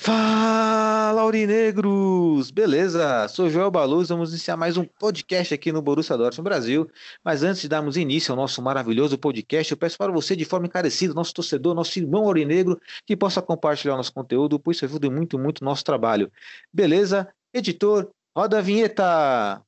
Fala, 0.00 1.22
Aurinegros! 1.22 2.52
Beleza? 2.52 3.26
Sou 3.28 3.50
Joel 3.50 3.70
Baluz, 3.70 4.08
vamos 4.08 4.30
iniciar 4.30 4.56
mais 4.56 4.76
um 4.76 4.84
podcast 4.84 5.52
aqui 5.52 5.72
no 5.72 5.82
Borussia 5.82 6.16
Dortmund 6.16 6.48
Brasil. 6.48 6.88
Mas 7.24 7.42
antes 7.42 7.60
de 7.60 7.68
darmos 7.68 7.96
início 7.96 8.30
ao 8.32 8.36
nosso 8.36 8.62
maravilhoso 8.62 9.18
podcast, 9.18 9.72
eu 9.72 9.76
peço 9.76 9.98
para 9.98 10.12
você, 10.12 10.36
de 10.36 10.44
forma 10.44 10.66
encarecida, 10.66 11.12
nosso 11.12 11.34
torcedor, 11.34 11.74
nosso 11.74 11.98
irmão 11.98 12.24
Aurinegro, 12.24 12.80
que 13.04 13.16
possa 13.16 13.42
compartilhar 13.42 13.96
nosso 13.96 14.12
conteúdo, 14.12 14.58
pois 14.60 14.76
isso 14.76 14.84
ajuda 14.84 15.10
muito, 15.10 15.36
muito 15.36 15.64
nosso 15.64 15.84
trabalho. 15.84 16.30
Beleza? 16.72 17.28
Editor, 17.52 18.08
roda 18.36 18.58
a 18.58 18.62
vinheta! 18.62 19.67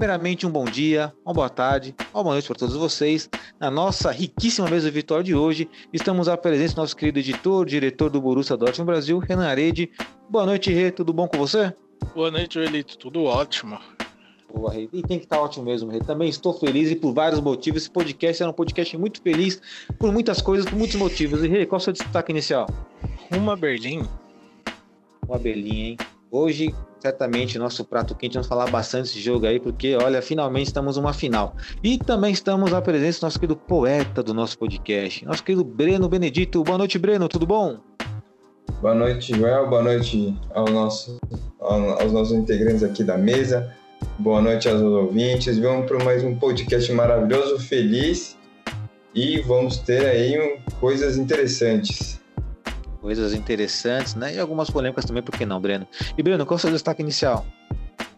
Primeiramente, 0.00 0.46
um 0.46 0.50
bom 0.50 0.64
dia, 0.64 1.12
uma 1.22 1.34
boa 1.34 1.50
tarde, 1.50 1.94
uma 2.14 2.22
boa 2.22 2.34
noite 2.34 2.48
para 2.48 2.56
todos 2.56 2.74
vocês. 2.74 3.28
Na 3.60 3.70
nossa 3.70 4.10
riquíssima 4.10 4.66
mesa 4.66 4.90
virtual 4.90 5.22
de 5.22 5.34
hoje, 5.34 5.68
estamos 5.92 6.26
à 6.26 6.38
presença 6.38 6.74
do 6.74 6.80
nosso 6.80 6.96
querido 6.96 7.18
editor, 7.18 7.66
diretor 7.66 8.08
do 8.08 8.18
Borussia 8.18 8.56
Dortmund 8.56 8.86
Brasil, 8.86 9.18
Renan 9.18 9.46
Arede. 9.46 9.90
Boa 10.26 10.46
noite, 10.46 10.72
Rê, 10.72 10.90
tudo 10.90 11.12
bom 11.12 11.28
com 11.28 11.36
você? 11.36 11.74
Boa 12.14 12.30
noite, 12.30 12.58
Elito. 12.58 12.96
Tudo 12.96 13.24
ótimo. 13.24 13.78
Boa, 14.50 14.72
Rê. 14.72 14.88
E 14.90 15.02
tem 15.02 15.18
que 15.18 15.26
estar 15.26 15.38
ótimo 15.38 15.66
mesmo, 15.66 15.90
Rê. 15.90 15.98
Também 15.98 16.30
estou 16.30 16.54
feliz 16.54 16.90
e 16.90 16.96
por 16.96 17.12
vários 17.12 17.38
motivos. 17.38 17.82
Esse 17.82 17.90
podcast 17.90 18.42
era 18.42 18.50
um 18.50 18.54
podcast 18.54 18.96
muito 18.96 19.20
feliz 19.20 19.60
por 19.98 20.10
muitas 20.10 20.40
coisas, 20.40 20.64
por 20.64 20.78
muitos 20.78 20.96
motivos. 20.96 21.44
E 21.44 21.46
Rê, 21.46 21.66
qual 21.66 21.78
é 21.78 21.82
o 21.82 21.84
seu 21.84 21.92
destaque 21.92 22.32
inicial? 22.32 22.66
Uma 23.30 23.54
Berlim. 23.54 24.08
Uma 25.28 25.38
belinha, 25.38 25.88
hein? 25.90 25.96
Hoje, 26.32 26.72
certamente, 27.00 27.58
nosso 27.58 27.84
prato 27.84 28.14
quente, 28.14 28.34
vamos 28.34 28.46
falar 28.46 28.70
bastante 28.70 29.04
desse 29.04 29.20
jogo 29.20 29.46
aí, 29.46 29.58
porque, 29.58 29.96
olha, 29.96 30.22
finalmente 30.22 30.68
estamos 30.68 30.96
numa 30.96 31.12
final. 31.12 31.56
E 31.82 31.98
também 31.98 32.32
estamos 32.32 32.72
à 32.72 32.80
presença 32.80 33.18
do 33.20 33.22
nosso 33.24 33.40
querido 33.40 33.56
poeta 33.56 34.22
do 34.22 34.32
nosso 34.32 34.56
podcast, 34.56 35.24
nosso 35.24 35.42
querido 35.42 35.64
Breno 35.64 36.08
Benedito. 36.08 36.62
Boa 36.62 36.78
noite, 36.78 36.98
Breno, 36.98 37.28
tudo 37.28 37.46
bom? 37.46 37.78
Boa 38.80 38.94
noite, 38.94 39.36
Joel. 39.36 39.68
Boa 39.68 39.82
noite 39.82 40.32
ao 40.54 40.66
nosso, 40.66 41.18
ao- 41.58 42.00
aos 42.00 42.12
nossos 42.12 42.32
integrantes 42.32 42.84
aqui 42.84 43.02
da 43.02 43.18
mesa. 43.18 43.74
Boa 44.18 44.40
noite 44.40 44.68
aos 44.68 44.80
ouvintes. 44.80 45.58
Vamos 45.58 45.86
para 45.86 46.02
mais 46.04 46.22
um 46.22 46.36
podcast 46.36 46.92
maravilhoso, 46.92 47.58
feliz. 47.58 48.38
E 49.12 49.40
vamos 49.40 49.78
ter 49.78 50.06
aí 50.06 50.60
coisas 50.78 51.16
interessantes. 51.16 52.19
Coisas 53.00 53.32
interessantes, 53.32 54.14
né? 54.14 54.34
E 54.34 54.38
algumas 54.38 54.70
polêmicas 54.70 55.04
também, 55.04 55.22
por 55.22 55.36
que 55.36 55.46
não, 55.46 55.60
Breno? 55.60 55.86
E, 56.16 56.22
Breno, 56.22 56.44
qual 56.44 56.56
é 56.56 56.58
o 56.58 56.60
seu 56.60 56.70
destaque 56.70 57.02
inicial? 57.02 57.46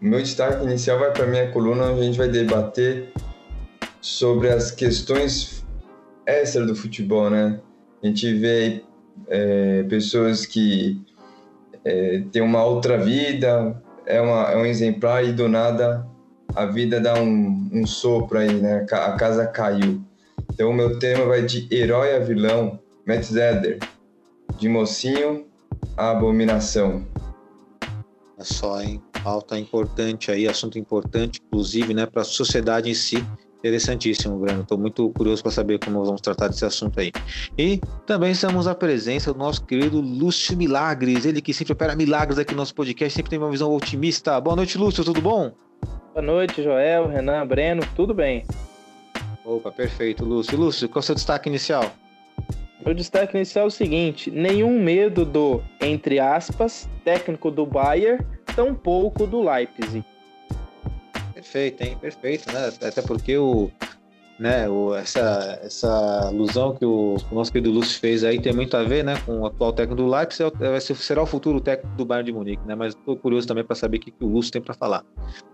Meu 0.01 0.21
destaque 0.21 0.65
inicial 0.65 0.99
vai 0.99 1.13
para 1.13 1.27
minha 1.27 1.51
coluna, 1.51 1.85
onde 1.85 2.01
a 2.01 2.05
gente 2.05 2.19
vai 2.19 2.29
debater 2.29 3.13
sobre 4.01 4.49
as 4.49 4.71
questões 4.71 5.65
extra 6.27 6.67
do 6.67 6.75
futebol, 6.75 7.31
né? 7.31 7.61
A 8.03 8.07
gente 8.07 8.35
vê 8.35 8.83
é, 9.29 9.85
pessoas 9.85 10.45
que 10.45 11.01
é, 11.85 12.23
têm 12.33 12.43
uma 12.43 12.65
outra 12.65 12.99
vida, 12.99 13.81
é, 14.05 14.21
uma, 14.21 14.51
é 14.51 14.57
um 14.57 14.67
exemplar 14.67 15.25
e 15.25 15.33
do 15.33 15.49
nada 15.49 16.11
a 16.55 16.67
vida 16.67 17.01
dá 17.01 17.15
um, 17.15 17.69
um 17.73 17.87
sopro 17.87 18.39
aí, 18.39 18.53
né? 18.55 18.87
A 18.91 19.13
casa 19.13 19.47
caiu. 19.47 20.03
Então 20.53 20.71
o 20.71 20.75
meu 20.75 20.99
tema 20.99 21.25
vai 21.25 21.43
de 21.43 21.67
herói 21.71 22.15
a 22.15 22.19
vilão, 22.19 22.79
Metzeler, 23.07 23.79
de 24.63 24.69
mocinho 24.69 25.45
a 25.97 26.13
abominação. 26.13 27.05
É 28.39 28.45
só, 28.45 28.81
hein? 28.81 29.03
Pauta 29.25 29.59
importante 29.59 30.31
aí, 30.31 30.47
assunto 30.47 30.79
importante, 30.79 31.41
inclusive, 31.45 31.93
né, 31.93 32.07
para 32.07 32.23
a 32.23 32.25
sociedade 32.25 32.89
em 32.89 32.95
si. 32.95 33.27
Interessantíssimo, 33.59 34.39
Breno. 34.39 34.63
Estou 34.63 34.79
muito 34.79 35.11
curioso 35.11 35.43
para 35.43 35.51
saber 35.51 35.81
como 35.81 35.99
nós 35.99 36.07
vamos 36.07 36.21
tratar 36.21 36.47
desse 36.47 36.65
assunto 36.65 37.01
aí. 37.01 37.11
E 37.59 37.81
também 38.07 38.31
estamos 38.31 38.69
à 38.69 38.75
presença 38.75 39.33
do 39.33 39.39
nosso 39.39 39.65
querido 39.65 40.01
Lúcio 40.01 40.57
Milagres, 40.57 41.25
ele 41.27 41.41
que 41.41 41.53
sempre 41.53 41.73
opera 41.73 41.97
milagres 41.97 42.39
aqui 42.39 42.53
no 42.53 42.59
nosso 42.59 42.75
podcast, 42.75 43.17
sempre 43.17 43.31
tem 43.31 43.41
uma 43.41 43.51
visão 43.51 43.75
otimista. 43.75 44.41
Boa 44.41 44.55
noite, 44.55 44.79
Lúcio, 44.79 45.05
tudo 45.05 45.21
bom? 45.21 45.53
Boa 46.15 46.25
noite, 46.25 46.63
Joel, 46.63 47.09
Renan, 47.09 47.45
Breno, 47.49 47.83
tudo 47.97 48.15
bem? 48.15 48.45
Opa, 49.45 49.73
perfeito, 49.73 50.25
Lúcio. 50.25 50.57
Lúcio, 50.57 50.89
qual 50.89 51.01
é 51.01 51.03
o 51.03 51.03
seu 51.03 51.15
destaque 51.17 51.49
inicial? 51.49 51.93
Meu 52.85 52.95
destaque 52.95 53.37
inicial 53.37 53.65
é 53.67 53.69
o 53.69 53.71
seguinte: 53.71 54.31
nenhum 54.31 54.81
medo 54.83 55.25
do, 55.25 55.63
entre 55.81 56.19
aspas, 56.19 56.89
técnico 57.05 57.51
do 57.51 57.65
Bayern, 57.65 58.25
tampouco 58.57 59.27
do 59.27 59.41
Leipzig. 59.43 60.05
Perfeito, 61.35 61.83
hein? 61.83 61.97
Perfeito, 62.01 62.51
né? 62.53 62.71
Até 62.81 63.03
porque 63.03 63.37
o, 63.37 63.71
né, 64.39 64.69
o, 64.69 64.95
essa, 64.95 65.59
essa 65.63 66.29
alusão 66.29 66.75
que 66.75 66.85
o, 66.85 67.17
o 67.31 67.35
nosso 67.35 67.53
querido 67.53 67.71
Lúcio 67.73 67.99
fez 68.01 68.23
aí 68.25 68.41
tem 68.41 68.53
muito 68.53 68.77
a 68.77 68.83
ver, 68.85 69.05
né, 69.05 69.17
com 69.27 69.41
o 69.41 69.47
atual 69.47 69.73
técnico 69.73 70.03
do 70.03 70.09
Leipzig, 70.09 70.43
é 70.43 70.47
o- 70.47 70.71
vai 70.71 70.81
ser- 70.81 70.95
será 70.97 71.23
o 71.23 71.27
futuro 71.27 71.61
técnico 71.61 71.97
do 71.97 72.05
Bayern 72.05 72.27
de 72.31 72.33
Munique, 72.37 72.67
né? 72.67 72.75
Mas 72.75 72.95
estou 72.95 73.17
curioso 73.17 73.47
também 73.47 73.65
para 73.65 73.75
saber 73.77 73.97
o 73.97 74.01
que, 74.01 74.11
que 74.13 74.25
o 74.25 74.29
Lúcio 74.29 74.53
tem 74.53 74.63
para 74.63 74.75
falar. 74.75 75.05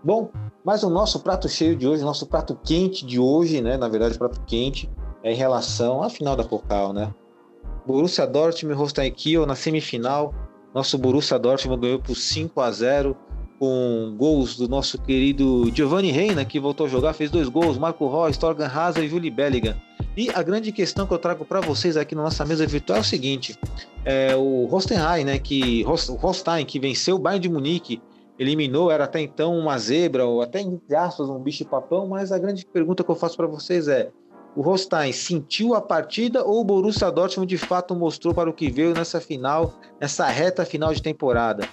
Bom, 0.03 0.31
mas 0.63 0.83
o 0.83 0.89
nosso 0.89 1.19
prato 1.21 1.49
cheio 1.49 1.75
de 1.75 1.87
hoje, 1.87 2.03
nosso 2.03 2.27
prato 2.27 2.55
quente 2.63 3.05
de 3.05 3.19
hoje, 3.19 3.61
né? 3.61 3.77
Na 3.77 3.87
verdade, 3.87 4.17
prato 4.17 4.39
quente 4.45 4.87
é 4.87 5.08
em 5.23 5.35
relação 5.35 6.01
à 6.03 6.09
final 6.09 6.35
da 6.35 6.43
Pokal, 6.43 6.93
né? 6.93 7.13
Borussia 7.85 8.25
Dortmund 8.27 8.75
e 8.75 8.77
Holstein 8.77 9.11
Kiel 9.11 9.45
na 9.45 9.55
semifinal. 9.55 10.33
Nosso 10.73 10.97
Borussia 10.97 11.39
Dortmund 11.39 11.81
ganhou 11.81 11.99
por 11.99 12.15
5 12.15 12.61
a 12.61 12.71
0 12.71 13.17
com 13.57 14.15
gols 14.17 14.55
do 14.55 14.69
nosso 14.69 14.97
querido 15.01 15.69
Giovanni 15.73 16.11
Reina, 16.11 16.45
que 16.45 16.59
voltou 16.59 16.85
a 16.85 16.89
jogar, 16.89 17.13
fez 17.13 17.29
dois 17.29 17.49
gols, 17.49 17.77
Marco 17.77 18.07
Reus, 18.09 18.37
Torgan 18.37 18.67
Hazard 18.67 19.05
e 19.05 19.09
Julie 19.09 19.29
Bellingham. 19.29 19.75
E 20.15 20.29
a 20.29 20.41
grande 20.41 20.71
questão 20.71 21.05
que 21.05 21.13
eu 21.13 21.17
trago 21.17 21.43
para 21.43 21.59
vocês 21.59 21.97
aqui 21.97 22.15
na 22.15 22.23
nossa 22.23 22.45
mesa 22.45 22.65
virtual 22.65 22.99
é 22.99 23.01
o 23.01 23.03
seguinte: 23.03 23.57
é, 24.05 24.35
o 24.35 24.67
Hostenheim, 24.73 25.25
né, 25.25 25.39
que 25.39 25.83
Host- 25.83 26.09
o 26.11 26.15
Holstein, 26.15 26.65
que 26.65 26.79
venceu 26.79 27.17
o 27.17 27.19
Bayern 27.19 27.41
de 27.41 27.49
Munique, 27.49 28.01
eliminou, 28.37 28.89
era 28.89 29.03
até 29.03 29.19
então 29.19 29.57
uma 29.57 29.77
zebra, 29.77 30.25
ou 30.25 30.41
até 30.41 30.61
entre 30.61 30.95
aspas 30.95 31.29
um 31.29 31.39
bicho-papão, 31.39 32.07
mas 32.07 32.31
a 32.31 32.39
grande 32.39 32.65
pergunta 32.65 33.03
que 33.03 33.11
eu 33.11 33.15
faço 33.15 33.35
para 33.35 33.47
vocês 33.47 33.87
é: 33.89 34.09
o 34.55 34.61
Holstein 34.61 35.11
sentiu 35.11 35.73
a 35.73 35.81
partida 35.81 36.43
ou 36.43 36.61
o 36.61 36.63
Borussia 36.63 37.11
Dortmund 37.11 37.47
de 37.47 37.57
fato 37.57 37.95
mostrou 37.95 38.33
para 38.33 38.49
o 38.49 38.53
que 38.53 38.69
veio 38.69 38.93
nessa 38.93 39.21
final, 39.21 39.73
nessa 39.99 40.27
reta 40.27 40.65
final 40.65 40.93
de 40.93 41.01
temporada? 41.01 41.67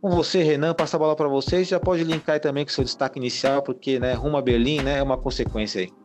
Com 0.00 0.10
você, 0.10 0.42
Renan, 0.42 0.74
passa 0.74 0.96
a 0.96 0.98
bola 0.98 1.14
para 1.14 1.28
vocês. 1.28 1.68
Já 1.68 1.78
pode 1.78 2.02
linkar 2.02 2.40
também 2.40 2.64
com 2.64 2.72
seu 2.72 2.82
destaque 2.82 3.18
inicial, 3.18 3.62
porque 3.62 4.00
né, 4.00 4.14
rumo 4.14 4.36
a 4.36 4.42
Berlim 4.42 4.82
né, 4.82 4.98
é 4.98 5.02
uma 5.02 5.16
consequência 5.16 5.82
aí. 5.82 6.01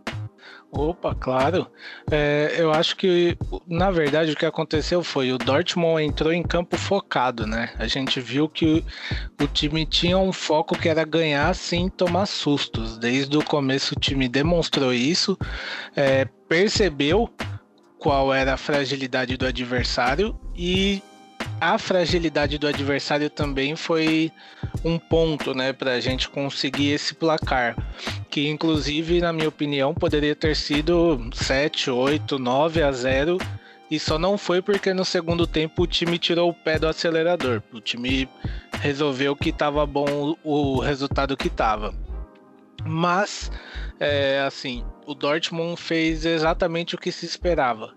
Opa, 0.71 1.15
claro. 1.15 1.67
É, 2.11 2.55
eu 2.57 2.71
acho 2.71 2.95
que, 2.97 3.37
na 3.65 3.89
verdade, 3.89 4.31
o 4.31 4.35
que 4.35 4.45
aconteceu 4.45 5.01
foi 5.01 5.31
o 5.31 5.37
Dortmund 5.37 6.03
entrou 6.03 6.33
em 6.33 6.43
campo 6.43 6.77
focado, 6.77 7.47
né? 7.47 7.73
A 7.79 7.87
gente 7.87 8.19
viu 8.19 8.49
que 8.49 8.83
o, 9.39 9.43
o 9.43 9.47
time 9.47 9.85
tinha 9.85 10.17
um 10.17 10.33
foco 10.33 10.77
que 10.77 10.89
era 10.89 11.05
ganhar 11.05 11.55
sem 11.55 11.89
tomar 11.89 12.25
sustos. 12.25 12.97
Desde 12.97 13.37
o 13.37 13.43
começo 13.43 13.95
o 13.95 13.99
time 13.99 14.27
demonstrou 14.27 14.93
isso, 14.93 15.37
é, 15.95 16.25
percebeu 16.49 17.29
qual 17.97 18.33
era 18.33 18.53
a 18.53 18.57
fragilidade 18.57 19.37
do 19.37 19.45
adversário 19.45 20.37
e 20.55 21.01
a 21.59 21.77
fragilidade 21.77 22.57
do 22.57 22.68
adversário 22.68 23.30
também 23.30 23.75
foi 23.75 24.31
um 24.83 25.00
ponto, 25.00 25.54
né, 25.54 25.74
para 25.74 25.94
a 25.94 26.00
gente 26.00 26.30
conseguir 26.30 26.92
esse 26.92 27.13
placar, 27.13 27.75
que 28.30 28.48
inclusive, 28.48 29.19
na 29.19 29.33
minha 29.33 29.50
opinião, 29.50 29.94
poderia 29.94 30.36
ter 30.36 30.56
sido 30.56 31.30
7, 31.33 31.89
8, 31.89 32.38
9 32.38 32.83
a 32.83 32.92
0 32.92 33.38
E 33.89 33.98
só 33.98 34.19
não 34.19 34.38
foi 34.38 34.62
porque 34.62 34.94
no 34.94 35.06
segundo 35.06 35.48
tempo 35.48 35.83
o 35.83 35.88
time 35.88 36.19
tirou 36.19 36.50
o 36.50 36.54
pé 36.54 36.77
do 36.77 36.88
acelerador. 36.88 37.63
O 37.71 37.80
time 37.80 38.27
resolveu 38.81 39.33
que 39.36 39.50
estava 39.50 39.86
bom 39.86 40.36
o 40.44 40.80
resultado 40.80 41.38
que 41.38 41.48
estava. 41.48 41.94
Mas, 42.86 43.50
é, 44.00 44.44
assim, 44.45 44.83
o 45.06 45.15
Dortmund 45.15 45.81
fez 45.81 46.25
exatamente 46.25 46.95
o 46.95 46.98
que 46.98 47.13
se 47.13 47.25
esperava. 47.25 47.96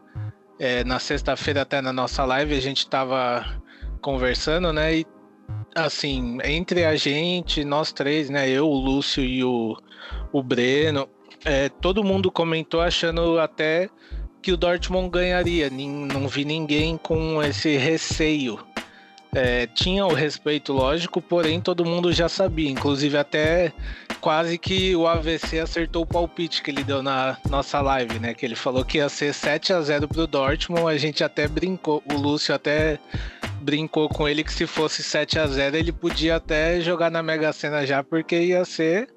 É, 0.63 0.85
na 0.85 0.99
sexta-feira, 0.99 1.63
até 1.63 1.81
na 1.81 1.91
nossa 1.91 2.23
live, 2.23 2.55
a 2.55 2.61
gente 2.61 2.81
estava 2.81 3.47
conversando, 4.03 4.75
né? 4.75 4.99
E, 4.99 5.07
assim, 5.75 6.37
entre 6.45 6.85
a 6.85 6.95
gente, 6.97 7.65
nós 7.65 7.93
três, 7.93 8.29
né? 8.29 8.47
Eu, 8.47 8.69
o 8.69 8.75
Lúcio 8.75 9.25
e 9.25 9.43
o, 9.43 9.75
o 10.31 10.43
Breno, 10.43 11.09
é, 11.47 11.71
todo 11.71 12.05
mundo 12.05 12.31
comentou 12.31 12.83
achando 12.83 13.41
até 13.41 13.89
que 14.43 14.53
o 14.53 14.57
Dortmund 14.57 15.09
ganharia. 15.09 15.71
Não 15.71 16.29
vi 16.29 16.45
ninguém 16.45 16.99
com 16.99 17.43
esse 17.43 17.79
receio. 17.79 18.59
É, 19.33 19.67
tinha 19.67 20.05
o 20.05 20.13
respeito, 20.13 20.75
lógico, 20.75 21.23
porém 21.23 21.59
todo 21.59 21.87
mundo 21.87 22.13
já 22.13 22.29
sabia. 22.29 22.69
Inclusive, 22.69 23.17
até 23.17 23.73
quase 24.21 24.59
que 24.59 24.95
o 24.95 25.07
AVC 25.07 25.61
acertou 25.61 26.03
o 26.03 26.07
palpite 26.07 26.63
que 26.63 26.71
ele 26.71 26.85
deu 26.85 27.03
na 27.03 27.39
nossa 27.49 27.81
live, 27.81 28.19
né? 28.19 28.35
Que 28.35 28.45
ele 28.45 28.55
falou 28.55 28.85
que 28.85 28.99
ia 28.99 29.09
ser 29.09 29.33
7 29.33 29.73
a 29.73 29.81
0 29.81 30.07
pro 30.07 30.27
Dortmund. 30.27 30.87
A 30.87 30.99
gente 30.99 31.25
até 31.25 31.49
brincou, 31.49 32.03
o 32.13 32.17
Lúcio 32.17 32.55
até 32.55 32.99
brincou 33.61 34.09
com 34.09 34.29
ele 34.29 34.45
que 34.45 34.53
se 34.53 34.67
fosse 34.67 35.03
7 35.03 35.39
a 35.39 35.47
0 35.47 35.77
ele 35.77 35.93
podia 35.93 36.37
até 36.37 36.81
jogar 36.81 37.11
na 37.11 37.23
Mega 37.23 37.53
Sena 37.53 37.87
já, 37.87 38.03
porque 38.03 38.39
ia 38.41 38.65
ser 38.65 39.09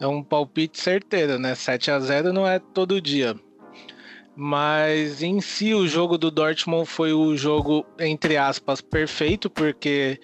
um 0.00 0.22
palpite 0.22 0.80
certeiro, 0.80 1.38
né? 1.38 1.54
7 1.54 1.90
a 1.90 2.00
0 2.00 2.32
não 2.32 2.46
é 2.46 2.58
todo 2.58 3.00
dia. 3.00 3.34
Mas 4.36 5.22
em 5.22 5.40
si 5.40 5.74
o 5.74 5.86
jogo 5.86 6.18
do 6.18 6.30
Dortmund 6.30 6.86
foi 6.86 7.12
o 7.12 7.36
jogo 7.36 7.86
entre 8.00 8.36
aspas 8.36 8.80
perfeito 8.80 9.48
porque 9.48 10.20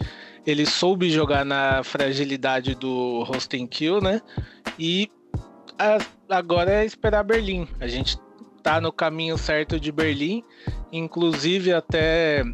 ele 0.46 0.66
soube 0.66 1.10
jogar 1.10 1.44
na 1.44 1.82
fragilidade 1.82 2.74
do 2.74 3.22
Rostenkill, 3.24 4.00
né? 4.00 4.20
E 4.78 5.10
agora 6.28 6.70
é 6.70 6.84
esperar 6.84 7.22
Berlim. 7.24 7.66
A 7.80 7.86
gente 7.86 8.18
tá 8.62 8.80
no 8.80 8.92
caminho 8.92 9.38
certo 9.38 9.80
de 9.80 9.90
Berlim, 9.90 10.42
inclusive 10.92 11.72
até 11.72 12.44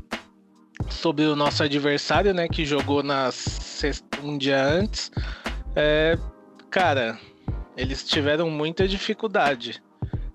sobre 0.90 1.24
o 1.24 1.34
nosso 1.34 1.62
adversário, 1.62 2.32
né, 2.32 2.48
que 2.48 2.64
jogou 2.64 3.02
nas 3.02 3.82
um 4.22 4.38
dia 4.38 4.62
antes. 4.62 5.10
É, 5.74 6.18
cara, 6.70 7.18
eles 7.76 8.04
tiveram 8.04 8.50
muita 8.50 8.86
dificuldade. 8.86 9.82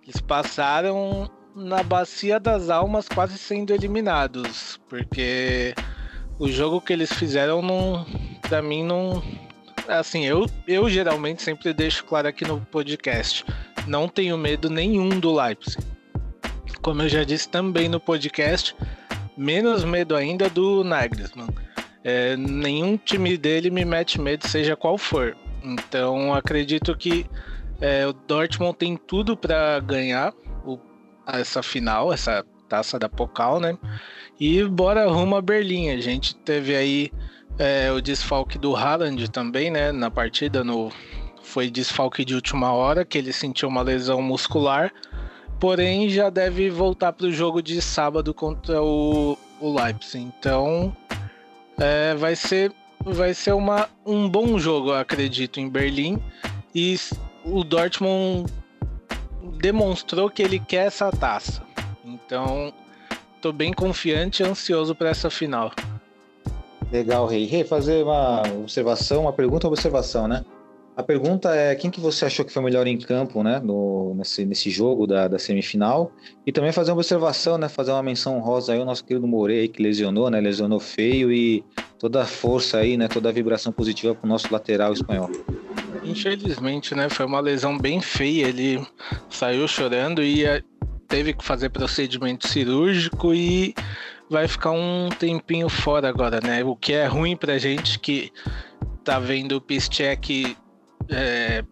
Eles 0.04 0.22
passaram 0.22 1.30
na 1.56 1.84
bacia 1.84 2.40
das 2.40 2.70
almas 2.70 3.08
quase 3.08 3.38
sendo 3.38 3.74
eliminados, 3.74 4.80
porque 4.88 5.74
o 6.42 6.52
jogo 6.52 6.82
que 6.82 6.92
eles 6.92 7.14
fizeram 7.14 7.62
não, 7.62 8.04
para 8.42 8.64
mim 8.64 8.84
não, 8.84 9.22
assim, 9.88 10.26
eu 10.26 10.48
eu 10.68 10.90
geralmente 10.90 11.44
sempre 11.44 11.72
deixo 11.72 12.04
claro 12.04 12.28
aqui 12.28 12.44
no 12.44 12.60
podcast, 12.60 13.46
não 13.86 14.08
tenho 14.08 14.36
medo 14.40 14.68
nenhum 14.68 15.20
do 15.20 15.40
Leipzig. 15.40 15.86
Como 16.82 17.04
eu 17.04 17.10
já 17.10 17.24
disse 17.24 17.48
também 17.48 17.88
no 17.88 18.00
podcast, 18.00 18.76
menos 19.38 19.84
medo 19.84 20.16
ainda 20.16 20.50
do 20.50 20.84
Nagelsmann. 20.84 21.48
É, 22.04 22.36
nenhum 22.36 22.98
time 22.98 23.38
dele 23.38 23.70
me 23.70 23.86
mete 23.86 24.20
medo, 24.20 24.48
seja 24.48 24.76
qual 24.76 24.98
for. 24.98 25.38
Então 25.64 26.34
acredito 26.34 26.98
que 26.98 27.28
é, 27.80 28.08
o 28.08 28.14
Dortmund 28.14 28.76
tem 28.80 28.98
tudo 28.98 29.38
para 29.38 29.80
ganhar 29.80 30.34
o, 30.66 30.80
essa 31.28 31.62
final, 31.62 32.12
essa 32.12 32.44
taça 32.68 32.98
da 32.98 33.08
Pokal, 33.08 33.60
né? 33.60 33.78
E 34.42 34.64
bora 34.64 35.08
rumo 35.08 35.36
a 35.36 35.42
Berlim. 35.42 35.92
A 35.92 36.02
gente 36.02 36.34
teve 36.34 36.76
aí 36.76 37.12
é, 37.60 37.92
o 37.92 38.02
desfalque 38.02 38.58
do 38.58 38.76
Haaland 38.76 39.30
também, 39.30 39.70
né? 39.70 39.92
Na 39.92 40.10
partida, 40.10 40.64
no, 40.64 40.92
foi 41.44 41.70
desfalque 41.70 42.26
de 42.26 42.34
última 42.34 42.74
hora, 42.74 43.06
que 43.06 43.20
ele 43.20 43.32
sentiu 43.32 43.70
uma 43.70 43.84
lesão 43.84 44.20
muscular. 44.20 44.92
Porém, 45.60 46.10
já 46.10 46.32
deve 46.32 46.72
voltar 46.72 47.14
para 47.14 47.28
o 47.28 47.32
jogo 47.32 47.62
de 47.62 47.80
sábado 47.84 48.34
contra 48.34 48.82
o, 48.82 49.38
o 49.60 49.80
Leipzig. 49.80 50.24
Então, 50.24 50.92
é, 51.80 52.16
vai 52.16 52.36
ser, 52.36 52.74
vai 53.06 53.36
ser 53.36 53.54
uma, 53.54 53.88
um 54.04 54.28
bom 54.28 54.58
jogo, 54.58 54.92
acredito, 54.92 55.60
em 55.60 55.70
Berlim. 55.70 56.20
E 56.74 56.98
o 57.46 57.64
Dortmund 57.64 58.52
demonstrou 59.60 60.32
que 60.32 60.42
ele 60.42 60.58
quer 60.58 60.88
essa 60.88 61.12
taça. 61.12 61.62
Então, 62.04 62.74
tô 63.42 63.52
bem 63.52 63.74
confiante 63.74 64.44
e 64.44 64.46
ansioso 64.46 64.94
para 64.94 65.10
essa 65.10 65.30
final. 65.30 65.72
Legal, 66.92 67.26
Rei. 67.26 67.46
Rei, 67.46 67.64
fazer 67.64 68.04
uma 68.04 68.44
observação, 68.60 69.22
uma 69.22 69.34
pergunta 69.34 69.68
uma 69.68 69.74
observação, 69.74 70.28
né? 70.28 70.46
A 70.96 71.02
pergunta 71.02 71.56
é 71.56 71.74
quem 71.74 71.90
que 71.90 72.02
você 72.02 72.26
achou 72.26 72.44
que 72.46 72.52
foi 72.52 72.62
melhor 72.62 72.86
em 72.86 72.98
campo, 72.98 73.42
né, 73.42 73.62
no, 73.64 74.14
nesse, 74.14 74.46
nesse 74.46 74.70
jogo 74.70 75.08
da, 75.08 75.28
da 75.28 75.40
semifinal? 75.40 76.12
E 76.46 76.52
também 76.52 76.74
fazer 76.74 76.92
uma 76.92 76.98
observação, 76.98 77.58
né, 77.58 77.70
fazer 77.70 77.92
uma 77.92 78.04
menção 78.04 78.40
rosa 78.40 78.74
aí 78.74 78.80
o 78.80 78.86
nosso 78.86 79.04
querido 79.06 79.26
Morei 79.26 79.70
que 79.70 79.82
lesionou, 79.82 80.30
né, 80.30 80.42
lesionou 80.42 80.82
feio 80.82 81.32
e 81.32 81.64
toda 81.98 82.22
a 82.22 82.26
força 82.26 82.80
aí, 82.80 82.98
né, 82.98 83.08
toda 83.08 83.30
a 83.30 83.32
vibração 83.32 83.72
positiva 83.72 84.14
para 84.14 84.26
o 84.26 84.30
nosso 84.30 84.52
lateral 84.52 84.92
espanhol. 84.92 85.30
Infelizmente, 86.04 86.96
né? 86.96 87.10
Foi 87.10 87.26
uma 87.26 87.40
lesão 87.40 87.78
bem 87.78 88.02
feia. 88.02 88.48
Ele 88.48 88.86
saiu 89.30 89.68
chorando 89.68 90.24
e 90.24 90.46
teve 91.12 91.34
que 91.34 91.44
fazer 91.44 91.70
procedimento 91.70 92.48
cirúrgico 92.48 93.34
e 93.34 93.76
vai 94.30 94.48
ficar 94.48 94.72
um 94.72 95.10
tempinho 95.10 95.68
fora 95.68 96.08
agora, 96.08 96.40
né? 96.42 96.64
O 96.64 96.74
que 96.74 96.94
é 96.94 97.06
ruim 97.06 97.36
pra 97.36 97.58
gente 97.58 98.00
que 98.00 98.32
tá 99.04 99.20
vendo 99.20 99.58
o 99.58 99.62
Piszczek 99.62 100.56
é, 101.10 101.66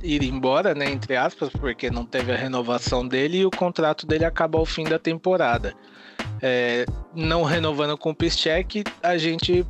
ir 0.00 0.22
embora, 0.22 0.72
né? 0.72 0.88
Entre 0.88 1.16
aspas, 1.16 1.50
porque 1.50 1.90
não 1.90 2.06
teve 2.06 2.30
a 2.30 2.36
renovação 2.36 3.06
dele 3.06 3.38
e 3.38 3.44
o 3.44 3.50
contrato 3.50 4.06
dele 4.06 4.24
acaba 4.24 4.56
ao 4.56 4.64
fim 4.64 4.84
da 4.84 5.00
temporada. 5.00 5.74
É, 6.40 6.86
não 7.12 7.42
renovando 7.42 7.98
com 7.98 8.10
o 8.10 8.14
Piszczek, 8.14 8.84
a 9.02 9.18
gente 9.18 9.66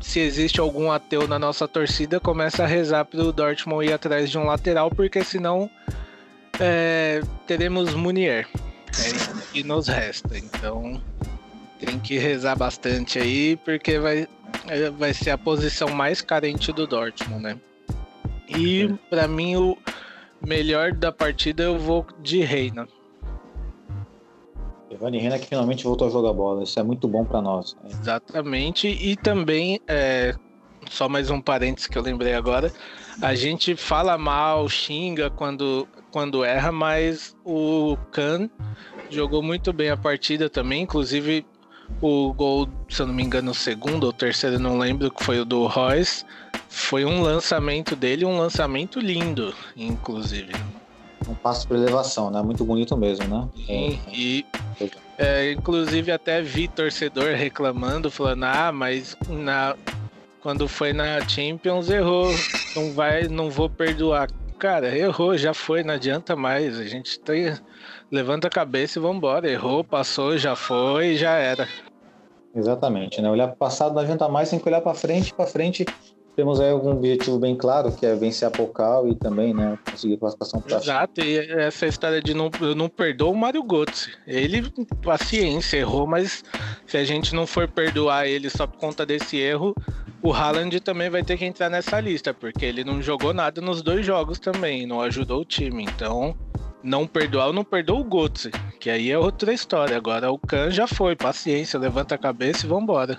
se 0.00 0.20
existe 0.20 0.60
algum 0.60 0.92
ateu 0.92 1.26
na 1.26 1.40
nossa 1.40 1.66
torcida, 1.66 2.20
começa 2.20 2.62
a 2.62 2.66
rezar 2.66 3.04
para 3.04 3.20
o 3.20 3.32
Dortmund 3.32 3.84
ir 3.84 3.92
atrás 3.92 4.30
de 4.30 4.38
um 4.38 4.44
lateral, 4.44 4.90
porque 4.90 5.24
senão 5.24 5.68
é, 6.60 7.22
teremos 7.46 7.94
Munier. 7.94 8.46
É 8.98 9.08
isso 9.08 9.52
que 9.52 9.62
nos 9.64 9.88
resta. 9.88 10.36
Então 10.38 11.00
tem 11.78 11.98
que 11.98 12.18
rezar 12.18 12.56
bastante 12.56 13.18
aí, 13.18 13.56
porque 13.56 13.98
vai, 13.98 14.28
é, 14.66 14.90
vai 14.90 15.12
ser 15.12 15.30
a 15.30 15.38
posição 15.38 15.88
mais 15.88 16.20
carente 16.20 16.72
do 16.72 16.86
Dortmund, 16.86 17.42
né? 17.42 17.58
E 18.48 18.88
para 19.10 19.26
mim 19.26 19.56
o 19.56 19.76
melhor 20.46 20.92
da 20.92 21.10
partida 21.10 21.62
eu 21.64 21.78
vou 21.78 22.06
de 22.22 22.40
Reina. 22.40 22.86
Giovanni 24.90 25.18
Reina 25.18 25.38
que 25.38 25.46
finalmente 25.46 25.82
voltou 25.82 26.06
a 26.06 26.10
jogar 26.10 26.32
bola. 26.32 26.62
Isso 26.62 26.78
é 26.78 26.82
muito 26.82 27.08
bom 27.08 27.24
para 27.24 27.42
nós. 27.42 27.74
Né? 27.82 27.90
Exatamente. 27.90 28.86
E 28.86 29.16
também, 29.16 29.80
é, 29.88 30.34
só 30.88 31.08
mais 31.08 31.30
um 31.30 31.40
parênteses 31.40 31.88
que 31.88 31.98
eu 31.98 32.02
lembrei 32.02 32.34
agora. 32.34 32.72
A 33.20 33.34
gente 33.34 33.74
fala 33.74 34.16
mal, 34.16 34.68
xinga 34.68 35.30
quando, 35.30 35.88
quando 36.14 36.44
erra, 36.44 36.70
mas 36.70 37.36
o 37.44 37.96
Khan 38.12 38.48
jogou 39.10 39.42
muito 39.42 39.72
bem 39.72 39.90
a 39.90 39.96
partida 39.96 40.48
também. 40.48 40.82
Inclusive, 40.82 41.44
o 42.00 42.32
gol, 42.32 42.68
se 42.88 43.02
eu 43.02 43.08
não 43.08 43.12
me 43.12 43.24
engano, 43.24 43.50
o 43.50 43.54
segundo 43.54 44.04
ou 44.04 44.12
terceiro, 44.12 44.56
não 44.60 44.78
lembro, 44.78 45.10
que 45.10 45.24
foi 45.24 45.40
o 45.40 45.44
do 45.44 45.66
Royce. 45.66 46.24
Foi 46.68 47.04
um 47.04 47.20
lançamento 47.20 47.96
dele, 47.96 48.24
um 48.24 48.38
lançamento 48.38 49.00
lindo, 49.00 49.52
inclusive 49.76 50.52
um 51.26 51.34
passo 51.34 51.66
para 51.66 51.78
elevação, 51.78 52.30
né? 52.30 52.42
Muito 52.42 52.66
bonito 52.66 52.94
mesmo, 52.98 53.26
né? 53.26 53.48
Sim, 53.66 53.98
e 54.12 54.44
é, 55.16 55.52
inclusive 55.52 56.12
até 56.12 56.42
vi 56.42 56.68
torcedor 56.68 57.34
reclamando, 57.34 58.10
falando, 58.10 58.44
ah, 58.44 58.70
mas 58.70 59.16
na, 59.26 59.74
quando 60.42 60.68
foi 60.68 60.92
na 60.92 61.26
Champions 61.26 61.88
errou, 61.88 62.30
não 62.76 62.92
vai, 62.92 63.26
não 63.26 63.50
vou 63.50 63.70
perdoar. 63.70 64.28
Cara, 64.64 64.96
errou, 64.96 65.36
já 65.36 65.52
foi, 65.52 65.84
não 65.84 65.92
adianta 65.92 66.34
mais. 66.34 66.80
A 66.80 66.84
gente 66.84 67.20
tem, 67.20 67.54
levanta 68.10 68.48
a 68.48 68.50
cabeça 68.50 68.98
e 68.98 69.02
vambora. 69.02 69.46
Errou, 69.46 69.84
passou, 69.84 70.38
já 70.38 70.56
foi, 70.56 71.16
já 71.16 71.32
era. 71.32 71.68
Exatamente, 72.56 73.20
né? 73.20 73.30
Olhar 73.30 73.48
para 73.48 73.56
o 73.56 73.58
passado 73.58 73.94
não 73.94 74.00
adianta 74.00 74.26
mais, 74.26 74.48
tem 74.48 74.58
que 74.58 74.66
olhar 74.66 74.80
para 74.80 74.94
frente, 74.94 75.34
para 75.34 75.46
frente 75.46 75.84
temos 76.34 76.60
aí 76.60 76.70
algum 76.70 76.92
objetivo 76.92 77.38
bem 77.38 77.54
claro, 77.54 77.92
que 77.92 78.04
é 78.06 78.14
vencer 78.14 78.48
a 78.48 78.50
Pocal 78.50 79.06
e 79.06 79.14
também, 79.14 79.54
né, 79.54 79.78
conseguir 79.88 80.16
classificação 80.16 80.60
para 80.60 80.78
Exato, 80.78 81.20
e 81.20 81.38
essa 81.38 81.86
história 81.86 82.20
de 82.20 82.34
não, 82.34 82.50
não 82.76 82.88
perdoar 82.88 83.30
o 83.30 83.36
Mário 83.36 83.62
Götze. 83.62 84.10
Ele, 84.26 84.68
paciência, 85.02 85.76
errou, 85.76 86.06
mas 86.06 86.42
se 86.86 86.96
a 86.96 87.04
gente 87.04 87.34
não 87.34 87.46
for 87.46 87.68
perdoar 87.68 88.26
ele 88.26 88.50
só 88.50 88.66
por 88.66 88.78
conta 88.78 89.06
desse 89.06 89.36
erro, 89.36 89.76
o 90.24 90.32
Haaland 90.32 90.80
também 90.80 91.10
vai 91.10 91.22
ter 91.22 91.36
que 91.36 91.44
entrar 91.44 91.68
nessa 91.68 92.00
lista, 92.00 92.32
porque 92.32 92.64
ele 92.64 92.82
não 92.82 93.02
jogou 93.02 93.34
nada 93.34 93.60
nos 93.60 93.82
dois 93.82 94.06
jogos 94.06 94.38
também, 94.38 94.86
não 94.86 95.02
ajudou 95.02 95.42
o 95.42 95.44
time, 95.44 95.84
então 95.84 96.34
não 96.82 97.06
perdoar, 97.06 97.52
não 97.52 97.62
perdoa 97.62 98.00
o 98.00 98.04
Götze, 98.04 98.50
que 98.80 98.88
aí 98.88 99.10
é 99.10 99.18
outra 99.18 99.52
história. 99.52 99.94
Agora 99.94 100.32
o 100.32 100.38
Kahn 100.38 100.70
já 100.70 100.86
foi, 100.86 101.14
paciência, 101.14 101.78
levanta 101.78 102.14
a 102.14 102.18
cabeça 102.18 102.64
e 102.64 102.68
vambora. 102.68 103.18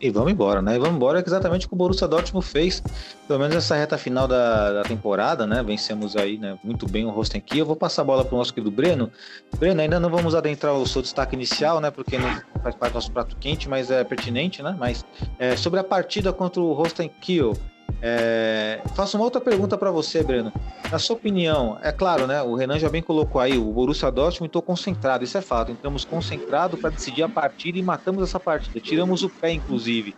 E 0.00 0.10
vamos 0.10 0.32
embora, 0.32 0.62
né? 0.62 0.76
E 0.76 0.78
vamos 0.78 0.94
embora 0.94 1.22
exatamente 1.24 1.66
o 1.66 1.68
que 1.68 1.74
o 1.74 1.78
Borussia 1.78 2.06
Dortmund 2.06 2.46
fez, 2.46 2.80
pelo 3.26 3.40
menos 3.40 3.54
nessa 3.54 3.74
reta 3.74 3.98
final 3.98 4.28
da, 4.28 4.72
da 4.74 4.82
temporada, 4.82 5.46
né? 5.46 5.62
Vencemos 5.62 6.16
aí 6.16 6.38
né, 6.38 6.56
muito 6.62 6.88
bem 6.88 7.04
o 7.04 7.10
Rostenkiel. 7.10 7.60
Eu 7.60 7.66
vou 7.66 7.76
passar 7.76 8.02
a 8.02 8.04
bola 8.04 8.24
para 8.24 8.34
o 8.34 8.38
nosso 8.38 8.54
querido 8.54 8.70
Breno. 8.70 9.10
Breno, 9.58 9.80
ainda 9.80 9.98
não 9.98 10.08
vamos 10.08 10.34
adentrar 10.34 10.74
o 10.74 10.86
seu 10.86 11.02
destaque 11.02 11.34
inicial, 11.34 11.80
né? 11.80 11.90
Porque 11.90 12.16
não 12.16 12.28
faz 12.62 12.76
parte 12.76 12.92
do 12.92 12.94
nosso 12.94 13.10
prato 13.10 13.36
quente, 13.36 13.68
mas 13.68 13.90
é 13.90 14.04
pertinente, 14.04 14.62
né? 14.62 14.76
Mas 14.78 15.04
é, 15.38 15.56
sobre 15.56 15.80
a 15.80 15.84
partida 15.84 16.32
contra 16.32 16.60
o 16.60 16.72
Rostenkiel, 16.72 17.54
é, 18.00 18.80
faço 18.94 19.16
uma 19.16 19.24
outra 19.24 19.40
pergunta 19.40 19.76
para 19.76 19.90
você, 19.90 20.22
Breno. 20.22 20.52
Na 20.90 20.98
sua 20.98 21.16
opinião, 21.16 21.78
é 21.82 21.90
claro, 21.90 22.26
né? 22.26 22.40
O 22.42 22.54
Renan 22.54 22.78
já 22.78 22.88
bem 22.88 23.02
colocou 23.02 23.40
aí, 23.40 23.58
o 23.58 23.64
Borussia 23.64 24.10
Dortmund 24.10 24.48
estou 24.48 24.62
concentrado, 24.62 25.24
isso 25.24 25.36
é 25.36 25.40
fato. 25.40 25.72
Entramos 25.72 26.04
concentrado 26.04 26.76
para 26.76 26.90
decidir 26.90 27.22
a 27.22 27.28
partida 27.28 27.78
e 27.78 27.82
matamos 27.82 28.22
essa 28.22 28.38
partida. 28.38 28.80
Tiramos 28.80 29.22
o 29.22 29.28
pé, 29.28 29.52
inclusive. 29.52 30.14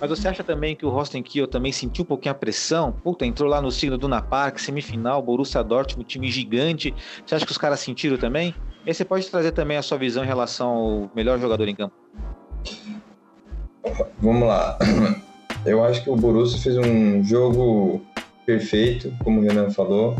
Mas 0.00 0.10
você 0.10 0.28
acha 0.28 0.42
também 0.42 0.74
que 0.74 0.84
o 0.84 0.90
Rosten 0.90 1.22
Kiel 1.22 1.46
também 1.46 1.72
sentiu 1.72 2.02
um 2.02 2.06
pouquinho 2.06 2.32
a 2.32 2.34
pressão? 2.34 2.92
Puta, 2.92 3.24
entrou 3.24 3.48
lá 3.48 3.62
no 3.62 3.70
signo 3.70 3.96
do 3.96 4.08
Napark, 4.08 4.58
semifinal, 4.58 5.22
Borussia 5.22 5.62
Dortmund, 5.62 6.08
time 6.08 6.30
gigante. 6.30 6.94
Você 7.24 7.36
acha 7.36 7.46
que 7.46 7.52
os 7.52 7.58
caras 7.58 7.80
sentiram 7.80 8.16
também? 8.16 8.54
E 8.84 8.90
aí 8.90 8.94
você 8.94 9.04
pode 9.04 9.28
trazer 9.28 9.52
também 9.52 9.76
a 9.76 9.82
sua 9.82 9.98
visão 9.98 10.24
em 10.24 10.26
relação 10.26 10.68
ao 10.68 11.10
melhor 11.14 11.38
jogador 11.38 11.68
em 11.68 11.74
campo. 11.74 11.94
Vamos 14.20 14.48
lá. 14.48 14.78
Eu 15.64 15.84
acho 15.84 16.02
que 16.02 16.10
o 16.10 16.16
Borussia 16.16 16.58
fez 16.58 16.76
um 16.76 17.22
jogo 17.22 18.02
perfeito, 18.46 19.12
como 19.22 19.40
o 19.40 19.42
Renan 19.42 19.70
falou. 19.70 20.16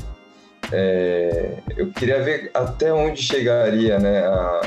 É, 0.72 1.54
eu 1.76 1.90
queria 1.90 2.22
ver 2.22 2.50
até 2.54 2.92
onde 2.92 3.22
chegaria 3.22 3.98
né, 3.98 4.20
a, 4.20 4.60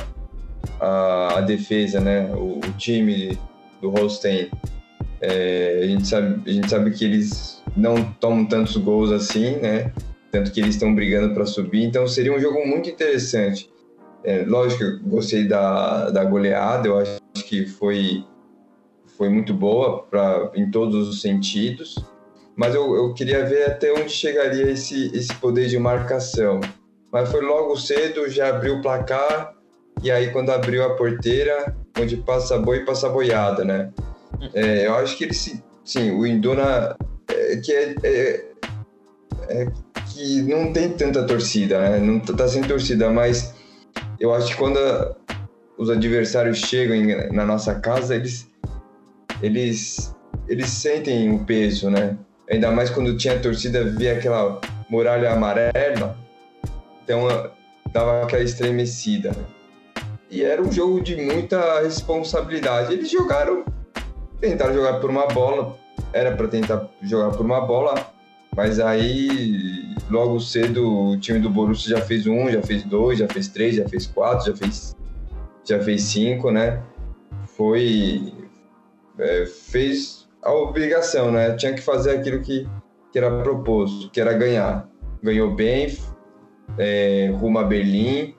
a, 0.79 1.37
a 1.37 1.41
defesa, 1.41 1.99
né, 1.99 2.29
o, 2.33 2.57
o, 2.59 2.73
time 2.77 3.37
do 3.81 3.89
Holstein. 3.89 4.49
É, 5.21 5.81
a, 5.83 5.87
gente 5.87 6.07
sabe, 6.07 6.49
a 6.49 6.53
gente 6.53 6.69
sabe 6.69 6.91
que 6.91 7.05
eles 7.05 7.63
não 7.77 8.03
tomam 8.19 8.45
tantos 8.45 8.75
gols 8.75 9.11
assim, 9.11 9.57
né? 9.57 9.91
Tanto 10.31 10.51
que 10.51 10.59
eles 10.59 10.75
estão 10.75 10.93
brigando 10.93 11.33
para 11.33 11.45
subir. 11.45 11.83
Então 11.83 12.07
seria 12.07 12.35
um 12.35 12.39
jogo 12.39 12.65
muito 12.67 12.89
interessante. 12.89 13.69
É, 14.23 14.43
lógico, 14.45 14.83
eu 14.83 14.99
gostei 15.03 15.47
da, 15.47 16.09
da 16.09 16.23
goleada, 16.25 16.87
eu 16.87 16.97
acho 16.97 17.19
que 17.45 17.65
foi 17.65 18.25
foi 19.23 19.29
muito 19.29 19.53
boa 19.53 20.03
pra, 20.03 20.51
em 20.53 20.69
todos 20.69 21.07
os 21.07 21.21
sentidos, 21.21 21.95
mas 22.57 22.75
eu, 22.75 22.93
eu 22.93 23.13
queria 23.13 23.45
ver 23.45 23.67
até 23.67 23.93
onde 23.93 24.09
chegaria 24.09 24.69
esse, 24.69 25.09
esse 25.15 25.33
poder 25.35 25.67
de 25.67 25.79
marcação. 25.79 26.59
Mas 27.09 27.31
foi 27.31 27.39
logo 27.39 27.77
cedo, 27.77 28.29
já 28.29 28.49
abriu 28.49 28.75
o 28.75 28.81
placar, 28.81 29.53
e 30.03 30.11
aí 30.11 30.29
quando 30.31 30.49
abriu 30.49 30.83
a 30.83 30.95
porteira, 30.95 31.73
onde 31.97 32.17
passa 32.17 32.57
boi, 32.57 32.83
passa 32.83 33.07
boiada, 33.07 33.63
né? 33.63 33.93
É, 34.53 34.87
eu 34.87 34.95
acho 34.95 35.17
que 35.17 35.23
ele, 35.23 35.33
sim, 35.33 36.11
o 36.11 36.27
Induna, 36.27 36.97
é, 37.29 37.55
que 37.57 37.71
é, 37.71 37.95
é, 38.03 38.45
é, 39.47 39.67
que 40.13 40.41
não 40.41 40.73
tem 40.73 40.89
tanta 40.89 41.25
torcida, 41.25 41.79
né? 41.79 41.97
Não 41.97 42.19
tá 42.19 42.45
sem 42.45 42.61
torcida, 42.63 43.09
mas 43.09 43.53
eu 44.19 44.33
acho 44.33 44.49
que 44.49 44.57
quando 44.57 44.79
a, 44.79 45.15
os 45.77 45.89
adversários 45.89 46.57
chegam 46.57 46.93
em, 46.93 47.31
na 47.31 47.45
nossa 47.45 47.75
casa, 47.75 48.15
eles 48.15 48.51
eles, 49.43 50.15
eles 50.47 50.69
sentem 50.69 51.29
o 51.35 51.43
peso, 51.43 51.89
né? 51.89 52.17
Ainda 52.49 52.71
mais 52.71 52.89
quando 52.89 53.17
tinha 53.17 53.37
torcida, 53.37 53.83
via 53.83 54.13
aquela 54.13 54.61
muralha 54.89 55.33
amarela, 55.33 56.17
então 57.03 57.27
dava 57.91 58.23
aquela 58.23 58.41
estremecida. 58.41 59.31
Né? 59.31 59.43
E 60.31 60.43
era 60.43 60.61
um 60.61 60.71
jogo 60.71 61.01
de 61.01 61.15
muita 61.15 61.81
responsabilidade. 61.81 62.93
Eles 62.93 63.09
jogaram, 63.09 63.65
tentaram 64.39 64.73
jogar 64.73 64.99
por 64.99 65.09
uma 65.09 65.27
bola, 65.27 65.77
era 66.13 66.35
para 66.35 66.47
tentar 66.47 66.89
jogar 67.01 67.31
por 67.31 67.45
uma 67.45 67.61
bola, 67.61 67.95
mas 68.55 68.79
aí 68.79 69.93
logo 70.09 70.39
cedo 70.39 71.09
o 71.09 71.19
time 71.19 71.39
do 71.39 71.49
Borussia 71.49 71.97
já 71.97 72.05
fez 72.05 72.25
um, 72.27 72.49
já 72.49 72.61
fez 72.61 72.83
dois, 72.83 73.19
já 73.19 73.27
fez 73.27 73.47
três, 73.47 73.75
já 73.75 73.87
fez 73.87 74.05
quatro, 74.07 74.45
já 74.45 74.55
fez, 74.55 74.95
já 75.67 75.79
fez 75.81 76.03
cinco, 76.03 76.49
né? 76.49 76.81
Foi, 77.57 78.32
é, 79.23 79.45
fez 79.45 80.27
a 80.41 80.51
obrigação, 80.51 81.31
né? 81.31 81.55
Tinha 81.55 81.73
que 81.73 81.81
fazer 81.81 82.11
aquilo 82.11 82.41
que, 82.41 82.67
que 83.11 83.17
era 83.17 83.41
proposto, 83.41 84.09
que 84.11 84.19
era 84.19 84.33
ganhar. 84.33 84.87
Ganhou 85.21 85.55
bem, 85.55 85.97
é, 86.77 87.33
rumo 87.39 87.59
a 87.59 87.63
Berlim. 87.63 88.35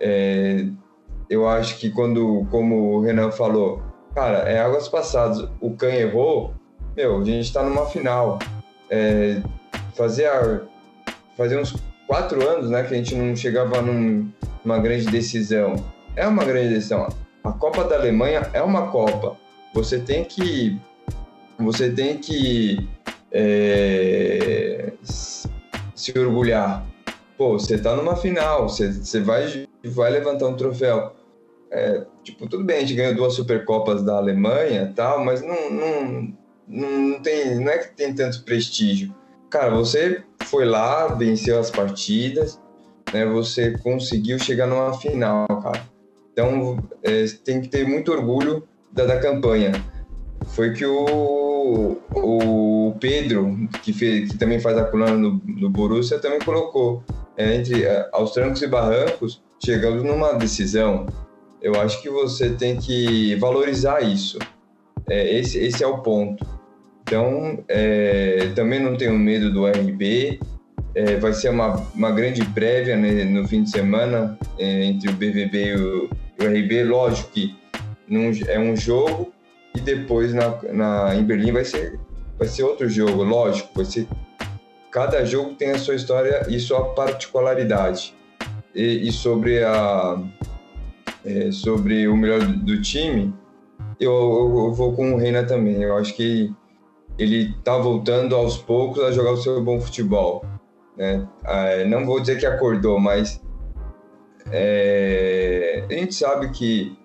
É, 0.00 0.66
eu 1.30 1.48
acho 1.48 1.78
que 1.78 1.90
quando, 1.90 2.46
como 2.50 2.96
o 2.96 3.00
Renan 3.00 3.30
falou, 3.30 3.80
cara, 4.14 4.38
é 4.38 4.60
águas 4.60 4.88
passadas. 4.88 5.48
O 5.60 5.70
Can 5.76 5.92
errou, 5.92 6.52
meu, 6.96 7.20
a 7.20 7.24
gente 7.24 7.52
tá 7.52 7.62
numa 7.62 7.86
final. 7.86 8.40
É, 8.90 9.40
fazia, 9.94 10.62
fazia 11.36 11.60
uns 11.60 11.76
quatro 12.08 12.46
anos, 12.46 12.68
né, 12.68 12.82
que 12.82 12.92
a 12.92 12.96
gente 12.96 13.14
não 13.14 13.34
chegava 13.36 13.80
num, 13.80 14.28
numa 14.64 14.78
grande 14.78 15.06
decisão. 15.06 15.76
É 16.16 16.26
uma 16.26 16.44
grande 16.44 16.74
decisão. 16.74 17.08
A 17.44 17.52
Copa 17.52 17.84
da 17.84 17.96
Alemanha 17.96 18.48
é 18.52 18.60
uma 18.60 18.88
Copa 18.88 19.43
você 19.74 19.98
tem 19.98 20.24
que 20.24 20.80
você 21.58 21.90
tem 21.90 22.18
que 22.18 22.88
é, 23.30 24.92
se 25.94 26.18
orgulhar. 26.18 26.86
Pô, 27.36 27.58
você 27.58 27.76
tá 27.76 27.94
numa 27.96 28.16
final, 28.16 28.68
você, 28.68 28.92
você 28.92 29.20
vai, 29.20 29.66
vai 29.84 30.10
levantar 30.10 30.46
um 30.46 30.56
troféu. 30.56 31.12
É, 31.70 32.06
tipo, 32.22 32.48
tudo 32.48 32.64
bem, 32.64 32.78
a 32.78 32.80
gente 32.80 32.94
ganhou 32.94 33.14
duas 33.14 33.34
Supercopas 33.34 34.04
da 34.04 34.16
Alemanha 34.16 34.92
tal, 34.94 35.24
mas 35.24 35.42
não, 35.42 35.70
não, 35.70 36.32
não, 36.68 37.20
tem, 37.20 37.58
não 37.58 37.70
é 37.70 37.78
que 37.78 37.96
tem 37.96 38.14
tanto 38.14 38.44
prestígio. 38.44 39.12
Cara, 39.50 39.74
você 39.74 40.22
foi 40.44 40.64
lá, 40.64 41.08
venceu 41.08 41.58
as 41.58 41.70
partidas, 41.70 42.60
né, 43.12 43.26
você 43.26 43.76
conseguiu 43.78 44.38
chegar 44.38 44.66
numa 44.66 44.94
final, 44.94 45.46
cara. 45.62 45.82
Então, 46.32 46.78
é, 47.02 47.24
tem 47.44 47.60
que 47.60 47.68
ter 47.68 47.86
muito 47.86 48.12
orgulho 48.12 48.66
da, 48.94 49.04
da 49.04 49.18
campanha. 49.18 49.72
Foi 50.48 50.72
que 50.72 50.84
o, 50.86 51.98
o 52.14 52.96
Pedro, 53.00 53.68
que, 53.82 53.92
fez, 53.92 54.30
que 54.30 54.38
também 54.38 54.60
faz 54.60 54.76
a 54.78 54.84
coluna 54.84 55.12
no, 55.12 55.40
no 55.44 55.70
Borussia, 55.70 56.18
também 56.18 56.38
colocou. 56.38 57.02
É, 57.36 57.56
entre 57.56 57.82
é, 57.82 58.08
aos 58.12 58.30
trancos 58.30 58.62
e 58.62 58.66
barrancos, 58.68 59.42
chegando 59.62 60.04
numa 60.04 60.34
decisão. 60.34 61.06
Eu 61.60 61.80
acho 61.80 62.00
que 62.00 62.08
você 62.08 62.50
tem 62.50 62.76
que 62.76 63.34
valorizar 63.36 64.00
isso. 64.02 64.38
É, 65.08 65.36
esse, 65.38 65.58
esse 65.58 65.82
é 65.82 65.86
o 65.86 65.98
ponto. 65.98 66.46
Então, 67.02 67.64
é, 67.68 68.50
também 68.54 68.80
não 68.80 68.96
tenho 68.96 69.18
medo 69.18 69.52
do 69.52 69.66
RB. 69.66 70.38
É, 70.94 71.16
vai 71.16 71.32
ser 71.32 71.48
uma, 71.48 71.74
uma 71.94 72.12
grande 72.12 72.44
prévia 72.44 72.96
né, 72.96 73.24
no 73.24 73.48
fim 73.48 73.64
de 73.64 73.70
semana 73.70 74.38
é, 74.58 74.84
entre 74.84 75.10
o 75.10 75.12
BVB 75.12 75.64
e 75.64 75.74
o, 75.74 76.10
o 76.40 76.44
RB. 76.44 76.84
Lógico 76.84 77.30
que 77.32 77.63
num, 78.08 78.30
é 78.46 78.58
um 78.58 78.76
jogo 78.76 79.32
e 79.74 79.80
depois 79.80 80.32
na, 80.32 80.58
na, 80.72 81.14
em 81.14 81.24
Berlim 81.24 81.52
vai 81.52 81.64
ser, 81.64 81.98
vai 82.38 82.46
ser 82.48 82.62
outro 82.62 82.88
jogo, 82.88 83.22
lógico, 83.22 83.70
vai 83.74 83.84
ser, 83.84 84.06
cada 84.90 85.24
jogo 85.24 85.54
tem 85.54 85.72
a 85.72 85.78
sua 85.78 85.94
história 85.94 86.46
e 86.48 86.60
sua 86.60 86.94
particularidade. 86.94 88.14
E, 88.74 89.08
e 89.08 89.12
sobre, 89.12 89.62
a, 89.62 90.20
é, 91.24 91.50
sobre 91.50 92.06
o 92.08 92.16
melhor 92.16 92.40
do 92.40 92.80
time, 92.80 93.32
eu, 94.00 94.12
eu, 94.12 94.64
eu, 94.66 94.72
vou 94.72 94.94
com 94.94 95.14
o 95.14 95.16
Reina 95.16 95.44
também. 95.44 95.82
Eu 95.82 95.96
acho 95.96 96.14
que 96.14 96.52
ele 97.18 97.54
está 97.56 97.76
voltando 97.78 98.34
aos 98.34 98.58
poucos 98.58 99.02
a 99.02 99.12
jogar 99.12 99.32
o 99.32 99.36
seu 99.36 99.62
bom 99.62 99.80
futebol. 99.80 100.44
Né? 100.96 101.26
Ah, 101.44 101.84
não 101.86 102.04
vou 102.04 102.20
dizer 102.20 102.38
que 102.38 102.46
acordou, 102.46 102.98
mas 102.98 103.40
é, 104.50 105.84
a 105.88 105.92
gente 105.92 106.14
sabe 106.14 106.50
que 106.50 106.96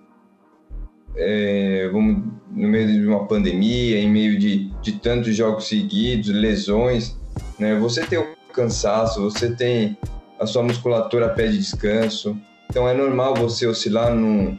é, 1.16 1.90
vamos, 1.92 2.24
no 2.52 2.68
meio 2.68 2.88
de 2.88 3.08
uma 3.08 3.26
pandemia, 3.26 4.00
em 4.00 4.10
meio 4.10 4.38
de, 4.38 4.70
de 4.82 4.94
tantos 4.94 5.36
jogos 5.36 5.68
seguidos, 5.68 6.30
lesões, 6.30 7.18
né? 7.58 7.76
Você 7.80 8.06
tem 8.06 8.20
o 8.20 8.28
cansaço, 8.54 9.22
você 9.22 9.52
tem 9.52 9.98
a 10.40 10.46
sua 10.46 10.64
musculatura 10.64 11.30
pede 11.30 11.58
descanso, 11.58 12.38
então 12.70 12.88
é 12.88 12.94
normal 12.94 13.36
você 13.36 13.68
oscilar 13.68 14.14
num, 14.14 14.58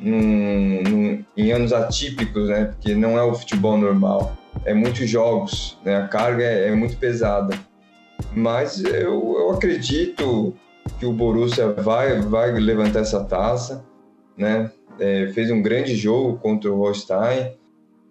num, 0.00 0.82
num, 0.82 1.24
em 1.36 1.52
anos 1.52 1.72
atípicos, 1.72 2.48
né? 2.48 2.66
Porque 2.66 2.94
não 2.94 3.18
é 3.18 3.22
o 3.22 3.34
futebol 3.34 3.78
normal, 3.78 4.36
é 4.64 4.74
muitos 4.74 5.08
jogos, 5.08 5.78
né? 5.84 5.96
A 5.96 6.08
carga 6.08 6.42
é, 6.42 6.68
é 6.68 6.74
muito 6.74 6.96
pesada, 6.96 7.56
mas 8.34 8.82
eu, 8.82 9.36
eu 9.38 9.50
acredito 9.50 10.54
que 10.98 11.06
o 11.06 11.12
Borussia 11.12 11.68
vai, 11.68 12.20
vai 12.20 12.52
levantar 12.52 13.00
essa 13.00 13.22
taça, 13.22 13.84
né? 14.36 14.70
É, 14.98 15.28
fez 15.28 15.50
um 15.50 15.62
grande 15.62 15.94
jogo 15.96 16.38
contra 16.38 16.70
o 16.72 16.76
Holstein, 16.76 17.52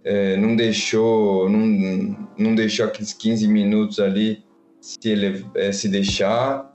é, 0.04 0.36
não 0.38 0.56
deixou 0.56 1.50
não, 1.50 2.28
não 2.38 2.56
deixou 2.56 2.86
aqueles 2.86 3.14
15 3.14 3.48
minutos 3.48 4.00
ali 4.00 4.44
se, 4.80 4.98
ele, 5.06 5.46
é, 5.56 5.72
se 5.72 5.88
deixar. 5.88 6.70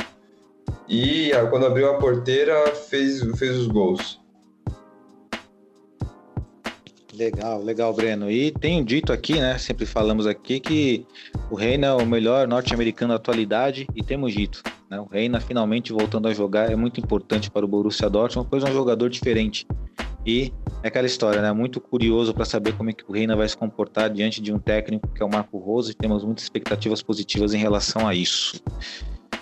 e 0.88 1.32
ah, 1.32 1.46
quando 1.46 1.66
abriu 1.66 1.90
a 1.90 1.94
porteira 1.94 2.68
fez, 2.74 3.20
fez 3.36 3.56
os 3.56 3.66
gols. 3.66 4.20
Legal, 7.16 7.62
legal, 7.62 7.94
Breno. 7.94 8.30
E 8.30 8.50
tenho 8.50 8.84
dito 8.84 9.10
aqui, 9.10 9.40
né? 9.40 9.56
Sempre 9.56 9.86
falamos 9.86 10.26
aqui 10.26 10.60
que 10.60 11.06
o 11.50 11.54
Reina 11.54 11.86
é 11.86 11.92
o 11.94 12.04
melhor 12.04 12.46
norte-americano 12.46 13.14
da 13.14 13.16
atualidade 13.16 13.86
e 13.94 14.02
temos 14.02 14.34
dito. 14.34 14.62
Né? 14.90 15.00
O 15.00 15.06
Reina 15.06 15.40
finalmente 15.40 15.94
voltando 15.94 16.28
a 16.28 16.34
jogar 16.34 16.70
é 16.70 16.76
muito 16.76 17.00
importante 17.00 17.50
para 17.50 17.64
o 17.64 17.68
Borussia 17.68 18.10
Dortmund, 18.10 18.48
pois 18.50 18.62
é 18.62 18.68
um 18.68 18.72
jogador 18.74 19.08
diferente. 19.08 19.66
E 20.26 20.52
é 20.82 20.88
aquela 20.88 21.06
história, 21.06 21.40
né? 21.40 21.50
Muito 21.52 21.80
curioso 21.80 22.34
para 22.34 22.44
saber 22.44 22.76
como 22.76 22.90
é 22.90 22.92
que 22.92 23.04
o 23.08 23.12
Reina 23.12 23.34
vai 23.34 23.48
se 23.48 23.56
comportar 23.56 24.10
diante 24.10 24.42
de 24.42 24.52
um 24.52 24.58
técnico 24.58 25.08
que 25.08 25.22
é 25.22 25.24
o 25.24 25.30
Marco 25.30 25.56
Rose. 25.56 25.94
Temos 25.94 26.22
muitas 26.22 26.44
expectativas 26.44 27.00
positivas 27.00 27.54
em 27.54 27.58
relação 27.58 28.06
a 28.06 28.14
isso. 28.14 28.60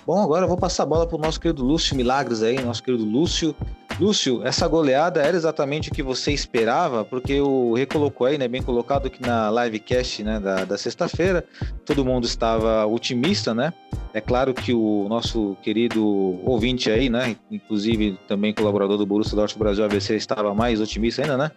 Bom, 0.06 0.22
agora 0.22 0.44
eu 0.44 0.48
vou 0.48 0.58
passar 0.58 0.84
a 0.84 0.86
bola 0.86 1.06
para 1.08 1.16
o 1.16 1.20
nosso 1.20 1.40
querido 1.40 1.64
Lúcio 1.64 1.96
Milagres 1.96 2.42
aí, 2.42 2.62
nosso 2.62 2.82
querido 2.82 3.04
Lúcio. 3.04 3.56
Lúcio, 4.00 4.44
essa 4.44 4.66
goleada 4.66 5.22
era 5.22 5.36
exatamente 5.36 5.88
o 5.88 5.92
que 5.92 6.02
você 6.02 6.32
esperava, 6.32 7.04
porque 7.04 7.40
o 7.40 7.74
recolocou 7.74 8.26
aí, 8.26 8.36
né, 8.36 8.48
bem 8.48 8.62
colocado 8.62 9.08
que 9.08 9.22
na 9.22 9.50
livecast 9.50 10.24
né, 10.24 10.40
da, 10.40 10.64
da 10.64 10.76
sexta-feira, 10.76 11.44
todo 11.84 12.04
mundo 12.04 12.26
estava 12.26 12.84
otimista, 12.86 13.54
né? 13.54 13.72
É 14.12 14.20
claro 14.20 14.52
que 14.52 14.74
o 14.74 15.06
nosso 15.08 15.56
querido 15.62 16.04
ouvinte 16.44 16.90
aí, 16.90 17.08
né, 17.08 17.36
inclusive 17.50 18.18
também 18.26 18.52
colaborador 18.52 18.98
do 18.98 19.06
Borussia 19.06 19.36
Dortmund 19.36 19.64
Brasil 19.64 19.84
ABC, 19.84 20.16
estava 20.16 20.52
mais 20.54 20.80
otimista 20.80 21.22
ainda, 21.22 21.36
né? 21.36 21.50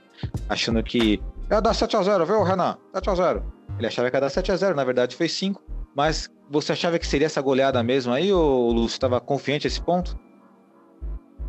Achando 0.48 0.82
que 0.84 1.20
ia 1.50 1.60
dar 1.60 1.72
7x0, 1.72 2.26
viu, 2.26 2.44
Renan? 2.44 2.78
7x0. 2.94 3.42
Ele 3.80 3.88
achava 3.88 4.10
que 4.12 4.16
ia 4.16 4.22
dar 4.22 4.30
7x0, 4.30 4.76
na 4.76 4.84
verdade 4.84 5.16
foi 5.16 5.28
5. 5.28 5.62
Mas 5.96 6.30
você 6.50 6.74
achava 6.74 7.00
que 7.00 7.08
seria 7.08 7.26
essa 7.26 7.42
goleada 7.42 7.82
mesmo 7.82 8.14
aí, 8.14 8.32
ou 8.32 8.72
Lúcio 8.72 8.96
estava 8.96 9.20
confiante 9.20 9.66
a 9.66 9.70
esse 9.70 9.82
ponto? 9.82 10.16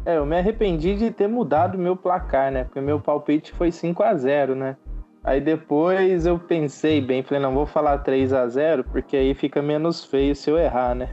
É, 0.05 0.17
eu 0.17 0.26
me 0.26 0.38
arrependi 0.38 0.95
de 0.95 1.11
ter 1.11 1.28
mudado 1.28 1.76
meu 1.76 1.97
placar, 1.97 2.50
né? 2.50 2.64
Porque 2.64 2.81
meu 2.81 3.00
palpite 3.00 3.52
foi 3.52 3.71
5 3.71 4.02
a 4.02 4.14
0 4.14 4.55
né? 4.55 4.76
Aí 5.23 5.40
depois 5.40 6.25
eu 6.25 6.38
pensei 6.38 7.00
bem, 7.00 7.23
falei, 7.23 7.43
não, 7.43 7.52
vou 7.52 7.67
falar 7.67 7.99
3 7.99 8.33
a 8.33 8.49
0 8.49 8.85
porque 8.85 9.17
aí 9.17 9.35
fica 9.35 9.61
menos 9.61 10.05
feio 10.05 10.35
se 10.35 10.49
eu 10.49 10.57
errar, 10.57 10.95
né? 10.95 11.11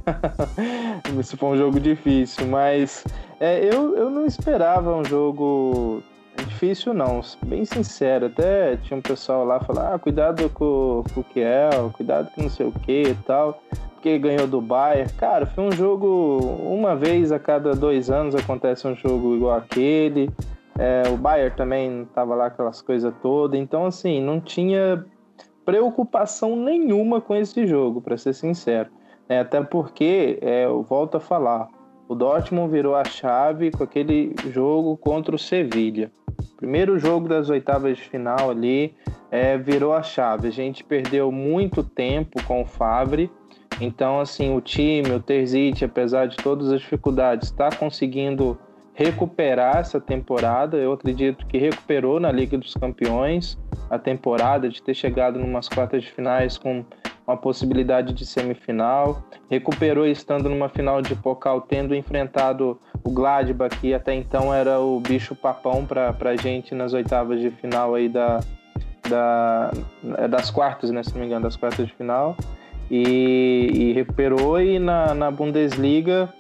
se 1.24 1.36
for 1.36 1.48
um 1.48 1.58
jogo 1.58 1.80
difícil, 1.80 2.48
mas 2.48 3.04
é, 3.40 3.60
eu, 3.66 3.98
eu 3.98 4.10
não 4.10 4.26
esperava 4.26 4.96
um 4.96 5.04
jogo 5.04 6.02
difícil 6.48 6.94
não, 6.94 7.22
bem 7.46 7.66
sincero. 7.66 8.28
Até 8.28 8.78
tinha 8.78 8.98
um 8.98 9.02
pessoal 9.02 9.44
lá 9.46 9.60
falar, 9.60 9.94
ah, 9.94 10.00
cuidado 10.00 10.50
com, 10.50 11.04
com 11.14 11.20
o 11.20 11.24
Kiel, 11.24 11.92
cuidado 11.94 12.32
com 12.32 12.44
não 12.44 12.50
sei 12.50 12.68
o 12.68 12.72
que 12.72 13.04
e 13.10 13.16
tal, 13.26 13.62
porque 14.06 14.20
ganhou 14.20 14.46
do 14.46 14.62
Bayern. 14.62 15.12
Cara, 15.14 15.48
foi 15.48 15.64
um 15.64 15.72
jogo, 15.72 16.38
uma 16.62 16.96
vez 16.96 17.32
a 17.32 17.40
cada 17.40 17.74
dois 17.74 18.12
anos 18.12 18.36
acontece 18.36 18.88
um 18.88 18.96
jogo 18.96 19.36
igual 19.36 19.58
aquele. 19.58 20.30
É, 20.78 21.10
o 21.12 21.18
Bayern 21.18 21.56
também 21.58 22.04
estava 22.04 22.36
lá 22.36 22.46
aquelas 22.46 22.84
coisas 22.84 23.12
todas, 23.20 23.60
então 23.60 23.84
assim, 23.84 24.22
não 24.22 24.40
tinha 24.40 25.04
preocupação 25.66 26.56
nenhuma 26.56 27.20
com 27.20 27.36
esse 27.36 27.66
jogo, 27.66 28.00
para 28.00 28.16
ser 28.16 28.34
sincero. 28.34 28.92
É, 29.28 29.40
até 29.40 29.60
porque, 29.64 30.38
é, 30.40 30.66
eu 30.66 30.84
volto 30.84 31.18
a 31.18 31.20
falar, 31.20 31.68
o 32.08 32.14
Dortmund 32.14 32.72
virou 32.72 32.96
a 32.96 33.06
chave 33.06 33.72
com 33.72 33.84
aquele 33.84 34.36
jogo 34.52 34.96
contra 34.98 35.36
o 35.36 35.40
Sevilha. 35.40 36.12
Primeiro 36.58 37.00
jogo 37.00 37.28
das 37.28 37.50
oitavas 37.50 37.98
de 37.98 38.04
final 38.04 38.52
ali 38.52 38.94
é, 39.32 39.58
virou 39.58 39.94
a 39.94 40.04
chave. 40.04 40.48
A 40.48 40.52
gente 40.52 40.84
perdeu 40.84 41.32
muito 41.32 41.84
tempo 41.84 42.44
com 42.44 42.62
o 42.62 42.66
Fabre. 42.66 43.32
Então, 43.80 44.20
assim, 44.20 44.56
o 44.56 44.62
time, 44.62 45.12
o 45.12 45.20
Terzic, 45.20 45.84
apesar 45.84 46.28
de 46.28 46.38
todas 46.38 46.72
as 46.72 46.82
dificuldades, 46.82 47.50
está 47.50 47.70
conseguindo 47.70 48.58
recuperar 48.94 49.78
essa 49.78 50.00
temporada. 50.00 50.78
Eu 50.78 50.94
acredito 50.94 51.46
que 51.46 51.58
recuperou 51.58 52.20
na 52.20 52.32
Liga 52.32 52.58
dos 52.58 52.74
Campeões 52.74 53.58
a 53.90 54.00
temporada 54.00 54.70
de 54.70 54.82
ter 54.82 54.94
chegado 54.94 55.38
numas 55.38 55.68
quartas 55.68 56.04
de 56.04 56.12
finais 56.12 56.58
com 56.58 56.84
uma 57.28 57.36
possibilidade 57.36 58.14
de 58.14 58.26
semifinal. 58.26 59.22
Recuperou 59.50 60.06
estando 60.06 60.50
numa 60.50 60.70
final 60.70 61.02
de 61.02 61.16
Pokal, 61.16 61.62
tendo 61.62 61.94
enfrentado 61.94 62.80
o 63.04 63.12
Gladbach, 63.12 63.78
que 63.80 63.94
até 63.94 64.14
então 64.14 64.54
era 64.54 64.80
o 64.80 65.00
bicho 65.00 65.36
papão 65.36 65.86
para 65.86 66.16
a 66.18 66.36
gente 66.36 66.74
nas 66.74 66.94
oitavas 66.94 67.42
de 67.42 67.52
final 67.52 67.96
aí 67.96 68.08
da, 68.08 68.40
da, 69.10 69.72
é 70.18 70.28
das 70.28 70.50
quartas, 70.50 70.90
né? 70.92 71.04
Se 71.04 71.14
não 71.14 71.20
me 71.20 71.26
engano, 71.26 71.44
das 71.44 71.56
quartas 71.56 71.86
de 71.86 71.94
final. 71.94 72.36
E, 72.90 73.70
e 73.74 73.94
recuperou 73.94 74.62
e 74.62 74.78
na, 74.78 75.14
na 75.14 75.32
Bundesliga 75.32 76.32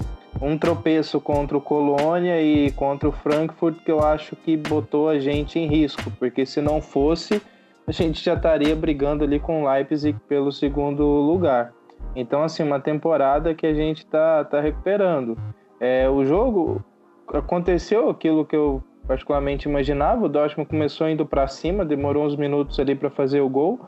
um 0.41 0.57
tropeço 0.57 1.19
contra 1.19 1.57
o 1.57 1.61
Colônia 1.61 2.41
e 2.41 2.71
contra 2.71 3.09
o 3.09 3.11
Frankfurt 3.11 3.77
que 3.83 3.91
eu 3.91 4.03
acho 4.03 4.35
que 4.35 4.55
botou 4.55 5.09
a 5.09 5.17
gente 5.17 5.57
em 5.57 5.65
risco, 5.65 6.11
porque 6.19 6.45
se 6.45 6.61
não 6.61 6.81
fosse 6.81 7.41
a 7.87 7.91
gente 7.91 8.23
já 8.23 8.33
estaria 8.33 8.75
brigando 8.75 9.23
ali 9.23 9.39
com 9.39 9.63
o 9.63 9.71
Leipzig 9.71 10.17
pelo 10.27 10.51
segundo 10.51 11.03
lugar. 11.03 11.71
Então, 12.15 12.43
assim, 12.43 12.63
uma 12.63 12.79
temporada 12.79 13.53
que 13.53 13.67
a 13.67 13.73
gente 13.73 13.99
está 13.99 14.43
tá 14.43 14.59
recuperando. 14.59 15.37
É, 15.79 16.09
o 16.09 16.25
jogo 16.25 16.83
aconteceu 17.27 18.09
aquilo 18.09 18.45
que 18.45 18.55
eu 18.55 18.81
particularmente 19.07 19.69
imaginava. 19.69 20.25
O 20.25 20.29
Dortmund 20.29 20.67
começou 20.69 21.07
indo 21.07 21.25
para 21.25 21.47
cima, 21.47 21.85
demorou 21.85 22.25
uns 22.25 22.35
minutos 22.35 22.79
ali 22.79 22.95
para 22.95 23.09
fazer 23.09 23.41
o 23.41 23.49
gol, 23.49 23.79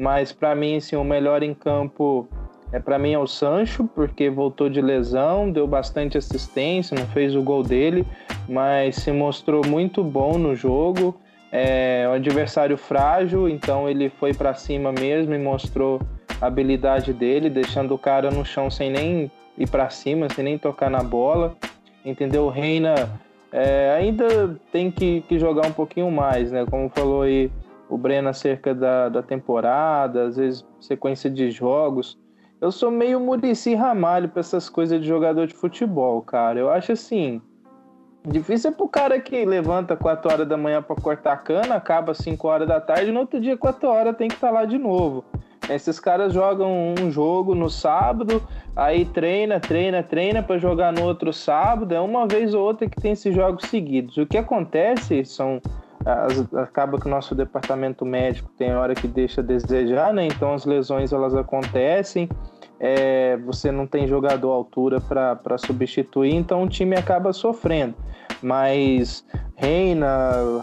mas 0.00 0.32
para 0.32 0.54
mim, 0.54 0.76
assim, 0.76 0.96
o 0.96 1.04
melhor 1.04 1.42
em 1.42 1.54
campo 1.54 2.26
é 2.72 2.80
para 2.80 2.98
mim 2.98 3.12
é 3.12 3.18
o 3.18 3.26
Sancho, 3.26 3.88
porque 3.94 4.30
voltou 4.30 4.68
de 4.68 4.80
lesão, 4.80 5.50
deu 5.50 5.66
bastante 5.66 6.16
assistência, 6.16 6.96
não 6.98 7.06
fez 7.08 7.36
o 7.36 7.42
gol 7.42 7.62
dele, 7.62 8.06
mas 8.48 8.96
se 8.96 9.12
mostrou 9.12 9.64
muito 9.66 10.02
bom 10.02 10.38
no 10.38 10.56
jogo 10.56 11.14
é 11.52 12.06
um 12.08 12.12
adversário 12.12 12.76
frágil, 12.76 13.48
então 13.48 13.88
ele 13.88 14.08
foi 14.08 14.32
para 14.32 14.54
cima 14.54 14.92
mesmo 14.92 15.34
e 15.34 15.38
mostrou 15.38 16.00
a 16.40 16.46
habilidade 16.46 17.12
dele, 17.12 17.50
deixando 17.50 17.94
o 17.94 17.98
cara 17.98 18.30
no 18.30 18.44
chão 18.44 18.70
sem 18.70 18.90
nem 18.90 19.30
ir 19.58 19.68
para 19.68 19.90
cima, 19.90 20.28
sem 20.30 20.44
nem 20.44 20.58
tocar 20.58 20.88
na 20.88 21.02
bola. 21.02 21.56
Entendeu? 22.04 22.44
O 22.44 22.48
Reina 22.48 22.94
é, 23.52 23.94
ainda 23.98 24.56
tem 24.72 24.90
que, 24.90 25.22
que, 25.22 25.38
jogar 25.38 25.66
um 25.66 25.72
pouquinho 25.72 26.10
mais, 26.10 26.52
né? 26.52 26.64
Como 26.70 26.88
falou 26.88 27.22
aí 27.22 27.50
o 27.90 27.98
Breno 27.98 28.28
acerca 28.28 28.74
da, 28.74 29.08
da 29.08 29.22
temporada, 29.22 30.24
às 30.24 30.36
vezes 30.36 30.64
sequência 30.80 31.28
de 31.28 31.50
jogos. 31.50 32.18
Eu 32.60 32.70
sou 32.70 32.90
meio 32.90 33.18
Murici 33.18 33.74
Ramalho 33.74 34.28
para 34.28 34.40
essas 34.40 34.68
coisas 34.68 35.00
de 35.00 35.06
jogador 35.06 35.46
de 35.46 35.54
futebol, 35.54 36.22
cara. 36.22 36.58
Eu 36.58 36.70
acho 36.70 36.92
assim, 36.92 37.42
Difícil 38.26 38.70
é 38.70 38.74
pro 38.74 38.86
cara 38.86 39.18
que 39.18 39.46
levanta 39.46 39.96
4 39.96 40.30
horas 40.30 40.46
da 40.46 40.56
manhã 40.56 40.82
para 40.82 40.94
cortar 40.94 41.38
cana, 41.38 41.74
acaba 41.76 42.12
5 42.12 42.46
horas 42.46 42.68
da 42.68 42.78
tarde, 42.78 43.10
no 43.10 43.20
outro 43.20 43.40
dia 43.40 43.56
4 43.56 43.88
horas 43.88 44.16
tem 44.16 44.28
que 44.28 44.34
estar 44.34 44.48
tá 44.48 44.52
lá 44.52 44.64
de 44.66 44.76
novo. 44.76 45.24
Esses 45.70 45.98
caras 45.98 46.34
jogam 46.34 46.94
um 46.98 47.10
jogo 47.10 47.54
no 47.54 47.70
sábado, 47.70 48.42
aí 48.76 49.06
treina, 49.06 49.58
treina, 49.58 50.02
treina 50.02 50.42
para 50.42 50.58
jogar 50.58 50.92
no 50.92 51.02
outro 51.04 51.32
sábado, 51.32 51.94
é 51.94 52.00
uma 52.00 52.26
vez 52.26 52.52
ou 52.52 52.62
outra 52.62 52.88
que 52.88 53.00
tem 53.00 53.12
esses 53.12 53.34
jogos 53.34 53.64
seguidos. 53.68 54.18
O 54.18 54.26
que 54.26 54.36
acontece 54.36 55.24
são 55.24 55.60
as, 56.04 56.54
acaba 56.54 56.98
que 56.98 57.06
o 57.06 57.10
nosso 57.10 57.34
departamento 57.34 58.04
médico 58.04 58.50
tem 58.56 58.74
hora 58.74 58.94
que 58.94 59.06
deixa 59.06 59.40
a 59.40 59.44
desejar, 59.44 60.12
né? 60.12 60.26
Então 60.26 60.54
as 60.54 60.64
lesões 60.64 61.12
elas 61.12 61.34
acontecem 61.34 62.28
é, 62.80 63.36
você 63.36 63.70
não 63.70 63.86
tem 63.86 64.08
jogador 64.08 64.52
à 64.52 64.54
altura 64.54 65.00
para 65.02 65.58
substituir, 65.58 66.34
então 66.34 66.62
o 66.62 66.68
time 66.68 66.96
acaba 66.96 67.30
sofrendo. 67.30 67.94
Mas 68.42 69.22
Reina, 69.54 70.08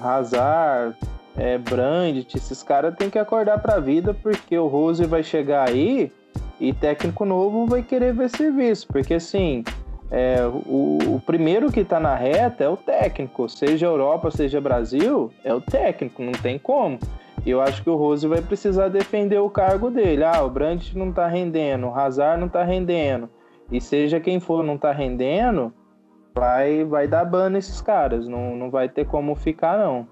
Hazard, 0.04 0.98
é, 1.38 1.60
Brandt, 1.60 2.36
esses 2.36 2.64
caras 2.64 2.96
têm 2.96 3.12
que 3.12 3.20
acordar 3.20 3.60
para 3.60 3.76
a 3.76 3.80
vida, 3.80 4.16
porque 4.16 4.58
o 4.58 4.66
Rose 4.66 5.06
vai 5.06 5.22
chegar 5.22 5.70
aí 5.70 6.12
e 6.60 6.74
técnico 6.74 7.24
novo 7.24 7.68
vai 7.68 7.84
querer 7.84 8.16
ver 8.16 8.32
serviço, 8.32 8.88
porque 8.88 9.14
assim. 9.14 9.64
É, 10.10 10.38
o, 10.46 10.98
o, 11.16 11.22
primeiro 11.26 11.72
que 11.72 11.82
está 11.82 12.00
na 12.00 12.16
reta 12.16 12.64
é 12.64 12.70
o 12.70 12.78
técnico, 12.78 13.50
seja 13.50 13.88
Europa, 13.88 14.32
seja 14.32 14.62
Brasil, 14.62 15.32
é 15.44 15.54
o 15.54 15.60
técnico, 15.60 16.24
não 16.24 16.32
tem 16.32 16.58
como. 16.58 16.98
Eu 17.46 17.62
acho 17.62 17.84
que 17.84 17.90
o 17.90 17.96
Rose 17.96 18.28
vai 18.28 18.42
precisar 18.42 18.90
defender 18.90 19.40
o 19.40 19.50
cargo 19.50 19.90
dele. 19.90 20.24
Ah, 20.24 20.44
o 20.44 20.50
Brandt 20.50 20.98
não 20.98 21.12
tá 21.12 21.28
rendendo, 21.28 21.88
o 21.88 21.94
Hazard 21.94 22.40
não 22.40 22.50
tá 22.50 22.64
rendendo. 22.64 23.30
E 23.72 23.82
seja 23.82 24.20
quem 24.20 24.40
for 24.40 24.64
não 24.64 24.78
tá 24.78 24.92
rendendo, 24.92 25.74
vai, 26.34 26.84
vai 26.84 27.08
dar 27.08 27.26
ban 27.26 27.50
nesses 27.50 27.82
caras. 27.82 28.28
Não, 28.28 28.56
não 28.56 28.70
vai 28.70 28.88
ter 28.88 29.06
como 29.06 29.36
ficar, 29.36 29.78
não. 29.78 30.08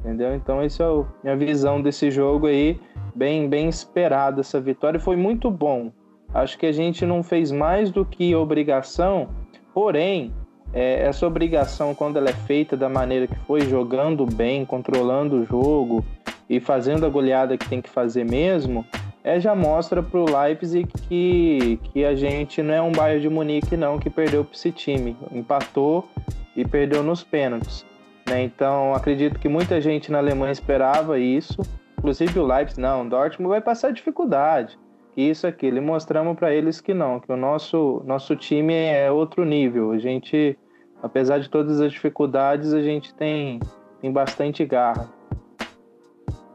Entendeu? 0.00 0.34
Então, 0.34 0.60
essa 0.60 0.84
é 0.84 0.86
a 0.86 1.06
minha 1.22 1.36
visão 1.36 1.80
desse 1.80 2.10
jogo 2.10 2.46
aí. 2.46 2.78
Bem, 3.14 3.48
bem 3.48 3.68
esperada 3.68 4.40
essa 4.40 4.60
vitória. 4.60 5.00
Foi 5.00 5.16
muito 5.16 5.50
bom. 5.50 5.90
Acho 6.34 6.58
que 6.58 6.66
a 6.66 6.72
gente 6.72 7.06
não 7.06 7.22
fez 7.22 7.50
mais 7.50 7.90
do 7.90 8.04
que 8.04 8.34
obrigação. 8.34 9.28
Porém, 9.72 10.34
é, 10.72 11.04
essa 11.06 11.26
obrigação, 11.26 11.94
quando 11.94 12.18
ela 12.18 12.28
é 12.28 12.34
feita 12.34 12.76
da 12.76 12.88
maneira 12.88 13.26
que 13.28 13.38
foi, 13.46 13.60
jogando 13.62 14.26
bem, 14.26 14.64
controlando 14.64 15.36
o 15.36 15.44
jogo, 15.46 16.04
e 16.48 16.60
fazendo 16.60 17.06
a 17.06 17.08
goleada 17.08 17.56
que 17.56 17.68
tem 17.68 17.80
que 17.80 17.90
fazer 17.90 18.24
mesmo, 18.24 18.84
é, 19.22 19.40
já 19.40 19.54
mostra 19.54 20.02
para 20.02 20.20
o 20.20 20.24
Leipzig 20.24 20.86
que, 21.08 21.78
que 21.84 22.04
a 22.04 22.14
gente 22.14 22.62
não 22.62 22.74
é 22.74 22.82
um 22.82 22.92
Bayern 22.92 23.22
de 23.22 23.28
Munique 23.28 23.76
não 23.76 23.98
que 23.98 24.10
perdeu 24.10 24.44
para 24.44 24.54
esse 24.54 24.70
time, 24.70 25.16
empatou 25.32 26.08
e 26.54 26.64
perdeu 26.64 27.02
nos 27.02 27.24
pênaltis. 27.24 27.84
Né? 28.28 28.42
Então 28.42 28.94
acredito 28.94 29.38
que 29.38 29.48
muita 29.48 29.80
gente 29.80 30.12
na 30.12 30.18
Alemanha 30.18 30.52
esperava 30.52 31.18
isso, 31.18 31.56
inclusive 31.98 32.38
o 32.38 32.46
Leipzig, 32.46 32.80
não, 32.80 33.06
o 33.06 33.08
Dortmund 33.08 33.48
vai 33.48 33.60
passar 33.60 33.92
dificuldade, 33.92 34.78
isso 35.16 35.46
aquilo, 35.46 35.78
e 35.78 35.80
mostramos 35.80 36.36
para 36.36 36.52
eles 36.54 36.80
que 36.80 36.94
não, 36.94 37.20
que 37.20 37.30
o 37.32 37.36
nosso, 37.36 38.02
nosso 38.06 38.34
time 38.36 38.74
é 38.74 39.10
outro 39.10 39.44
nível, 39.44 39.92
a 39.92 39.98
gente, 39.98 40.58
apesar 41.02 41.38
de 41.38 41.48
todas 41.48 41.80
as 41.80 41.92
dificuldades, 41.92 42.72
a 42.72 42.82
gente 42.82 43.14
tem, 43.14 43.60
tem 44.00 44.12
bastante 44.12 44.64
garra. 44.64 45.08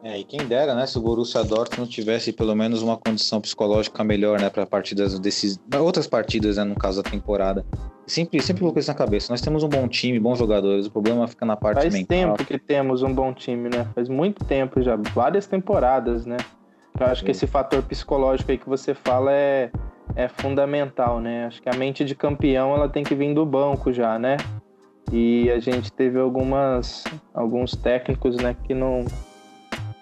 É, 0.01 0.17
e 0.17 0.23
quem 0.23 0.39
dera, 0.47 0.73
né, 0.73 0.85
se 0.85 0.97
o 0.97 1.01
Borussia 1.01 1.43
Dortmund 1.43 1.91
tivesse 1.91 2.31
pelo 2.31 2.55
menos 2.55 2.81
uma 2.81 2.95
condição 2.95 3.41
psicológica 3.41 4.01
melhor, 4.01 4.39
né, 4.39 4.49
para 4.49 4.65
partidas 4.65 5.19
desses 5.19 5.59
outras 5.77 6.07
partidas, 6.07 6.55
né, 6.55 6.63
no 6.63 6.75
caso 6.75 7.03
da 7.03 7.09
temporada. 7.09 7.65
Sempre, 8.07 8.41
sempre 8.41 8.61
coloquei 8.61 8.79
isso 8.79 8.89
na 8.89 8.95
cabeça. 8.97 9.31
Nós 9.31 9.41
temos 9.41 9.61
um 9.61 9.67
bom 9.67 9.87
time, 9.87 10.17
bons 10.19 10.39
jogadores. 10.39 10.87
O 10.87 10.91
problema 10.91 11.27
fica 11.27 11.45
na 11.45 11.55
parte 11.55 11.81
Faz 11.81 11.93
mental. 11.93 12.07
tempo 12.07 12.45
que 12.45 12.57
temos 12.57 13.03
um 13.03 13.13
bom 13.13 13.33
time, 13.33 13.69
né? 13.69 13.87
Faz 13.93 14.09
muito 14.09 14.43
tempo 14.45 14.81
já, 14.81 14.95
várias 14.95 15.45
temporadas, 15.45 16.25
né? 16.25 16.37
Eu 16.97 17.05
acho 17.05 17.23
que 17.23 17.31
esse 17.31 17.47
fator 17.47 17.81
psicológico 17.83 18.51
aí 18.51 18.57
que 18.57 18.67
você 18.67 18.93
fala 18.93 19.31
é, 19.33 19.71
é 20.15 20.27
fundamental, 20.27 21.19
né? 21.19 21.45
Acho 21.45 21.61
que 21.61 21.69
a 21.69 21.73
mente 21.73 22.05
de 22.05 22.15
campeão 22.15 22.73
ela 22.73 22.87
tem 22.87 23.03
que 23.03 23.15
vir 23.15 23.33
do 23.33 23.45
banco 23.45 23.91
já, 23.91 24.17
né? 24.19 24.37
E 25.11 25.49
a 25.49 25.59
gente 25.59 25.91
teve 25.91 26.19
algumas 26.19 27.03
alguns 27.33 27.75
técnicos, 27.75 28.37
né, 28.37 28.55
que 28.63 28.73
não 28.73 29.05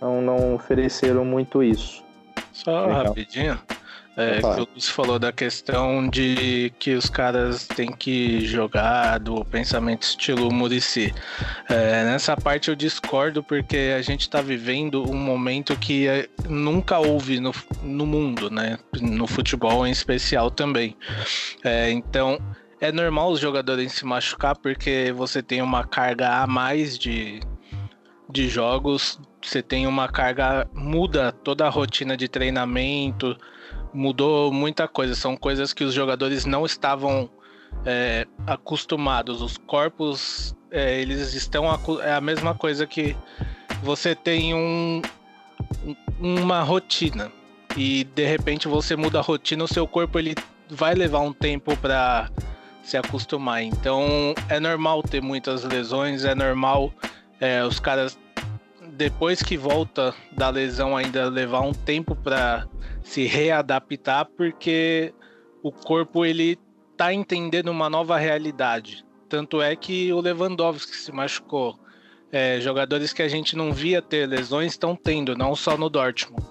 não, 0.01 0.21
não 0.21 0.55
ofereceram 0.55 1.23
muito 1.23 1.63
isso. 1.63 2.03
Só 2.51 2.85
Legal. 2.85 3.05
rapidinho. 3.05 3.59
É, 4.17 4.39
que 4.41 4.61
o 4.61 4.67
Luiz 4.73 4.89
falou 4.89 5.19
da 5.19 5.31
questão 5.31 6.09
de 6.09 6.73
que 6.79 6.95
os 6.95 7.07
caras 7.07 7.67
têm 7.67 7.91
que 7.91 8.43
jogar 8.47 9.19
do 9.19 9.45
pensamento 9.45 10.01
estilo 10.01 10.51
Murici. 10.51 11.13
É, 11.69 12.03
nessa 12.03 12.35
parte 12.35 12.69
eu 12.69 12.75
discordo 12.75 13.43
porque 13.43 13.93
a 13.95 14.01
gente 14.01 14.21
está 14.21 14.41
vivendo 14.41 15.07
um 15.07 15.15
momento 15.15 15.77
que 15.77 16.07
é, 16.07 16.27
nunca 16.49 16.97
houve 16.97 17.39
no, 17.39 17.53
no 17.83 18.07
mundo, 18.07 18.49
né? 18.49 18.79
No 18.99 19.27
futebol 19.27 19.85
em 19.85 19.91
especial 19.91 20.49
também. 20.49 20.97
É, 21.63 21.91
então 21.91 22.39
é 22.81 22.91
normal 22.91 23.29
os 23.29 23.39
jogadores 23.39 23.91
se 23.93 24.03
machucar 24.03 24.57
porque 24.57 25.13
você 25.15 25.43
tem 25.43 25.61
uma 25.61 25.83
carga 25.83 26.41
a 26.41 26.47
mais 26.47 26.97
de, 26.97 27.39
de 28.27 28.49
jogos, 28.49 29.19
você 29.43 29.61
tem 29.61 29.85
uma 29.85 30.07
carga, 30.07 30.67
muda 30.73 31.31
toda 31.31 31.67
a 31.67 31.69
rotina 31.69 32.17
de 32.17 32.27
treinamento, 32.27 33.37
mudou 33.97 34.51
muita 34.53 34.87
coisa. 34.87 35.15
São 35.15 35.35
coisas 35.35 35.73
que 35.73 35.83
os 35.83 35.93
jogadores 35.93 36.45
não 36.45 36.65
estavam 36.65 37.29
é, 37.85 38.25
acostumados. 38.45 39.41
Os 39.41 39.57
corpos, 39.57 40.55
é, 40.71 41.01
eles 41.01 41.33
estão. 41.33 41.69
acu- 41.69 42.01
É 42.01 42.13
a 42.13 42.21
mesma 42.21 42.53
coisa 42.53 42.85
que 42.85 43.15
você 43.83 44.15
tem 44.15 44.53
um- 44.53 45.01
uma 46.19 46.61
rotina 46.61 47.31
e 47.75 48.03
de 48.03 48.25
repente 48.25 48.67
você 48.67 48.95
muda 48.95 49.19
a 49.19 49.21
rotina, 49.21 49.63
o 49.63 49.67
seu 49.67 49.87
corpo 49.87 50.17
ele 50.17 50.35
vai 50.69 50.93
levar 50.95 51.19
um 51.19 51.33
tempo 51.33 51.75
para 51.77 52.29
se 52.83 52.97
acostumar. 52.97 53.61
Então 53.63 54.33
é 54.49 54.59
normal 54.59 55.03
ter 55.03 55.21
muitas 55.21 55.63
lesões, 55.63 56.23
é 56.25 56.33
normal 56.33 56.91
é, 57.39 57.63
os 57.63 57.79
caras 57.79 58.17
depois 58.93 59.43
que 59.43 59.55
volta 59.57 60.13
da 60.31 60.49
lesão 60.49 60.97
ainda 60.97 61.29
levar 61.29 61.61
um 61.61 61.73
tempo 61.73 62.15
para 62.15 62.65
se 63.07 63.25
readaptar 63.25 64.25
porque 64.37 65.13
o 65.63 65.71
corpo 65.71 66.25
ele 66.25 66.59
tá 66.97 67.13
entendendo 67.13 67.69
uma 67.69 67.89
nova 67.89 68.17
realidade. 68.17 69.05
Tanto 69.29 69.61
é 69.61 69.75
que 69.75 70.11
o 70.11 70.19
Lewandowski 70.19 70.95
se 70.95 71.11
machucou. 71.11 71.79
É, 72.31 72.59
jogadores 72.59 73.13
que 73.13 73.21
a 73.21 73.27
gente 73.29 73.55
não 73.55 73.71
via 73.71 74.01
ter 74.01 74.27
lesões 74.27 74.73
estão 74.73 74.93
tendo, 74.95 75.35
não 75.37 75.55
só 75.55 75.77
no 75.77 75.89
Dortmund. 75.89 76.45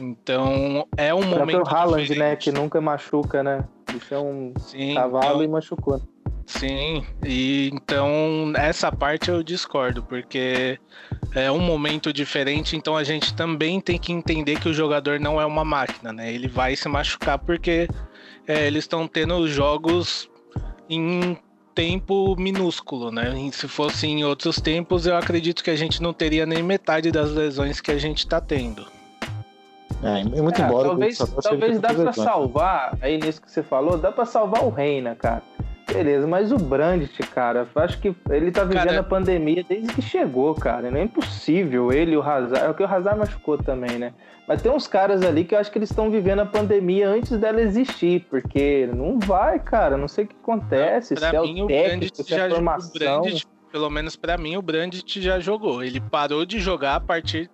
Então 0.00 0.86
é 0.96 1.12
um 1.12 1.20
O 1.20 1.26
momento 1.26 1.68
Haaland, 1.68 1.96
né, 2.08 2.14
diferente. 2.14 2.44
que 2.44 2.52
nunca 2.52 2.80
machuca, 2.80 3.42
né? 3.42 3.62
Isso 3.94 4.14
é 4.14 4.18
um 4.18 4.54
Sim, 4.58 4.94
cavalo 4.94 5.26
então- 5.26 5.44
e 5.44 5.48
machucou. 5.48 6.00
Sim, 6.46 7.04
e 7.24 7.70
então 7.72 8.52
essa 8.56 8.92
parte 8.92 9.30
eu 9.30 9.42
discordo, 9.42 10.02
porque 10.02 10.78
é 11.34 11.50
um 11.50 11.60
momento 11.60 12.12
diferente, 12.12 12.76
então 12.76 12.96
a 12.96 13.04
gente 13.04 13.34
também 13.34 13.80
tem 13.80 13.98
que 13.98 14.12
entender 14.12 14.60
que 14.60 14.68
o 14.68 14.74
jogador 14.74 15.18
não 15.18 15.40
é 15.40 15.46
uma 15.46 15.64
máquina, 15.64 16.12
né? 16.12 16.32
Ele 16.32 16.48
vai 16.48 16.76
se 16.76 16.88
machucar 16.88 17.38
porque 17.38 17.88
é, 18.46 18.66
eles 18.66 18.84
estão 18.84 19.08
tendo 19.08 19.48
jogos 19.48 20.28
em 20.90 21.38
tempo 21.74 22.36
minúsculo, 22.36 23.10
né? 23.10 23.34
E 23.38 23.52
se 23.52 23.66
fosse 23.66 24.06
em 24.06 24.24
outros 24.24 24.60
tempos, 24.60 25.06
eu 25.06 25.16
acredito 25.16 25.64
que 25.64 25.70
a 25.70 25.76
gente 25.76 26.02
não 26.02 26.12
teria 26.12 26.44
nem 26.44 26.62
metade 26.62 27.10
das 27.10 27.30
lesões 27.30 27.80
que 27.80 27.90
a 27.90 27.98
gente 27.98 28.26
tá 28.26 28.40
tendo. 28.40 28.86
É, 30.02 30.24
muito 30.24 30.60
É, 30.60 30.64
embora 30.64 30.88
o 30.88 30.90
talvez 30.90 31.18
talvez 31.18 31.80
dá 31.80 31.88
pra 31.88 31.96
representante. 31.96 32.16
salvar, 32.16 32.98
aí 33.00 33.18
nisso 33.18 33.40
que 33.40 33.50
você 33.50 33.62
falou, 33.62 33.96
dá 33.96 34.10
pra 34.10 34.26
salvar 34.26 34.64
o 34.64 34.68
Reina, 34.68 35.14
cara. 35.14 35.42
Beleza, 35.92 36.26
mas 36.26 36.50
o 36.52 36.56
Brandt, 36.56 37.22
cara, 37.34 37.66
acho 37.76 37.98
que 38.00 38.14
ele 38.30 38.50
tá 38.50 38.64
vivendo 38.64 38.84
Cara- 38.86 39.00
a 39.00 39.04
pandemia 39.04 39.64
desde 39.68 39.92
que 39.92 40.02
chegou, 40.02 40.54
cara. 40.54 40.90
Não 40.90 40.98
é 40.98 41.02
impossível 41.04 41.92
ele 41.92 42.12
e 42.12 42.16
o 42.16 42.22
Hazard. 42.22 42.64
É 42.66 42.70
o 42.70 42.74
que 42.74 42.82
o 42.82 42.86
Hazard 42.86 43.18
machucou 43.18 43.58
também, 43.58 43.98
né? 43.98 44.12
Mas 44.48 44.60
tem 44.62 44.72
uns 44.72 44.86
caras 44.86 45.22
ali 45.22 45.44
que 45.44 45.54
eu 45.54 45.58
acho 45.58 45.70
que 45.70 45.78
eles 45.78 45.90
estão 45.90 46.10
vivendo 46.10 46.40
a 46.40 46.46
pandemia 46.46 47.08
antes 47.08 47.36
dela 47.38 47.60
existir, 47.60 48.26
porque 48.28 48.88
não 48.94 49.18
vai, 49.18 49.58
cara. 49.58 49.96
Não 49.96 50.08
sei 50.08 50.24
o 50.24 50.28
que 50.28 50.36
acontece, 50.42 51.14
Pra 51.14 51.30
se 51.30 51.36
é 51.36 51.40
mim, 51.42 51.62
o 51.62 51.66
técnico, 51.68 52.22
se 52.22 52.34
é 52.34 52.42
a 52.42 52.46
o 52.46 52.50
formação. 52.50 52.92
Brandt, 53.22 53.46
pelo 53.70 53.88
menos 53.88 54.16
pra 54.16 54.36
mim, 54.36 54.56
o 54.56 54.62
Brandt 54.62 55.20
já 55.20 55.38
jogou. 55.38 55.82
Ele 55.84 56.00
parou 56.00 56.44
de 56.44 56.58
jogar 56.58 56.96
a 56.96 57.00
partir 57.00 57.48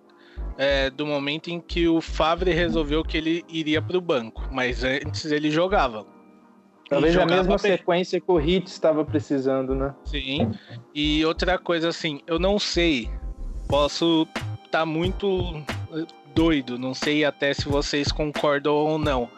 é, 0.57 0.89
do 0.89 1.05
momento 1.05 1.49
em 1.49 1.59
que 1.61 1.87
o 1.87 2.01
Favre 2.01 2.51
resolveu 2.51 3.03
que 3.03 3.17
ele 3.17 3.43
iria 3.47 3.81
pro 3.81 4.01
banco, 4.01 4.41
mas 4.51 4.83
antes 4.83 5.31
ele 5.31 5.49
jogava. 5.51 6.05
Talvez 6.89 7.15
a 7.15 7.25
mesma 7.25 7.57
bem. 7.57 7.77
sequência 7.77 8.19
que 8.19 8.31
o 8.31 8.37
Hit 8.37 8.67
estava 8.67 9.05
precisando, 9.05 9.75
né? 9.75 9.93
Sim. 10.05 10.51
E 10.93 11.23
outra 11.23 11.59
coisa 11.59 11.89
assim, 11.89 12.19
eu 12.25 12.39
não 12.39 12.57
sei, 12.57 13.09
posso 13.67 14.27
estar 14.65 14.85
muito 14.85 15.63
eh, 15.93 16.05
doido, 16.33 16.79
não 16.79 16.95
sei 16.95 17.23
até 17.23 17.53
se 17.53 17.69
vocês 17.69 18.11
concordam 18.11 18.73
ou 18.73 18.97
não, 18.97 19.29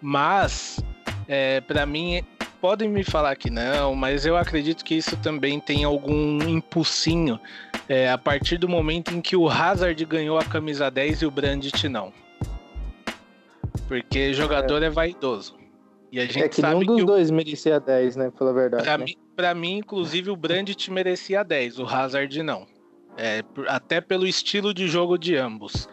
mas 0.00 0.78
é, 1.26 1.60
para 1.60 1.84
mim 1.84 2.22
podem 2.60 2.88
me 2.88 3.02
falar 3.02 3.34
que 3.36 3.50
não, 3.50 3.94
mas 3.94 4.24
eu 4.24 4.36
acredito 4.36 4.84
que 4.84 4.94
isso 4.94 5.16
também 5.16 5.58
tem 5.58 5.84
algum 5.84 6.42
impulsinho 6.48 7.38
é, 7.88 8.10
a 8.10 8.16
partir 8.16 8.56
do 8.56 8.68
momento 8.68 9.12
em 9.12 9.20
que 9.20 9.36
o 9.36 9.48
Hazard 9.48 10.02
ganhou 10.04 10.38
a 10.38 10.44
camisa 10.44 10.90
10 10.90 11.22
e 11.22 11.26
o 11.26 11.30
Brandt 11.30 11.88
não. 11.88 12.12
Porque 13.86 14.32
jogador 14.32 14.82
é, 14.82 14.88
vaidoso. 14.88 15.63
E 16.14 16.20
a 16.20 16.26
gente 16.26 16.44
É 16.44 16.48
que 16.48 16.60
sabe 16.60 16.74
nenhum 16.74 16.86
dos 16.86 16.96
que 16.96 17.02
o 17.02 17.06
dois 17.06 17.28
merecia 17.28 17.80
10, 17.80 18.14
né? 18.14 18.30
Pela 18.30 18.52
verdade. 18.52 18.84
Pra 18.84 18.96
né? 18.96 19.04
mim, 19.04 19.16
pra 19.34 19.52
mim, 19.52 19.78
inclusive, 19.78 20.30
o 20.30 20.36
Brandt 20.36 20.88
merecia 20.88 21.42
10, 21.42 21.80
o 21.80 21.84
Hazard 21.84 22.40
não. 22.40 22.68
É, 23.16 23.42
até 23.66 24.00
pelo 24.00 24.24
estilo 24.24 24.72
de 24.72 24.86
jogo 24.86 25.18
de 25.18 25.34
ambos. 25.34 25.88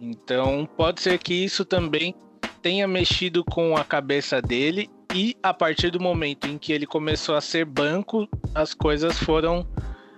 Então, 0.00 0.68
pode 0.76 1.00
ser 1.00 1.18
que 1.18 1.34
isso 1.34 1.64
também 1.64 2.14
tenha 2.62 2.86
mexido 2.86 3.44
com 3.44 3.76
a 3.76 3.82
cabeça 3.82 4.40
dele 4.40 4.88
e 5.12 5.36
a 5.42 5.52
partir 5.52 5.90
do 5.90 5.98
momento 5.98 6.46
em 6.46 6.56
que 6.56 6.72
ele 6.72 6.86
começou 6.86 7.34
a 7.34 7.40
ser 7.40 7.64
banco, 7.64 8.28
as 8.54 8.72
coisas 8.72 9.18
foram 9.18 9.66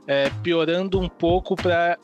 é, 0.07 0.29
piorando 0.42 1.01
um 1.01 1.09
pouco 1.09 1.57
para 1.57 1.97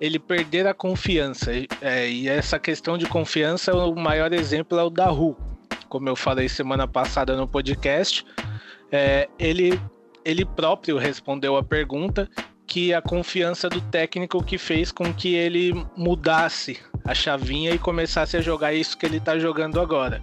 ele 0.00 0.20
perder 0.20 0.64
a 0.68 0.72
confiança. 0.74 1.52
E- 1.52 1.66
é, 1.82 2.08
e 2.08 2.28
essa 2.28 2.56
questão 2.56 2.96
de 2.96 3.06
confiança, 3.06 3.74
o 3.74 3.96
maior 3.96 4.32
exemplo 4.32 4.78
é 4.78 4.82
o 4.84 4.90
da 4.90 5.06
Ru. 5.06 5.36
Como 5.88 6.08
eu 6.08 6.16
falei 6.16 6.48
semana 6.48 6.86
passada 6.86 7.36
no 7.36 7.46
podcast, 7.46 8.24
é, 8.92 9.28
ele, 9.38 9.80
ele 10.24 10.44
próprio 10.44 10.98
respondeu 10.98 11.56
a 11.56 11.62
pergunta 11.62 12.28
que 12.66 12.92
a 12.92 13.00
confiança 13.00 13.68
do 13.68 13.80
técnico 13.80 14.44
que 14.44 14.58
fez 14.58 14.92
com 14.92 15.12
que 15.12 15.34
ele 15.34 15.72
mudasse 15.96 16.78
a 17.04 17.14
chavinha 17.14 17.72
e 17.72 17.78
começasse 17.78 18.36
a 18.36 18.42
jogar 18.42 18.74
isso 18.74 18.96
que 18.98 19.06
ele 19.06 19.18
tá 19.18 19.38
jogando 19.38 19.80
agora. 19.80 20.22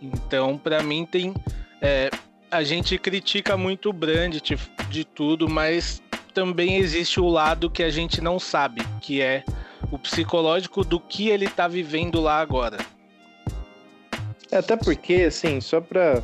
Então, 0.00 0.56
para 0.56 0.82
mim, 0.82 1.04
tem. 1.04 1.34
é, 1.82 2.10
a 2.50 2.62
gente 2.62 2.96
critica 2.96 3.56
muito 3.56 3.90
o 3.90 3.92
Brandt 3.92 4.56
de 4.88 5.04
tudo, 5.04 5.48
mas 5.48 6.02
também 6.32 6.76
existe 6.76 7.20
o 7.20 7.28
lado 7.28 7.70
que 7.70 7.82
a 7.82 7.90
gente 7.90 8.20
não 8.20 8.38
sabe, 8.38 8.82
que 9.00 9.20
é 9.20 9.44
o 9.90 9.98
psicológico 9.98 10.84
do 10.84 10.98
que 10.98 11.28
ele 11.28 11.48
tá 11.48 11.68
vivendo 11.68 12.20
lá 12.20 12.40
agora. 12.40 12.78
É, 14.50 14.58
Até 14.58 14.76
porque, 14.76 15.24
assim, 15.28 15.60
só 15.60 15.80
pra. 15.80 16.22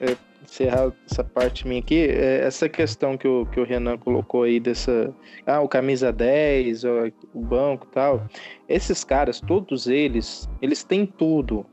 é, 0.00 0.16
encerrar 0.44 0.92
essa 1.10 1.24
parte 1.24 1.66
minha 1.66 1.80
aqui, 1.80 2.06
é 2.06 2.44
essa 2.44 2.68
questão 2.68 3.16
que 3.16 3.26
o, 3.26 3.46
que 3.46 3.58
o 3.58 3.64
Renan 3.64 3.96
colocou 3.98 4.44
aí 4.44 4.60
dessa. 4.60 5.12
Ah, 5.46 5.60
o 5.60 5.68
camisa 5.68 6.12
10, 6.12 6.84
o, 6.84 6.88
o 7.32 7.40
banco 7.40 7.86
tal. 7.86 8.26
Esses 8.68 9.02
caras, 9.02 9.40
todos 9.40 9.86
eles, 9.86 10.48
eles 10.60 10.84
têm 10.84 11.06
tudo. 11.06 11.66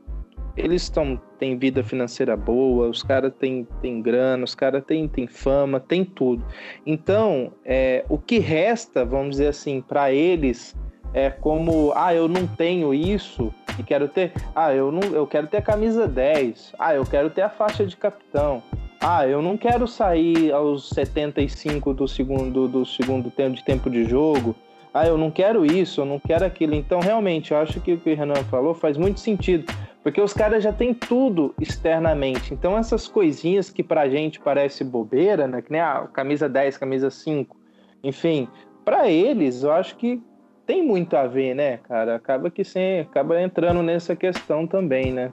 Eles 0.56 0.82
estão 0.82 1.18
têm 1.38 1.58
vida 1.58 1.82
financeira 1.82 2.36
boa, 2.36 2.88
os 2.88 3.02
caras 3.02 3.32
têm, 3.38 3.66
têm 3.80 4.00
grana, 4.00 4.44
os 4.44 4.54
caras 4.54 4.84
têm, 4.84 5.08
têm 5.08 5.26
fama, 5.26 5.80
têm 5.80 6.04
tudo. 6.04 6.44
Então, 6.86 7.52
é, 7.64 8.04
o 8.08 8.18
que 8.18 8.38
resta, 8.38 9.04
vamos 9.04 9.30
dizer 9.30 9.48
assim, 9.48 9.80
para 9.80 10.12
eles 10.12 10.76
é 11.14 11.30
como, 11.30 11.92
ah, 11.96 12.14
eu 12.14 12.28
não 12.28 12.46
tenho 12.46 12.94
isso 12.94 13.52
e 13.78 13.82
quero 13.82 14.08
ter, 14.08 14.32
ah, 14.54 14.74
eu 14.74 14.90
não, 14.92 15.02
eu 15.12 15.26
quero 15.26 15.46
ter 15.46 15.58
a 15.58 15.62
camisa 15.62 16.06
10. 16.06 16.74
Ah, 16.78 16.94
eu 16.94 17.04
quero 17.04 17.30
ter 17.30 17.42
a 17.42 17.50
faixa 17.50 17.86
de 17.86 17.96
capitão. 17.96 18.62
Ah, 19.00 19.26
eu 19.26 19.42
não 19.42 19.56
quero 19.56 19.88
sair 19.88 20.52
aos 20.52 20.88
75 20.90 21.92
do 21.92 22.06
segundo 22.06 22.68
do 22.68 22.86
segundo 22.86 23.30
tempo 23.30 23.56
de 23.56 23.64
tempo 23.64 23.90
de 23.90 24.04
jogo. 24.04 24.54
Ah, 24.94 25.06
eu 25.06 25.16
não 25.16 25.30
quero 25.30 25.64
isso, 25.64 26.02
eu 26.02 26.04
não 26.04 26.20
quero 26.20 26.44
aquilo. 26.44 26.74
Então, 26.74 27.00
realmente, 27.00 27.52
eu 27.52 27.58
acho 27.58 27.80
que 27.80 27.94
o 27.94 27.98
que 27.98 28.12
o 28.12 28.16
Renan 28.16 28.44
falou 28.44 28.74
faz 28.74 28.96
muito 28.96 29.20
sentido, 29.20 29.72
porque 30.02 30.20
os 30.20 30.34
caras 30.34 30.62
já 30.62 30.72
têm 30.72 30.92
tudo 30.92 31.54
externamente. 31.58 32.52
Então, 32.52 32.76
essas 32.76 33.08
coisinhas 33.08 33.70
que 33.70 33.82
pra 33.82 34.08
gente 34.08 34.38
parece 34.38 34.84
bobeira, 34.84 35.48
né, 35.48 35.62
que 35.62 35.72
nem 35.72 35.80
a 35.80 35.98
ah, 35.98 36.06
camisa 36.06 36.48
10, 36.48 36.76
camisa 36.76 37.10
5, 37.10 37.56
enfim, 38.04 38.46
para 38.84 39.08
eles, 39.10 39.62
eu 39.62 39.72
acho 39.72 39.96
que 39.96 40.22
tem 40.66 40.82
muito 40.82 41.16
a 41.16 41.26
ver, 41.26 41.54
né, 41.54 41.78
cara? 41.78 42.16
Acaba 42.16 42.50
que 42.50 42.64
sim, 42.64 43.00
acaba 43.00 43.40
entrando 43.40 43.82
nessa 43.82 44.14
questão 44.14 44.66
também, 44.66 45.12
né? 45.12 45.32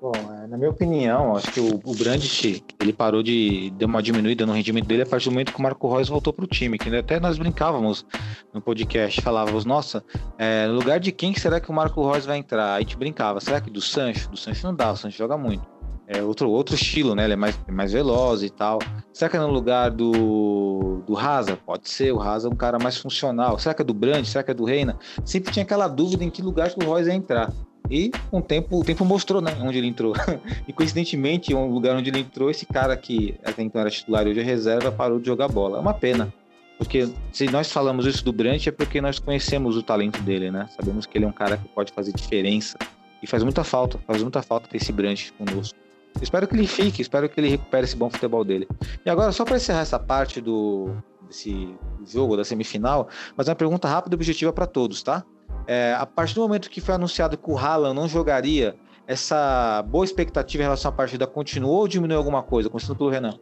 Bom, 0.00 0.12
é, 0.12 0.46
na 0.46 0.58
minha 0.58 0.68
opinião, 0.68 1.34
acho 1.34 1.50
que 1.50 1.60
o, 1.60 1.80
o 1.82 1.94
Brandt, 1.94 2.62
ele 2.78 2.92
parou 2.92 3.22
de 3.22 3.72
dar 3.78 3.86
uma 3.86 4.02
diminuída 4.02 4.44
no 4.44 4.52
rendimento 4.52 4.86
dele 4.86 5.02
a 5.02 5.06
partir 5.06 5.30
do 5.30 5.32
momento 5.32 5.50
que 5.50 5.58
o 5.58 5.62
Marco 5.62 5.90
Reus 5.90 6.10
voltou 6.10 6.30
para 6.30 6.44
o 6.44 6.46
time, 6.46 6.76
que 6.76 6.94
até 6.94 7.18
nós 7.18 7.38
brincávamos 7.38 8.04
no 8.52 8.60
podcast, 8.60 9.22
falávamos, 9.22 9.64
nossa, 9.64 10.04
é, 10.36 10.66
no 10.66 10.74
lugar 10.74 11.00
de 11.00 11.10
quem 11.10 11.34
será 11.34 11.58
que 11.58 11.70
o 11.70 11.72
Marco 11.72 12.06
Reus 12.06 12.26
vai 12.26 12.36
entrar? 12.36 12.74
Aí 12.74 12.76
a 12.76 12.80
gente 12.80 12.98
brincava, 12.98 13.40
será 13.40 13.62
que 13.62 13.70
do 13.70 13.80
Sancho? 13.80 14.28
Do 14.28 14.36
Sancho 14.36 14.66
não 14.66 14.74
dá, 14.74 14.92
o 14.92 14.96
Sancho 14.96 15.16
joga 15.16 15.38
muito. 15.38 15.73
É 16.06 16.22
outro, 16.22 16.50
outro 16.50 16.74
estilo, 16.74 17.14
né? 17.14 17.24
Ele 17.24 17.32
é 17.32 17.36
mais, 17.36 17.58
mais 17.68 17.92
veloz 17.92 18.42
e 18.42 18.50
tal. 18.50 18.78
Será 19.12 19.30
que 19.30 19.36
é 19.36 19.40
no 19.40 19.50
lugar 19.50 19.90
do, 19.90 21.02
do 21.06 21.14
Raza? 21.14 21.56
Pode 21.56 21.88
ser, 21.88 22.12
o 22.12 22.18
Raza 22.18 22.48
é 22.48 22.50
um 22.50 22.56
cara 22.56 22.78
mais 22.78 22.98
funcional. 22.98 23.58
Será 23.58 23.74
que 23.74 23.82
é 23.82 23.84
do 23.84 23.94
Brand? 23.94 24.24
Será 24.24 24.44
que 24.44 24.50
é 24.50 24.54
do 24.54 24.64
Reina? 24.64 24.98
Sempre 25.24 25.52
tinha 25.52 25.62
aquela 25.62 25.88
dúvida 25.88 26.22
em 26.22 26.30
que 26.30 26.42
lugar 26.42 26.70
que 26.70 26.84
o 26.84 26.86
Royce 26.86 27.08
ia 27.08 27.14
entrar. 27.14 27.50
E 27.90 28.10
com 28.30 28.38
o 28.38 28.42
tempo, 28.42 28.80
o 28.80 28.84
tempo 28.84 29.04
mostrou, 29.04 29.42
né, 29.42 29.56
onde 29.60 29.78
ele 29.78 29.86
entrou. 29.86 30.14
e 30.66 30.72
coincidentemente, 30.72 31.54
um 31.54 31.70
lugar 31.70 31.96
onde 31.96 32.10
ele 32.10 32.20
entrou, 32.20 32.50
esse 32.50 32.64
cara 32.64 32.96
que 32.96 33.38
até 33.44 33.62
então 33.62 33.80
era 33.80 33.90
titular 33.90 34.26
e 34.26 34.30
hoje 34.30 34.40
é 34.40 34.42
reserva, 34.42 34.90
parou 34.90 35.18
de 35.18 35.26
jogar 35.26 35.48
bola. 35.48 35.78
É 35.78 35.80
uma 35.80 35.94
pena. 35.94 36.32
Porque 36.78 37.08
se 37.32 37.46
nós 37.50 37.70
falamos 37.70 38.04
isso 38.04 38.24
do 38.24 38.32
Brant 38.32 38.66
é 38.66 38.72
porque 38.72 39.00
nós 39.00 39.18
conhecemos 39.18 39.76
o 39.76 39.82
talento 39.82 40.20
dele, 40.22 40.50
né? 40.50 40.68
Sabemos 40.76 41.06
que 41.06 41.16
ele 41.16 41.24
é 41.24 41.28
um 41.28 41.32
cara 41.32 41.56
que 41.56 41.68
pode 41.68 41.92
fazer 41.92 42.12
diferença. 42.12 42.76
E 43.22 43.26
faz 43.26 43.42
muita 43.42 43.64
falta, 43.64 43.98
faz 44.06 44.22
muita 44.22 44.42
falta 44.42 44.68
ter 44.68 44.78
esse 44.78 44.92
Brant 44.92 45.30
conosco. 45.38 45.83
Espero 46.20 46.46
que 46.46 46.54
ele 46.54 46.66
fique, 46.66 47.02
espero 47.02 47.28
que 47.28 47.38
ele 47.38 47.48
recupere 47.48 47.84
esse 47.84 47.96
bom 47.96 48.08
futebol 48.08 48.44
dele. 48.44 48.68
E 49.04 49.10
agora, 49.10 49.32
só 49.32 49.44
para 49.44 49.56
encerrar 49.56 49.80
essa 49.80 49.98
parte 49.98 50.40
do 50.40 50.96
desse 51.26 51.74
jogo, 52.06 52.36
da 52.36 52.44
semifinal, 52.44 53.08
mas 53.36 53.48
uma 53.48 53.54
pergunta 53.54 53.88
rápida 53.88 54.14
e 54.14 54.16
objetiva 54.16 54.52
para 54.52 54.66
todos, 54.66 55.02
tá? 55.02 55.24
É, 55.66 55.94
a 55.98 56.06
partir 56.06 56.34
do 56.34 56.42
momento 56.42 56.70
que 56.70 56.80
foi 56.80 56.94
anunciado 56.94 57.36
que 57.36 57.50
o 57.50 57.58
Haaland 57.58 57.94
não 57.94 58.06
jogaria, 58.06 58.76
essa 59.06 59.82
boa 59.82 60.04
expectativa 60.04 60.62
em 60.62 60.66
relação 60.66 60.90
à 60.90 60.92
partida 60.92 61.26
continuou 61.26 61.80
ou 61.80 61.88
diminuiu 61.88 62.18
alguma 62.18 62.42
coisa? 62.42 62.68
Começando 62.68 62.96
pelo 62.96 63.10
Renan. 63.10 63.38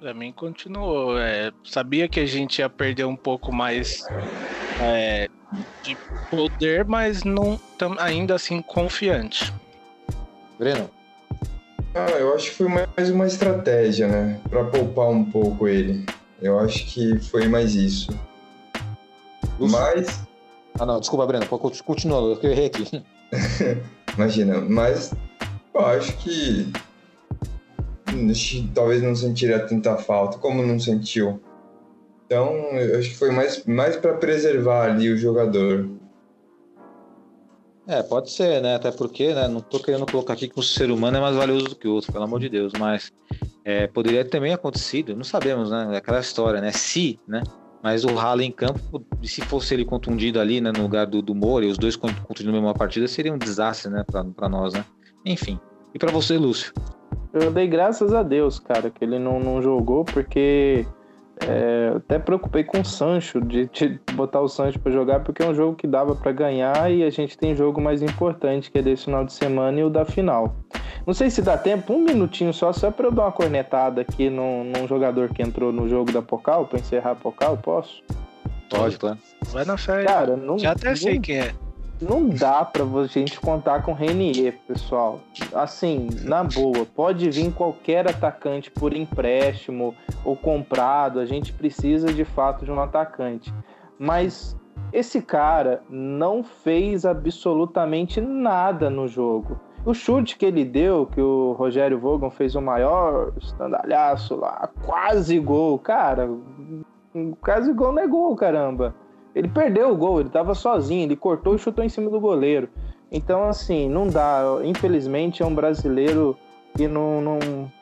Pra 0.00 0.14
mim 0.14 0.32
continuou. 0.32 1.18
É, 1.18 1.52
sabia 1.64 2.08
que 2.08 2.20
a 2.20 2.26
gente 2.26 2.60
ia 2.60 2.68
perder 2.68 3.04
um 3.04 3.16
pouco 3.16 3.52
mais 3.52 4.06
é, 4.80 5.28
de 5.82 5.96
poder, 6.30 6.84
mas 6.84 7.24
não 7.24 7.60
ainda 7.98 8.34
assim 8.34 8.62
confiante. 8.62 9.52
Breno. 10.58 10.90
Ah, 11.94 12.10
eu 12.18 12.34
acho 12.34 12.50
que 12.50 12.56
foi 12.56 12.68
mais 12.68 13.10
uma 13.10 13.26
estratégia, 13.26 14.08
né? 14.08 14.40
Para 14.48 14.64
poupar 14.64 15.08
um 15.08 15.24
pouco 15.24 15.66
ele. 15.66 16.04
Eu 16.40 16.58
acho 16.58 16.86
que 16.86 17.18
foi 17.18 17.48
mais 17.48 17.74
isso. 17.74 18.10
Mas. 19.58 20.20
Ah, 20.78 20.86
não, 20.86 21.00
desculpa, 21.00 21.26
Breno. 21.26 21.46
Continua, 21.84 22.38
eu 22.42 22.50
errei 22.50 22.66
aqui. 22.66 23.02
Imagina, 24.16 24.60
mas 24.60 25.12
eu 25.74 25.86
acho 25.86 26.16
que 26.18 26.72
talvez 28.74 29.02
não 29.02 29.14
sentiria 29.14 29.60
tanta 29.60 29.96
falta, 29.96 30.38
como 30.38 30.62
não 30.62 30.78
sentiu. 30.78 31.40
Então, 32.26 32.52
eu 32.76 32.98
acho 32.98 33.10
que 33.10 33.16
foi 33.16 33.30
mais, 33.30 33.64
mais 33.64 33.96
para 33.96 34.14
preservar 34.14 34.84
ali 34.84 35.10
o 35.10 35.16
jogador. 35.16 35.88
É, 37.88 38.02
pode 38.02 38.30
ser, 38.30 38.60
né? 38.60 38.74
Até 38.74 38.92
porque, 38.92 39.32
né? 39.32 39.48
Não 39.48 39.62
tô 39.62 39.80
querendo 39.80 40.04
colocar 40.04 40.34
aqui 40.34 40.46
que 40.46 40.60
um 40.60 40.62
ser 40.62 40.90
humano 40.90 41.16
é 41.16 41.20
mais 41.20 41.34
valioso 41.34 41.70
do 41.70 41.74
que 41.74 41.88
o 41.88 41.94
outro, 41.94 42.12
pelo 42.12 42.24
amor 42.24 42.38
de 42.38 42.50
Deus, 42.50 42.74
mas 42.78 43.10
é, 43.64 43.86
poderia 43.86 44.22
ter 44.22 44.30
também 44.30 44.52
acontecido, 44.52 45.16
não 45.16 45.24
sabemos, 45.24 45.70
né? 45.70 45.96
Aquela 45.96 46.20
história, 46.20 46.60
né? 46.60 46.70
Se, 46.70 47.18
né? 47.26 47.42
Mas 47.82 48.04
o 48.04 48.18
Haaland 48.18 48.44
em 48.44 48.52
campo, 48.52 49.02
se 49.22 49.40
fosse 49.40 49.72
ele 49.72 49.86
contundido 49.86 50.38
ali, 50.38 50.60
né? 50.60 50.70
No 50.70 50.82
lugar 50.82 51.06
do, 51.06 51.22
do 51.22 51.34
Moura 51.34 51.64
e 51.64 51.70
os 51.70 51.78
dois 51.78 51.96
contundindo 51.96 52.52
na 52.52 52.58
mesma 52.58 52.74
partida, 52.74 53.08
seria 53.08 53.32
um 53.32 53.38
desastre, 53.38 53.90
né? 53.90 54.04
Pra, 54.06 54.22
pra 54.22 54.50
nós, 54.50 54.74
né? 54.74 54.84
Enfim. 55.24 55.58
E 55.94 55.98
para 55.98 56.12
você, 56.12 56.36
Lúcio? 56.36 56.74
Eu 57.32 57.50
dei 57.50 57.66
graças 57.66 58.12
a 58.12 58.22
Deus, 58.22 58.58
cara, 58.58 58.90
que 58.90 59.02
ele 59.02 59.18
não, 59.18 59.40
não 59.40 59.62
jogou, 59.62 60.04
porque 60.04 60.86
é, 61.46 61.92
até 61.96 62.18
preocupei 62.18 62.64
com 62.64 62.80
o 62.80 62.84
Sancho, 62.84 63.40
de, 63.40 63.66
de 63.66 64.00
botar 64.12 64.40
o 64.40 64.48
Sancho 64.48 64.78
para 64.78 64.90
jogar, 64.92 65.20
porque 65.20 65.42
é 65.42 65.48
um 65.48 65.54
jogo 65.54 65.76
que 65.76 65.86
dava 65.86 66.14
para 66.14 66.32
ganhar 66.32 66.90
e 66.90 67.04
a 67.04 67.10
gente 67.10 67.36
tem 67.36 67.54
jogo 67.54 67.80
mais 67.80 68.02
importante, 68.02 68.70
que 68.70 68.78
é 68.78 68.82
desse 68.82 69.04
final 69.04 69.24
de 69.24 69.32
semana 69.32 69.78
e 69.78 69.84
o 69.84 69.90
da 69.90 70.04
final. 70.04 70.56
Não 71.06 71.14
sei 71.14 71.30
se 71.30 71.40
dá 71.40 71.56
tempo, 71.56 71.92
um 71.92 72.04
minutinho 72.04 72.52
só, 72.52 72.72
só 72.72 72.90
para 72.90 73.06
eu 73.06 73.12
dar 73.12 73.24
uma 73.24 73.32
cornetada 73.32 74.00
aqui 74.00 74.28
num, 74.28 74.64
num 74.64 74.86
jogador 74.86 75.32
que 75.32 75.42
entrou 75.42 75.72
no 75.72 75.88
jogo 75.88 76.12
da 76.12 76.20
Pocal, 76.20 76.66
para 76.66 76.78
encerrar 76.78 77.12
a 77.12 77.14
Pocal, 77.14 77.56
posso? 77.56 78.02
Pode, 78.68 78.98
claro. 78.98 79.18
Vai 79.46 79.64
na 79.64 79.76
fé. 79.76 80.04
Cara, 80.04 80.36
não, 80.36 80.58
Já 80.58 80.72
até 80.72 80.94
sei 80.94 81.14
não, 81.14 81.22
quem 81.22 81.38
é. 81.38 81.54
Não 82.00 82.28
dá 82.28 82.64
pra 82.64 82.84
gente 83.06 83.40
contar 83.40 83.82
com 83.82 83.92
Renier, 83.92 84.56
pessoal. 84.68 85.20
Assim, 85.52 86.08
na 86.22 86.44
boa, 86.44 86.86
pode 86.94 87.28
vir 87.28 87.52
qualquer 87.52 88.08
atacante 88.08 88.70
por 88.70 88.94
empréstimo 88.94 89.94
ou 90.24 90.36
comprado. 90.36 91.18
A 91.18 91.26
gente 91.26 91.52
precisa 91.52 92.12
de 92.12 92.24
fato 92.24 92.64
de 92.64 92.70
um 92.70 92.80
atacante. 92.80 93.52
Mas 93.98 94.56
esse 94.92 95.20
cara 95.20 95.82
não 95.90 96.44
fez 96.44 97.04
absolutamente 97.04 98.20
nada 98.20 98.88
no 98.88 99.08
jogo. 99.08 99.58
O 99.84 99.92
chute 99.92 100.36
que 100.36 100.46
ele 100.46 100.64
deu, 100.64 101.06
que 101.06 101.20
o 101.20 101.52
Rogério 101.52 101.98
Vogan 101.98 102.30
fez 102.30 102.54
o 102.54 102.62
maior 102.62 103.32
estandalhaço 103.36 104.36
lá, 104.36 104.68
quase 104.84 105.38
gol. 105.40 105.78
Cara, 105.78 106.30
quase 107.40 107.72
gol 107.72 107.92
não 107.92 108.02
é 108.02 108.06
gol, 108.06 108.36
caramba. 108.36 108.94
Ele 109.38 109.46
perdeu 109.46 109.92
o 109.92 109.96
gol, 109.96 110.18
ele 110.18 110.28
estava 110.28 110.52
sozinho, 110.52 111.04
ele 111.04 111.14
cortou 111.14 111.54
e 111.54 111.58
chutou 111.58 111.84
em 111.84 111.88
cima 111.88 112.10
do 112.10 112.18
goleiro. 112.18 112.68
Então, 113.10 113.44
assim, 113.44 113.88
não 113.88 114.08
dá. 114.08 114.42
Infelizmente, 114.64 115.44
é 115.44 115.46
um 115.46 115.54
brasileiro 115.54 116.36
que 116.76 116.88
não, 116.88 117.20
não, 117.20 117.38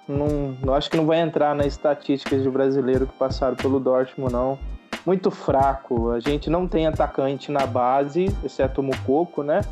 não, 0.06 0.28
não 0.62 0.74
acho 0.74 0.90
que 0.90 0.98
não 0.98 1.06
vai 1.06 1.18
entrar 1.18 1.54
nas 1.54 1.68
estatísticas 1.68 2.42
de 2.42 2.50
brasileiro 2.50 3.06
que 3.06 3.14
passaram 3.14 3.56
pelo 3.56 3.80
Dortmund, 3.80 4.34
não. 4.34 4.58
Muito 5.06 5.30
fraco. 5.30 6.10
A 6.10 6.20
gente 6.20 6.50
não 6.50 6.68
tem 6.68 6.86
atacante 6.86 7.50
na 7.50 7.64
base, 7.64 8.26
exceto 8.44 8.82
o 8.82 8.84
Mucoco, 8.84 9.42
né? 9.42 9.62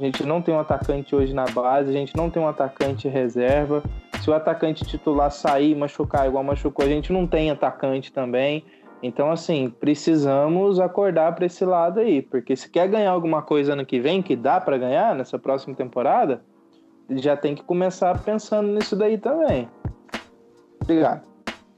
A 0.00 0.02
gente 0.02 0.24
não 0.24 0.40
tem 0.40 0.54
um 0.54 0.58
atacante 0.58 1.14
hoje 1.14 1.34
na 1.34 1.44
base, 1.44 1.90
a 1.90 1.92
gente 1.92 2.16
não 2.16 2.30
tem 2.30 2.42
um 2.42 2.48
atacante 2.48 3.06
reserva. 3.06 3.82
Se 4.18 4.30
o 4.30 4.34
atacante 4.34 4.82
titular 4.82 5.30
sair 5.30 5.72
e 5.72 5.74
machucar 5.74 6.26
igual 6.26 6.42
machucou, 6.42 6.86
a 6.86 6.88
gente 6.88 7.12
não 7.12 7.26
tem 7.26 7.50
atacante 7.50 8.10
também. 8.10 8.64
Então, 9.06 9.30
assim, 9.30 9.68
precisamos 9.68 10.80
acordar 10.80 11.34
para 11.34 11.44
esse 11.44 11.62
lado 11.62 12.00
aí, 12.00 12.22
porque 12.22 12.56
se 12.56 12.70
quer 12.70 12.88
ganhar 12.88 13.10
alguma 13.10 13.42
coisa 13.42 13.74
ano 13.74 13.84
que 13.84 14.00
vem, 14.00 14.22
que 14.22 14.34
dá 14.34 14.58
para 14.58 14.78
ganhar 14.78 15.14
nessa 15.14 15.38
próxima 15.38 15.74
temporada, 15.74 16.42
já 17.10 17.36
tem 17.36 17.54
que 17.54 17.62
começar 17.62 18.18
pensando 18.24 18.72
nisso 18.72 18.96
daí 18.96 19.18
também. 19.18 19.68
Obrigado. 20.82 21.28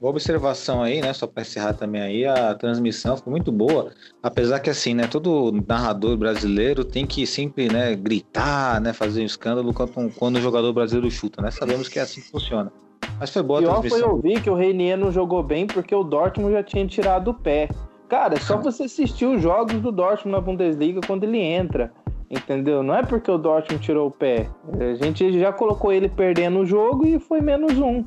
Boa 0.01 0.13
observação 0.13 0.85
aí, 0.85 1.01
né? 1.01 1.13
Só 1.13 1.27
para 1.27 1.43
encerrar 1.43 1.75
também 1.75 2.01
aí, 2.01 2.25
a 2.25 2.55
transmissão 2.55 3.17
foi 3.17 3.33
muito 3.33 3.51
boa, 3.51 3.91
apesar 4.23 4.61
que 4.61 4.71
assim, 4.71 4.95
né? 4.95 5.09
Todo 5.09 5.51
narrador 5.67 6.17
brasileiro 6.17 6.85
tem 6.85 7.05
que 7.05 7.27
sempre, 7.27 7.67
né, 7.67 7.97
gritar, 7.97 8.81
né, 8.81 8.93
fazer 8.93 9.23
um 9.23 9.27
escândalo 9.27 9.75
quando, 9.75 10.15
quando 10.15 10.37
o 10.37 10.41
jogador 10.41 10.73
brasileiro 10.73 11.11
chuta, 11.11 11.43
né? 11.43 11.51
Sabemos 11.51 11.89
que 11.89 11.99
é 11.99 12.03
assim 12.03 12.21
que 12.21 12.31
funciona. 12.31 12.71
Mas 13.19 13.31
foi 13.31 13.43
boa 13.43 13.59
a 13.61 13.63
Pior 13.63 13.89
foi 13.89 14.03
ouvir 14.03 14.43
que 14.43 14.51
o 14.51 14.55
Reinier 14.55 14.97
não 14.97 15.11
jogou 15.11 15.43
bem 15.43 15.67
porque 15.67 15.95
o 15.95 16.05
Dortmund 16.05 16.53
já 16.53 16.63
tinha 16.63 16.87
tirado 16.87 17.31
o 17.31 17.35
pé. 17.35 17.69
Cara, 18.09 18.35
é 18.35 18.39
só 18.39 18.57
você 18.57 18.85
assistir 18.85 19.27
os 19.27 19.43
jogos 19.43 19.81
do 19.81 19.91
Dortmund 19.91 20.37
na 20.37 20.41
Bundesliga 20.41 21.01
quando 21.07 21.25
ele 21.25 21.39
entra. 21.39 21.93
Entendeu? 22.31 22.83
Não 22.83 22.95
é 22.95 23.03
porque 23.03 23.31
o 23.31 23.39
Dortmund 23.39 23.83
tirou 23.83 24.09
o 24.09 24.11
pé. 24.11 24.49
A 24.79 24.95
gente 24.95 25.39
já 25.39 25.53
colocou 25.53 25.93
ele 25.93 26.09
perdendo 26.09 26.61
o 26.61 26.67
jogo 26.67 27.07
e 27.07 27.19
foi 27.19 27.41
menos 27.41 27.79
um. 27.79 28.05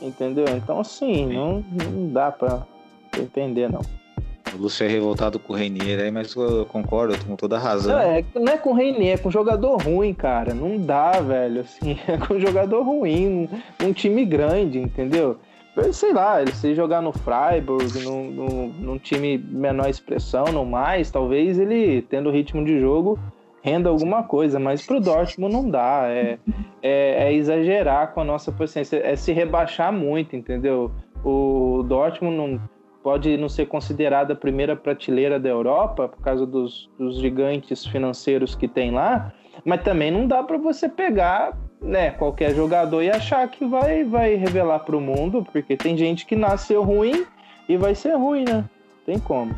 Entendeu? 0.00 0.44
Então, 0.56 0.80
assim, 0.80 1.26
não, 1.26 1.64
não 1.92 2.12
dá 2.12 2.30
pra 2.30 2.66
entender, 3.18 3.70
não. 3.70 3.80
O 4.54 4.62
Lúcio 4.62 4.84
é 4.84 4.88
revoltado 4.88 5.38
com 5.38 5.52
o 5.52 5.56
Reinier 5.56 6.00
aí, 6.00 6.10
mas 6.10 6.34
eu 6.34 6.66
concordo, 6.66 7.16
com 7.24 7.36
toda 7.36 7.56
a 7.56 7.58
razão. 7.58 7.96
Não, 7.96 8.02
é, 8.02 8.24
não 8.34 8.52
é 8.52 8.56
com 8.56 8.70
o 8.70 8.74
Reinier, 8.74 9.14
é 9.14 9.18
com 9.18 9.30
jogador 9.30 9.76
ruim, 9.76 10.12
cara. 10.12 10.54
Não 10.54 10.76
dá, 10.76 11.12
velho. 11.20 11.60
Assim, 11.60 11.98
é 12.08 12.16
com 12.16 12.38
jogador 12.38 12.82
ruim, 12.82 13.48
um, 13.80 13.86
um 13.86 13.92
time 13.92 14.24
grande, 14.24 14.78
entendeu? 14.78 15.36
Sei 15.92 16.12
lá, 16.12 16.42
ele 16.42 16.52
se 16.52 16.74
jogar 16.74 17.00
no 17.00 17.12
Freiburg, 17.12 18.00
num, 18.00 18.30
num, 18.30 18.68
num 18.80 18.98
time 18.98 19.38
menor 19.38 19.88
expressão, 19.88 20.46
não 20.46 20.64
mais, 20.64 21.10
talvez 21.10 21.58
ele, 21.58 22.02
tendo 22.02 22.30
ritmo 22.30 22.64
de 22.64 22.80
jogo, 22.80 23.18
renda 23.62 23.88
alguma 23.88 24.22
coisa, 24.22 24.58
mas 24.58 24.84
pro 24.84 25.00
Dortmund 25.00 25.52
não 25.52 25.70
dá. 25.70 26.06
É, 26.08 26.38
é, 26.82 27.28
é, 27.28 27.32
exagerar 27.32 28.12
com 28.12 28.20
a 28.20 28.24
nossa 28.24 28.50
paciência, 28.50 29.00
é 29.02 29.14
se 29.16 29.32
rebaixar 29.32 29.92
muito, 29.92 30.34
entendeu? 30.34 30.90
O 31.24 31.84
Dortmund 31.86 32.36
não 32.36 32.60
pode 33.02 33.36
não 33.36 33.48
ser 33.48 33.66
considerada 33.66 34.32
a 34.32 34.36
primeira 34.36 34.76
prateleira 34.76 35.38
da 35.38 35.48
Europa 35.48 36.08
por 36.08 36.22
causa 36.22 36.46
dos, 36.46 36.88
dos 36.98 37.16
gigantes 37.18 37.86
financeiros 37.86 38.54
que 38.54 38.68
tem 38.68 38.90
lá, 38.90 39.32
mas 39.64 39.82
também 39.82 40.10
não 40.10 40.26
dá 40.26 40.42
para 40.42 40.58
você 40.58 40.88
pegar 40.88 41.56
né, 41.80 42.10
qualquer 42.10 42.54
jogador 42.54 43.02
e 43.02 43.10
achar 43.10 43.48
que 43.48 43.64
vai, 43.64 44.04
vai 44.04 44.34
revelar 44.34 44.80
para 44.80 44.96
o 44.96 45.00
mundo, 45.00 45.46
porque 45.50 45.76
tem 45.76 45.96
gente 45.96 46.26
que 46.26 46.36
nasceu 46.36 46.82
ruim 46.82 47.26
e 47.68 47.76
vai 47.76 47.94
ser 47.94 48.14
ruim, 48.16 48.44
né? 48.46 48.64
Tem 49.06 49.18
como. 49.18 49.54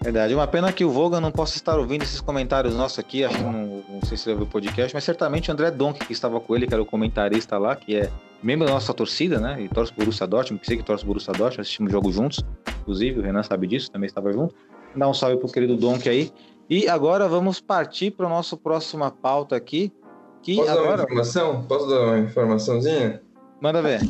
Verdade. 0.00 0.34
Uma 0.34 0.46
pena 0.46 0.70
que 0.70 0.84
o 0.84 0.90
Voga 0.90 1.18
não 1.18 1.32
possa 1.32 1.56
estar 1.56 1.78
ouvindo 1.78 2.02
esses 2.02 2.20
comentários 2.20 2.76
nossos 2.76 2.98
aqui. 2.98 3.24
Acho 3.24 3.38
que 3.38 3.42
não, 3.42 3.63
não 3.94 4.02
sei 4.02 4.16
se 4.16 4.28
ele 4.28 4.34
ouviu 4.34 4.46
o 4.46 4.50
podcast, 4.50 4.94
mas 4.94 5.04
certamente 5.04 5.50
o 5.50 5.52
André 5.52 5.70
Donk, 5.70 6.04
que 6.04 6.12
estava 6.12 6.40
com 6.40 6.54
ele, 6.54 6.66
que 6.66 6.74
era 6.74 6.82
o 6.82 6.86
comentarista 6.86 7.58
lá, 7.58 7.74
que 7.76 7.96
é 7.96 8.10
membro 8.42 8.66
da 8.66 8.72
nossa 8.72 8.92
torcida, 8.92 9.38
né? 9.38 9.62
E 9.62 9.68
torce 9.68 9.92
por 9.92 10.00
Borussia 10.00 10.26
Dortmund, 10.26 10.60
que 10.60 10.66
sei 10.66 10.76
que 10.76 10.82
torce 10.82 11.04
por 11.04 11.08
Borussia 11.08 11.32
Dortmund, 11.32 11.60
assistimos 11.60 11.90
o 11.90 11.92
jogo 11.92 12.12
juntos. 12.12 12.44
Inclusive, 12.82 13.20
o 13.20 13.22
Renan 13.22 13.42
sabe 13.42 13.66
disso, 13.66 13.90
também 13.90 14.06
estava 14.06 14.32
junto. 14.32 14.54
Dá 14.94 15.08
um 15.08 15.14
salve 15.14 15.38
pro 15.38 15.48
querido 15.48 15.76
Donk 15.76 16.08
aí. 16.08 16.30
E 16.68 16.88
agora 16.88 17.28
vamos 17.28 17.60
partir 17.60 18.10
para 18.10 18.26
a 18.26 18.28
nossa 18.28 18.56
próxima 18.56 19.10
pauta 19.10 19.56
aqui. 19.56 19.92
Que 20.42 20.56
Posso 20.56 20.70
agora... 20.70 20.88
dar 20.88 20.94
uma 20.94 21.04
informação? 21.04 21.62
Posso 21.64 21.88
dar 21.88 22.00
uma 22.00 22.18
informaçãozinha? 22.18 23.22
Manda 23.60 23.80
ver. 23.80 24.00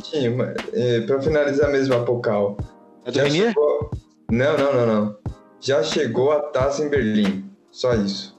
É, 0.73 1.01
para 1.01 1.21
finalizar 1.21 1.71
mesmo 1.71 1.93
a 1.95 2.03
Pocal. 2.03 2.57
É 3.05 3.11
do? 3.11 3.29
Chegou... 3.29 3.91
Não, 4.29 4.57
não, 4.57 4.73
não, 4.73 4.85
não. 4.85 5.17
Já 5.61 5.81
chegou 5.81 6.31
a 6.31 6.39
taça 6.41 6.83
em 6.83 6.89
Berlim. 6.89 7.49
Só 7.71 7.93
isso. 7.93 8.34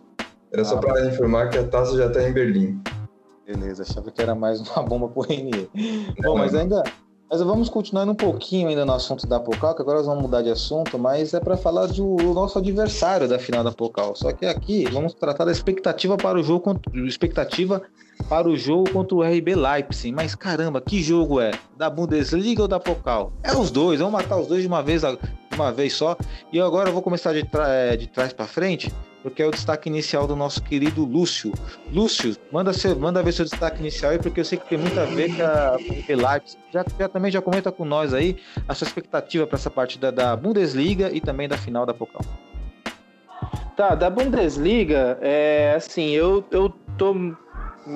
Era 0.53 0.63
ah, 0.63 0.65
só 0.65 0.77
para 0.77 1.07
informar 1.07 1.51
que 1.51 1.59
a 1.59 1.67
taça 1.67 1.97
já 1.97 2.07
está 2.07 2.23
em 2.23 2.33
Berlim. 2.33 2.81
Beleza, 3.47 3.83
achava 3.83 4.11
que 4.11 4.21
era 4.21 4.35
mais 4.35 4.61
uma 4.61 4.83
bomba 4.83 5.09
pro 5.09 5.23
Renier. 5.23 5.69
Bom, 6.23 6.37
mas 6.37 6.55
ainda. 6.55 6.83
Mas 7.29 7.41
vamos 7.41 7.69
continuando 7.69 8.13
um 8.13 8.15
pouquinho 8.15 8.69
ainda 8.69 8.85
no 8.85 8.93
assunto 8.93 9.27
da 9.27 9.41
Pocal, 9.41 9.75
que 9.75 9.83
agora 9.83 9.99
nós 9.99 10.07
vamos 10.07 10.23
mudar 10.23 10.43
de 10.43 10.51
assunto, 10.51 10.97
mas 10.97 11.35
é 11.35 11.41
para 11.41 11.57
falar 11.57 11.87
do 11.87 12.17
nosso 12.33 12.57
adversário 12.57 13.29
da 13.29 13.37
final 13.37 13.65
da 13.65 13.73
Pocal. 13.73 14.15
Só 14.15 14.33
que 14.33 14.47
aqui 14.47 14.85
vamos 14.93 15.13
tratar 15.13 15.45
da 15.45 15.51
expectativa 15.51 16.17
para 16.17 16.39
o 16.39 16.43
jogo, 16.43 16.81
expectativa 17.05 17.83
para 18.29 18.49
o 18.49 18.57
jogo 18.57 18.89
contra 18.93 19.17
o 19.17 19.23
RB 19.23 19.57
Leipzig. 19.57 20.15
Mas 20.15 20.37
caramba, 20.37 20.81
que 20.81 21.03
jogo 21.03 21.41
é? 21.41 21.51
Da 21.77 21.91
Bundesliga 21.91 22.63
ou 22.63 22.69
da 22.69 22.79
Pocal? 22.79 23.33
É 23.43 23.53
os 23.57 23.73
dois, 23.73 23.99
vamos 23.99 24.13
matar 24.13 24.39
os 24.39 24.47
dois 24.47 24.63
de 24.63 24.69
uma 24.69 24.83
vez, 24.83 25.03
de 25.03 25.19
uma 25.53 25.73
vez 25.73 25.95
só. 25.95 26.17
E 26.53 26.61
agora 26.61 26.91
eu 26.91 26.93
vou 26.93 27.03
começar 27.03 27.33
de, 27.33 27.45
é, 27.67 27.97
de 27.97 28.07
trás 28.07 28.33
para 28.33 28.47
frente 28.47 28.93
porque 29.27 29.43
é 29.43 29.47
o 29.47 29.51
destaque 29.51 29.89
inicial 29.89 30.25
do 30.25 30.37
nosso 30.37 30.62
querido 30.62 31.05
Lúcio. 31.05 31.53
Lúcio, 31.93 32.37
manda, 32.53 32.71
manda 32.97 33.25
ver 33.25 33.33
seu 33.33 33.45
destaque 33.45 33.81
inicial 33.81 34.12
aí, 34.12 34.21
porque 34.21 34.39
eu 34.39 34.45
sei 34.45 34.57
que 34.57 34.69
tem 34.69 34.79
muito 34.79 34.97
a 35.01 35.05
ver 35.05 35.35
com 35.37 35.43
a 35.43 36.31
Leipzig. 36.31 36.57
Já, 36.73 36.85
já 36.97 37.09
também 37.09 37.33
já 37.33 37.43
comenta 37.43 37.73
com 37.73 37.85
nós 37.85 38.15
aí 38.15 38.37
a 38.69 38.73
sua 38.73 38.87
expectativa 38.87 39.45
para 39.45 39.57
essa 39.57 39.69
partida 39.69 40.12
da 40.12 40.37
Bundesliga 40.37 41.11
e 41.12 41.21
também 41.21 41.49
da 41.49 41.59
final 41.59 41.85
da 41.85 41.93
Pokal. 41.93 42.23
Tá, 43.77 43.97
da 43.97 44.09
Bundesliga, 44.09 45.19
é 45.21 45.75
assim, 45.77 46.11
eu, 46.11 46.45
eu 46.53 46.73
tô 46.97 47.12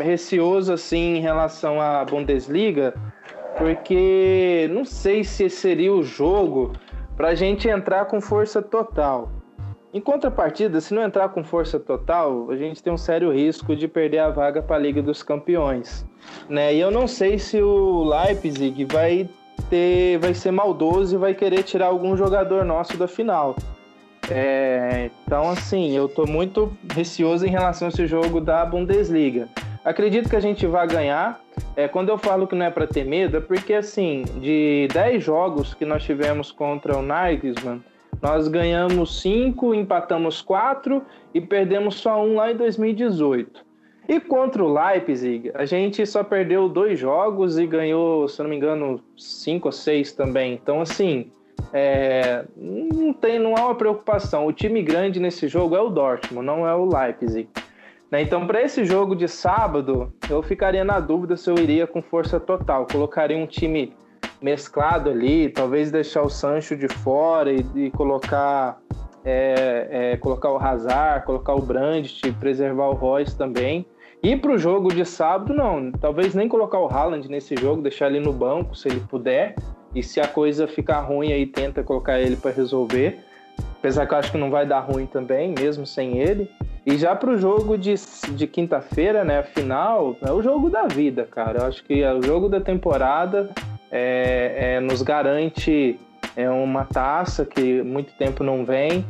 receoso 0.00 0.72
assim 0.72 1.14
em 1.14 1.20
relação 1.20 1.80
à 1.80 2.04
Bundesliga, 2.04 2.92
porque 3.56 4.68
não 4.72 4.84
sei 4.84 5.22
se 5.22 5.48
seria 5.48 5.92
o 5.94 6.02
jogo 6.02 6.72
para 7.16 7.28
a 7.28 7.34
gente 7.36 7.68
entrar 7.68 8.06
com 8.06 8.20
força 8.20 8.60
total. 8.60 9.39
Em 9.92 10.00
contrapartida, 10.00 10.80
se 10.80 10.94
não 10.94 11.02
entrar 11.02 11.30
com 11.30 11.42
força 11.42 11.80
total, 11.80 12.48
a 12.48 12.56
gente 12.56 12.80
tem 12.80 12.92
um 12.92 12.96
sério 12.96 13.32
risco 13.32 13.74
de 13.74 13.88
perder 13.88 14.18
a 14.18 14.30
vaga 14.30 14.62
para 14.62 14.76
a 14.76 14.78
Liga 14.78 15.02
dos 15.02 15.20
Campeões. 15.20 16.06
Né? 16.48 16.74
E 16.74 16.80
eu 16.80 16.92
não 16.92 17.08
sei 17.08 17.40
se 17.40 17.60
o 17.60 18.04
Leipzig 18.04 18.84
vai 18.84 19.28
ter, 19.68 20.18
vai 20.18 20.32
ser 20.32 20.52
maldoso 20.52 21.16
e 21.16 21.18
vai 21.18 21.34
querer 21.34 21.64
tirar 21.64 21.86
algum 21.86 22.16
jogador 22.16 22.64
nosso 22.64 22.96
da 22.96 23.08
final. 23.08 23.56
É, 24.30 25.10
então, 25.26 25.50
assim, 25.50 25.90
eu 25.90 26.06
estou 26.06 26.24
muito 26.24 26.72
receoso 26.94 27.44
em 27.44 27.50
relação 27.50 27.86
a 27.86 27.88
esse 27.88 28.06
jogo 28.06 28.40
da 28.40 28.64
Bundesliga. 28.64 29.48
Acredito 29.84 30.28
que 30.28 30.36
a 30.36 30.40
gente 30.40 30.66
vai 30.68 30.86
ganhar. 30.86 31.40
É, 31.74 31.88
quando 31.88 32.10
eu 32.10 32.18
falo 32.18 32.46
que 32.46 32.54
não 32.54 32.66
é 32.66 32.70
para 32.70 32.86
ter 32.86 33.04
medo, 33.04 33.38
é 33.38 33.40
porque, 33.40 33.74
assim, 33.74 34.22
de 34.40 34.86
10 34.92 35.24
jogos 35.24 35.74
que 35.74 35.84
nós 35.84 36.04
tivemos 36.04 36.52
contra 36.52 36.96
o 36.96 37.02
Nagelsmann, 37.02 37.82
nós 38.22 38.48
ganhamos 38.48 39.20
cinco, 39.20 39.74
empatamos 39.74 40.42
quatro 40.42 41.02
e 41.32 41.40
perdemos 41.40 41.96
só 41.96 42.22
um 42.22 42.36
lá 42.36 42.52
em 42.52 42.56
2018. 42.56 43.64
E 44.08 44.18
contra 44.18 44.64
o 44.64 44.72
Leipzig, 44.72 45.52
a 45.54 45.64
gente 45.64 46.04
só 46.04 46.24
perdeu 46.24 46.68
dois 46.68 46.98
jogos 46.98 47.58
e 47.58 47.66
ganhou, 47.66 48.26
se 48.26 48.42
não 48.42 48.50
me 48.50 48.56
engano, 48.56 49.00
cinco 49.16 49.68
ou 49.68 49.72
seis 49.72 50.12
também. 50.12 50.54
Então, 50.54 50.80
assim, 50.80 51.30
é, 51.72 52.44
não, 52.56 53.12
tem, 53.12 53.38
não 53.38 53.56
há 53.56 53.66
uma 53.66 53.74
preocupação. 53.74 54.46
O 54.46 54.52
time 54.52 54.82
grande 54.82 55.20
nesse 55.20 55.46
jogo 55.46 55.76
é 55.76 55.80
o 55.80 55.88
Dortmund, 55.88 56.44
não 56.44 56.66
é 56.66 56.74
o 56.74 56.84
Leipzig. 56.84 57.48
Né? 58.10 58.22
Então, 58.22 58.46
para 58.46 58.60
esse 58.62 58.84
jogo 58.84 59.14
de 59.14 59.28
sábado, 59.28 60.12
eu 60.28 60.42
ficaria 60.42 60.84
na 60.84 60.98
dúvida 60.98 61.36
se 61.36 61.48
eu 61.48 61.54
iria 61.56 61.86
com 61.86 62.02
força 62.02 62.40
total. 62.40 62.86
Colocaria 62.90 63.36
um 63.36 63.46
time 63.46 63.94
mesclado 64.40 65.10
ali, 65.10 65.48
talvez 65.48 65.90
deixar 65.90 66.22
o 66.22 66.30
Sancho 66.30 66.76
de 66.76 66.88
fora 66.88 67.52
e, 67.52 67.64
e 67.74 67.90
colocar 67.90 68.80
é, 69.24 69.88
é, 69.90 70.16
colocar 70.16 70.50
o 70.50 70.58
Hazard, 70.58 71.26
colocar 71.26 71.54
o 71.54 71.60
Brandt, 71.60 72.32
preservar 72.38 72.88
o 72.88 72.94
Royce 72.94 73.36
também. 73.36 73.86
E 74.22 74.36
para 74.36 74.52
o 74.52 74.58
jogo 74.58 74.92
de 74.92 75.04
sábado, 75.04 75.54
não. 75.54 75.90
Talvez 75.92 76.34
nem 76.34 76.48
colocar 76.48 76.78
o 76.78 76.86
Haaland 76.86 77.28
nesse 77.28 77.56
jogo, 77.56 77.82
deixar 77.82 78.08
ele 78.08 78.20
no 78.20 78.32
banco, 78.32 78.74
se 78.74 78.88
ele 78.88 79.00
puder. 79.00 79.54
E 79.94 80.02
se 80.02 80.20
a 80.20 80.28
coisa 80.28 80.68
ficar 80.68 81.00
ruim, 81.00 81.32
aí 81.32 81.46
tenta 81.46 81.82
colocar 81.82 82.20
ele 82.20 82.36
para 82.36 82.50
resolver. 82.50 83.18
Apesar 83.78 84.06
que 84.06 84.14
eu 84.14 84.18
acho 84.18 84.32
que 84.32 84.38
não 84.38 84.50
vai 84.50 84.66
dar 84.66 84.80
ruim 84.80 85.06
também, 85.06 85.54
mesmo 85.58 85.86
sem 85.86 86.18
ele. 86.18 86.50
E 86.84 86.96
já 86.96 87.14
para 87.16 87.30
o 87.30 87.38
jogo 87.38 87.78
de, 87.78 87.94
de 88.34 88.46
quinta-feira, 88.46 89.24
né, 89.24 89.42
final, 89.42 90.16
é 90.22 90.30
o 90.30 90.42
jogo 90.42 90.68
da 90.68 90.86
vida, 90.86 91.24
cara. 91.24 91.60
Eu 91.60 91.66
acho 91.66 91.82
que 91.84 92.02
é 92.02 92.12
o 92.12 92.22
jogo 92.22 92.48
da 92.48 92.60
temporada 92.60 93.50
é, 93.90 94.74
é, 94.74 94.80
nos 94.80 95.02
garante 95.02 95.98
é 96.36 96.48
uma 96.48 96.84
taça 96.84 97.44
que 97.44 97.82
muito 97.82 98.12
tempo 98.16 98.44
não 98.44 98.64
vem. 98.64 99.04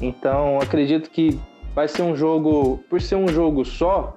Então 0.00 0.58
acredito 0.60 1.10
que 1.10 1.38
vai 1.74 1.88
ser 1.88 2.02
um 2.02 2.14
jogo, 2.14 2.82
por 2.88 3.00
ser 3.00 3.16
um 3.16 3.28
jogo 3.28 3.64
só, 3.64 4.16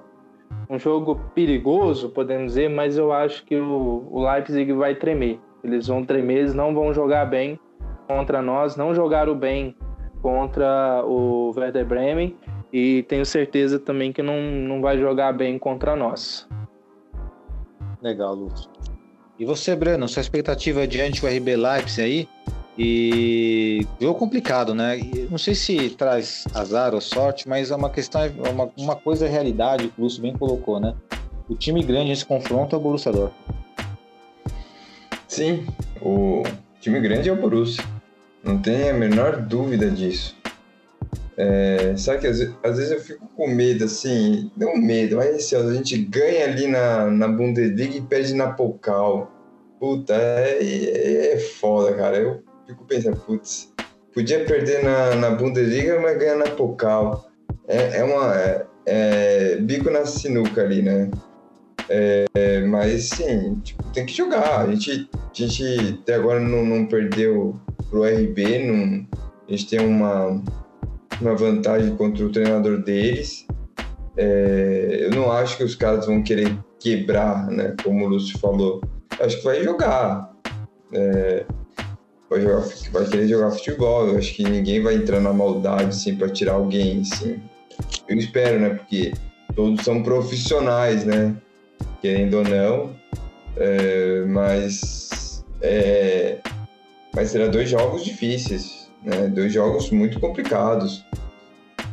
um 0.68 0.78
jogo 0.78 1.20
perigoso, 1.34 2.10
podemos 2.10 2.52
dizer, 2.52 2.68
mas 2.68 2.96
eu 2.96 3.12
acho 3.12 3.44
que 3.44 3.56
o, 3.56 4.06
o 4.10 4.28
Leipzig 4.28 4.72
vai 4.72 4.94
tremer. 4.94 5.38
Eles 5.64 5.86
vão 5.86 6.04
tremer, 6.04 6.38
eles 6.38 6.54
não 6.54 6.74
vão 6.74 6.92
jogar 6.92 7.24
bem 7.26 7.58
contra 8.06 8.42
nós, 8.42 8.76
não 8.76 8.94
jogaram 8.94 9.34
bem 9.34 9.76
contra 10.20 11.04
o 11.04 11.52
Werder 11.56 11.84
Bremen 11.84 12.36
e 12.72 13.02
tenho 13.04 13.26
certeza 13.26 13.78
também 13.78 14.12
que 14.12 14.22
não, 14.22 14.40
não 14.40 14.80
vai 14.80 14.98
jogar 14.98 15.32
bem 15.32 15.58
contra 15.58 15.94
nós. 15.96 16.48
Legal, 18.00 18.34
Lúcio. 18.34 18.70
E 19.42 19.44
você, 19.44 19.74
Breno, 19.74 20.08
sua 20.08 20.20
expectativa 20.20 20.86
diante 20.86 21.20
do 21.20 21.26
RB 21.26 21.56
Leipzig 21.56 22.00
aí? 22.00 22.28
E 22.78 23.84
jogo 24.00 24.16
complicado, 24.16 24.72
né? 24.72 25.00
Não 25.28 25.36
sei 25.36 25.52
se 25.52 25.90
traz 25.90 26.44
azar 26.54 26.94
ou 26.94 27.00
sorte, 27.00 27.48
mas 27.48 27.72
é 27.72 27.74
uma 27.74 27.90
questão, 27.90 28.22
é 28.22 28.48
uma, 28.48 28.70
uma 28.76 28.94
coisa 28.94 29.26
é 29.26 29.28
realidade, 29.28 29.88
que 29.88 30.00
o 30.00 30.04
Lúcio 30.04 30.22
bem 30.22 30.32
colocou, 30.32 30.78
né? 30.78 30.94
O 31.48 31.56
time 31.56 31.82
grande 31.82 32.10
nesse 32.10 32.24
confronto 32.24 32.76
é 32.76 32.78
o 32.78 32.80
Borussia 32.80 33.10
Dortmund. 33.10 33.34
Sim, 35.26 35.66
o 36.00 36.44
time 36.80 37.00
grande 37.00 37.28
é 37.28 37.32
o 37.32 37.36
Borussia. 37.36 37.84
Não 38.44 38.56
tem 38.56 38.90
a 38.90 38.94
menor 38.94 39.38
dúvida 39.38 39.90
disso. 39.90 40.36
É, 41.36 41.96
sabe 41.96 42.20
que 42.20 42.26
às, 42.26 42.40
às, 42.62 42.76
vezes 42.76 42.90
eu 42.90 43.00
fico 43.00 43.26
com 43.34 43.48
medo, 43.48 43.84
assim, 43.84 44.50
não 44.56 44.76
medo, 44.76 45.16
mas 45.16 45.34
assim, 45.34 45.56
a 45.56 45.72
gente 45.72 45.96
ganha 45.96 46.44
ali 46.44 46.66
na, 46.66 47.06
na 47.10 47.28
Bundesliga 47.28 47.96
e 47.96 48.02
perde 48.02 48.34
na 48.34 48.52
Pokal. 48.52 49.30
Puta, 49.80 50.14
é, 50.14 50.58
é, 50.62 51.32
é 51.34 51.38
foda, 51.38 51.94
cara. 51.94 52.18
Eu 52.18 52.42
fico 52.66 52.84
pensando, 52.84 53.16
putz, 53.16 53.72
podia 54.14 54.44
perder 54.44 54.84
na, 54.84 55.14
na 55.14 55.30
Bundesliga, 55.30 55.98
mas 56.00 56.18
ganhar 56.18 56.36
na 56.36 56.50
Pokal. 56.50 57.28
É, 57.66 57.98
é, 57.98 58.04
uma, 58.04 58.36
é, 58.36 58.66
é, 58.86 59.56
bico 59.56 59.90
na 59.90 60.04
sinuca 60.04 60.62
ali, 60.62 60.82
né? 60.82 61.10
É, 61.88 62.60
mas 62.66 63.08
sim, 63.08 63.58
tipo, 63.64 63.82
tem 63.92 64.06
que 64.06 64.12
jogar. 64.12 64.60
A 64.60 64.74
gente, 64.74 65.08
a 65.14 65.34
gente 65.34 65.98
até 66.02 66.14
agora 66.14 66.40
não, 66.40 66.64
não 66.64 66.86
perdeu 66.86 67.58
pro 67.90 68.04
RB, 68.04 68.58
não, 68.66 69.06
a 69.48 69.50
gente 69.50 69.68
tem 69.68 69.80
uma, 69.80 70.42
uma 71.22 71.34
vantagem 71.34 71.96
contra 71.96 72.24
o 72.24 72.30
treinador 72.30 72.82
deles. 72.82 73.46
É, 74.16 74.98
eu 75.02 75.10
não 75.10 75.32
acho 75.32 75.56
que 75.56 75.64
os 75.64 75.74
caras 75.74 76.06
vão 76.06 76.22
querer 76.22 76.58
quebrar, 76.78 77.46
né? 77.48 77.74
Como 77.82 78.04
o 78.04 78.08
Lúcio 78.08 78.38
falou. 78.38 78.82
Acho 79.20 79.38
que 79.38 79.44
vai 79.44 79.62
jogar. 79.62 80.32
É, 80.92 81.44
vai, 82.28 82.40
jogar, 82.42 82.68
vai 82.92 83.06
querer 83.06 83.28
jogar 83.28 83.50
futebol. 83.52 84.08
Eu 84.08 84.18
acho 84.18 84.34
que 84.34 84.44
ninguém 84.44 84.82
vai 84.82 84.96
entrar 84.96 85.20
na 85.20 85.32
maldade 85.32 85.84
assim, 85.84 86.16
para 86.16 86.28
tirar 86.28 86.54
alguém. 86.54 87.00
Assim. 87.00 87.40
Eu 88.08 88.16
espero, 88.16 88.60
né? 88.60 88.70
Porque 88.70 89.12
todos 89.54 89.84
são 89.84 90.02
profissionais, 90.02 91.04
né? 91.04 91.34
Querendo 92.00 92.38
ou 92.38 92.44
não. 92.44 93.02
É, 93.56 94.24
mas, 94.26 95.44
é, 95.60 96.38
mas 97.14 97.30
será 97.30 97.48
dois 97.48 97.68
jogos 97.68 98.02
difíceis, 98.02 98.81
né? 99.04 99.28
Dois 99.28 99.52
jogos 99.52 99.90
muito 99.90 100.18
complicados. 100.20 101.04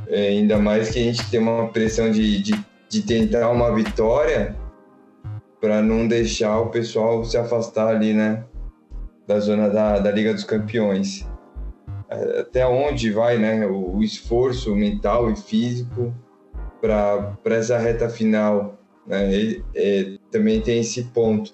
É, 0.08 0.30
ainda 0.30 0.58
mais 0.58 0.90
que 0.90 1.00
a 1.00 1.04
gente 1.04 1.30
tem 1.30 1.40
uma 1.40 1.68
pressão 1.68 2.10
de, 2.12 2.42
de, 2.42 2.66
de 2.90 3.02
tentar 3.04 3.50
uma 3.50 3.74
vitória 3.74 4.56
para 5.62 5.82
não 5.82 6.08
deixar 6.08 6.60
o 6.60 6.70
pessoal 6.70 7.24
se 7.24 7.38
afastar 7.38 7.88
ali, 7.88 8.14
né? 8.14 8.44
Da 9.28 9.40
zona 9.40 9.70
da, 9.70 10.00
da 10.00 10.12
Liga 10.12 10.34
dos 10.34 10.44
Campeões. 10.44 11.28
É, 12.10 12.40
até 12.40 12.66
onde 12.66 13.12
vai, 13.12 13.38
né? 13.38 13.68
O, 13.68 13.98
o 13.98 14.04
esforço 14.04 14.76
mental 14.76 15.30
e 15.32 15.36
físico 15.36 16.14
para 16.82 17.36
essa 17.56 17.78
reta 17.78 18.10
final, 18.10 18.80
né? 19.06 19.32
E, 19.34 20.20
também 20.32 20.62
tem 20.62 20.80
esse 20.80 21.04
ponto, 21.06 21.54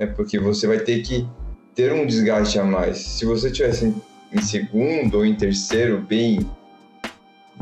né? 0.00 0.06
Porque 0.06 0.38
você 0.38 0.66
vai 0.66 0.78
ter 0.78 1.02
que 1.02 1.28
ter 1.74 1.92
um 1.92 2.06
desgaste 2.06 2.58
a 2.58 2.64
mais. 2.64 2.98
Se 2.98 3.24
você 3.24 3.50
tivesse 3.50 3.94
em, 4.34 4.42
segundo 4.42 5.18
ou 5.18 5.24
em 5.24 5.34
terceiro, 5.34 6.00
bem, 6.00 6.50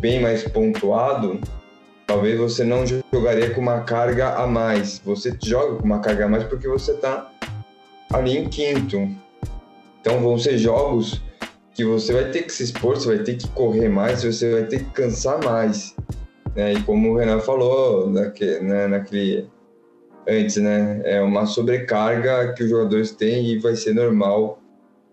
bem 0.01 0.21
mais 0.21 0.43
pontuado, 0.45 1.39
talvez 2.07 2.39
você 2.39 2.65
não 2.65 2.85
jogaria 3.13 3.51
com 3.51 3.61
uma 3.61 3.81
carga 3.81 4.35
a 4.37 4.47
mais. 4.47 5.01
Você 5.05 5.37
joga 5.43 5.77
com 5.77 5.85
uma 5.85 6.01
carga 6.01 6.25
a 6.25 6.29
mais 6.29 6.45
porque 6.45 6.67
você 6.67 6.93
está 6.93 7.31
ali 8.13 8.39
em 8.39 8.49
quinto. 8.49 9.09
Então 10.01 10.21
vão 10.21 10.39
ser 10.39 10.59
jogos 10.59 11.23
que 11.75 11.85
você 11.85 12.13
vai 12.13 12.31
ter 12.31 12.43
que 12.43 12.53
se 12.53 12.65
expor, 12.65 12.97
você 12.97 13.17
vai 13.17 13.25
ter 13.25 13.37
que 13.37 13.49
correr 13.49 13.89
mais, 13.89 14.25
você 14.25 14.51
vai 14.51 14.65
ter 14.65 14.85
que 14.85 14.91
cansar 14.91 15.43
mais. 15.45 15.95
Né? 16.55 16.75
E 16.75 16.83
como 16.83 17.13
o 17.13 17.17
Renan 17.17 17.41
falou 17.41 18.11
naquele, 18.11 18.61
né, 18.61 18.87
naquele 18.87 19.49
antes, 20.29 20.57
né? 20.57 21.01
É 21.05 21.21
uma 21.21 21.47
sobrecarga 21.47 22.53
que 22.55 22.63
os 22.63 22.71
jogadores 22.71 23.11
têm 23.13 23.47
e 23.47 23.59
vai 23.59 23.75
ser 23.75 23.95
normal 23.95 24.62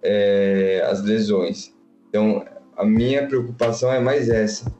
é, 0.02 0.86
as 0.90 1.04
lesões. 1.04 1.74
Então 2.10 2.46
a 2.76 2.86
minha 2.86 3.28
preocupação 3.28 3.92
é 3.92 4.00
mais 4.00 4.30
essa 4.30 4.72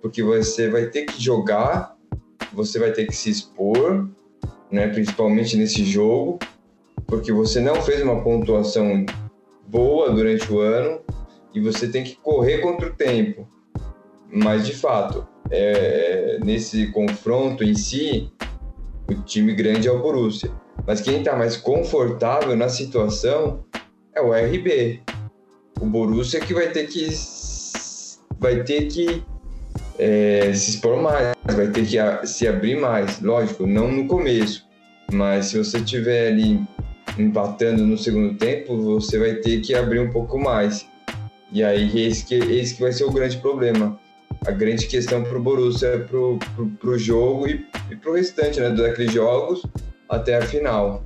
porque 0.00 0.22
você 0.22 0.68
vai 0.68 0.86
ter 0.86 1.04
que 1.04 1.22
jogar, 1.22 1.96
você 2.52 2.78
vai 2.78 2.92
ter 2.92 3.06
que 3.06 3.14
se 3.14 3.30
expor, 3.30 4.08
né, 4.70 4.88
principalmente 4.88 5.56
nesse 5.56 5.84
jogo, 5.84 6.38
porque 7.06 7.32
você 7.32 7.60
não 7.60 7.76
fez 7.82 8.02
uma 8.02 8.22
pontuação 8.22 9.04
boa 9.66 10.10
durante 10.10 10.50
o 10.52 10.60
ano 10.60 11.00
e 11.54 11.60
você 11.60 11.88
tem 11.88 12.04
que 12.04 12.16
correr 12.16 12.58
contra 12.58 12.88
o 12.88 12.94
tempo. 12.94 13.48
Mas 14.30 14.66
de 14.66 14.74
fato, 14.74 15.26
é, 15.50 16.38
nesse 16.44 16.88
confronto 16.88 17.64
em 17.64 17.74
si, 17.74 18.30
o 19.08 19.14
time 19.22 19.54
grande 19.54 19.88
é 19.88 19.90
o 19.90 20.00
Borussia. 20.00 20.50
Mas 20.86 21.00
quem 21.00 21.18
está 21.18 21.34
mais 21.36 21.56
confortável 21.56 22.54
na 22.56 22.68
situação 22.68 23.64
é 24.18 24.22
o 24.22 24.32
RB. 24.32 25.00
O 25.80 25.86
Borussia 25.86 26.40
que 26.40 26.52
vai 26.52 26.68
ter 26.68 26.86
que 26.88 27.08
vai 28.40 28.62
ter 28.62 28.86
que 28.88 29.22
é, 29.98 30.52
se 30.52 30.70
expor 30.70 31.00
mais, 31.00 31.34
vai 31.44 31.68
ter 31.68 31.86
que 31.86 32.26
se 32.26 32.46
abrir 32.46 32.78
mais. 32.78 33.20
Lógico, 33.20 33.66
não 33.66 33.90
no 33.90 34.06
começo, 34.06 34.64
mas 35.12 35.46
se 35.46 35.58
você 35.58 35.78
estiver 35.78 36.28
ali 36.28 36.60
empatando 37.16 37.84
no 37.86 37.96
segundo 37.96 38.36
tempo, 38.36 38.76
você 38.76 39.18
vai 39.18 39.34
ter 39.36 39.60
que 39.60 39.74
abrir 39.74 40.00
um 40.00 40.10
pouco 40.10 40.38
mais. 40.38 40.86
E 41.52 41.62
aí 41.62 42.06
esse 42.06 42.24
que, 42.26 42.34
esse 42.34 42.74
que 42.74 42.82
vai 42.82 42.92
ser 42.92 43.04
o 43.04 43.12
grande 43.12 43.36
problema. 43.38 43.98
A 44.46 44.50
grande 44.50 44.86
questão 44.86 45.24
para 45.24 45.36
o 45.36 45.42
Borussia 45.42 46.06
para 46.08 46.90
o 46.90 46.98
jogo 46.98 47.48
e, 47.48 47.66
e 47.90 47.96
para 47.96 48.10
o 48.10 48.14
restante 48.14 48.60
né, 48.60 48.70
daqueles 48.70 49.12
jogos 49.12 49.62
até 50.08 50.36
a 50.36 50.42
final. 50.42 51.02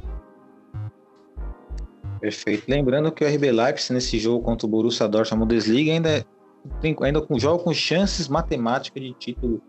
Perfeito. 2.23 2.62
Lembrando 2.68 3.11
que 3.11 3.25
o 3.25 3.29
RB 3.29 3.51
Leipzig 3.51 3.93
nesse 3.93 4.16
jogo 4.16 4.45
contra 4.45 4.64
o 4.64 4.70
Borussia 4.70 5.09
Dortmund 5.09 5.41
Bundesliga 5.41 5.91
ainda 5.91 6.25
tem, 6.81 6.97
ainda 7.03 7.20
com, 7.20 7.37
joga 7.37 7.64
com 7.64 7.75
chances 7.75 8.29
matemáticas 8.29 9.03
de 9.03 9.12
título. 9.14 9.61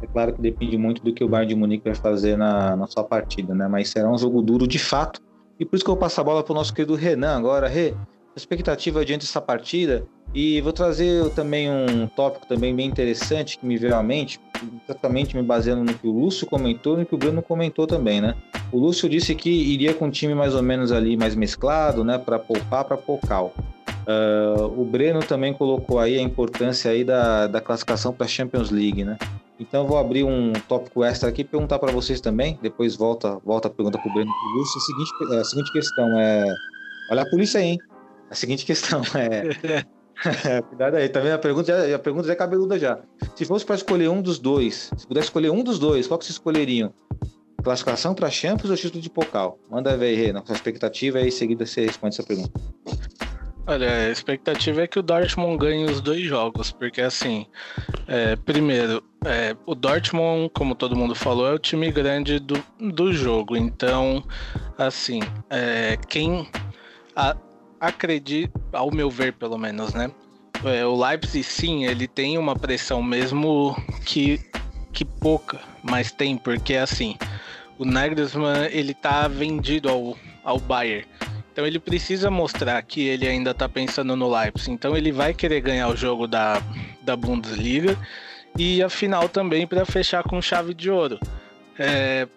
É 0.00 0.06
claro 0.06 0.32
que 0.32 0.40
depende 0.40 0.78
muito 0.78 1.02
do 1.02 1.12
que 1.12 1.22
o 1.22 1.28
Bayern 1.28 1.52
de 1.52 1.54
Munique 1.54 1.84
vai 1.84 1.94
fazer 1.94 2.38
na, 2.38 2.74
na 2.74 2.86
sua 2.86 3.04
partida, 3.04 3.54
né? 3.54 3.68
Mas 3.68 3.90
será 3.90 4.10
um 4.10 4.16
jogo 4.16 4.40
duro 4.40 4.66
de 4.66 4.78
fato. 4.78 5.20
E 5.60 5.66
por 5.66 5.76
isso 5.76 5.84
que 5.84 5.90
eu 5.90 5.98
passar 5.98 6.22
a 6.22 6.24
bola 6.24 6.42
para 6.42 6.52
o 6.52 6.54
nosso 6.54 6.72
querido 6.72 6.94
Renan 6.94 7.36
agora. 7.36 7.68
Rê, 7.68 7.94
expectativa 8.34 9.04
diante 9.04 9.26
dessa 9.26 9.42
partida. 9.42 10.06
E 10.34 10.60
vou 10.60 10.72
trazer 10.72 11.30
também 11.30 11.70
um 11.70 12.06
tópico 12.06 12.46
também 12.46 12.74
bem 12.74 12.86
interessante 12.86 13.58
que 13.58 13.66
me 13.66 13.78
veio 13.78 13.96
à 13.96 14.02
mente, 14.02 14.38
exatamente 14.84 15.34
me 15.34 15.42
baseando 15.42 15.84
no 15.84 15.94
que 15.94 16.06
o 16.06 16.12
Lúcio 16.12 16.46
comentou 16.46 16.94
e 16.94 16.98
no 16.98 17.06
que 17.06 17.14
o 17.14 17.18
Bruno 17.18 17.42
comentou 17.42 17.86
também, 17.86 18.20
né? 18.20 18.34
O 18.70 18.78
Lúcio 18.78 19.08
disse 19.08 19.34
que 19.34 19.50
iria 19.50 19.94
com 19.94 20.06
um 20.06 20.10
time 20.10 20.34
mais 20.34 20.54
ou 20.54 20.62
menos 20.62 20.92
ali 20.92 21.16
mais 21.16 21.34
mesclado, 21.34 22.04
né, 22.04 22.18
para 22.18 22.38
poupar 22.38 22.84
para 22.84 22.96
Pocal. 22.96 23.54
Uh, 24.06 24.80
o 24.80 24.84
Breno 24.84 25.20
também 25.20 25.52
colocou 25.52 25.98
aí 25.98 26.18
a 26.18 26.22
importância 26.22 26.90
aí 26.90 27.04
da, 27.04 27.46
da 27.46 27.60
classificação 27.60 28.12
para 28.12 28.24
a 28.24 28.28
Champions 28.28 28.70
League, 28.70 29.04
né? 29.04 29.18
Então 29.60 29.86
vou 29.86 29.98
abrir 29.98 30.24
um 30.24 30.52
tópico 30.68 31.02
extra 31.02 31.28
aqui 31.28 31.42
e 31.42 31.44
perguntar 31.44 31.78
para 31.78 31.90
vocês 31.90 32.20
também. 32.20 32.58
Depois 32.62 32.96
volta, 32.96 33.38
volta 33.44 33.68
a 33.68 33.70
pergunta 33.70 33.98
para 33.98 34.08
o 34.08 34.14
Breno 34.14 34.30
e 34.30 34.58
Lúcio. 34.58 34.78
A 34.78 34.80
seguinte, 34.80 35.40
a 35.40 35.44
seguinte 35.44 35.72
questão 35.72 36.18
é. 36.18 36.44
Olha 37.10 37.22
a 37.22 37.28
polícia 37.28 37.60
aí, 37.60 37.66
hein? 37.66 37.78
A 38.30 38.34
seguinte 38.34 38.64
questão 38.64 39.02
é. 39.14 39.84
Cuidado 40.68 40.96
aí, 40.96 41.08
tá 41.08 41.34
a 41.34 41.38
pergunta, 41.38 41.88
já, 41.88 41.96
a 41.96 41.98
pergunta 41.98 42.26
já 42.26 42.32
é 42.32 42.36
cabeluda 42.36 42.78
já. 42.78 42.98
Se 43.36 43.44
fosse 43.44 43.64
para 43.64 43.76
escolher 43.76 44.08
um 44.08 44.20
dos 44.20 44.38
dois, 44.38 44.90
se 44.96 45.06
pudesse 45.06 45.26
escolher 45.26 45.50
um 45.50 45.62
dos 45.62 45.78
dois, 45.78 46.06
qual 46.06 46.18
que 46.18 46.24
vocês 46.24 46.34
escolheriam? 46.34 46.92
Classificação 47.62 48.14
para 48.14 48.30
Champions 48.30 48.70
ou 48.70 48.76
título 48.76 49.02
de 49.02 49.10
Pocal? 49.10 49.58
Manda 49.70 49.96
ver 49.96 50.18
aí, 50.18 50.32
na 50.32 50.44
sua 50.44 50.54
expectativa, 50.54 51.20
e 51.20 51.28
em 51.28 51.30
seguida 51.30 51.66
você 51.66 51.86
responde 51.86 52.14
essa 52.14 52.22
pergunta. 52.22 52.60
Olha, 53.66 53.90
a 53.90 54.10
expectativa 54.10 54.82
é 54.82 54.86
que 54.86 54.98
o 54.98 55.02
Dortmund 55.02 55.58
ganhe 55.58 55.84
os 55.84 56.00
dois 56.00 56.22
jogos, 56.22 56.72
porque 56.72 57.02
assim, 57.02 57.46
é, 58.06 58.34
primeiro, 58.34 59.04
é, 59.26 59.54
o 59.66 59.74
Dortmund, 59.74 60.50
como 60.54 60.74
todo 60.74 60.96
mundo 60.96 61.14
falou, 61.14 61.46
é 61.46 61.52
o 61.52 61.58
time 61.58 61.90
grande 61.92 62.38
do, 62.38 62.64
do 62.80 63.12
jogo. 63.12 63.56
Então, 63.56 64.24
assim, 64.78 65.20
é, 65.50 65.98
quem 66.08 66.48
a, 67.14 67.36
acredita, 67.80 68.58
ao 68.72 68.90
meu 68.90 69.10
ver 69.10 69.32
pelo 69.32 69.58
menos, 69.58 69.94
né? 69.94 70.10
É, 70.64 70.84
o 70.84 70.96
Leipzig, 70.96 71.44
sim, 71.44 71.84
ele 71.84 72.08
tem 72.08 72.36
uma 72.36 72.56
pressão 72.56 73.02
mesmo 73.02 73.76
que, 74.04 74.40
que 74.92 75.04
pouca, 75.04 75.60
mas 75.82 76.10
tem, 76.10 76.36
porque 76.36 76.74
assim, 76.74 77.16
o 77.78 77.84
Nagelsmann, 77.84 78.68
ele 78.70 78.92
tá 78.92 79.28
vendido 79.28 79.88
ao, 79.88 80.16
ao 80.42 80.58
Bayern. 80.58 81.06
Então 81.52 81.66
ele 81.66 81.78
precisa 81.78 82.30
mostrar 82.30 82.80
que 82.82 83.02
ele 83.02 83.26
ainda 83.26 83.50
está 83.50 83.68
pensando 83.68 84.14
no 84.14 84.30
Leipzig. 84.30 84.70
Então 84.70 84.96
ele 84.96 85.10
vai 85.10 85.34
querer 85.34 85.60
ganhar 85.60 85.88
o 85.88 85.96
jogo 85.96 86.26
da, 86.26 86.62
da 87.02 87.16
Bundesliga 87.16 87.98
e 88.56 88.82
a 88.82 88.88
final 88.88 89.28
também 89.28 89.66
para 89.66 89.84
fechar 89.84 90.22
com 90.22 90.40
chave 90.40 90.72
de 90.72 90.90
ouro. 90.90 91.18
É, 91.76 92.28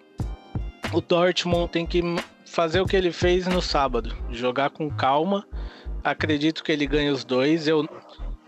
o 0.92 1.02
Dortmund 1.02 1.72
tem 1.72 1.86
que 1.86 2.02
fazer 2.52 2.82
o 2.82 2.86
que 2.86 2.96
ele 2.96 3.12
fez 3.12 3.48
no 3.48 3.62
sábado, 3.62 4.16
jogar 4.30 4.70
com 4.70 4.90
calma. 4.90 5.48
Acredito 6.04 6.64
que 6.64 6.72
ele 6.72 6.86
ganhe 6.86 7.10
os 7.10 7.24
dois. 7.24 7.68
Eu 7.68 7.88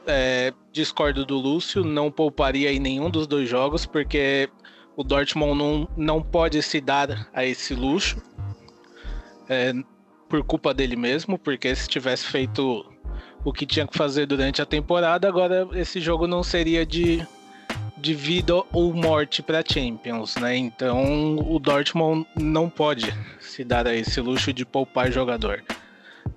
é, 0.05 0.53
discordo 0.71 1.25
do 1.25 1.37
Lúcio, 1.37 1.83
não 1.83 2.11
pouparia 2.11 2.71
em 2.71 2.79
nenhum 2.79 3.09
dos 3.09 3.25
dois 3.25 3.47
jogos, 3.47 3.85
porque 3.85 4.49
o 4.95 5.03
Dortmund 5.03 5.57
não, 5.57 5.87
não 5.95 6.21
pode 6.21 6.61
se 6.61 6.81
dar 6.81 7.29
a 7.33 7.45
esse 7.45 7.73
luxo. 7.73 8.21
É, 9.47 9.73
por 10.27 10.43
culpa 10.43 10.73
dele 10.73 10.95
mesmo, 10.95 11.37
porque 11.37 11.73
se 11.75 11.87
tivesse 11.87 12.25
feito 12.25 12.85
o 13.45 13.53
que 13.53 13.65
tinha 13.65 13.87
que 13.87 13.97
fazer 13.97 14.25
durante 14.25 14.61
a 14.61 14.65
temporada, 14.65 15.27
agora 15.27 15.67
esse 15.73 16.01
jogo 16.01 16.27
não 16.27 16.41
seria 16.41 16.85
de, 16.85 17.25
de 18.03 18.13
vida 18.13 18.53
ou 18.73 18.93
morte 18.93 19.41
para 19.41 19.63
Champions, 19.65 20.35
né? 20.35 20.57
Então 20.57 21.37
o 21.37 21.57
Dortmund 21.57 22.27
não 22.35 22.69
pode 22.69 23.05
se 23.39 23.63
dar 23.63 23.87
a 23.87 23.95
esse 23.95 24.19
luxo 24.19 24.51
de 24.51 24.65
poupar 24.65 25.09
jogador. 25.09 25.63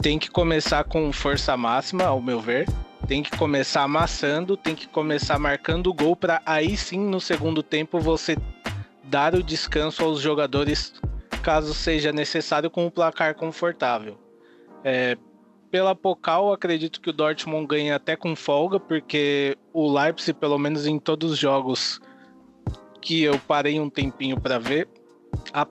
Tem 0.01 0.17
que 0.17 0.31
começar 0.31 0.85
com 0.85 1.12
força 1.12 1.57
máxima, 1.57 2.05
ao 2.05 2.23
meu 2.23 2.41
ver, 2.41 2.67
Tem 3.09 3.21
que 3.21 3.37
começar 3.37 3.83
amassando, 3.83 4.57
tem 4.57 4.77
que 4.77 4.87
começar 4.87 5.39
marcando 5.41 5.89
o 5.89 5.95
gol 5.95 6.14
para 6.14 6.41
aí 6.47 6.77
sim 6.77 7.01
no 7.01 7.21
segundo 7.21 7.62
tempo 7.62 7.99
você 7.99 8.37
dar 9.03 9.35
o 9.35 9.43
descanso 9.43 10.05
aos 10.05 10.21
jogadores 10.21 10.95
caso 11.43 11.75
seja 11.75 12.12
necessário 12.12 12.71
com 12.71 12.87
o 12.87 12.91
placar 12.91 13.35
confortável. 13.35 14.19
É, 14.85 15.17
pela 15.71 15.95
Pokal, 15.95 16.53
acredito 16.53 17.01
que 17.01 17.11
o 17.11 17.12
Dortmund 17.12 17.67
ganha 17.67 17.97
até 17.97 18.17
com 18.17 18.35
folga, 18.35 18.79
porque 18.79 19.57
o 19.73 19.91
Leipzig, 19.93 20.39
pelo 20.39 20.59
menos 20.59 20.87
em 20.87 20.99
todos 20.99 21.33
os 21.33 21.39
jogos 21.39 22.01
que 23.01 23.23
eu 23.23 23.39
parei 23.39 23.79
um 23.79 23.91
tempinho 23.91 24.41
para 24.41 24.59
ver, 24.59 24.89
a... 25.53 25.67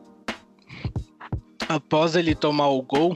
após 1.68 2.16
ele 2.16 2.34
tomar 2.34 2.70
o 2.70 2.82
gol, 2.82 3.16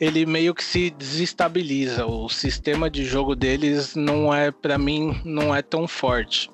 ele 0.00 0.26
meio 0.26 0.54
que 0.54 0.64
se 0.64 0.90
desestabiliza. 0.90 2.06
O 2.06 2.28
sistema 2.28 2.90
de 2.90 3.04
jogo 3.04 3.36
deles 3.36 3.94
não 3.94 4.34
é, 4.34 4.50
para 4.50 4.76
mim, 4.76 5.20
não 5.24 5.54
é 5.54 5.62
tão 5.62 5.86
forte. 5.86 6.50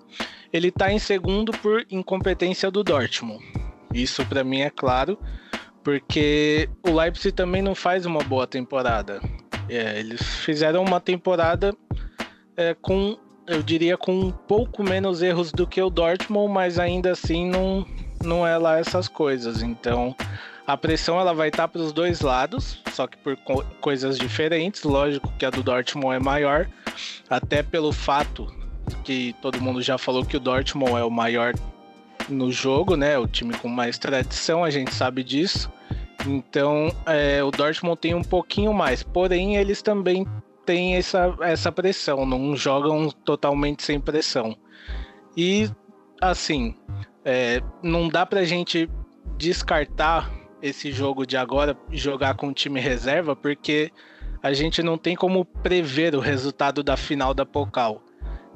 Ele 0.53 0.69
está 0.69 0.93
em 0.93 0.99
segundo 0.99 1.53
por 1.53 1.87
incompetência 1.91 2.71
do 2.71 2.83
Dortmund. 2.83 3.43
Isso 3.95 4.25
para 4.27 4.45
mim 4.45 4.61
é 4.61 4.71
claro, 4.71 5.19
porque 5.83 6.69
o 6.87 6.93
Leipzig 6.93 7.33
também 7.33 7.63
não 7.63 7.75
faz 7.75 8.07
uma 8.07 8.23
boa 8.23 8.47
temporada. 8.47 9.21
É, 9.69 9.99
eles 9.99 10.23
fizeram 10.23 10.83
uma 10.83 11.01
temporada 11.01 11.75
é, 12.57 12.75
com, 12.75 13.17
eu 13.47 13.63
diria, 13.63 13.97
com 13.97 14.13
um 14.13 14.31
pouco 14.31 14.83
menos 14.83 15.23
erros 15.23 15.53
do 15.53 15.67
que 15.67 15.81
o 15.81 15.91
Dortmund, 15.91 16.53
mas 16.53 16.79
ainda 16.79 17.13
assim 17.13 17.49
não, 17.49 17.87
não 18.23 18.47
é 18.47 18.57
lá 18.59 18.79
essas 18.79 19.09
coisas. 19.09 19.63
Então 19.63 20.15
a 20.67 20.77
pressão 20.77 21.19
ela 21.19 21.33
vai 21.33 21.49
estar 21.49 21.69
para 21.69 21.81
os 21.81 21.93
dois 21.93 22.21
lados, 22.21 22.83
só 22.93 23.07
que 23.07 23.17
por 23.19 23.37
co 23.37 23.65
coisas 23.81 24.19
diferentes. 24.19 24.83
Lógico 24.83 25.33
que 25.39 25.47
a 25.47 25.51
do 25.51 25.63
Dortmund 25.63 26.17
é 26.17 26.19
maior, 26.19 26.69
até 27.29 27.63
pelo 27.63 27.93
fato 27.93 28.47
que 29.05 29.35
todo 29.41 29.61
mundo 29.61 29.81
já 29.81 29.97
falou 29.97 30.25
que 30.25 30.37
o 30.37 30.41
Dortmund 30.41 30.93
é 30.93 31.05
o 31.05 31.11
maior 31.11 31.55
no 32.29 32.51
jogo, 32.51 32.97
né? 32.97 33.19
O 33.19 33.27
time 33.27 33.55
com 33.55 33.69
mais 33.69 33.99
tradição, 33.99 34.65
a 34.65 34.71
gente 34.71 34.95
sabe 34.95 35.23
disso. 35.23 35.71
Então, 36.27 36.93
é, 37.07 37.43
o 37.43 37.51
Dortmund 37.51 37.99
tem 37.99 38.15
um 38.15 38.23
pouquinho 38.23 38.73
mais, 38.73 39.03
porém 39.03 39.57
eles 39.57 39.81
também 39.81 40.27
têm 40.67 40.97
essa, 40.97 41.35
essa 41.41 41.73
pressão, 41.73 42.27
não 42.27 42.55
jogam 42.55 43.11
totalmente 43.11 43.83
sem 43.83 43.99
pressão. 43.99 44.57
E 45.37 45.71
assim, 46.21 46.77
é, 47.25 47.63
não 47.83 48.09
dá 48.09 48.27
pra 48.27 48.45
gente 48.45 48.89
descartar 49.39 50.31
esse 50.63 50.93
jogo 50.93 51.27
de 51.27 51.37
agora 51.37 51.77
jogar 51.91 52.35
com 52.35 52.53
time 52.53 52.79
reserva, 52.79 53.35
porque 53.35 53.91
a 54.43 54.53
gente 54.53 54.83
não 54.83 54.99
tem 54.99 55.17
como 55.17 55.45
prever 55.45 56.15
o 56.15 56.21
resultado 56.21 56.83
da 56.83 56.97
final 56.97 57.33
da 57.33 57.47
Pokal. 57.47 58.03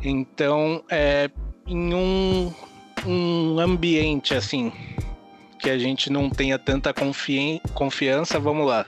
Então, 0.03 0.85
é, 0.91 1.31
em 1.67 1.95
um, 1.95 2.53
um 3.07 3.59
ambiente 3.59 4.35
assim, 4.35 4.73
que 5.59 5.71
a 5.71 5.79
gente 5.79 6.11
não 6.11 6.29
tenha 6.31 6.59
tanta 6.59 6.93
confi 6.93 7.61
confiança, 7.73 8.39
vamos 8.39 8.67
lá. 8.67 8.87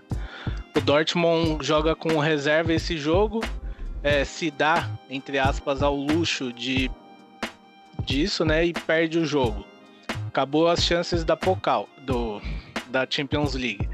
O 0.77 0.81
Dortmund 0.81 1.65
joga 1.65 1.95
com 1.95 2.19
reserva 2.19 2.73
esse 2.73 2.99
jogo, 2.99 3.41
é, 4.03 4.25
se 4.25 4.51
dá, 4.51 4.91
entre 5.09 5.39
aspas, 5.39 5.83
ao 5.83 5.97
luxo 5.97 6.53
de 6.53 6.91
disso, 8.05 8.45
né? 8.45 8.65
E 8.65 8.73
perde 8.73 9.19
o 9.19 9.27
jogo. 9.27 9.65
Acabou 10.29 10.69
as 10.69 10.85
chances 10.85 11.25
da 11.25 11.37
Pokal, 11.37 11.89
do, 12.03 12.41
da 12.89 13.07
Champions 13.09 13.55
League. 13.55 13.89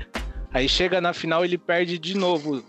Aí 0.53 0.69
chega 0.69 1.01
na 1.01 1.13
final 1.13 1.45
ele 1.45 1.57
perde 1.57 1.99
de 1.99 2.17
novo. 2.17 2.63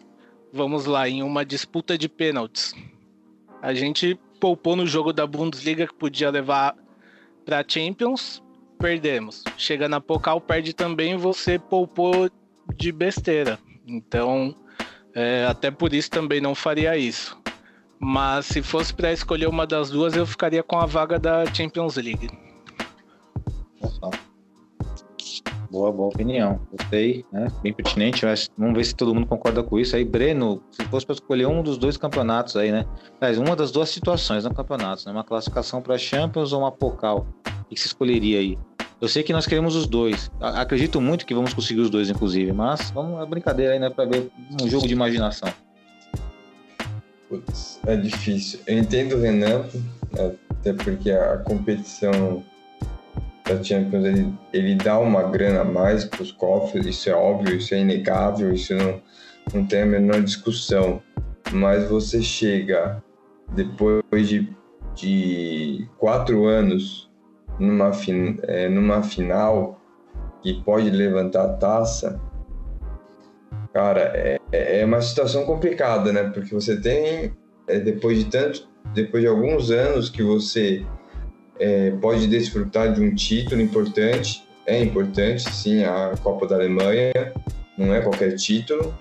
Vamos 0.54 0.86
lá, 0.86 1.10
em 1.10 1.24
uma 1.24 1.44
disputa 1.44 1.98
de 1.98 2.08
pênaltis. 2.08 2.74
A 3.62 3.74
gente 3.74 4.18
poupou 4.40 4.76
no 4.76 4.86
jogo 4.86 5.12
da 5.12 5.26
Bundesliga 5.26 5.88
que 5.88 5.94
podia 5.94 6.30
levar 6.30 6.76
para 7.44 7.64
Champions, 7.68 8.42
perdemos. 8.80 9.44
Chega 9.58 9.88
na 9.88 10.02
Pokal, 10.02 10.42
perde 10.42 10.74
também, 10.74 11.16
você 11.18 11.58
poupou 11.60 12.30
de 12.76 12.92
besteira. 12.92 13.60
Então, 13.88 14.56
é, 15.14 15.46
até 15.48 15.70
por 15.70 15.94
isso 15.94 16.10
também 16.10 16.42
não 16.42 16.56
faria 16.56 16.98
isso. 16.98 17.38
Mas 18.00 18.46
se 18.48 18.62
fosse 18.62 18.94
para 18.94 19.14
escolher 19.14 19.48
uma 19.48 19.66
das 19.66 19.90
duas, 19.90 20.16
eu 20.16 20.26
ficaria 20.26 20.62
com 20.62 20.78
a 20.78 20.86
vaga 20.86 21.18
da 21.18 21.46
Champions 21.54 21.96
League. 21.96 22.30
Boa, 25.74 25.92
boa 25.92 26.10
opinião. 26.10 26.60
Gostei, 26.72 27.26
né? 27.32 27.48
Bem 27.64 27.74
pertinente. 27.74 28.24
Mas 28.24 28.48
vamos 28.56 28.76
ver 28.76 28.84
se 28.84 28.94
todo 28.94 29.12
mundo 29.12 29.26
concorda 29.26 29.64
com 29.64 29.80
isso. 29.80 29.96
Aí, 29.96 30.06
Breno, 30.06 30.62
se 30.70 30.86
fosse 30.86 31.04
para 31.04 31.16
escolher 31.16 31.48
um 31.48 31.64
dos 31.64 31.80
dois 31.80 31.98
campeonatos 31.98 32.56
aí, 32.56 32.72
né? 32.72 32.86
Mas 33.20 33.40
uma 33.40 33.56
das 33.56 33.72
duas 33.72 33.90
situações, 33.90 34.44
não 34.44 34.54
campeonatos, 34.54 35.04
né? 35.04 35.12
Uma 35.12 35.24
classificação 35.24 35.82
para 35.82 35.98
Champions 35.98 36.54
ou 36.54 36.60
uma 36.60 36.72
Pokal. 36.72 37.26
O 37.64 37.66
que 37.74 37.82
você 37.82 37.88
escolheria 37.88 38.38
aí? 38.38 38.56
Eu 39.02 39.08
sei 39.08 39.24
que 39.24 39.34
nós 39.34 39.48
queremos 39.48 39.76
os 39.76 39.88
dois. 39.88 40.30
Acredito 40.40 41.02
muito 41.02 41.26
que 41.26 41.34
vamos 41.34 41.56
conseguir 41.56 41.82
os 41.82 41.90
dois, 41.90 42.08
inclusive. 42.08 42.54
Mas 42.54 42.92
vamos 42.92 43.20
é 43.20 43.26
brincadeira 43.26 43.74
aí, 43.74 43.80
né? 43.80 43.90
Para 43.90 44.06
ver 44.06 44.30
um 44.62 44.70
jogo 44.70 44.86
de 44.86 44.94
imaginação. 44.94 45.52
Putz, 47.28 47.80
é 47.88 47.98
difícil. 47.98 48.60
Eu 48.68 48.78
entendo 48.78 49.16
o 49.16 49.20
Renan, 49.20 49.66
né? 50.12 50.36
até 50.52 50.72
porque 50.72 51.10
a 51.10 51.40
competição 51.40 52.44
da 53.54 53.64
Champions 53.64 54.06
ele, 54.06 54.34
ele 54.52 54.76
dá 54.76 55.00
uma 55.00 55.24
grana 55.24 55.62
a 55.62 55.66
mais 55.66 56.06
para 56.06 56.22
os 56.22 56.32
cofres, 56.32 56.86
isso 56.86 57.10
é 57.10 57.14
óbvio, 57.14 57.56
isso 57.58 57.74
é 57.74 57.80
inegável, 57.80 58.54
isso 58.54 58.74
não, 58.76 59.02
não 59.54 59.66
tem 59.66 59.82
a 59.82 59.86
menor 59.86 60.22
discussão. 60.22 61.02
Mas 61.52 61.88
você 61.90 62.22
chega 62.22 63.04
depois 63.54 64.28
de, 64.28 64.50
de 64.96 65.88
quatro 65.98 66.46
anos 66.46 67.12
numa, 67.60 67.92
é, 68.44 68.70
numa 68.70 69.04
final 69.04 69.80
e 70.44 70.54
pode 70.54 70.90
levantar 70.90 71.46
a 71.46 71.54
taça, 71.54 72.20
cara, 73.74 74.12
é, 74.14 74.40
é 74.52 74.86
uma 74.86 75.02
situação 75.02 75.46
complicada, 75.46 76.12
né? 76.12 76.24
Porque 76.30 76.54
você 76.54 76.80
tem, 76.80 77.34
é, 77.68 77.80
depois 77.80 78.20
de 78.20 78.26
tanto, 78.26 78.68
depois 78.94 79.24
de 79.24 79.30
alguns 79.30 79.72
anos 79.72 80.10
que 80.10 80.22
você 80.22 80.86
é, 81.60 81.92
pode 81.92 82.28
desfrutar 82.28 82.94
de 82.94 83.02
um 83.02 83.14
título 83.14 83.62
importante. 83.62 84.44
É 84.66 84.82
importante, 84.82 85.54
sim, 85.54 85.84
a 85.84 86.14
Copa 86.22 86.48
da 86.48 86.56
Alemanha, 86.56 87.12
não 87.78 87.94
é 87.94 88.02
qualquer 88.02 88.36
título, 88.36 88.94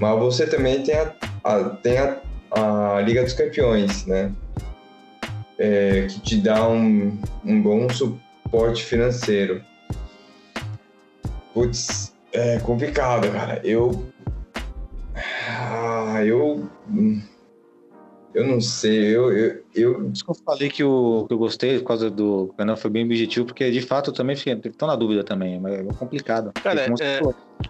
mas 0.00 0.18
você 0.18 0.46
também 0.46 0.82
tem 0.82 0.96
a, 0.96 1.14
a 1.44 1.64
tem 1.70 1.98
a, 1.98 2.16
a, 2.50 3.00
Liga 3.00 3.22
dos 3.22 3.32
Campeões, 3.32 4.04
né? 4.06 4.32
É, 5.58 6.06
que 6.10 6.20
te 6.20 6.36
dá 6.36 6.68
um, 6.68 7.18
um 7.44 7.62
bom 7.62 7.88
suporte 7.88 8.84
financeiro. 8.84 9.62
Putz, 11.54 12.12
é 12.32 12.58
complicado, 12.58 13.30
cara. 13.30 13.60
Eu. 13.64 14.04
Ah, 15.48 16.22
eu 16.24 16.68
eu 18.36 18.46
não 18.46 18.60
sei, 18.60 19.16
eu. 19.16 19.32
eu, 19.32 19.64
eu... 19.74 20.10
Isso 20.12 20.22
que 20.22 20.30
eu 20.30 20.34
falei 20.34 20.68
que, 20.68 20.84
o, 20.84 21.24
que 21.26 21.32
eu 21.32 21.38
gostei 21.38 21.78
por 21.78 21.86
causa 21.86 22.10
do. 22.10 22.52
canal 22.56 22.76
foi 22.76 22.90
bem 22.90 23.04
objetivo, 23.04 23.46
porque 23.46 23.70
de 23.70 23.80
fato 23.80 24.10
eu 24.10 24.14
também 24.14 24.36
fiquei 24.36 24.54
tão 24.72 24.86
na 24.86 24.94
dúvida 24.94 25.24
também, 25.24 25.58
mas 25.58 25.72
é 25.72 25.84
complicado. 25.94 26.52
Cara, 26.62 26.82
é, 27.00 27.20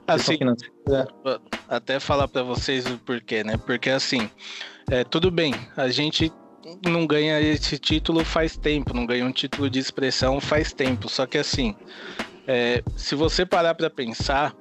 assim, 0.08 0.38
é. 0.42 1.38
até 1.68 2.00
falar 2.00 2.26
para 2.26 2.42
vocês 2.42 2.84
o 2.84 2.98
porquê, 2.98 3.44
né? 3.44 3.56
Porque 3.56 3.90
assim, 3.90 4.28
é, 4.90 5.04
tudo 5.04 5.30
bem, 5.30 5.54
a 5.76 5.88
gente 5.88 6.32
não 6.84 7.06
ganha 7.06 7.40
esse 7.40 7.78
título 7.78 8.24
faz 8.24 8.56
tempo, 8.56 8.92
não 8.92 9.06
ganha 9.06 9.24
um 9.24 9.30
título 9.30 9.70
de 9.70 9.78
expressão 9.78 10.40
faz 10.40 10.72
tempo, 10.72 11.08
só 11.08 11.26
que 11.26 11.38
assim, 11.38 11.76
é, 12.44 12.82
se 12.96 13.14
você 13.14 13.46
parar 13.46 13.76
para 13.76 13.88
pensar, 13.88 14.52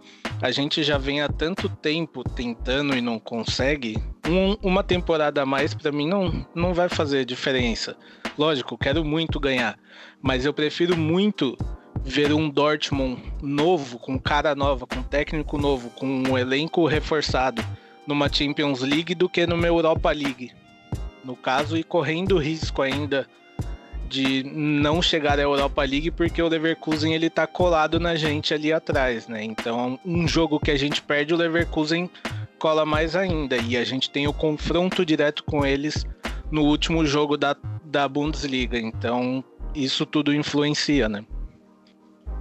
a 0.41 0.51
gente 0.51 0.83
já 0.83 0.97
vem 0.97 1.21
há 1.21 1.29
tanto 1.29 1.69
tempo 1.69 2.23
tentando 2.23 2.95
e 2.95 3.01
não 3.01 3.19
consegue. 3.19 3.97
Um, 4.27 4.55
uma 4.61 4.83
temporada 4.83 5.41
a 5.41 5.45
mais 5.45 5.73
para 5.73 5.91
mim 5.91 6.07
não, 6.07 6.45
não 6.53 6.73
vai 6.73 6.89
fazer 6.89 7.25
diferença. 7.25 7.95
Lógico, 8.37 8.77
quero 8.77 9.03
muito 9.03 9.39
ganhar, 9.39 9.77
mas 10.21 10.45
eu 10.45 10.53
prefiro 10.53 10.97
muito 10.97 11.57
ver 12.03 12.33
um 12.33 12.49
Dortmund 12.49 13.21
novo, 13.41 13.97
com 13.97 14.19
cara 14.19 14.53
nova, 14.53 14.85
com 14.85 15.01
técnico 15.01 15.57
novo, 15.57 15.89
com 15.91 16.05
um 16.05 16.37
elenco 16.37 16.85
reforçado 16.85 17.63
numa 18.05 18.31
Champions 18.31 18.81
League 18.81 19.15
do 19.15 19.29
que 19.29 19.47
numa 19.47 19.65
Europa 19.65 20.11
League. 20.11 20.51
No 21.23 21.35
caso, 21.35 21.75
e 21.75 21.83
correndo 21.83 22.37
risco 22.37 22.81
ainda 22.81 23.27
de 24.09 24.43
não 24.43 25.01
chegar 25.01 25.39
à 25.39 25.41
Europa 25.41 25.83
League 25.83 26.11
porque 26.11 26.41
o 26.41 26.47
Leverkusen 26.47 27.13
ele 27.13 27.29
tá 27.29 27.47
colado 27.47 27.99
na 27.99 28.15
gente 28.15 28.53
ali 28.53 28.71
atrás, 28.71 29.27
né? 29.27 29.43
Então, 29.43 29.99
um 30.05 30.27
jogo 30.27 30.59
que 30.59 30.71
a 30.71 30.77
gente 30.77 31.01
perde, 31.01 31.33
o 31.33 31.37
Leverkusen 31.37 32.09
cola 32.59 32.85
mais 32.85 33.15
ainda 33.15 33.57
e 33.57 33.75
a 33.77 33.83
gente 33.83 34.09
tem 34.09 34.27
o 34.27 34.33
confronto 34.33 35.05
direto 35.05 35.43
com 35.43 35.65
eles 35.65 36.05
no 36.51 36.63
último 36.63 37.05
jogo 37.05 37.37
da, 37.37 37.55
da 37.83 38.07
Bundesliga. 38.07 38.77
Então, 38.77 39.43
isso 39.73 40.05
tudo 40.05 40.33
influencia, 40.33 41.09
né? 41.09 41.25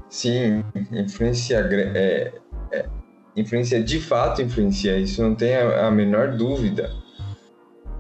Sim, 0.09 0.65
influencia, 0.93 1.59
é, 1.59 2.33
é, 2.71 2.87
influencia 3.37 3.83
de 3.83 4.01
fato 4.01 4.43
influencia, 4.43 4.97
isso 4.99 5.21
não 5.23 5.35
tem 5.35 5.57
a, 5.57 5.89
a 5.89 5.91
menor 5.91 6.37
dúvida. 6.37 6.91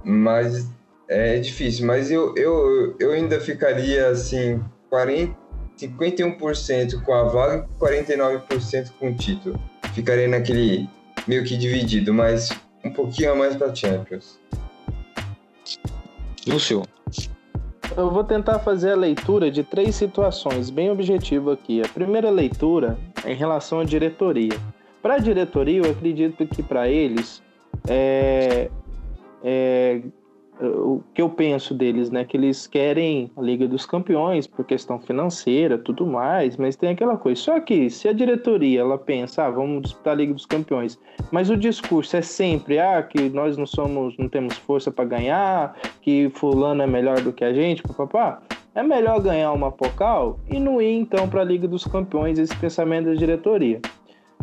mas 0.04 0.70
é 1.08 1.38
difícil. 1.38 1.86
Mas 1.86 2.10
eu, 2.10 2.34
eu, 2.36 2.96
eu 2.98 3.12
ainda 3.12 3.40
ficaria 3.40 4.08
assim, 4.08 4.62
40, 4.90 5.36
51% 5.78 7.02
com 7.02 7.14
a 7.14 7.24
vaga 7.24 7.68
e 7.68 7.80
49% 7.80 8.90
com 8.98 9.10
o 9.10 9.14
título. 9.14 9.60
Ficaria 9.94 10.28
naquele 10.28 10.88
meio 11.26 11.44
que 11.44 11.56
dividido, 11.56 12.12
mas 12.12 12.50
um 12.84 12.90
pouquinho 12.90 13.32
a 13.32 13.34
mais 13.34 13.56
para 13.56 13.74
Champions. 13.74 14.38
Lúcio. 16.46 16.82
Eu 17.96 18.10
vou 18.10 18.24
tentar 18.24 18.58
fazer 18.58 18.92
a 18.92 18.96
leitura 18.96 19.50
de 19.50 19.62
três 19.62 19.94
situações, 19.94 20.68
bem 20.68 20.90
objetivo 20.90 21.50
aqui. 21.50 21.80
A 21.80 21.88
primeira 21.88 22.28
leitura 22.28 22.98
é 23.24 23.32
em 23.32 23.36
relação 23.36 23.80
à 23.80 23.84
diretoria. 23.84 24.58
Para 25.00 25.14
a 25.14 25.18
diretoria, 25.18 25.78
eu 25.78 25.90
acredito 25.90 26.46
que 26.46 26.62
para 26.62 26.88
eles 26.88 27.42
é, 27.88 28.68
é, 29.44 30.00
o 30.60 31.02
que 31.12 31.20
eu 31.20 31.28
penso 31.28 31.74
deles, 31.74 32.10
né? 32.10 32.24
Que 32.24 32.36
eles 32.36 32.66
querem 32.66 33.30
a 33.36 33.42
Liga 33.42 33.66
dos 33.66 33.84
Campeões 33.84 34.46
por 34.46 34.64
questão 34.64 34.98
financeira, 35.00 35.76
tudo 35.76 36.06
mais, 36.06 36.56
mas 36.56 36.76
tem 36.76 36.90
aquela 36.90 37.16
coisa. 37.16 37.40
Só 37.40 37.60
que 37.60 37.90
se 37.90 38.08
a 38.08 38.12
diretoria 38.12 38.80
ela 38.80 38.96
pensa, 38.96 39.44
ah, 39.44 39.50
vamos 39.50 39.82
disputar 39.82 40.14
a 40.14 40.16
Liga 40.16 40.32
dos 40.32 40.46
Campeões, 40.46 40.98
mas 41.32 41.50
o 41.50 41.56
discurso 41.56 42.16
é 42.16 42.22
sempre, 42.22 42.78
ah, 42.78 43.02
que 43.02 43.28
nós 43.30 43.56
não 43.56 43.66
somos, 43.66 44.16
não 44.16 44.28
temos 44.28 44.56
força 44.58 44.90
para 44.90 45.04
ganhar, 45.04 45.76
que 46.00 46.30
fulano 46.30 46.82
é 46.82 46.86
melhor 46.86 47.20
do 47.20 47.32
que 47.32 47.44
a 47.44 47.52
gente, 47.52 47.82
papapá. 47.82 48.40
É 48.74 48.82
melhor 48.82 49.20
ganhar 49.20 49.52
uma 49.52 49.70
Pocal 49.70 50.40
e 50.50 50.58
não 50.58 50.82
ir 50.82 50.94
então 50.94 51.28
para 51.28 51.42
a 51.42 51.44
Liga 51.44 51.68
dos 51.68 51.84
Campeões, 51.84 52.38
esse 52.38 52.54
pensamento 52.56 53.06
da 53.06 53.14
diretoria. 53.14 53.80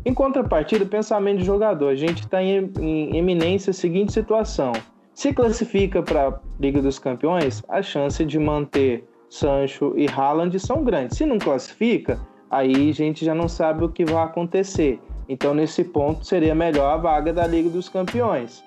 Em 0.05 0.13
contrapartida, 0.13 0.85
pensamento 0.85 1.39
de 1.39 1.45
jogador, 1.45 1.89
a 1.89 1.95
gente 1.95 2.21
está 2.21 2.41
em, 2.41 2.71
em 2.79 3.17
eminência 3.17 3.71
a 3.71 3.73
seguinte 3.73 4.11
situação 4.11 4.71
se 5.13 5.33
classifica 5.33 6.01
para 6.01 6.29
a 6.29 6.39
Liga 6.59 6.81
dos 6.81 6.99
Campeões, 6.99 7.61
a 7.67 7.81
chance 7.81 8.23
de 8.23 8.39
manter 8.39 9.07
Sancho 9.29 9.93
e 9.95 10.07
Haaland 10.07 10.59
são 10.59 10.83
grandes. 10.83 11.17
Se 11.17 11.25
não 11.25 11.39
classifica, 11.39 12.19
aí 12.49 12.89
a 12.89 12.93
gente 12.93 13.23
já 13.23 13.33
não 13.33 13.47
sabe 13.47 13.85
o 13.85 13.89
que 13.89 14.03
vai 14.03 14.23
acontecer. 14.23 14.99
Então, 15.29 15.53
nesse 15.53 15.83
ponto, 15.83 16.25
seria 16.25 16.53
melhor 16.53 16.93
a 16.93 16.97
vaga 16.97 17.31
da 17.31 17.47
Liga 17.47 17.69
dos 17.69 17.87
Campeões. 17.87 18.63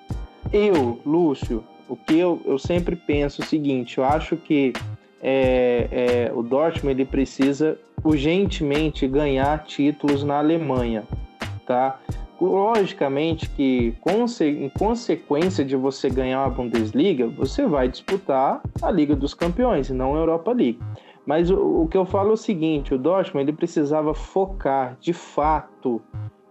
Eu, 0.51 0.99
Lúcio, 1.05 1.63
o 1.87 1.95
que 1.95 2.17
eu, 2.17 2.41
eu 2.45 2.57
sempre 2.57 2.95
penso 2.95 3.41
é 3.41 3.45
o 3.45 3.47
seguinte: 3.47 3.97
eu 3.97 4.03
acho 4.03 4.35
que 4.37 4.73
é, 5.21 5.87
é, 5.91 6.31
o 6.33 6.41
Dortmund 6.41 6.99
ele 6.99 7.05
precisa 7.05 7.77
urgentemente 8.03 9.07
ganhar 9.07 9.63
títulos 9.65 10.23
na 10.23 10.37
Alemanha, 10.37 11.03
tá? 11.65 11.99
Logicamente 12.39 13.49
que 13.49 13.95
em 14.41 14.69
consequência 14.69 15.63
de 15.63 15.75
você 15.75 16.09
ganhar 16.09 16.43
a 16.43 16.49
Bundesliga, 16.49 17.27
você 17.27 17.65
vai 17.65 17.87
disputar 17.87 18.61
a 18.81 18.91
Liga 18.91 19.15
dos 19.15 19.33
Campeões 19.33 19.89
e 19.89 19.93
não 19.93 20.15
a 20.15 20.19
Europa 20.19 20.51
League. 20.51 20.79
Mas 21.25 21.49
o, 21.49 21.83
o, 21.83 21.87
que 21.87 21.97
eu 21.97 22.05
falo 22.05 22.31
é 22.31 22.33
o 22.33 22.37
seguinte, 22.37 22.93
o 22.93 22.97
Dortmund 22.97 23.49
ele 23.49 23.57
precisava 23.57 24.13
focar 24.13 24.97
de 24.99 25.13
fato 25.13 26.01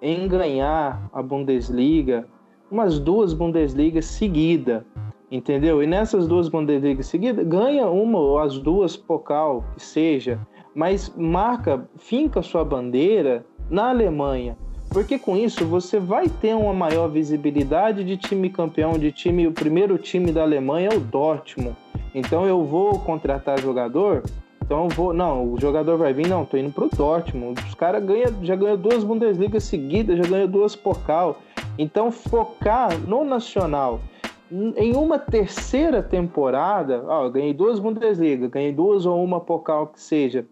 em 0.02 0.26
ganhar 0.26 1.08
a 1.12 1.22
Bundesliga, 1.22 2.26
umas 2.70 2.98
duas 2.98 3.32
Bundesligas 3.32 4.06
seguidas, 4.06 4.82
entendeu? 5.30 5.82
E 5.82 5.86
nessas 5.86 6.26
duas 6.26 6.48
Bundesligas 6.48 7.06
seguidas, 7.06 7.46
ganha 7.46 7.88
uma 7.88 8.18
ou 8.18 8.38
as 8.38 8.58
duas 8.58 8.96
Pokal, 8.96 9.64
que 9.76 9.82
seja, 9.82 10.40
mas 10.74 11.14
marca, 11.16 11.88
finca 11.96 12.42
sua 12.42 12.64
bandeira 12.64 13.46
na 13.70 13.90
Alemanha 13.90 14.56
porque 14.94 15.18
com 15.18 15.36
isso 15.36 15.66
você 15.66 15.98
vai 15.98 16.28
ter 16.28 16.54
uma 16.54 16.72
maior 16.72 17.08
visibilidade 17.08 18.04
de 18.04 18.16
time 18.16 18.48
campeão, 18.48 18.92
de 18.92 19.10
time, 19.10 19.44
o 19.48 19.52
primeiro 19.52 19.98
time 19.98 20.30
da 20.30 20.42
Alemanha 20.42 20.90
é 20.92 20.96
o 20.96 21.00
Dortmund. 21.00 21.76
Então 22.14 22.46
eu 22.46 22.64
vou 22.64 23.00
contratar 23.00 23.60
jogador, 23.60 24.22
então 24.64 24.84
eu 24.84 24.88
vou, 24.90 25.12
não, 25.12 25.52
o 25.52 25.60
jogador 25.60 25.98
vai 25.98 26.14
vir, 26.14 26.28
não, 26.28 26.44
tô 26.44 26.56
indo 26.56 26.72
pro 26.72 26.88
Dortmund. 26.88 27.60
Os 27.66 27.74
caras 27.74 28.04
já 28.42 28.54
ganhou 28.54 28.76
duas 28.76 29.02
Bundesliga 29.02 29.58
seguidas, 29.58 30.16
já 30.16 30.30
ganhou 30.30 30.46
duas 30.46 30.76
Pokal. 30.76 31.40
Então 31.76 32.12
focar 32.12 32.96
no 33.00 33.24
nacional 33.24 34.00
em 34.76 34.94
uma 34.94 35.18
terceira 35.18 36.04
temporada, 36.04 37.02
ó, 37.08 37.28
ganhei 37.28 37.52
duas 37.52 37.80
Bundesliga, 37.80 38.46
ganhei 38.46 38.70
duas 38.70 39.04
ou 39.06 39.24
uma 39.24 39.40
Pokal 39.40 39.88
que 39.88 40.00
seja. 40.00 40.46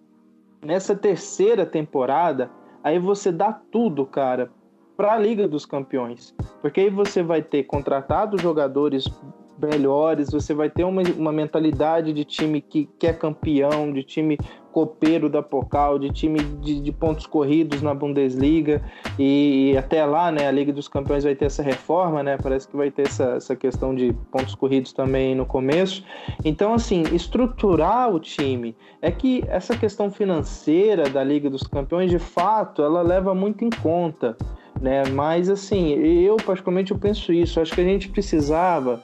Nessa 0.60 0.96
terceira 0.96 1.64
temporada, 1.64 2.50
aí 2.82 2.98
você 2.98 3.30
dá 3.32 3.52
tudo, 3.52 4.04
cara, 4.06 4.50
para 4.96 5.14
a 5.14 5.18
Liga 5.18 5.48
dos 5.48 5.66
Campeões. 5.66 6.34
Porque 6.60 6.80
aí 6.82 6.90
você 6.90 7.22
vai 7.22 7.42
ter 7.42 7.64
contratado 7.64 8.40
jogadores 8.40 9.04
melhores, 9.58 10.30
você 10.30 10.54
vai 10.54 10.68
ter 10.70 10.84
uma, 10.84 11.02
uma 11.16 11.32
mentalidade 11.32 12.12
de 12.12 12.24
time 12.24 12.60
que, 12.60 12.88
que 12.98 13.06
é 13.06 13.12
campeão, 13.12 13.92
de 13.92 14.02
time 14.02 14.38
copeiro 14.72 15.28
da 15.28 15.42
Pocal, 15.42 15.98
de 15.98 16.10
time 16.10 16.40
de, 16.40 16.80
de 16.80 16.90
pontos 16.90 17.26
corridos 17.26 17.82
na 17.82 17.94
Bundesliga 17.94 18.82
e, 19.18 19.72
e, 19.72 19.78
até 19.78 20.04
lá, 20.04 20.32
né, 20.32 20.48
a 20.48 20.50
Liga 20.50 20.72
dos 20.72 20.88
Campeões 20.88 21.22
vai 21.22 21.34
ter 21.34 21.44
essa 21.44 21.62
reforma, 21.62 22.22
né, 22.22 22.38
parece 22.42 22.66
que 22.66 22.76
vai 22.76 22.90
ter 22.90 23.06
essa, 23.06 23.34
essa 23.34 23.54
questão 23.54 23.94
de 23.94 24.12
pontos 24.30 24.54
corridos 24.54 24.92
também 24.92 25.34
no 25.34 25.44
começo. 25.44 26.02
Então, 26.44 26.72
assim, 26.74 27.02
estruturar 27.12 28.12
o 28.12 28.18
time 28.18 28.74
é 29.00 29.10
que 29.10 29.44
essa 29.46 29.76
questão 29.76 30.10
financeira 30.10 31.08
da 31.08 31.22
Liga 31.22 31.50
dos 31.50 31.62
Campeões, 31.62 32.10
de 32.10 32.18
fato, 32.18 32.82
ela 32.82 33.02
leva 33.02 33.34
muito 33.34 33.64
em 33.64 33.70
conta, 33.70 34.36
né, 34.80 35.04
mas 35.12 35.50
assim, 35.50 35.92
eu 35.92 36.36
particularmente 36.38 36.92
eu 36.92 36.98
penso 36.98 37.32
isso, 37.32 37.60
acho 37.60 37.74
que 37.74 37.80
a 37.80 37.84
gente 37.84 38.08
precisava 38.08 39.00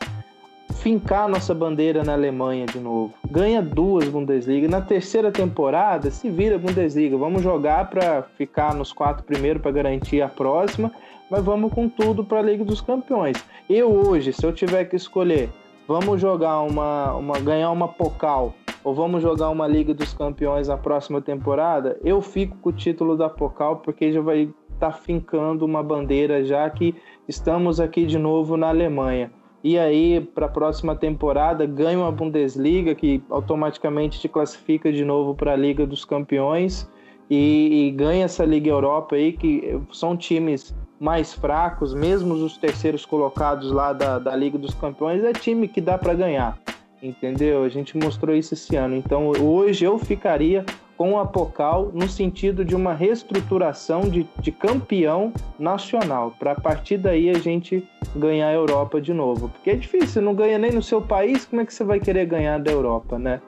fincar 0.79 1.29
nossa 1.29 1.55
bandeira 1.55 2.05
na 2.05 2.12
Alemanha 2.12 2.66
de 2.66 2.79
novo. 2.79 3.12
Ganha 3.31 3.61
duas 3.61 4.09
Bundesliga. 4.09 4.68
Na 4.68 4.81
terceira 4.81 5.31
temporada, 5.31 6.11
se 6.11 6.31
vira 6.31 6.59
Bundesliga. 6.59 7.16
Vamos 7.16 7.43
jogar 7.43 7.91
para 7.91 8.22
ficar 8.22 8.74
nos 8.74 8.93
quatro 8.93 9.24
primeiros 9.24 9.61
para 9.61 9.70
garantir 9.70 10.22
a 10.22 10.29
próxima, 10.29 10.93
mas 11.31 11.45
vamos 11.45 11.72
com 11.72 11.89
tudo 11.89 12.24
para 12.24 12.39
a 12.39 12.43
Liga 12.43 12.64
dos 12.64 12.81
Campeões. 12.81 13.45
Eu 13.68 13.91
hoje, 13.91 14.33
se 14.33 14.45
eu 14.45 14.53
tiver 14.53 14.85
que 14.85 14.97
escolher, 14.97 15.51
vamos 15.87 16.20
jogar 16.20 16.61
uma, 16.61 17.12
uma 17.14 17.39
ganhar 17.41 17.70
uma 17.70 17.89
Pocal 17.89 18.55
ou 18.85 18.95
vamos 18.95 19.22
jogar 19.22 19.51
uma 19.51 19.66
Liga 19.66 19.93
dos 19.93 20.14
Campeões 20.14 20.68
na 20.68 20.76
próxima 20.76 21.20
temporada, 21.20 21.99
eu 22.05 22.22
fico 22.22 22.57
com 22.59 22.70
o 22.70 22.72
título 22.72 23.16
da 23.16 23.29
Pocal 23.29 23.76
porque 23.76 24.12
já 24.12 24.20
vai 24.20 24.43
estar 24.72 24.93
tá 24.93 24.93
fincando 24.93 25.64
uma 25.64 25.83
bandeira 25.83 26.45
já 26.45 26.70
que 26.70 26.95
estamos 27.26 27.81
aqui 27.81 28.07
de 28.07 28.16
novo 28.16 28.57
na 28.57 28.68
Alemanha 28.68 29.31
e 29.62 29.78
aí 29.78 30.20
para 30.20 30.46
a 30.46 30.48
próxima 30.48 30.94
temporada 30.94 31.66
ganha 31.66 31.98
uma 31.98 32.12
Bundesliga 32.12 32.94
que 32.94 33.22
automaticamente 33.28 34.20
te 34.20 34.28
classifica 34.28 34.92
de 34.92 35.04
novo 35.04 35.34
para 35.34 35.52
a 35.52 35.56
Liga 35.56 35.86
dos 35.86 36.04
Campeões 36.04 36.88
e, 37.30 37.88
e, 37.88 37.90
ganha 37.90 38.24
essa 38.24 38.44
Liga 38.44 38.70
Europa 38.70 39.16
aí 39.16 39.32
que 39.32 39.78
são 39.92 40.16
times 40.16 40.74
mais 40.98 41.34
fracos, 41.34 41.92
mesmo 41.92 42.34
os 42.34 42.56
terceiros 42.56 43.04
colocados 43.04 43.70
lá 43.70 43.92
da, 43.92 44.18
da 44.18 44.34
Liga 44.34 44.56
dos 44.56 44.74
Campeões 44.74 45.22
é 45.22 45.32
time 45.32 45.68
que 45.68 45.80
dá 45.80 45.98
para 45.98 46.14
ganhar, 46.14 46.59
entendeu? 47.02 47.64
A 47.64 47.68
gente 47.68 47.96
mostrou 47.98 48.34
isso 48.34 48.54
esse 48.54 48.74
ano. 48.76 48.96
Então 48.96 49.28
hoje 49.28 49.84
eu 49.84 49.98
ficaria 49.98 50.64
com 50.99 51.16
a 51.16 51.24
Pocal 51.24 51.92
no 51.94 52.09
sentido 52.09 52.64
de 52.64 52.74
uma 52.74 52.92
reestruturação 52.92 54.01
de, 54.01 54.28
de 54.40 54.51
campeão 54.51 55.32
nacional, 55.57 56.34
para 56.36 56.53
a 56.53 56.61
partir 56.61 56.99
daí 56.99 57.30
a 57.30 57.38
gente 57.38 57.86
ganhar 58.16 58.49
a 58.49 58.53
Europa 58.53 59.01
de 59.01 59.14
novo. 59.14 59.49
Porque 59.49 59.70
é 59.70 59.76
difícil, 59.76 60.20
não 60.20 60.34
ganha 60.34 60.59
nem 60.59 60.72
no 60.72 60.82
seu 60.82 61.01
país, 61.01 61.46
como 61.46 61.62
é 61.62 61.64
que 61.64 61.72
você 61.72 61.84
vai 61.84 62.01
querer 62.01 62.26
ganhar 62.26 62.59
da 62.59 62.72
Europa, 62.72 63.16
né? 63.16 63.40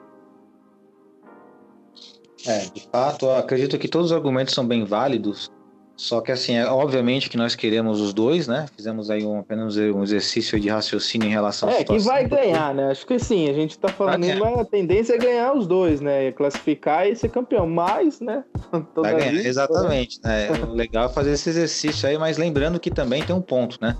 É, 2.47 2.59
de 2.73 2.87
fato, 2.89 3.29
acredito 3.29 3.77
que 3.77 3.87
todos 3.87 4.07
os 4.07 4.13
argumentos 4.13 4.53
são 4.53 4.65
bem 4.65 4.85
válidos. 4.85 5.51
Só 6.01 6.19
que 6.19 6.31
assim, 6.31 6.55
é 6.55 6.65
obviamente 6.65 7.29
que 7.29 7.37
nós 7.37 7.53
queremos 7.53 8.01
os 8.01 8.11
dois, 8.11 8.47
né? 8.47 8.65
Fizemos 8.75 9.11
aí 9.11 9.23
um, 9.23 9.37
apenas 9.37 9.77
um 9.77 10.01
exercício 10.01 10.59
de 10.59 10.67
raciocínio 10.67 11.27
em 11.27 11.31
relação 11.31 11.69
à 11.69 11.73
É, 11.73 11.83
que 11.83 11.99
vai 11.99 12.27
ganhar, 12.27 12.73
né? 12.73 12.89
Acho 12.89 13.05
que 13.05 13.19
sim, 13.19 13.47
a 13.47 13.53
gente 13.53 13.77
tá 13.77 13.87
falando 13.87 14.23
que 14.25 14.31
a 14.31 14.65
tendência 14.65 15.13
é 15.13 15.17
ganhar 15.19 15.53
os 15.53 15.67
dois, 15.67 16.01
né? 16.01 16.31
Classificar 16.31 17.07
e 17.07 17.15
ser 17.15 17.29
campeão. 17.29 17.67
Mas, 17.67 18.19
né? 18.19 18.43
Vai 18.97 19.15
ganhar, 19.15 19.45
exatamente. 19.45 20.19
Né? 20.23 20.49
o 20.67 20.73
legal 20.73 21.05
é 21.05 21.09
fazer 21.09 21.33
esse 21.33 21.51
exercício 21.51 22.09
aí, 22.09 22.17
mas 22.17 22.35
lembrando 22.35 22.79
que 22.79 22.89
também 22.89 23.21
tem 23.21 23.35
um 23.35 23.41
ponto, 23.41 23.77
né? 23.79 23.95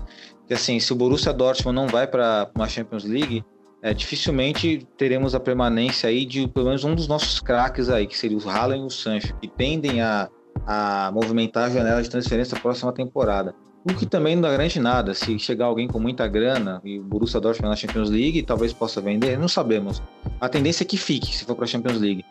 Que 0.48 0.54
assim, 0.54 0.80
se 0.80 0.92
o 0.92 0.96
Borussia 0.96 1.32
Dortmund 1.32 1.76
não 1.76 1.86
vai 1.86 2.08
para 2.08 2.50
uma 2.52 2.68
Champions 2.68 3.04
League, 3.04 3.44
é, 3.80 3.94
dificilmente 3.94 4.84
teremos 4.98 5.36
a 5.36 5.40
permanência 5.40 6.08
aí 6.08 6.26
de 6.26 6.48
pelo 6.48 6.66
menos 6.66 6.82
um 6.82 6.96
dos 6.96 7.06
nossos 7.06 7.38
craques 7.38 7.88
aí, 7.88 8.08
que 8.08 8.18
seria 8.18 8.36
o 8.36 8.50
Haaland 8.50 8.82
e 8.82 8.86
o 8.86 8.90
Sancho, 8.90 9.36
que 9.40 9.46
tendem 9.46 10.00
a 10.00 10.28
a 10.66 11.10
movimentar 11.12 11.64
a 11.64 11.70
janela 11.70 12.02
de 12.02 12.10
transferência 12.10 12.58
próxima 12.58 12.92
temporada. 12.92 13.54
O 13.84 13.92
que 13.94 14.06
também 14.06 14.36
não 14.36 14.42
garante 14.42 14.78
nada. 14.78 15.12
Se 15.12 15.36
chegar 15.40 15.66
alguém 15.66 15.88
com 15.88 15.98
muita 15.98 16.28
grana 16.28 16.80
e 16.84 17.00
o 17.00 17.02
Borussia 17.02 17.40
Dortmund 17.40 17.70
na 17.70 17.76
Champions 17.76 18.10
League, 18.10 18.42
talvez 18.42 18.72
possa 18.72 19.00
vender, 19.00 19.36
não 19.36 19.48
sabemos. 19.48 20.00
A 20.40 20.48
tendência 20.48 20.84
é 20.84 20.86
que 20.86 20.96
fique, 20.96 21.34
se 21.36 21.44
for 21.44 21.56
para 21.56 21.64
a 21.64 21.68
Champions 21.68 21.98
League. 21.98 22.24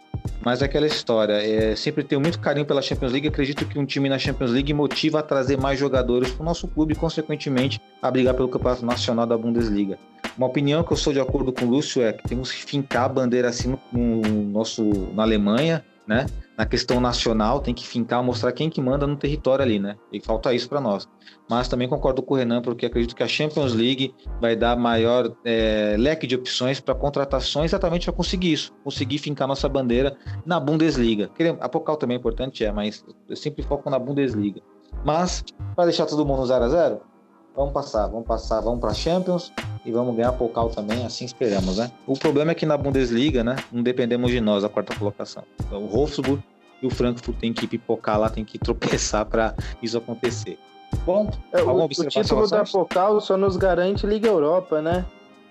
Mas 0.45 0.61
é 0.61 0.65
aquela 0.65 0.87
história, 0.87 1.33
é, 1.33 1.75
sempre 1.75 2.03
tenho 2.03 2.21
muito 2.21 2.39
carinho 2.39 2.65
pela 2.65 2.81
Champions 2.81 3.11
League, 3.11 3.27
acredito 3.27 3.65
que 3.65 3.77
um 3.77 3.85
time 3.85 4.07
na 4.07 4.17
Champions 4.17 4.51
League 4.51 4.73
motiva 4.73 5.19
a 5.19 5.23
trazer 5.23 5.57
mais 5.57 5.79
jogadores 5.79 6.31
para 6.31 6.41
o 6.41 6.45
nosso 6.45 6.67
clube 6.67 6.93
e, 6.93 6.95
consequentemente, 6.95 7.81
a 8.01 8.09
brigar 8.09 8.33
pelo 8.33 8.47
campeonato 8.47 8.85
nacional 8.85 9.25
da 9.25 9.37
Bundesliga. 9.37 9.97
Uma 10.37 10.47
opinião 10.47 10.83
que 10.83 10.93
eu 10.93 10.97
sou 10.97 11.11
de 11.11 11.19
acordo 11.19 11.51
com 11.51 11.65
o 11.65 11.69
Lúcio 11.69 12.01
é 12.01 12.13
que 12.13 12.23
temos 12.23 12.51
que 12.51 12.63
fincar 12.63 13.05
a 13.05 13.09
bandeira 13.09 13.49
assim 13.49 13.77
no 13.91 14.21
nosso, 14.45 14.83
na 15.13 15.23
Alemanha, 15.23 15.83
né? 16.07 16.25
Na 16.57 16.65
questão 16.65 16.99
nacional, 16.99 17.59
tem 17.59 17.73
que 17.73 17.87
fincar, 17.87 18.23
mostrar 18.23 18.51
quem 18.51 18.69
que 18.69 18.81
manda 18.81 19.07
no 19.07 19.15
território 19.15 19.63
ali, 19.63 19.79
né? 19.79 19.95
E 20.11 20.19
falta 20.19 20.53
isso 20.53 20.67
para 20.67 20.81
nós. 20.81 21.07
Mas 21.49 21.67
também 21.67 21.87
concordo 21.87 22.21
com 22.21 22.33
o 22.33 22.37
Renan, 22.37 22.61
porque 22.61 22.85
acredito 22.85 23.15
que 23.15 23.23
a 23.23 23.27
Champions 23.27 23.73
League 23.73 24.13
vai 24.39 24.55
dar 24.55 24.75
maior 24.75 25.35
é, 25.43 25.95
leque 25.97 26.27
de 26.27 26.35
opções 26.35 26.79
para 26.79 26.93
contratações 26.93 27.71
exatamente 27.71 28.05
para 28.05 28.13
conseguir 28.13 28.53
isso, 28.53 28.73
conseguir 28.83 29.17
fincar 29.17 29.47
nossa 29.47 29.67
bandeira 29.67 30.15
na 30.45 30.59
Bundesliga. 30.59 31.29
A 31.59 31.69
Pocal 31.69 31.97
também 31.97 32.15
é 32.15 32.19
importante, 32.19 32.63
é, 32.63 32.71
mas 32.71 33.03
eu 33.29 33.35
sempre 33.35 33.63
foco 33.63 33.89
na 33.89 33.97
Bundesliga. 33.97 34.61
Mas, 35.05 35.43
para 35.75 35.85
deixar 35.85 36.05
todo 36.05 36.25
mundo 36.25 36.45
0 36.45 36.63
a 36.63 36.69
0 36.69 37.10
vamos 37.55 37.73
passar, 37.73 38.07
vamos 38.07 38.27
passar, 38.27 38.61
vamos 38.61 38.79
para 38.79 38.91
a 38.91 38.93
Champions 38.93 39.51
e 39.85 39.91
vamos 39.91 40.15
ganhar 40.15 40.31
Pokal 40.33 40.69
também, 40.69 41.05
assim 41.05 41.25
esperamos, 41.25 41.77
né? 41.77 41.91
O 42.05 42.17
problema 42.17 42.51
é 42.51 42.55
que 42.55 42.65
na 42.65 42.77
Bundesliga, 42.77 43.43
né, 43.43 43.55
não 43.71 43.83
dependemos 43.83 44.31
de 44.31 44.39
nós 44.39 44.63
a 44.63 44.69
quarta 44.69 44.95
colocação. 44.95 45.43
Então, 45.59 45.83
o 45.83 45.87
Wolfsburg 45.87 46.43
e 46.81 46.87
o 46.87 46.89
Frankfurt 46.89 47.37
tem 47.37 47.53
que 47.53 47.67
pipocar 47.67 48.19
lá, 48.19 48.29
tem 48.29 48.45
que 48.45 48.57
tropeçar 48.59 49.25
para 49.25 49.55
isso 49.81 49.97
acontecer. 49.97 50.57
Bom, 51.05 51.31
é, 51.51 51.61
o, 51.63 51.85
o 51.85 51.87
título 51.87 52.47
da 52.47 52.63
Pokal 52.63 53.21
só 53.21 53.37
nos 53.37 53.55
garante 53.55 54.05
Liga 54.05 54.27
Europa, 54.27 54.81
né? 54.81 55.05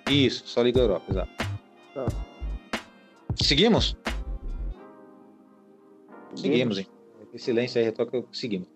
Isso, 0.08 0.42
só 0.46 0.62
Liga 0.62 0.80
Europa, 0.80 1.04
exato. 1.08 1.30
Tá. 1.94 2.06
Seguimos? 3.36 3.96
Seguimos, 6.34 6.78
hein? 6.78 6.86
silêncio 7.36 7.78
aí, 7.78 7.84
retoca, 7.84 8.22
seguimos. 8.32 8.68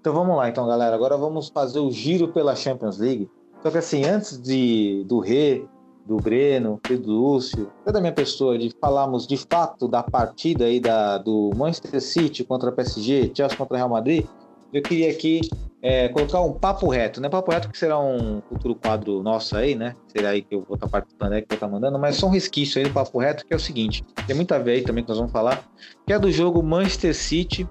Então 0.00 0.12
vamos 0.12 0.36
lá, 0.36 0.48
então, 0.48 0.66
galera. 0.66 0.94
Agora 0.94 1.16
vamos 1.16 1.48
fazer 1.48 1.78
o 1.78 1.90
giro 1.90 2.28
pela 2.28 2.56
Champions 2.56 2.98
League. 2.98 3.28
Só 3.62 3.70
que 3.70 3.78
assim, 3.78 4.04
antes 4.04 4.40
de 4.40 5.04
do 5.06 5.18
Rê, 5.18 5.64
do 6.06 6.16
Breno, 6.16 6.80
do 6.88 7.12
Lúcio, 7.12 7.70
da 7.84 8.00
minha 8.00 8.12
pessoa, 8.12 8.58
de 8.58 8.70
falarmos 8.80 9.26
de 9.26 9.36
fato 9.36 9.86
da 9.86 10.02
partida 10.02 10.64
aí 10.64 10.80
da, 10.80 11.18
do 11.18 11.50
Manchester 11.54 12.00
City 12.00 12.44
contra 12.44 12.72
PSG, 12.72 13.32
Chelsea 13.34 13.58
contra 13.58 13.76
Real 13.76 13.90
Madrid, 13.90 14.24
eu 14.72 14.82
queria 14.82 15.10
aqui 15.10 15.40
é, 15.80 16.08
colocar 16.08 16.40
um 16.40 16.52
papo 16.52 16.88
reto, 16.88 17.20
né? 17.20 17.28
Papo 17.28 17.52
reto 17.52 17.68
que 17.68 17.78
será 17.78 17.98
um 17.98 18.42
futuro 18.48 18.74
quadro 18.74 19.22
nosso 19.22 19.56
aí, 19.56 19.74
né? 19.74 19.94
Será 20.08 20.30
aí 20.30 20.42
que 20.42 20.54
eu 20.54 20.62
vou 20.62 20.74
estar 20.74 20.88
participando 20.88 21.34
aí, 21.34 21.42
que 21.42 21.52
eu 21.52 21.54
estar 21.56 21.68
mandando, 21.68 21.98
mas 21.98 22.16
só 22.16 22.26
um 22.26 22.30
resquício 22.30 22.80
aí 22.80 22.88
do 22.88 22.92
papo 22.92 23.18
reto, 23.18 23.46
que 23.46 23.52
é 23.52 23.56
o 23.56 23.60
seguinte: 23.60 24.04
tem 24.26 24.34
muito 24.34 24.52
a 24.52 24.58
ver 24.58 24.72
aí 24.72 24.82
também 24.82 25.04
que 25.04 25.08
nós 25.08 25.18
vamos 25.18 25.32
falar, 25.32 25.64
que 26.06 26.12
é 26.12 26.18
do 26.18 26.30
jogo 26.32 26.62
Manchester 26.62 27.14
City 27.14 27.68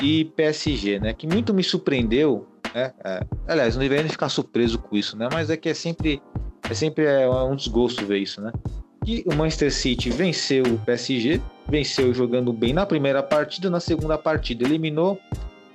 e 0.00 0.26
PSG, 0.36 1.00
né? 1.00 1.12
Que 1.12 1.26
muito 1.26 1.52
me 1.52 1.64
surpreendeu, 1.64 2.46
né? 2.72 2.92
É, 3.04 3.20
aliás, 3.48 3.74
não 3.74 3.82
deveria 3.82 4.08
ficar 4.08 4.28
surpreso 4.28 4.78
com 4.78 4.96
isso, 4.96 5.16
né? 5.16 5.28
Mas 5.32 5.50
é 5.50 5.56
que 5.56 5.68
é 5.68 5.74
sempre, 5.74 6.22
é 6.70 6.74
sempre 6.74 7.06
é 7.06 7.28
um 7.28 7.56
desgosto 7.56 8.06
ver 8.06 8.18
isso, 8.18 8.40
né? 8.40 8.52
Que 9.04 9.24
o 9.26 9.34
Manchester 9.34 9.72
City 9.72 10.10
venceu 10.10 10.62
o 10.64 10.78
PSG, 10.78 11.40
venceu 11.68 12.14
jogando 12.14 12.52
bem 12.52 12.72
na 12.72 12.86
primeira 12.86 13.20
partida, 13.20 13.68
na 13.68 13.80
segunda 13.80 14.16
partida 14.16 14.64
eliminou 14.64 15.18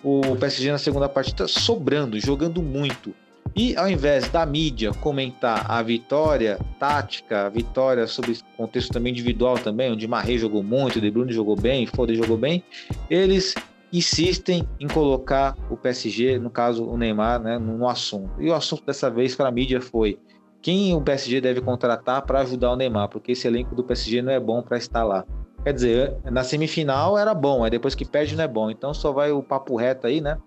o 0.04 0.36
PSG 0.36 0.72
na 0.72 0.78
segunda 0.78 1.08
partida 1.08 1.48
sobrando, 1.48 2.20
jogando 2.20 2.62
muito. 2.62 3.14
E 3.56 3.76
ao 3.78 3.88
invés 3.88 4.30
da 4.30 4.46
mídia 4.46 4.92
comentar 4.94 5.70
a 5.70 5.82
vitória 5.84 6.60
tática, 6.80 7.46
a 7.46 7.50
vitória 7.50 8.08
sobre 8.08 8.38
contexto 8.58 8.92
também 8.92 9.12
individual 9.12 9.60
também, 9.60 9.92
onde 9.92 10.08
Marré 10.08 10.38
jogou 10.38 10.64
muito, 10.64 11.00
De 11.00 11.12
Bruyne 11.12 11.32
jogou 11.32 11.56
bem, 11.56 11.86
Foden 11.86 12.16
jogou 12.16 12.36
bem, 12.36 12.64
eles 13.10 13.54
insistem 13.92 14.68
em 14.80 14.88
colocar 14.88 15.56
o 15.70 15.78
PSG, 15.78 16.40
no 16.40 16.50
caso 16.50 16.84
o 16.84 16.98
Neymar, 16.98 17.40
né, 17.40 17.60
no 17.60 17.88
assunto. 17.88 18.42
E 18.42 18.50
o 18.50 18.56
assunto 18.56 18.84
dessa 18.84 19.10
vez 19.10 19.36
para 19.36 19.50
a 19.50 19.52
mídia 19.52 19.80
foi 19.80 20.18
quem 20.64 20.96
o 20.96 21.02
PSG 21.02 21.40
deve 21.40 21.62
contratar 21.62 22.24
para 22.24 22.40
ajudar 22.40 22.72
o 22.72 22.76
Neymar, 22.76 23.10
porque 23.10 23.34
esse 23.34 23.46
elenco 23.48 23.76
do 23.76 23.84
PSG 23.84 24.24
não 24.24 24.32
é 24.32 24.40
bom 24.40 24.64
para 24.64 24.78
estar 24.78 25.04
lá. 25.04 25.24
Quer 25.64 25.74
dizer, 25.74 26.14
na 26.26 26.44
semifinal 26.44 27.18
era 27.18 27.34
bom, 27.34 27.64
aí 27.64 27.72
depois 27.72 27.96
que 27.96 28.06
perde 28.06 28.36
não 28.36 28.44
é 28.44 28.48
bom. 28.48 28.70
Então 28.70 28.94
só 28.94 29.12
vai 29.12 29.32
o 29.32 29.42
papo 29.42 29.76
reto 29.76 30.08
aí, 30.08 30.20
né? 30.20 30.38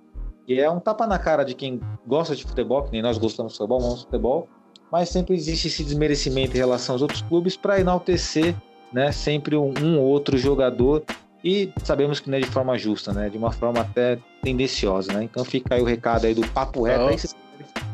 E 0.47 0.61
é 0.61 0.71
um 0.71 0.79
tapa 0.79 1.07
na 1.07 1.19
cara 1.19 1.45
de 1.45 1.55
quem 1.55 1.81
gosta 2.07 2.37
de 2.37 2.45
futebol, 2.45 2.83
que 2.85 2.93
nem 2.93 3.03
nós 3.03 3.19
gostamos 3.19 3.53
de 3.53 3.59
futebol, 3.59 3.81
vamos 3.81 4.03
futebol, 4.03 4.49
mas 4.93 5.09
sempre 5.09 5.35
existe 5.35 5.67
esse 5.69 5.83
desmerecimento 5.83 6.55
em 6.55 6.59
relação 6.59 6.95
aos 6.95 7.03
outros 7.03 7.23
clubes 7.23 7.57
para 7.57 7.81
enaltecer, 7.81 8.55
né, 8.93 9.11
sempre 9.11 9.57
um, 9.57 9.75
um 9.83 10.01
outro 10.01 10.39
jogador 10.39 11.03
e 11.47 11.73
sabemos 11.85 12.19
que 12.19 12.29
não 12.29 12.39
é 12.39 12.41
de 12.41 12.47
forma 12.47 12.77
justa, 12.77 13.13
né? 13.13 13.29
De 13.29 13.39
uma 13.39 13.53
forma 13.53 13.81
até 13.81 14.19
tendenciosa, 14.43 15.13
né? 15.13 15.23
Então 15.23 15.45
fica 15.45 15.77
aí 15.77 15.81
o 15.81 15.85
recado 15.85 16.27
aí 16.27 16.35
do 16.35 16.45
papo 16.49 16.83
reto. 16.83 17.05
Oh, 17.05 17.09
aí 17.09 17.19
você 17.19 17.37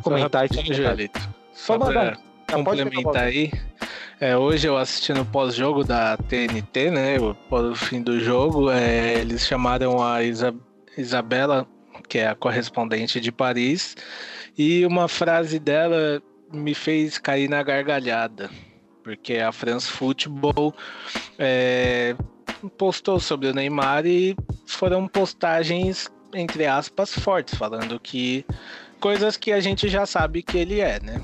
comentar 0.02 0.46
e 0.46 1.10
Só 1.52 1.78
mandar. 1.78 2.18
Complementar 2.50 3.24
aí. 3.24 3.52
É, 4.22 4.36
hoje 4.36 4.68
eu 4.68 4.76
assisti 4.76 5.12
no 5.12 5.24
pós-jogo 5.24 5.82
da 5.82 6.16
TNT, 6.16 6.92
né? 6.92 7.16
O 7.18 7.74
fim 7.74 8.00
do 8.00 8.20
jogo, 8.20 8.70
é, 8.70 9.14
eles 9.14 9.44
chamaram 9.44 10.00
a 10.00 10.22
Isa, 10.22 10.54
Isabela, 10.96 11.66
que 12.08 12.18
é 12.18 12.28
a 12.28 12.34
correspondente 12.36 13.18
de 13.18 13.32
Paris, 13.32 13.96
e 14.56 14.86
uma 14.86 15.08
frase 15.08 15.58
dela 15.58 16.22
me 16.52 16.72
fez 16.72 17.18
cair 17.18 17.48
na 17.48 17.64
gargalhada, 17.64 18.48
porque 19.02 19.38
a 19.38 19.50
France 19.50 19.90
Football 19.90 20.72
é, 21.36 22.14
postou 22.78 23.18
sobre 23.18 23.48
o 23.48 23.52
Neymar 23.52 24.06
e 24.06 24.36
foram 24.68 25.08
postagens, 25.08 26.08
entre 26.32 26.64
aspas, 26.64 27.12
fortes, 27.12 27.56
falando 27.56 27.98
que 27.98 28.46
coisas 29.00 29.36
que 29.36 29.50
a 29.50 29.58
gente 29.58 29.88
já 29.88 30.06
sabe 30.06 30.44
que 30.44 30.58
ele 30.58 30.80
é, 30.80 31.00
né? 31.02 31.20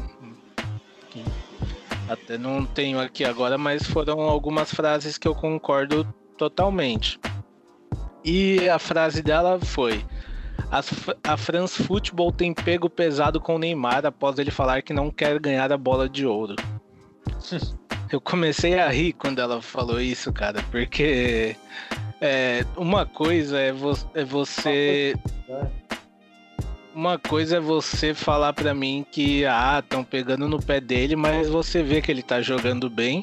Até 2.09 2.39
não 2.39 2.65
tenho 2.65 2.99
aqui 2.99 3.25
agora, 3.25 3.59
mas 3.59 3.83
foram 3.87 4.21
algumas 4.21 4.73
frases 4.73 5.19
que 5.19 5.29
eu 5.29 5.35
concordo 5.35 6.07
totalmente. 6.37 7.21
E 8.25 8.69
a 8.69 8.79
frase 8.79 9.23
dela 9.23 9.61
foi: 9.61 10.05
a 11.23 11.37
France 11.37 11.83
Football 11.83 12.33
tem 12.33 12.53
pego 12.53 12.91
pesado 12.91 13.41
com 13.41 13.57
o 13.57 13.59
Neymar 13.59 14.05
após 14.05 14.39
ele 14.39 14.51
falar 14.51 14.83
que 14.83 14.93
não 14.93 15.11
quer 15.11 15.39
ganhar 15.39 15.73
a 15.73 15.77
bola 15.77 16.09
de 16.09 16.27
ouro. 16.27 16.57
Eu 18.11 18.23
comecei 18.23 18.79
a 18.79 18.89
rir 18.89 19.13
quando 19.13 19.39
ela 19.39 19.61
falou 19.61 20.01
isso, 20.01 20.33
cara, 20.33 20.65
porque 20.71 21.55
é, 22.23 22.65
uma 22.75 23.05
coisa 23.05 23.59
é, 23.59 23.71
vo 23.71 23.93
é 24.15 24.25
você. 24.25 25.15
Uma 26.99 27.17
coisa 27.17 27.59
é 27.59 27.61
você 27.61 28.13
falar 28.13 28.53
para 28.53 28.75
mim 28.75 29.07
que 29.09 29.47
ah, 29.47 29.79
estão 29.79 30.03
pegando 30.03 30.49
no 30.49 30.61
pé 30.61 30.81
dele, 30.81 31.15
mas 31.15 31.49
você 31.49 31.81
vê 31.81 32.03
que 32.03 32.11
ele 32.11 32.25
tá 32.25 32.43
jogando 32.43 32.91
bem. 32.91 33.23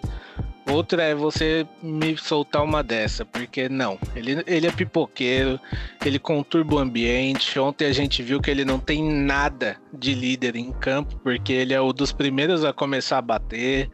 Outra 0.72 1.04
é 1.04 1.14
você 1.14 1.68
me 1.84 2.18
soltar 2.18 2.64
uma 2.64 2.82
dessa, 2.82 3.26
porque 3.26 3.68
não, 3.68 4.00
ele, 4.16 4.42
ele 4.48 4.66
é 4.66 4.72
pipoqueiro, 4.72 5.60
ele 6.06 6.18
conturba 6.18 6.76
o 6.76 6.80
ambiente. 6.80 7.60
Ontem 7.60 7.86
a 7.86 7.92
gente 7.92 8.24
viu 8.24 8.40
que 8.40 8.50
ele 8.50 8.64
não 8.64 8.80
tem 8.80 9.04
nada 9.04 9.76
de 9.92 10.16
líder 10.16 10.56
em 10.56 10.72
campo, 10.72 11.20
porque 11.22 11.52
ele 11.52 11.74
é 11.74 11.82
um 11.82 11.92
dos 11.92 12.14
primeiros 12.14 12.64
a 12.64 12.72
começar 12.72 13.18
a 13.18 13.22
bater. 13.22 13.92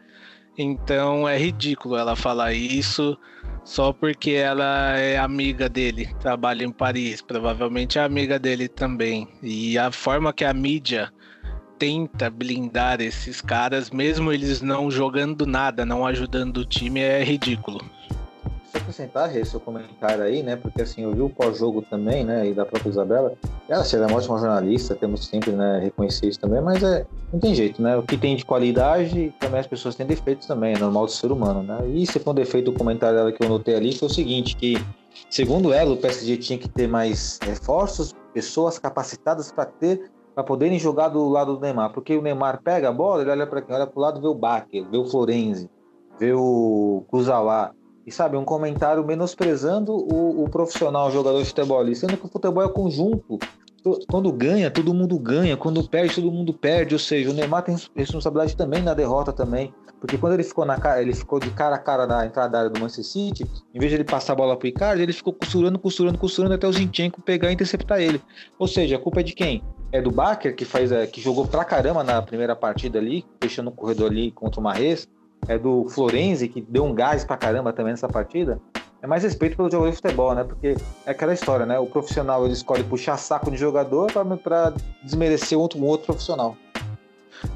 Então 0.56 1.28
é 1.28 1.38
ridículo 1.38 1.96
ela 1.96 2.14
falar 2.14 2.52
isso 2.52 3.16
só 3.64 3.92
porque 3.92 4.32
ela 4.32 4.98
é 4.98 5.16
amiga 5.16 5.68
dele, 5.68 6.14
trabalha 6.20 6.64
em 6.64 6.72
Paris, 6.72 7.22
provavelmente 7.22 7.98
é 7.98 8.02
amiga 8.02 8.38
dele 8.38 8.68
também. 8.68 9.28
E 9.42 9.78
a 9.78 9.90
forma 9.90 10.32
que 10.32 10.44
a 10.44 10.52
mídia 10.52 11.12
tenta 11.78 12.28
blindar 12.28 13.00
esses 13.00 13.40
caras, 13.40 13.90
mesmo 13.90 14.32
eles 14.32 14.60
não 14.60 14.90
jogando 14.90 15.46
nada, 15.46 15.86
não 15.86 16.06
ajudando 16.06 16.58
o 16.58 16.64
time, 16.64 17.00
é 17.00 17.22
ridículo 17.24 17.80
acrescentar 18.82 19.34
esse 19.34 19.52
seu 19.52 19.60
comentário 19.60 20.22
aí, 20.22 20.42
né? 20.42 20.56
Porque 20.56 20.82
assim, 20.82 21.02
eu 21.02 21.12
vi 21.12 21.22
o 21.22 21.30
pós-jogo 21.30 21.82
também, 21.82 22.24
né? 22.24 22.48
E 22.48 22.52
da 22.52 22.66
própria 22.66 22.90
Isabela. 22.90 23.32
Ela, 23.68 23.84
ela 23.92 24.04
é 24.04 24.06
uma 24.06 24.18
ótima 24.18 24.38
jornalista, 24.38 24.94
temos 24.94 25.26
sempre, 25.26 25.52
né? 25.52 25.80
Reconhecer 25.80 26.26
isso 26.26 26.40
também, 26.40 26.60
mas 26.60 26.82
é, 26.82 27.06
não 27.32 27.40
tem 27.40 27.54
jeito, 27.54 27.80
né? 27.80 27.96
O 27.96 28.02
que 28.02 28.16
tem 28.18 28.36
de 28.36 28.44
qualidade, 28.44 29.32
também 29.40 29.60
as 29.60 29.66
pessoas 29.66 29.94
têm 29.94 30.06
defeitos 30.06 30.46
também, 30.46 30.74
é 30.74 30.78
normal 30.78 31.06
do 31.06 31.12
ser 31.12 31.32
humano, 31.32 31.62
né? 31.62 31.86
E 31.88 32.06
se 32.06 32.18
for 32.18 32.32
um 32.32 32.34
defeito 32.34 32.70
do 32.70 32.78
comentário 32.78 33.16
dela 33.16 33.32
que 33.32 33.42
eu 33.42 33.48
notei 33.48 33.74
ali, 33.74 33.96
foi 33.96 34.08
o 34.08 34.12
seguinte, 34.12 34.56
que 34.56 34.76
segundo 35.30 35.72
ela, 35.72 35.92
o 35.92 35.96
PSG 35.96 36.36
tinha 36.36 36.58
que 36.58 36.68
ter 36.68 36.88
mais 36.88 37.38
reforços, 37.42 38.14
pessoas 38.34 38.78
capacitadas 38.78 39.50
para 39.50 39.66
ter 39.66 40.10
para 40.34 40.42
poderem 40.42 40.78
jogar 40.78 41.08
do 41.08 41.28
lado 41.28 41.56
do 41.56 41.60
Neymar, 41.60 41.92
porque 41.92 42.16
o 42.16 42.22
Neymar 42.22 42.62
pega 42.62 42.88
a 42.88 42.92
bola, 42.92 43.20
ele 43.20 43.30
olha 43.30 43.46
para 43.46 43.60
quem 43.60 43.74
olha 43.76 43.86
para 43.86 43.98
o 43.98 44.00
lado, 44.00 44.18
vê 44.18 44.26
o 44.26 44.34
Baker, 44.34 44.88
vê 44.90 44.96
o 44.96 45.04
Florenzi, 45.04 45.68
vê 46.18 46.32
o 46.32 47.04
Kuzawa, 47.08 47.74
e 48.06 48.12
sabe, 48.12 48.36
um 48.36 48.44
comentário 48.44 49.04
menosprezando 49.04 49.92
o, 49.92 50.44
o 50.44 50.48
profissional, 50.48 51.08
o 51.08 51.10
jogador 51.10 51.38
de 51.40 51.46
futebol 51.46 51.80
ali, 51.80 51.94
sendo 51.94 52.16
que 52.16 52.26
o 52.26 52.28
futebol 52.28 52.64
é 52.64 52.68
conjunto. 52.68 53.38
Quando 54.08 54.32
ganha, 54.32 54.70
todo 54.70 54.94
mundo 54.94 55.18
ganha. 55.18 55.56
Quando 55.56 55.88
perde, 55.88 56.14
todo 56.14 56.30
mundo 56.30 56.54
perde. 56.54 56.94
Ou 56.94 57.00
seja, 57.00 57.30
o 57.30 57.32
Neymar 57.32 57.64
tem 57.64 57.76
responsabilidade 57.96 58.56
também 58.56 58.80
na 58.80 58.94
derrota 58.94 59.32
também. 59.32 59.74
Porque 60.00 60.16
quando 60.16 60.34
ele 60.34 60.44
ficou 60.44 60.64
na 60.64 60.78
cara, 60.78 61.02
ele 61.02 61.14
ficou 61.14 61.40
de 61.40 61.50
cara 61.50 61.74
a 61.74 61.78
cara 61.78 62.06
na 62.06 62.24
entrada 62.24 62.48
da 62.48 62.58
área 62.58 62.70
do 62.70 62.78
Manchester 62.78 63.04
City, 63.04 63.46
em 63.74 63.78
vez 63.80 63.90
de 63.90 63.96
ele 63.96 64.04
passar 64.04 64.34
a 64.34 64.36
bola 64.36 64.56
pro 64.56 64.68
Icardi, 64.68 65.02
ele 65.02 65.12
ficou 65.12 65.32
costurando, 65.32 65.78
costurando, 65.80 66.18
costurando 66.18 66.54
até 66.54 66.66
o 66.66 66.72
Zinchenko 66.72 67.20
pegar 67.22 67.50
e 67.50 67.54
interceptar 67.54 68.00
ele. 68.00 68.20
Ou 68.56 68.68
seja, 68.68 68.96
a 68.96 68.98
culpa 69.00 69.20
é 69.20 69.22
de 69.24 69.32
quem? 69.32 69.62
é 69.92 70.00
do 70.00 70.10
Baker, 70.10 70.56
que, 70.56 70.64
faz, 70.64 70.90
é, 70.90 71.06
que 71.06 71.20
jogou 71.20 71.46
pra 71.46 71.64
caramba 71.64 72.02
na 72.02 72.20
primeira 72.22 72.56
partida 72.56 72.98
ali, 72.98 73.24
fechando 73.40 73.68
o 73.68 73.72
corredor 73.72 74.10
ali 74.10 74.32
contra 74.32 74.58
o 74.58 74.62
Marres. 74.62 75.06
É 75.48 75.58
do 75.58 75.88
Florenzi, 75.88 76.48
que 76.48 76.60
deu 76.60 76.84
um 76.84 76.94
gás 76.94 77.24
pra 77.24 77.36
caramba 77.36 77.72
também 77.72 77.92
nessa 77.92 78.08
partida. 78.08 78.60
É 79.02 79.06
mais 79.06 79.24
respeito 79.24 79.56
pelo 79.56 79.68
jogador 79.68 79.90
de 79.90 79.96
futebol, 79.96 80.32
né? 80.34 80.44
Porque 80.44 80.76
é 81.04 81.10
aquela 81.10 81.34
história, 81.34 81.66
né? 81.66 81.78
O 81.78 81.86
profissional 81.86 82.44
ele 82.44 82.52
escolhe 82.52 82.84
puxar 82.84 83.16
saco 83.16 83.50
de 83.50 83.56
jogador 83.56 84.12
para 84.38 84.72
desmerecer 85.02 85.58
outro, 85.58 85.80
um 85.80 85.84
outro 85.84 86.06
profissional. 86.06 86.56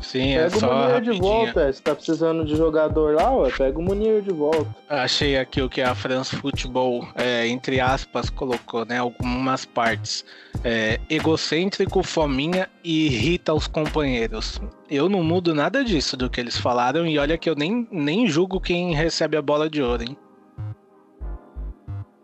Sim, 0.01 0.35
Pega 0.35 0.43
é 0.43 0.47
o 0.47 0.61
só 0.61 0.75
Munir 0.75 1.01
de 1.03 1.19
volta. 1.19 1.73
Se 1.73 1.83
tá 1.83 1.95
precisando 1.95 2.45
de 2.45 2.57
jogador 2.57 3.15
lá, 3.15 3.31
ué, 3.33 3.51
pega 3.57 3.79
o 3.79 3.83
Munir 3.83 4.23
de 4.23 4.33
volta. 4.33 4.67
Achei 4.89 5.37
aqui 5.37 5.61
o 5.61 5.69
que 5.69 5.81
a 5.83 5.95
France 5.95 6.35
Football, 6.37 7.09
é, 7.15 7.47
entre 7.47 7.81
aspas, 7.81 8.31
colocou, 8.31 8.85
né? 8.85 8.99
Algumas 8.99 9.65
partes. 9.65 10.25
É, 10.65 11.01
egocêntrico, 11.09 12.03
fominha 12.03 12.69
e 12.83 13.07
irrita 13.07 13.53
os 13.55 13.67
companheiros. 13.67 14.61
Eu 14.91 15.09
não 15.09 15.23
mudo 15.23 15.55
nada 15.55 15.85
disso 15.85 16.17
do 16.17 16.31
que 16.31 16.41
eles 16.41 16.57
falaram 16.57 17.07
e 17.07 17.19
olha 17.19 17.37
que 17.37 17.49
eu 17.49 17.55
nem, 17.55 17.87
nem 17.91 18.27
julgo 18.27 18.61
quem 18.61 18.95
recebe 18.95 19.37
a 19.37 19.43
bola 19.43 19.69
de 19.69 19.83
ouro, 19.83 20.03
hein? 20.03 20.17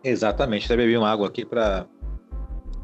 Exatamente, 0.03 0.65
até 0.65 0.75
bebi 0.75 0.97
uma 0.97 1.09
água 1.09 1.27
aqui 1.27 1.45
para 1.45 1.85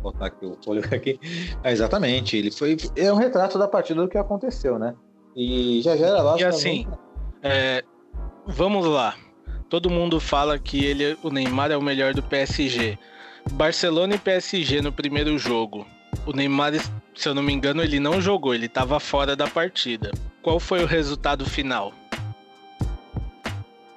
botar 0.01 0.27
aqui 0.27 0.45
o 0.45 0.57
folho 0.63 0.83
aqui. 0.93 1.19
É, 1.63 1.71
exatamente, 1.71 2.37
ele 2.37 2.51
foi. 2.51 2.77
É 2.95 3.11
um 3.11 3.17
retrato 3.17 3.57
da 3.57 3.67
partida 3.67 4.01
do 4.01 4.07
que 4.07 4.17
aconteceu, 4.17 4.79
né? 4.79 4.95
E 5.35 5.81
já 5.81 5.95
gera 5.95 6.21
lá. 6.21 6.39
E 6.39 6.43
assim, 6.43 6.87
é, 7.41 7.83
vamos 8.47 8.85
lá. 8.85 9.15
Todo 9.69 9.89
mundo 9.89 10.19
fala 10.19 10.57
que 10.57 10.83
ele, 10.83 11.17
o 11.21 11.29
Neymar 11.29 11.71
é 11.71 11.77
o 11.77 11.81
melhor 11.81 12.13
do 12.13 12.23
PSG. 12.23 12.97
Barcelona 13.51 14.15
e 14.15 14.17
PSG 14.17 14.81
no 14.81 14.91
primeiro 14.91 15.37
jogo. 15.37 15.85
O 16.25 16.33
Neymar, 16.33 16.73
se 17.15 17.29
eu 17.29 17.35
não 17.35 17.43
me 17.43 17.53
engano, 17.53 17.83
ele 17.83 17.99
não 17.99 18.19
jogou, 18.19 18.53
ele 18.53 18.65
estava 18.65 18.99
fora 18.99 19.35
da 19.35 19.47
partida. 19.47 20.11
Qual 20.41 20.59
foi 20.59 20.83
o 20.83 20.87
resultado 20.87 21.45
final? 21.45 21.93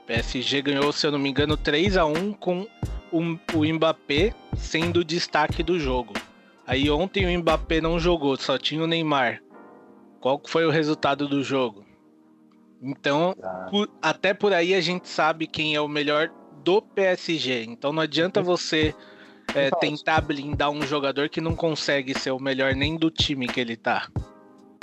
PSG 0.07 0.61
ganhou, 0.61 0.93
se 0.93 1.07
eu 1.07 1.13
não 1.13 1.19
me 1.19 1.31
engano, 1.31 1.57
3 1.57 1.97
a 1.97 2.05
1 2.05 2.33
com 2.35 2.67
o, 3.13 3.21
o 3.59 3.75
Mbappé 3.75 4.35
sendo 4.57 5.01
o 5.01 5.05
destaque 5.05 5.63
do 5.63 5.79
jogo. 5.79 6.15
Aí 6.67 6.91
ontem 6.91 7.27
o 7.27 7.39
Mbappé 7.41 7.81
não 7.81 7.99
jogou, 7.99 8.37
só 8.37 8.57
tinha 8.59 8.83
o 8.83 8.87
Neymar. 8.87 9.43
Qual 10.21 10.41
foi 10.47 10.65
o 10.65 10.71
resultado 10.71 11.29
do 11.29 11.43
jogo? 11.43 11.85
Então, 12.81 13.35
por- 13.71 13.89
até 14.01 14.35
por 14.35 14.53
aí 14.53 14.75
a 14.75 14.81
gente 14.81 15.09
sabe 15.09 15.47
quem 15.47 15.75
é 15.75 15.81
o 15.81 15.89
melhor 15.89 16.31
do 16.65 16.81
PSG. 16.83 17.65
Então 17.69 17.93
não 17.93 18.03
adianta 18.03 18.43
você 18.43 18.95
é, 19.55 19.69
Fala. 19.69 19.81
tentar 19.81 20.21
blindar 20.21 20.71
um 20.71 20.83
jogador 20.83 21.29
que 21.29 21.41
não 21.41 21.55
consegue 21.55 22.19
ser 22.19 22.31
o 22.31 22.39
melhor 22.41 22.75
nem 22.75 22.97
do 22.97 23.11
time 23.11 23.47
que 23.47 23.61
ele 23.61 23.77
tá. 23.77 24.09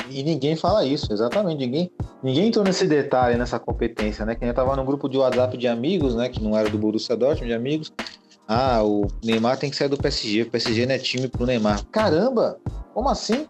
E 0.09 0.23
ninguém 0.23 0.55
fala 0.55 0.86
isso, 0.86 1.11
exatamente. 1.13 1.59
Ninguém, 1.59 1.91
ninguém 2.23 2.47
entrou 2.47 2.65
nesse 2.65 2.88
detalhe, 2.88 3.38
nessa 3.38 3.59
competência, 3.59 4.25
né? 4.25 4.34
Que 4.34 4.43
eu 4.43 4.53
tava 4.53 4.75
num 4.75 4.84
grupo 4.86 5.07
de 5.07 5.17
WhatsApp 5.17 5.55
de 5.57 5.67
amigos, 5.67 6.15
né? 6.15 6.30
Que 6.30 6.41
não 6.41 6.57
era 6.57 6.67
do 6.69 6.77
Borussia 6.80 7.15
Dortmund, 7.15 7.47
de 7.47 7.53
amigos. 7.53 7.93
Ah, 8.52 8.84
o 8.84 9.06
Neymar 9.24 9.58
tem 9.58 9.70
que 9.70 9.76
sair 9.76 9.89
do 9.89 9.95
PSG. 9.95 10.41
O 10.41 10.50
PSG 10.50 10.88
não 10.88 10.95
é 10.95 10.97
time 10.97 11.28
pro 11.28 11.45
Neymar. 11.45 11.86
Caramba! 11.91 12.60
Como 12.95 13.08
assim? 13.08 13.45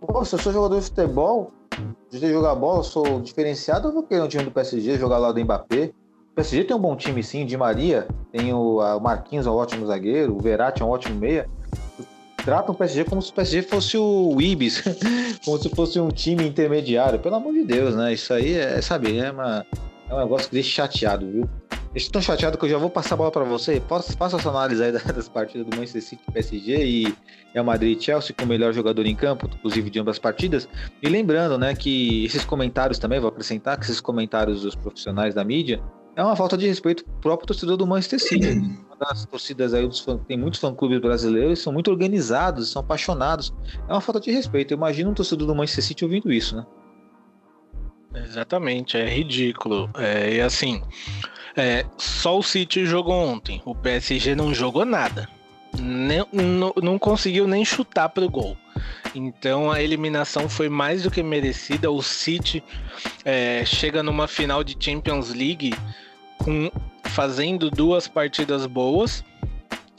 Pô, 0.00 0.20
eu 0.20 0.24
sou 0.24 0.38
jogador 0.38 0.78
de 0.78 0.86
futebol, 0.86 1.50
de 2.08 2.20
jogar 2.30 2.54
bola, 2.54 2.84
sou 2.84 3.20
diferenciado, 3.20 3.88
eu 3.88 3.92
vou 3.92 4.04
querer 4.04 4.22
um 4.22 4.28
time 4.28 4.44
do 4.44 4.52
PSG, 4.52 4.96
jogar 4.96 5.18
lá 5.18 5.32
do 5.32 5.40
Mbappé. 5.40 5.90
O 6.30 6.34
PSG 6.36 6.62
tem 6.62 6.76
um 6.76 6.78
bom 6.78 6.94
time, 6.94 7.20
sim. 7.20 7.44
De 7.44 7.56
Maria, 7.56 8.06
tem 8.30 8.54
o, 8.54 8.78
Marquinhos, 9.00 9.44
é 9.44 9.50
um 9.50 9.54
ótimo 9.54 9.86
zagueiro. 9.86 10.36
O 10.36 10.40
Verratti 10.40 10.82
é 10.82 10.84
um 10.84 10.90
ótimo 10.90 11.18
meia. 11.18 11.50
Tratam 12.44 12.76
o 12.76 12.78
PSG 12.78 13.04
como 13.04 13.20
se 13.20 13.32
o 13.32 13.34
PSG 13.34 13.62
fosse 13.62 13.98
o 13.98 14.40
Ibis, 14.40 14.84
como 15.44 15.58
se 15.58 15.68
fosse 15.68 15.98
um 15.98 16.10
time 16.10 16.46
intermediário. 16.46 17.18
Pelo 17.18 17.34
amor 17.34 17.52
de 17.54 17.64
Deus, 17.64 17.96
né? 17.96 18.12
Isso 18.12 18.32
aí 18.32 18.54
é, 18.54 18.80
sabe, 18.80 19.18
é, 19.18 19.32
uma, 19.32 19.66
é 20.08 20.14
um 20.14 20.18
negócio 20.18 20.48
que 20.48 20.54
deixa 20.54 20.86
chateado, 20.86 21.26
viu? 21.26 21.48
Deixa 21.92 22.10
tão 22.10 22.22
chateado 22.22 22.56
que 22.56 22.64
eu 22.64 22.68
já 22.70 22.78
vou 22.78 22.88
passar 22.88 23.14
a 23.14 23.18
bola 23.18 23.30
pra 23.30 23.44
você. 23.44 23.78
Faça, 23.86 24.16
faça 24.16 24.36
essa 24.36 24.48
análise 24.48 24.82
aí 24.82 24.92
das 25.12 25.28
partidas 25.28 25.66
do 25.66 25.76
Manchester 25.76 26.02
City 26.02 26.22
PSG 26.32 26.84
e 26.86 27.14
Real 27.52 27.64
Madrid 27.66 27.98
e 27.98 28.02
Chelsea 28.02 28.34
com 28.34 28.44
o 28.44 28.48
melhor 28.48 28.72
jogador 28.72 29.04
em 29.04 29.14
campo, 29.14 29.46
inclusive 29.52 29.90
de 29.90 29.98
ambas 30.00 30.18
partidas. 30.18 30.66
E 31.02 31.08
lembrando, 31.08 31.58
né, 31.58 31.74
que 31.74 32.24
esses 32.24 32.44
comentários 32.44 32.98
também, 32.98 33.20
vou 33.20 33.28
acrescentar 33.28 33.76
que 33.78 33.84
esses 33.84 34.00
comentários 34.00 34.62
dos 34.62 34.74
profissionais 34.74 35.34
da 35.34 35.44
mídia 35.44 35.82
é 36.16 36.22
uma 36.24 36.34
falta 36.34 36.56
de 36.56 36.66
respeito 36.66 37.04
pro 37.04 37.12
próprio 37.20 37.46
torcedor 37.48 37.76
do 37.76 37.86
Manchester 37.86 38.20
City. 38.20 38.48
Uma 38.92 38.96
das 39.08 39.24
torcidas 39.26 39.74
aí, 39.74 39.86
dos 39.86 40.00
fã- 40.00 40.18
tem 40.18 40.36
muitos 40.38 40.60
fã-clubes 40.60 41.00
brasileiros, 41.00 41.58
são 41.60 41.72
muito 41.72 41.90
organizados, 41.90 42.70
são 42.70 42.80
apaixonados. 42.80 43.52
É 43.88 43.92
uma 43.92 44.00
falta 44.00 44.20
de 44.20 44.30
respeito. 44.30 44.72
Imagina 44.72 45.10
um 45.10 45.14
torcedor 45.14 45.46
do 45.46 45.54
Manchester 45.54 45.84
City 45.84 46.04
ouvindo 46.04 46.30
isso, 46.32 46.54
né? 46.56 46.64
Exatamente, 48.14 48.96
é 48.98 49.08
ridículo. 49.08 49.88
É, 49.96 50.34
e 50.34 50.40
assim, 50.42 50.82
é, 51.56 51.84
só 51.96 52.38
o 52.38 52.42
City 52.42 52.86
jogou 52.86 53.14
ontem. 53.14 53.60
O 53.64 53.74
PSG 53.74 54.34
não 54.34 54.54
jogou 54.54 54.84
nada. 54.84 55.28
Não, 55.78 56.72
não 56.82 56.98
conseguiu 56.98 57.46
nem 57.46 57.64
chutar 57.64 58.08
pro 58.08 58.28
gol. 58.28 58.56
Então 59.14 59.70
a 59.70 59.82
eliminação 59.82 60.48
foi 60.48 60.68
mais 60.68 61.02
do 61.02 61.10
que 61.10 61.22
merecida. 61.22 61.90
O 61.90 62.02
City 62.02 62.62
é, 63.24 63.64
chega 63.64 64.02
numa 64.02 64.28
final 64.28 64.62
de 64.62 64.76
Champions 64.78 65.30
League 65.30 65.74
com, 66.38 66.70
fazendo 67.04 67.70
duas 67.70 68.06
partidas 68.08 68.66
boas 68.66 69.24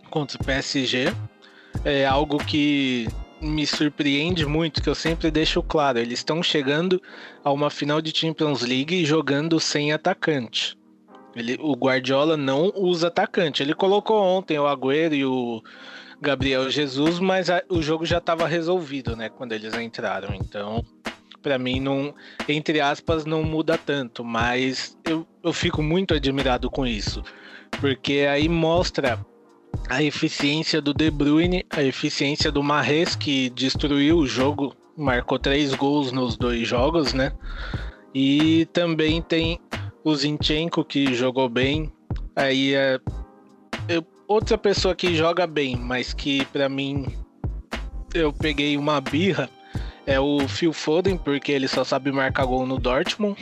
contra 0.09 0.39
o 0.39 0.45
PSG. 0.45 1.13
É 1.83 2.05
algo 2.05 2.37
que 2.37 3.07
me 3.41 3.67
surpreende 3.67 4.45
muito, 4.45 4.81
que 4.81 4.89
eu 4.89 4.95
sempre 4.95 5.29
deixo 5.29 5.61
claro. 5.61 5.99
Eles 5.99 6.19
estão 6.19 6.41
chegando 6.41 7.01
a 7.43 7.51
uma 7.51 7.69
final 7.69 8.01
de 8.01 8.17
Champions 8.17 8.61
League 8.61 9.05
jogando 9.05 9.59
sem 9.59 9.91
atacante. 9.91 10.77
Ele, 11.35 11.57
o 11.59 11.73
Guardiola 11.73 12.37
não 12.37 12.71
usa 12.75 13.07
atacante. 13.07 13.63
Ele 13.63 13.73
colocou 13.73 14.21
ontem 14.21 14.59
o 14.59 14.67
Agüero 14.67 15.15
e 15.15 15.25
o 15.25 15.61
Gabriel 16.21 16.69
Jesus, 16.69 17.19
mas 17.19 17.49
a- 17.49 17.63
o 17.69 17.81
jogo 17.81 18.05
já 18.05 18.19
estava 18.19 18.47
resolvido, 18.47 19.15
né, 19.15 19.29
quando 19.29 19.51
eles 19.51 19.73
entraram. 19.73 20.33
Então, 20.33 20.83
para 21.41 21.57
mim 21.57 21.79
não, 21.79 22.13
entre 22.47 22.79
aspas, 22.79 23.25
não 23.25 23.43
muda 23.43 23.77
tanto, 23.77 24.23
mas 24.23 24.97
eu, 25.03 25.27
eu 25.43 25.51
fico 25.51 25.81
muito 25.83 26.13
admirado 26.13 26.69
com 26.69 26.85
isso, 26.85 27.21
porque 27.81 28.25
aí 28.31 28.47
mostra 28.47 29.19
a 29.89 30.01
eficiência 30.01 30.79
do 30.81 30.93
De 30.93 31.09
Bruyne, 31.11 31.65
a 31.69 31.83
eficiência 31.83 32.51
do 32.51 32.63
Mahrez 32.63 33.15
que 33.15 33.49
destruiu 33.49 34.17
o 34.19 34.27
jogo, 34.27 34.73
marcou 34.95 35.37
três 35.39 35.73
gols 35.73 36.11
nos 36.11 36.37
dois 36.37 36.65
jogos, 36.67 37.11
né? 37.13 37.33
E 38.15 38.65
também 38.71 39.21
tem 39.21 39.59
o 40.03 40.15
Zinchenko 40.15 40.83
que 40.83 41.13
jogou 41.13 41.47
bem. 41.49 41.91
Aí 42.35 42.73
é 42.75 42.99
eu- 43.87 44.05
outra 44.27 44.57
pessoa 44.57 44.95
que 44.95 45.15
joga 45.15 45.45
bem, 45.47 45.75
mas 45.75 46.13
que 46.13 46.45
pra 46.45 46.67
mim 46.69 47.07
eu 48.13 48.31
peguei 48.31 48.77
uma 48.77 48.99
birra 49.01 49.49
é 50.05 50.19
o 50.19 50.47
Phil 50.47 50.73
Foden, 50.73 51.17
porque 51.17 51.51
ele 51.51 51.67
só 51.67 51.83
sabe 51.83 52.11
marcar 52.11 52.45
gol 52.45 52.65
no 52.65 52.77
Dortmund. 52.77 53.37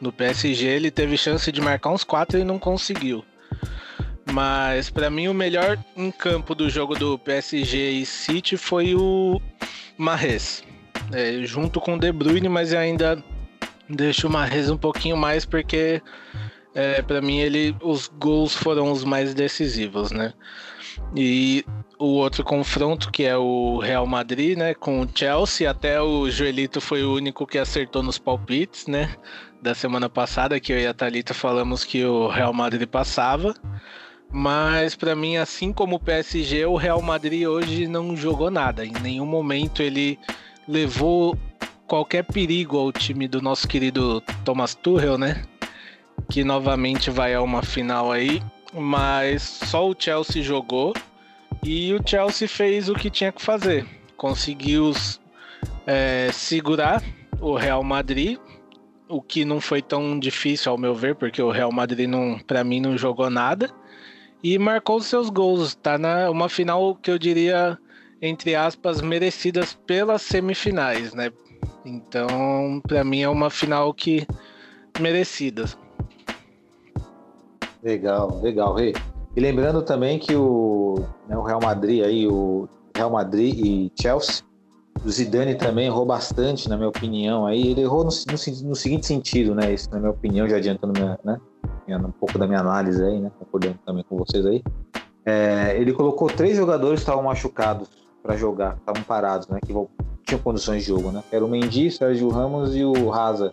No 0.00 0.10
PSG 0.12 0.66
ele 0.66 0.90
teve 0.90 1.16
chance 1.16 1.50
de 1.52 1.60
marcar 1.60 1.90
uns 1.90 2.02
quatro 2.04 2.38
e 2.38 2.44
não 2.44 2.58
conseguiu. 2.58 3.24
Mas 4.32 4.88
pra 4.88 5.10
mim 5.10 5.28
o 5.28 5.34
melhor 5.34 5.78
em 5.96 6.10
campo 6.10 6.54
do 6.54 6.70
jogo 6.70 6.94
do 6.96 7.18
PSG 7.18 7.90
e 7.90 8.06
City 8.06 8.56
foi 8.56 8.94
o 8.94 9.40
Mahrez, 9.98 10.62
É, 11.12 11.44
junto 11.44 11.80
com 11.80 11.94
o 11.94 11.98
De 11.98 12.10
Bruyne, 12.10 12.48
mas 12.48 12.72
ainda 12.72 13.22
deixo 13.94 14.26
o 14.26 14.30
Mahrez 14.30 14.70
um 14.70 14.76
pouquinho 14.76 15.16
mais 15.16 15.44
porque 15.44 16.02
é, 16.74 17.02
para 17.02 17.20
mim 17.20 17.38
ele 17.38 17.76
os 17.82 18.08
gols 18.08 18.54
foram 18.54 18.90
os 18.90 19.04
mais 19.04 19.34
decisivos, 19.34 20.10
né? 20.10 20.32
E 21.14 21.64
o 21.98 22.14
outro 22.14 22.42
confronto 22.44 23.10
que 23.10 23.24
é 23.24 23.36
o 23.36 23.78
Real 23.78 24.06
Madrid, 24.06 24.58
né, 24.58 24.74
com 24.74 25.02
o 25.02 25.08
Chelsea, 25.14 25.70
até 25.70 26.00
o 26.00 26.28
Joelito 26.30 26.80
foi 26.80 27.02
o 27.04 27.14
único 27.14 27.46
que 27.46 27.58
acertou 27.58 28.02
nos 28.02 28.18
palpites, 28.18 28.86
né? 28.86 29.14
Da 29.60 29.74
semana 29.74 30.08
passada 30.08 30.58
que 30.58 30.72
eu 30.72 30.78
e 30.78 30.86
a 30.86 30.94
Thalita 30.94 31.32
falamos 31.32 31.84
que 31.84 32.04
o 32.04 32.28
Real 32.28 32.52
Madrid 32.52 32.88
passava. 32.88 33.54
Mas 34.30 34.96
para 34.96 35.14
mim, 35.14 35.36
assim 35.36 35.72
como 35.72 35.96
o 35.96 36.00
PSG, 36.00 36.64
o 36.64 36.76
Real 36.76 37.02
Madrid 37.02 37.46
hoje 37.46 37.86
não 37.86 38.16
jogou 38.16 38.50
nada. 38.50 38.84
Em 38.84 38.92
nenhum 39.02 39.26
momento 39.26 39.82
ele 39.82 40.18
levou 40.66 41.36
qualquer 41.92 42.24
perigo 42.24 42.78
ao 42.78 42.90
time 42.90 43.28
do 43.28 43.42
nosso 43.42 43.68
querido 43.68 44.22
Thomas 44.46 44.74
Tuchel, 44.74 45.18
né? 45.18 45.44
Que 46.30 46.42
novamente 46.42 47.10
vai 47.10 47.34
a 47.34 47.42
uma 47.42 47.62
final 47.62 48.10
aí, 48.10 48.42
mas 48.72 49.42
só 49.42 49.86
o 49.86 49.94
Chelsea 49.98 50.42
jogou 50.42 50.94
e 51.62 51.92
o 51.92 52.00
Chelsea 52.02 52.48
fez 52.48 52.88
o 52.88 52.94
que 52.94 53.10
tinha 53.10 53.30
que 53.30 53.42
fazer. 53.42 53.84
Conseguiu 54.16 54.94
é, 55.86 56.30
segurar 56.32 57.02
o 57.38 57.54
Real 57.54 57.84
Madrid, 57.84 58.38
o 59.06 59.20
que 59.20 59.44
não 59.44 59.60
foi 59.60 59.82
tão 59.82 60.18
difícil 60.18 60.72
ao 60.72 60.78
meu 60.78 60.94
ver, 60.94 61.14
porque 61.14 61.42
o 61.42 61.50
Real 61.50 61.70
Madrid 61.70 62.08
não, 62.08 62.38
para 62.38 62.64
mim 62.64 62.80
não 62.80 62.96
jogou 62.96 63.28
nada 63.28 63.68
e 64.42 64.58
marcou 64.58 64.98
seus 65.02 65.28
gols. 65.28 65.74
Tá 65.74 65.98
na 65.98 66.30
uma 66.30 66.48
final 66.48 66.94
que 66.94 67.10
eu 67.10 67.18
diria 67.18 67.78
entre 68.22 68.54
aspas, 68.54 69.00
merecidas 69.00 69.74
pelas 69.84 70.22
semifinais, 70.22 71.12
né? 71.12 71.32
Então, 71.84 72.80
para 72.86 73.02
mim 73.04 73.22
é 73.22 73.28
uma 73.28 73.50
final 73.50 73.92
que 73.92 74.26
merecida. 75.00 75.64
Legal, 77.82 78.40
legal, 78.40 78.74
Rei. 78.74 78.94
E 79.34 79.40
lembrando 79.40 79.82
também 79.82 80.18
que 80.18 80.34
o, 80.34 80.96
né, 81.28 81.36
o 81.36 81.42
Real 81.42 81.60
Madrid 81.60 82.04
aí, 82.04 82.28
o 82.28 82.68
Real 82.94 83.10
Madrid 83.10 83.58
e 83.58 83.92
Chelsea, 84.00 84.44
o 85.04 85.10
Zidane 85.10 85.54
também 85.54 85.86
errou 85.86 86.04
bastante, 86.04 86.68
na 86.68 86.76
minha 86.76 86.88
opinião. 86.88 87.46
Aí 87.46 87.66
ele 87.68 87.80
errou 87.80 88.04
no, 88.04 88.10
no, 88.10 88.68
no 88.68 88.76
seguinte 88.76 89.06
sentido, 89.06 89.54
né? 89.54 89.72
Isso, 89.72 89.90
na 89.90 89.98
minha 89.98 90.10
opinião, 90.10 90.48
já 90.48 90.56
adiantando 90.56 90.92
minha, 90.92 91.18
né? 91.24 91.40
um 91.88 92.10
pouco 92.12 92.38
da 92.38 92.46
minha 92.46 92.60
análise 92.60 93.02
aí, 93.04 93.18
né? 93.18 93.30
Concordando 93.38 93.78
também 93.84 94.04
com 94.08 94.16
vocês 94.16 94.46
aí. 94.46 94.62
É, 95.24 95.76
ele 95.76 95.92
colocou 95.92 96.28
três 96.28 96.56
jogadores 96.56 97.00
que 97.00 97.02
estavam 97.02 97.24
machucados 97.24 97.88
para 98.22 98.36
jogar, 98.36 98.76
estavam 98.76 99.02
parados, 99.02 99.48
né? 99.48 99.58
Que 99.64 99.72
tinham 100.24 100.40
condições 100.40 100.82
de 100.82 100.88
jogo, 100.88 101.10
né? 101.10 101.22
Era 101.30 101.44
o 101.44 101.48
Mendy, 101.48 101.90
Sérgio 101.90 102.28
Ramos 102.28 102.74
e 102.76 102.84
o 102.84 103.08
Raza. 103.08 103.52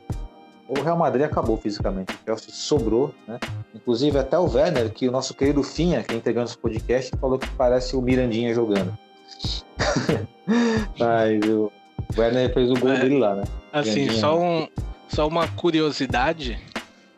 O 0.68 0.82
Real 0.82 0.98
Madrid 0.98 1.26
acabou 1.26 1.58
fisicamente, 1.58 2.14
o 2.14 2.18
Chelsea 2.26 2.54
sobrou, 2.54 3.14
né? 3.28 3.40
Inclusive 3.74 4.20
até 4.20 4.38
o 4.38 4.46
Werner, 4.46 4.92
que 4.92 5.08
o 5.08 5.12
nosso 5.12 5.34
querido 5.34 5.64
Finha, 5.64 6.04
que 6.04 6.14
é 6.14 6.18
integrando 6.18 6.48
esse 6.48 6.58
podcast, 6.58 7.12
falou 7.20 7.40
que 7.40 7.50
parece 7.52 7.96
o 7.96 8.02
Mirandinha 8.02 8.54
jogando. 8.54 8.96
Mas 11.00 11.44
o 11.50 11.72
Werner 12.16 12.54
fez 12.54 12.70
o 12.70 12.76
gol 12.76 12.92
é, 12.92 13.00
dele 13.00 13.18
lá, 13.18 13.36
né? 13.36 13.44
Assim, 13.74 14.12
só, 14.12 14.40
um, 14.40 14.68
só 15.08 15.28
uma 15.28 15.48
curiosidade. 15.48 16.60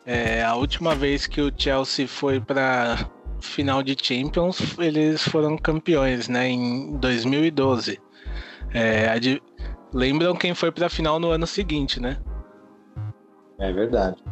É, 0.06 0.43
a 0.43 0.56
última 0.56 0.95
vez 0.95 1.28
que 1.28 1.41
o 1.41 1.52
Chelsea 1.56 2.08
foi 2.08 2.39
para 2.39 3.06
final 3.41 3.84
de 3.84 3.97
Champions, 4.02 4.78
eles 4.78 5.22
foram 5.24 5.58
campeões, 5.58 6.30
né? 6.30 6.47
Em 6.47 6.95
2012. 6.97 7.99
É, 8.74 9.19
de... 9.19 9.41
Lembram 9.93 10.36
quem 10.36 10.53
foi 10.53 10.72
para 10.72 10.88
a 10.88 10.89
final 10.89 11.19
no 11.19 11.32
ano 11.32 11.45
seguinte, 11.45 11.99
né? 11.99 12.17
É 13.59 13.72
verdade. 13.72 14.24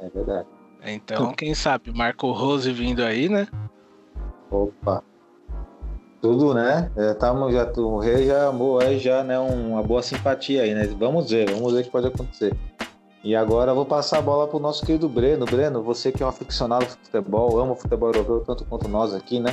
É 0.00 0.08
verdade. 0.08 0.48
Então, 0.86 1.32
quem 1.32 1.54
sabe, 1.54 1.92
Marco 1.96 2.30
Rose 2.32 2.70
vindo 2.72 3.02
aí, 3.02 3.28
né? 3.28 3.46
Opa. 4.50 5.02
Tudo, 6.20 6.52
né? 6.52 6.90
Já 6.96 7.14
tamo, 7.14 7.50
já, 7.50 7.70
o 7.76 7.98
rei 7.98 8.26
já 8.26 8.48
amou 8.48 8.80
aí 8.80 8.98
já, 8.98 9.22
né? 9.22 9.38
Uma 9.38 9.82
boa 9.82 10.02
simpatia 10.02 10.62
aí, 10.62 10.74
né? 10.74 10.86
Vamos 10.98 11.30
ver, 11.30 11.50
vamos 11.50 11.72
ver 11.72 11.80
o 11.80 11.84
que 11.84 11.90
pode 11.90 12.06
acontecer. 12.06 12.54
E 13.22 13.34
agora 13.34 13.70
eu 13.70 13.74
vou 13.74 13.86
passar 13.86 14.18
a 14.18 14.22
bola 14.22 14.46
pro 14.46 14.58
nosso 14.58 14.84
querido 14.84 15.08
Breno. 15.08 15.46
Breno, 15.46 15.82
você 15.82 16.12
que 16.12 16.22
é 16.22 16.26
um 16.26 16.28
aficionado 16.28 16.84
de 16.84 16.92
futebol, 16.92 17.58
ama 17.58 17.72
o 17.72 17.76
futebol 17.76 18.10
europeu 18.10 18.40
tanto 18.40 18.64
quanto 18.66 18.86
nós 18.88 19.14
aqui, 19.14 19.40
né? 19.40 19.50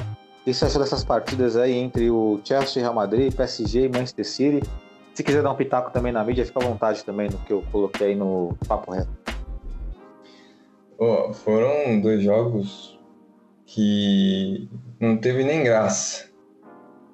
Achou 0.47 0.81
dessas 0.81 1.03
partidas 1.03 1.55
aí 1.55 1.73
entre 1.73 2.09
o 2.09 2.39
Chelsea, 2.43 2.81
Real 2.81 2.93
Madrid, 2.93 3.33
PSG 3.33 3.85
e 3.85 3.89
Manchester 3.89 4.25
City? 4.25 4.69
Se 5.13 5.23
quiser 5.23 5.43
dar 5.43 5.51
um 5.51 5.55
pitaco 5.55 5.91
também 5.91 6.11
na 6.11 6.23
mídia, 6.23 6.45
fica 6.45 6.59
à 6.59 6.63
vontade 6.63 7.03
também 7.03 7.29
no 7.29 7.37
que 7.39 7.53
eu 7.53 7.63
coloquei 7.71 8.07
aí 8.07 8.15
no 8.15 8.57
papo 8.67 8.91
reto. 8.91 9.09
Oh, 10.97 11.33
foram 11.33 11.99
dois 11.99 12.23
jogos 12.23 12.99
que 13.65 14.67
não 14.99 15.17
teve 15.17 15.43
nem 15.43 15.63
graça. 15.63 16.29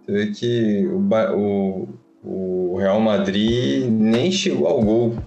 Você 0.06 0.12
vê 0.12 0.32
que 0.32 0.88
o, 0.88 1.88
o, 2.24 2.74
o 2.74 2.78
Real 2.78 3.00
Madrid 3.00 3.90
nem 3.90 4.32
chegou 4.32 4.68
ao 4.68 4.82
gol 4.82 5.18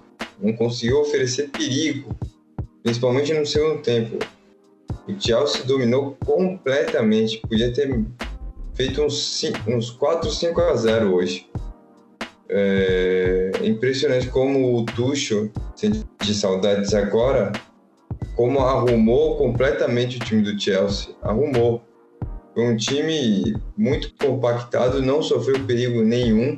não 0.41 0.53
conseguiu 0.53 1.01
oferecer 1.01 1.49
perigo, 1.49 2.15
principalmente 2.81 3.33
no 3.33 3.45
segundo 3.45 3.81
tempo. 3.81 4.17
O 5.07 5.19
Chelsea 5.19 5.63
dominou 5.65 6.15
completamente, 6.25 7.41
podia 7.47 7.73
ter 7.73 8.03
feito 8.73 9.01
uns, 9.01 9.39
5, 9.39 9.71
uns 9.71 9.89
4, 9.89 10.29
5 10.29 10.61
a 10.61 10.75
0 10.75 11.13
hoje. 11.13 11.49
É 12.49 13.51
impressionante 13.63 14.27
como 14.27 14.77
o 14.77 14.85
Tuchel, 14.85 15.49
de 16.21 16.33
saudades 16.33 16.93
agora, 16.93 17.51
como 18.35 18.59
arrumou 18.59 19.37
completamente 19.37 20.17
o 20.17 20.19
time 20.19 20.41
do 20.41 20.59
Chelsea. 20.59 21.15
Arrumou. 21.21 21.81
Foi 22.53 22.65
um 22.65 22.75
time 22.75 23.55
muito 23.77 24.13
compactado, 24.15 25.01
não 25.01 25.23
sofreu 25.23 25.63
perigo 25.65 26.01
nenhum. 26.01 26.57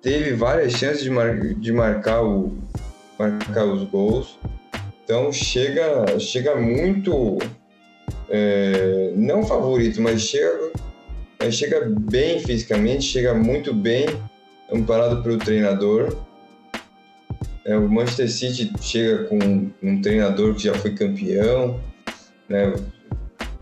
Teve 0.00 0.32
várias 0.32 0.72
chances 0.72 1.02
de, 1.02 1.10
mar 1.10 1.38
de 1.38 1.72
marcar 1.72 2.22
o, 2.22 2.56
marcar 3.18 3.64
os 3.64 3.84
gols. 3.84 4.38
Então 5.04 5.30
chega, 5.30 6.18
chega 6.18 6.56
muito, 6.56 7.38
é, 8.30 9.12
não 9.14 9.44
favorito, 9.44 10.00
mas 10.00 10.22
chega, 10.22 10.72
é, 11.38 11.50
chega 11.50 11.86
bem 11.86 12.40
fisicamente, 12.40 13.04
chega 13.04 13.34
muito 13.34 13.74
bem, 13.74 14.06
amparado 14.72 15.22
pelo 15.22 15.38
treinador. 15.38 16.16
É, 17.66 17.76
o 17.76 17.88
Manchester 17.88 18.30
City 18.30 18.72
chega 18.80 19.24
com 19.24 19.70
um 19.82 20.00
treinador 20.00 20.54
que 20.54 20.64
já 20.64 20.74
foi 20.74 20.94
campeão, 20.94 21.80
né? 22.48 22.72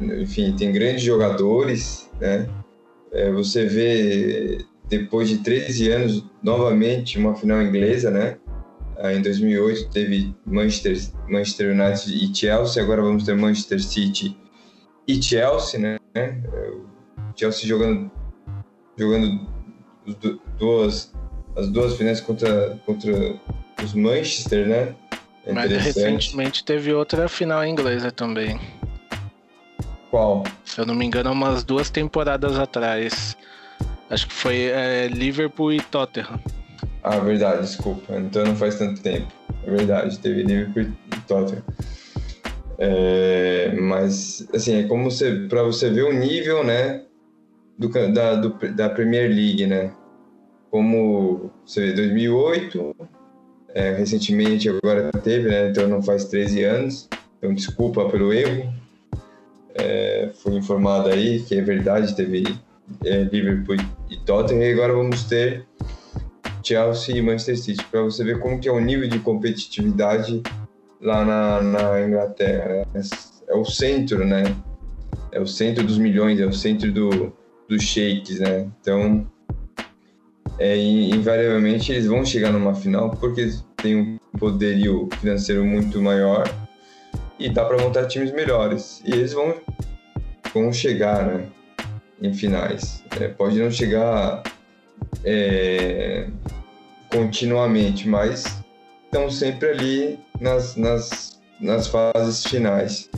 enfim, 0.01 0.55
tem 0.57 0.73
grandes 0.73 1.03
jogadores, 1.03 2.09
né? 2.21 2.49
É, 3.13 3.31
você 3.31 3.67
vê 3.67 4.65
depois 4.89 5.29
de 5.29 5.39
13 5.39 5.91
anos 5.91 6.25
novamente 6.43 7.19
uma 7.19 7.35
final 7.35 7.63
inglesa, 7.63 8.11
né? 8.11 8.39
Ah, 8.99 9.13
em 9.13 9.23
2008 9.23 9.91
teve 9.91 10.35
Manchester, 10.45 10.97
Manchester 11.29 11.71
United 11.73 12.13
e 12.13 12.35
Chelsea, 12.35 12.83
agora 12.83 13.03
vamos 13.03 13.25
ter 13.25 13.35
Manchester 13.35 13.83
City 13.83 14.37
e 15.07 15.21
Chelsea, 15.23 15.81
né? 15.81 15.99
O 16.15 17.39
Chelsea 17.39 17.67
jogando, 17.67 18.11
jogando 18.97 19.47
duas, 20.59 21.13
as 21.57 21.69
duas 21.69 21.97
finais 21.97 22.21
contra, 22.21 22.79
contra 22.85 23.13
os 23.83 23.95
Manchester, 23.95 24.69
né? 24.69 24.95
É 25.45 25.53
Mas 25.53 25.71
recentemente 25.71 26.65
teve 26.65 26.93
outra 26.93 27.29
final 27.29 27.65
inglesa 27.67 28.13
também. 28.13 28.61
Qual? 30.11 30.45
Se 30.65 30.81
eu 30.81 30.87
não 30.87 30.95
me 30.95 31.05
engano, 31.05 31.33
umas 31.33 31.65
duas 31.65 31.91
temporadas 31.91 32.59
atrás. 32.59 33.37
Acho 34.09 34.29
que 34.29 34.35
foi 34.35 34.67
é, 34.67 35.09
Liverpool 35.09 35.73
e 35.73 35.81
Tottenham. 35.81 36.39
Ah, 37.03 37.19
verdade, 37.19 37.63
desculpa. 37.63 38.17
Então 38.17 38.45
não 38.45 38.57
faz 38.57 38.79
tanto 38.79 39.03
tempo. 39.03 39.27
É 39.67 39.71
verdade, 39.71 40.19
teve 40.19 40.43
Liverpool 40.43 40.83
e 40.83 41.21
Tottenham. 41.27 41.63
É, 42.79 43.73
mas, 43.81 44.47
assim, 44.55 44.77
é 44.77 44.83
como 44.85 45.11
você, 45.11 45.47
você 45.47 45.91
ver 45.91 46.03
o 46.03 46.13
nível, 46.13 46.65
né, 46.65 47.03
do, 47.79 47.89
da, 48.13 48.35
do, 48.35 48.51
da 48.75 48.89
Premier 48.89 49.29
League, 49.29 49.67
né? 49.67 49.93
Como 50.71 51.51
você 51.65 51.89
vê, 51.89 51.93
2008, 51.93 52.97
é, 53.75 53.95
recentemente 53.95 54.69
agora 54.69 55.11
teve, 55.23 55.49
né? 55.49 55.69
Então 55.69 55.89
não 55.89 56.03
faz 56.03 56.25
13 56.27 56.65
anos. 56.65 57.09
Então 57.39 57.55
desculpa 57.55 58.09
pelo 58.09 58.33
erro. 58.33 58.73
É, 59.75 60.31
fui 60.35 60.55
informado 60.55 61.09
aí 61.09 61.41
que 61.43 61.55
é 61.55 61.63
verdade, 61.63 62.15
teve 62.15 62.45
é, 63.05 63.23
Liverpool 63.25 63.77
e 64.11 64.17
Tottenham 64.19 64.65
e 64.65 64.73
agora 64.73 64.93
vamos 64.93 65.25
ter 65.25 65.67
Chelsea 66.63 67.17
e 67.17 67.23
Manchester 67.23 67.59
City, 67.59 67.85
para 67.91 68.03
você 68.03 68.23
ver 68.25 68.39
como 68.39 68.59
que 68.61 68.69
é 68.69 68.73
o 68.73 68.81
nível 68.81 69.09
de 69.09 69.19
competitividade 69.19 70.43
lá 71.01 71.25
na, 71.25 71.63
na 71.63 72.07
Inglaterra. 72.07 72.87
Né? 72.95 73.03
É 73.49 73.55
o 73.55 73.65
centro, 73.65 74.25
né? 74.25 74.45
É 75.31 75.41
o 75.41 75.47
centro 75.47 75.85
dos 75.85 75.99
milhões, 75.99 76.41
é 76.41 76.47
o 76.47 76.53
centro 76.53 76.93
do, 76.93 77.33
dos 77.69 77.83
shakes, 77.83 78.39
né? 78.39 78.71
Então, 78.81 79.27
é, 80.59 80.77
invariavelmente 80.77 81.91
eles 81.91 82.07
vão 82.07 82.25
chegar 82.25 82.53
numa 82.53 82.75
final 82.75 83.11
porque 83.11 83.51
tem 83.77 83.97
um 83.97 84.19
poderio 84.39 85.09
financeiro 85.21 85.65
muito 85.65 86.01
maior 86.01 86.45
e 87.39 87.49
dá 87.49 87.65
para 87.65 87.83
montar 87.83 88.07
times 88.07 88.33
melhores. 88.33 89.03
E 89.05 89.13
eles 89.13 89.33
vão, 89.33 89.55
vão 90.55 90.73
chegar, 90.73 91.27
né? 91.27 91.47
Em 92.21 92.33
finais. 92.33 93.03
É, 93.21 93.27
pode 93.27 93.59
não 93.59 93.71
chegar 93.71 94.43
é, 95.25 96.29
continuamente, 97.11 98.09
mas 98.09 98.63
estão 99.05 99.31
sempre 99.31 99.69
ali 99.69 100.19
nas, 100.41 100.77
nas, 100.77 101.41
nas 101.61 101.87
fases 101.87 102.45
finais. 102.45 103.11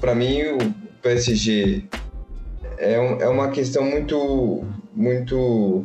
Para 0.00 0.14
mim, 0.14 0.42
o 0.42 0.58
PSG 1.02 1.84
é, 2.78 3.00
um, 3.00 3.20
é 3.20 3.28
uma 3.28 3.50
questão 3.50 3.84
muito, 3.84 4.64
muito 4.94 5.84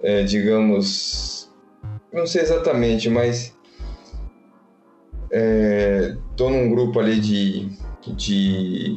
é, 0.00 0.22
digamos, 0.22 1.50
não 2.12 2.26
sei 2.26 2.42
exatamente, 2.42 3.08
mas 3.10 3.54
estou 5.30 6.48
é, 6.48 6.52
num 6.52 6.70
grupo 6.70 6.98
ali 7.00 7.20
de, 7.20 7.68
de, 8.16 8.96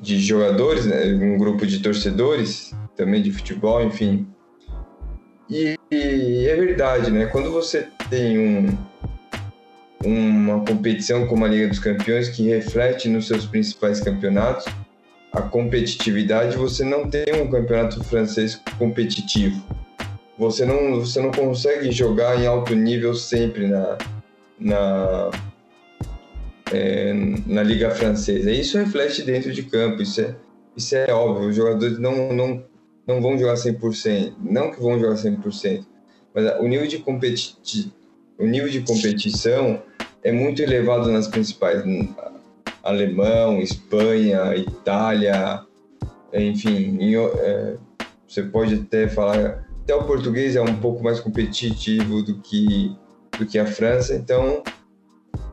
de 0.00 0.18
jogadores, 0.20 0.86
né, 0.86 1.06
um 1.06 1.36
grupo 1.36 1.66
de 1.66 1.80
torcedores 1.80 2.72
também 2.96 3.22
de 3.22 3.32
futebol, 3.32 3.82
enfim. 3.82 4.26
E, 5.48 5.76
e 5.90 6.46
é 6.46 6.54
verdade, 6.54 7.10
né? 7.10 7.26
Quando 7.26 7.50
você 7.50 7.88
tem 8.08 8.38
um, 8.38 8.78
uma 10.04 10.64
competição 10.64 11.26
como 11.26 11.44
a 11.44 11.48
Liga 11.48 11.68
dos 11.68 11.78
Campeões 11.78 12.28
que 12.28 12.48
reflete 12.48 13.08
nos 13.08 13.26
seus 13.26 13.46
principais 13.46 14.00
campeonatos, 14.00 14.66
a 15.32 15.42
competitividade, 15.42 16.56
você 16.56 16.84
não 16.84 17.08
tem 17.08 17.24
um 17.34 17.50
campeonato 17.50 18.02
francês 18.04 18.60
competitivo. 18.78 19.62
Você 20.38 20.64
não, 20.64 21.00
você 21.00 21.20
não 21.20 21.30
consegue 21.30 21.92
jogar 21.92 22.40
em 22.40 22.46
alto 22.46 22.74
nível 22.74 23.14
sempre 23.14 23.66
na, 23.68 23.98
na, 24.58 25.30
é, 26.72 27.12
na 27.46 27.62
Liga 27.62 27.90
Francesa. 27.90 28.50
Isso 28.50 28.78
reflete 28.78 29.22
dentro 29.22 29.52
de 29.52 29.62
campo, 29.64 30.02
isso 30.02 30.20
é, 30.20 30.34
isso 30.76 30.96
é 30.96 31.12
óbvio. 31.12 31.48
Os 31.50 31.56
jogadores 31.56 31.98
não, 31.98 32.32
não, 32.32 32.64
não 33.10 33.20
vão 33.20 33.36
jogar 33.36 33.54
100%, 33.54 34.34
não 34.40 34.70
que 34.70 34.80
vão 34.80 34.98
jogar 34.98 35.16
100%, 35.16 35.84
mas 36.34 36.60
o 36.60 36.68
nível 36.68 36.86
de, 36.86 36.98
competi 36.98 37.92
o 38.38 38.46
nível 38.46 38.68
de 38.68 38.80
competição 38.80 39.82
é 40.22 40.32
muito 40.32 40.62
elevado 40.62 41.10
nas 41.10 41.28
principais. 41.28 41.82
Alemão, 42.82 43.60
Espanha, 43.60 44.56
Itália, 44.56 45.60
enfim, 46.32 46.96
em, 46.98 47.14
é, 47.16 47.76
você 48.26 48.42
pode 48.42 48.74
até 48.74 49.08
falar, 49.08 49.66
até 49.82 49.94
o 49.94 50.04
português 50.04 50.56
é 50.56 50.62
um 50.62 50.76
pouco 50.76 51.02
mais 51.02 51.20
competitivo 51.20 52.22
do 52.22 52.38
que, 52.38 52.96
do 53.38 53.44
que 53.44 53.58
a 53.58 53.66
França, 53.66 54.14
então 54.14 54.62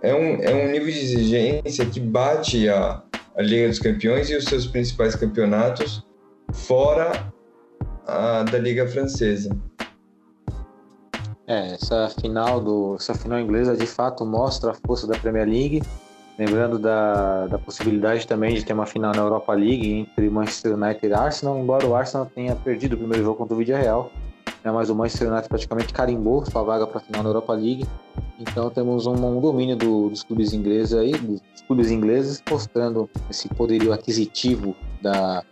é 0.02 0.16
um, 0.16 0.42
é 0.42 0.54
um 0.54 0.72
nível 0.72 0.88
de 0.88 1.00
exigência 1.00 1.86
que 1.86 2.00
bate 2.00 2.70
a, 2.70 3.04
a 3.36 3.42
Liga 3.42 3.68
dos 3.68 3.80
Campeões 3.80 4.30
e 4.30 4.36
os 4.36 4.46
seus 4.46 4.66
principais 4.66 5.16
campeonatos 5.16 6.02
fora 6.54 7.34
a, 8.08 8.44
da 8.44 8.58
Liga 8.58 8.88
Francesa. 8.88 9.56
É, 11.46 11.74
essa 11.74 12.10
final 12.20 12.60
do 12.60 12.96
essa 12.96 13.14
final 13.14 13.40
inglesa 13.40 13.76
de 13.76 13.86
fato 13.86 14.26
mostra 14.26 14.72
a 14.72 14.74
força 14.74 15.08
da 15.08 15.18
Premier 15.18 15.48
League, 15.48 15.82
lembrando 16.38 16.78
da, 16.78 17.48
da 17.48 17.58
possibilidade 17.58 18.28
também 18.28 18.56
de 18.56 18.66
ter 18.66 18.74
uma 18.74 18.86
final 18.86 19.14
na 19.14 19.22
Europa 19.22 19.54
League 19.54 19.90
entre 19.94 20.30
Manchester 20.30 20.74
United 20.74 21.08
e 21.08 21.14
Arsenal, 21.14 21.58
embora 21.58 21.86
o 21.86 21.96
Arsenal 21.96 22.26
tenha 22.26 22.56
perdido 22.56 22.94
o 22.94 22.98
primeiro 22.98 23.24
jogo 23.24 23.38
contra 23.38 23.56
o 23.56 23.58
Villarreal, 23.58 24.12
né, 24.62 24.72
mas 24.72 24.90
o 24.90 24.96
Manchester 24.96 25.30
United 25.30 25.48
praticamente 25.48 25.94
carimbou 25.94 26.46
sua 26.46 26.64
vaga 26.64 26.86
para 26.86 26.98
a 26.98 27.02
final 27.02 27.24
na 27.24 27.30
Europa 27.30 27.54
League. 27.54 27.86
Então 28.38 28.70
temos 28.70 29.06
um, 29.06 29.14
um 29.14 29.40
domínio 29.40 29.78
do, 29.78 30.10
dos 30.10 30.24
clubes 30.24 30.52
ingleses 30.52 30.94
aí, 30.94 31.14
dos 31.14 31.42
clubes 31.66 31.90
ingleses, 31.90 32.44
mostrando 32.50 33.10
esse 33.30 33.48
poderio 33.48 33.94
aquisitivo 33.94 34.76
da, 35.02 35.44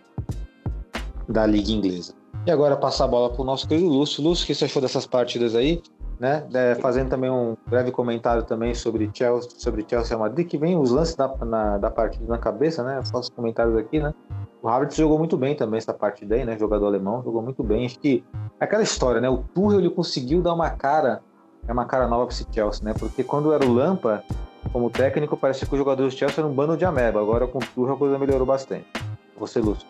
da 1.30 1.46
liga 1.46 1.72
inglesa. 1.72 2.14
E 2.46 2.52
agora 2.52 2.78
passar 2.78 3.06
a 3.06 3.08
bola 3.08 3.32
para 3.32 3.42
o 3.42 3.44
nosso 3.44 3.68
querido 3.68 3.90
Lúcio. 3.90 4.24
Lúcio, 4.24 4.44
o 4.44 4.48
que 4.48 4.54
você 4.54 4.66
achou 4.66 4.80
dessas 4.80 5.08
partidas 5.08 5.56
aí? 5.56 5.82
Né? 6.20 6.46
É, 6.54 6.76
fazendo 6.76 7.10
também 7.10 7.30
um 7.30 7.58
breve 7.66 7.92
comentário 7.92 8.44
também 8.44 8.76
sobre 8.76 9.10
Chelsea, 9.12 9.50
sobre 9.58 9.84
Chelsea 9.90 10.16
Madrid, 10.16 10.48
que 10.48 10.56
vem 10.56 10.78
os 10.78 10.92
lances 10.92 11.16
da, 11.16 11.28
na, 11.44 11.78
da 11.80 11.90
partida 11.90 12.24
na 12.28 12.38
cabeça, 12.38 12.84
né? 12.84 13.02
Faço 13.12 13.32
comentários 13.32 13.76
aqui, 13.76 14.00
né? 14.00 14.14
O 14.62 14.70
Havertz 14.70 14.96
jogou 14.96 15.18
muito 15.18 15.36
bem 15.36 15.56
também 15.56 15.80
essa 15.80 15.94
partida 15.94 16.36
aí, 16.36 16.46
né? 16.46 16.56
Jogador 16.58 16.86
alemão, 16.86 17.24
jogou 17.24 17.42
muito 17.42 17.64
bem. 17.64 17.88
Acho 17.88 18.00
que 18.00 18.24
é 18.60 18.64
aquela 18.64 18.84
história, 18.84 19.20
né? 19.20 19.28
O 19.28 19.40
Tuchel 19.40 19.80
ele 19.80 19.90
conseguiu 19.90 20.40
dar 20.40 20.54
uma 20.54 20.70
cara, 20.70 21.22
é 21.68 21.74
uma 21.74 21.86
cara 21.86 22.08
nova 22.08 22.28
para 22.28 22.36
esse 22.36 22.46
Chelsea, 22.52 22.86
né? 22.86 22.94
Porque 22.94 23.24
quando 23.24 23.52
era 23.52 23.66
o 23.66 23.74
Lampa 23.74 24.24
como 24.72 24.92
técnico, 24.92 25.36
parecia 25.36 25.68
que 25.68 25.74
os 25.74 25.80
jogadores 25.80 26.14
do 26.14 26.18
Chelsea 26.18 26.40
eram 26.40 26.52
um 26.52 26.56
bando 26.56 26.78
de 26.78 26.86
ameba. 26.86 27.20
Agora 27.20 27.48
com 27.48 27.58
o 27.58 27.62
Tuchel 27.62 27.96
a 27.96 27.98
coisa 27.98 28.20
melhorou 28.20 28.46
bastante. 28.46 28.86
Você, 29.36 29.60
Lúcio. 29.60 29.86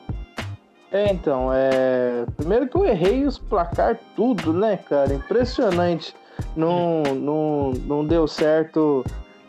É, 0.95 1.11
então, 1.11 1.51
é. 1.53 2.25
Primeiro 2.37 2.69
que 2.69 2.77
eu 2.77 2.85
errei 2.85 3.25
os 3.25 3.37
placar 3.37 3.99
tudo, 4.15 4.53
né, 4.53 4.77
cara? 4.77 5.13
Impressionante. 5.13 6.15
Não, 6.55 7.03
não, 7.03 7.71
não 7.85 8.05
deu 8.05 8.25
certo. 8.29 9.03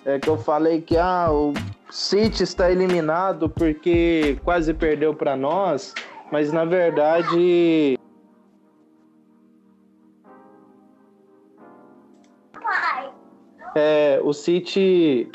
É 0.04 0.18
que 0.18 0.28
eu 0.28 0.36
falei 0.36 0.80
que 0.80 0.98
ah, 0.98 1.28
o 1.30 1.54
City 1.88 2.42
está 2.42 2.68
eliminado 2.68 3.48
porque 3.48 4.40
quase 4.42 4.74
perdeu 4.74 5.14
para 5.14 5.36
nós, 5.36 5.94
mas 6.32 6.52
na 6.52 6.64
verdade. 6.64 7.96
É, 13.76 14.18
o 14.24 14.32
City 14.32 15.30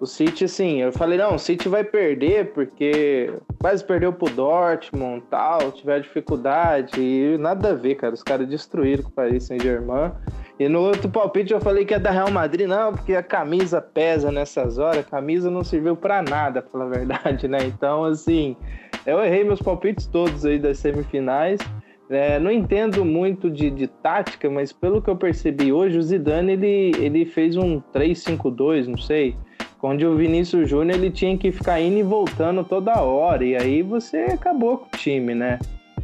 o 0.00 0.06
City, 0.06 0.44
assim, 0.44 0.80
eu 0.80 0.92
falei, 0.92 1.18
não, 1.18 1.34
o 1.34 1.38
City 1.38 1.68
vai 1.68 1.84
perder 1.84 2.52
porque 2.52 3.30
quase 3.60 3.84
perdeu 3.84 4.10
pro 4.10 4.30
Dortmund 4.30 5.22
tal, 5.30 5.70
tiver 5.72 6.00
dificuldade. 6.00 6.98
E 6.98 7.36
nada 7.38 7.70
a 7.70 7.74
ver, 7.74 7.96
cara. 7.96 8.14
Os 8.14 8.22
caras 8.22 8.48
destruíram 8.48 9.04
o 9.04 9.10
Paris 9.10 9.44
Saint-Germain. 9.44 10.10
E 10.58 10.68
no 10.68 10.80
outro 10.80 11.08
palpite 11.10 11.52
eu 11.52 11.60
falei 11.60 11.84
que 11.84 11.92
é 11.92 11.98
da 11.98 12.10
Real 12.10 12.30
Madrid, 12.30 12.66
não, 12.66 12.94
porque 12.94 13.14
a 13.14 13.22
camisa 13.22 13.82
pesa 13.82 14.32
nessas 14.32 14.78
horas. 14.78 15.00
A 15.00 15.10
camisa 15.10 15.50
não 15.50 15.62
serviu 15.62 15.94
para 15.94 16.22
nada, 16.22 16.62
pela 16.62 16.88
verdade, 16.88 17.46
né? 17.46 17.58
Então, 17.64 18.04
assim, 18.04 18.56
eu 19.04 19.22
errei 19.22 19.44
meus 19.44 19.60
palpites 19.60 20.06
todos 20.06 20.46
aí 20.46 20.58
das 20.58 20.78
semifinais. 20.78 21.60
É, 22.08 22.38
não 22.38 22.50
entendo 22.50 23.04
muito 23.04 23.50
de, 23.50 23.70
de, 23.70 23.86
tática, 23.86 24.50
mas 24.50 24.72
pelo 24.72 25.00
que 25.00 25.08
eu 25.10 25.14
percebi 25.14 25.72
hoje, 25.72 25.96
o 25.96 26.02
Zidane 26.02 26.54
ele, 26.54 26.92
ele 26.98 27.24
fez 27.24 27.56
um 27.56 27.80
3-5-2, 27.94 28.86
não 28.86 28.96
sei 28.96 29.36
onde 29.82 30.06
o 30.06 30.16
Vinícius 30.16 30.68
Júnior 30.68 30.98
ele 30.98 31.10
tinha 31.10 31.36
que 31.36 31.50
ficar 31.50 31.80
indo 31.80 31.98
e 31.98 32.02
voltando 32.02 32.62
toda 32.64 33.00
hora, 33.00 33.44
e 33.44 33.56
aí 33.56 33.82
você 33.82 34.18
acabou 34.32 34.78
com 34.78 34.86
o 34.86 34.98
time, 34.98 35.34
né? 35.34 35.58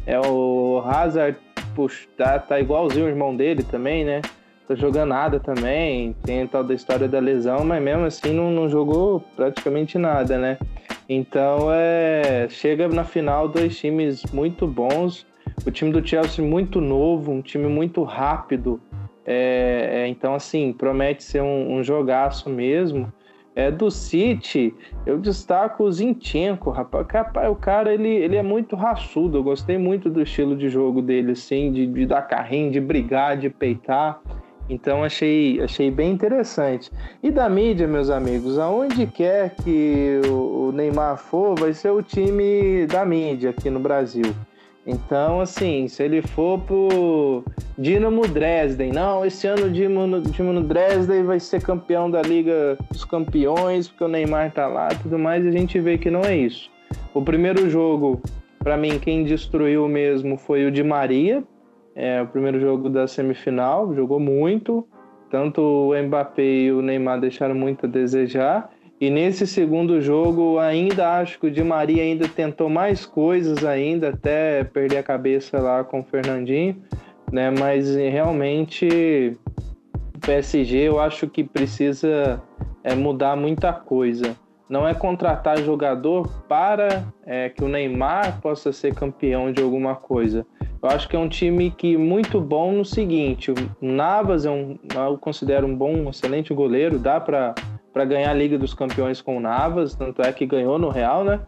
É 0.05 0.19
o 0.19 0.81
Hazard, 0.85 1.37
puxa, 1.75 2.07
tá, 2.17 2.39
tá 2.39 2.59
igualzinho 2.59 3.05
o 3.05 3.09
irmão 3.09 3.35
dele 3.35 3.63
também, 3.63 4.03
né? 4.03 4.21
Tá 4.67 4.75
jogando 4.75 5.09
nada 5.09 5.39
também, 5.39 6.13
tem 6.23 6.45
tal 6.47 6.63
da 6.63 6.73
história 6.73 7.07
da 7.07 7.19
lesão, 7.19 7.63
mas 7.63 7.81
mesmo 7.81 8.05
assim 8.05 8.33
não, 8.33 8.51
não 8.51 8.67
jogou 8.67 9.23
praticamente 9.35 9.97
nada, 9.97 10.37
né? 10.37 10.57
Então 11.07 11.69
é, 11.71 12.47
chega 12.49 12.87
na 12.89 13.05
final 13.05 13.47
dois 13.47 13.77
times 13.77 14.23
muito 14.33 14.67
bons, 14.67 15.25
o 15.65 15.71
time 15.71 15.91
do 15.91 16.05
Chelsea 16.05 16.43
muito 16.43 16.81
novo, 16.81 17.31
um 17.31 17.41
time 17.41 17.67
muito 17.67 18.03
rápido, 18.03 18.81
é, 19.25 19.89
é, 20.03 20.07
então 20.07 20.35
assim 20.35 20.73
promete 20.73 21.23
ser 21.23 21.41
um, 21.41 21.77
um 21.77 21.83
jogaço 21.83 22.49
mesmo. 22.49 23.11
É, 23.57 23.71
do 23.71 23.89
City, 23.89 24.71
eu 25.03 25.17
destaco 25.17 25.83
o 25.83 25.91
Zinchenko, 25.91 26.69
rapaz. 26.69 27.07
O 27.49 27.55
cara, 27.55 27.91
ele, 27.91 28.07
ele 28.07 28.35
é 28.35 28.43
muito 28.43 28.75
raçudo. 28.75 29.39
Eu 29.39 29.43
gostei 29.43 29.79
muito 29.79 30.11
do 30.11 30.21
estilo 30.21 30.55
de 30.55 30.69
jogo 30.69 31.01
dele, 31.01 31.31
assim, 31.31 31.71
de, 31.71 31.87
de 31.87 32.05
dar 32.05 32.21
carrinho, 32.21 32.69
de 32.69 32.79
brigar, 32.79 33.35
de 33.35 33.49
peitar. 33.49 34.21
Então 34.69 35.03
achei, 35.03 35.59
achei 35.59 35.89
bem 35.89 36.11
interessante. 36.11 36.91
E 37.23 37.31
da 37.31 37.49
mídia, 37.49 37.87
meus 37.87 38.11
amigos, 38.11 38.59
aonde 38.59 39.07
quer 39.07 39.55
que 39.55 40.21
o 40.29 40.71
Neymar 40.71 41.17
for, 41.17 41.57
vai 41.59 41.73
ser 41.73 41.89
o 41.89 42.03
time 42.03 42.85
da 42.85 43.03
mídia 43.03 43.49
aqui 43.49 43.71
no 43.71 43.79
Brasil. 43.79 44.35
Então, 44.87 45.41
assim, 45.41 45.89
se 45.89 46.01
ele 46.01 46.21
for 46.21 46.61
pro 46.61 47.43
Dinamo 47.77 48.25
Dresden, 48.25 48.93
não, 48.93 49.25
esse 49.25 49.45
ano 49.45 49.65
o 49.65 49.69
Dinamo, 49.69 50.61
Dresden 50.61 51.23
vai 51.23 51.41
ser 51.41 51.61
campeão 51.61 52.09
da 52.09 52.21
Liga 52.21 52.77
dos 52.89 53.03
Campeões, 53.03 53.89
porque 53.89 54.05
o 54.05 54.07
Neymar 54.07 54.49
tá 54.53 54.65
lá 54.65 54.87
tudo 54.87 55.19
mais, 55.19 55.45
a 55.45 55.51
gente 55.51 55.77
vê 55.77 55.97
que 55.97 56.09
não 56.09 56.21
é 56.21 56.37
isso. 56.37 56.71
O 57.13 57.21
primeiro 57.21 57.69
jogo, 57.69 58.21
para 58.59 58.77
mim, 58.77 58.97
quem 58.97 59.25
destruiu 59.25 59.89
mesmo 59.89 60.37
foi 60.37 60.65
o 60.65 60.71
Di 60.71 60.83
Maria, 60.83 61.43
é 61.93 62.21
o 62.21 62.27
primeiro 62.27 62.57
jogo 62.57 62.89
da 62.89 63.07
semifinal, 63.07 63.93
jogou 63.93 64.21
muito, 64.21 64.87
tanto 65.29 65.61
o 65.61 66.01
Mbappé 66.01 66.43
e 66.43 66.71
o 66.71 66.81
Neymar 66.81 67.19
deixaram 67.19 67.55
muito 67.55 67.87
a 67.87 67.89
desejar. 67.89 68.69
E 68.99 69.11
nesse 69.11 69.45
segundo 69.45 70.01
jogo, 70.01 70.57
ainda 70.57 71.19
acho 71.19 71.39
que 71.39 71.45
o 71.45 71.51
Di 71.51 71.63
Maria 71.63 72.01
ainda 72.01 72.27
tentou 72.27 72.67
mais 72.67 73.05
coisas 73.05 73.63
ainda, 73.63 74.09
até 74.09 74.63
perder 74.63 74.97
a 74.97 75.03
cabeça 75.03 75.59
lá 75.59 75.83
com 75.83 75.99
o 75.99 76.03
Fernandinho, 76.03 76.81
né? 77.31 77.51
Mas 77.51 77.95
realmente 77.95 79.37
o 80.15 80.19
PSG 80.19 80.77
eu 80.77 80.99
acho 80.99 81.27
que 81.27 81.43
precisa 81.43 82.41
é, 82.83 82.95
mudar 82.95 83.35
muita 83.35 83.71
coisa. 83.71 84.35
Não 84.67 84.85
é 84.87 84.95
contratar 84.95 85.59
jogador 85.59 86.27
para 86.49 87.05
é, 87.23 87.49
que 87.49 87.63
o 87.63 87.69
Neymar 87.69 88.41
possa 88.41 88.73
ser 88.73 88.95
campeão 88.95 89.51
de 89.51 89.61
alguma 89.61 89.95
coisa. 89.95 90.45
Eu 90.81 90.89
acho 90.89 91.07
que 91.07 91.15
é 91.15 91.19
um 91.19 91.29
time 91.29 91.69
que 91.69 91.95
muito 91.95 92.41
bom 92.41 92.71
no 92.71 92.83
seguinte: 92.83 93.51
o 93.51 93.55
Navas 93.79 94.45
é 94.45 94.49
um, 94.49 94.77
eu 94.93 95.17
considero 95.19 95.67
um 95.67 95.75
bom, 95.75 95.93
um 95.93 96.09
excelente 96.09 96.51
goleiro, 96.53 96.97
dá 96.97 97.19
para 97.19 97.53
para 97.97 98.05
ganhar 98.05 98.29
a 98.29 98.33
Liga 98.33 98.59
dos 98.59 98.75
Campeões 98.75 99.21
com 99.21 99.37
o 99.37 99.39
Navas, 99.39 99.95
tanto 99.95 100.21
é 100.21 100.31
que 100.31 100.45
ganhou 100.45 100.77
no 100.77 100.89
Real, 100.89 101.23
né? 101.23 101.39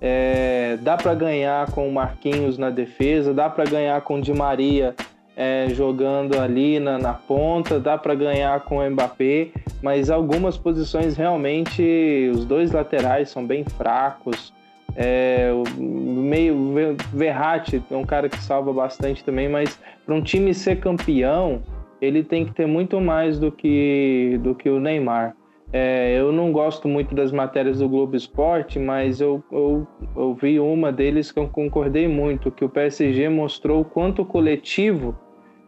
É, 0.00 0.78
dá 0.80 0.96
para 0.96 1.12
ganhar 1.16 1.68
com 1.72 1.88
o 1.88 1.92
Marquinhos 1.92 2.56
na 2.56 2.70
defesa, 2.70 3.34
dá 3.34 3.50
para 3.50 3.64
ganhar 3.64 4.00
com 4.02 4.14
o 4.14 4.20
Di 4.20 4.32
Maria 4.32 4.94
é, 5.36 5.66
jogando 5.70 6.38
ali 6.38 6.78
na, 6.78 6.96
na 6.96 7.12
ponta, 7.12 7.80
dá 7.80 7.98
para 7.98 8.14
ganhar 8.14 8.60
com 8.60 8.78
o 8.78 8.88
Mbappé, 8.88 9.48
mas 9.82 10.08
algumas 10.08 10.56
posições 10.56 11.16
realmente 11.16 12.30
os 12.32 12.44
dois 12.44 12.70
laterais 12.70 13.28
são 13.28 13.44
bem 13.44 13.64
fracos. 13.64 14.52
É, 14.94 15.50
meio 15.76 16.96
Verratti 17.12 17.82
é 17.90 17.96
um 17.96 18.06
cara 18.06 18.28
que 18.28 18.38
salva 18.38 18.72
bastante 18.72 19.24
também, 19.24 19.48
mas 19.48 19.76
para 20.04 20.14
um 20.14 20.22
time 20.22 20.54
ser 20.54 20.78
campeão, 20.78 21.62
ele 22.00 22.22
tem 22.22 22.44
que 22.44 22.52
ter 22.52 22.66
muito 22.66 23.00
mais 23.00 23.40
do 23.40 23.50
que 23.50 24.38
do 24.40 24.54
que 24.54 24.70
o 24.70 24.78
Neymar. 24.78 25.34
É, 25.78 26.18
eu 26.18 26.32
não 26.32 26.52
gosto 26.52 26.88
muito 26.88 27.14
das 27.14 27.30
matérias 27.30 27.80
do 27.80 27.88
Globo 27.88 28.16
Esporte, 28.16 28.78
mas 28.78 29.20
eu, 29.20 29.44
eu, 29.52 29.86
eu 30.16 30.34
vi 30.34 30.58
uma 30.58 30.90
deles 30.90 31.30
que 31.30 31.38
eu 31.38 31.48
concordei 31.48 32.08
muito, 32.08 32.50
que 32.50 32.64
o 32.64 32.68
PSG 32.68 33.28
mostrou 33.28 33.82
o 33.82 33.84
quanto 33.84 34.22
o 34.22 34.24
coletivo 34.24 35.14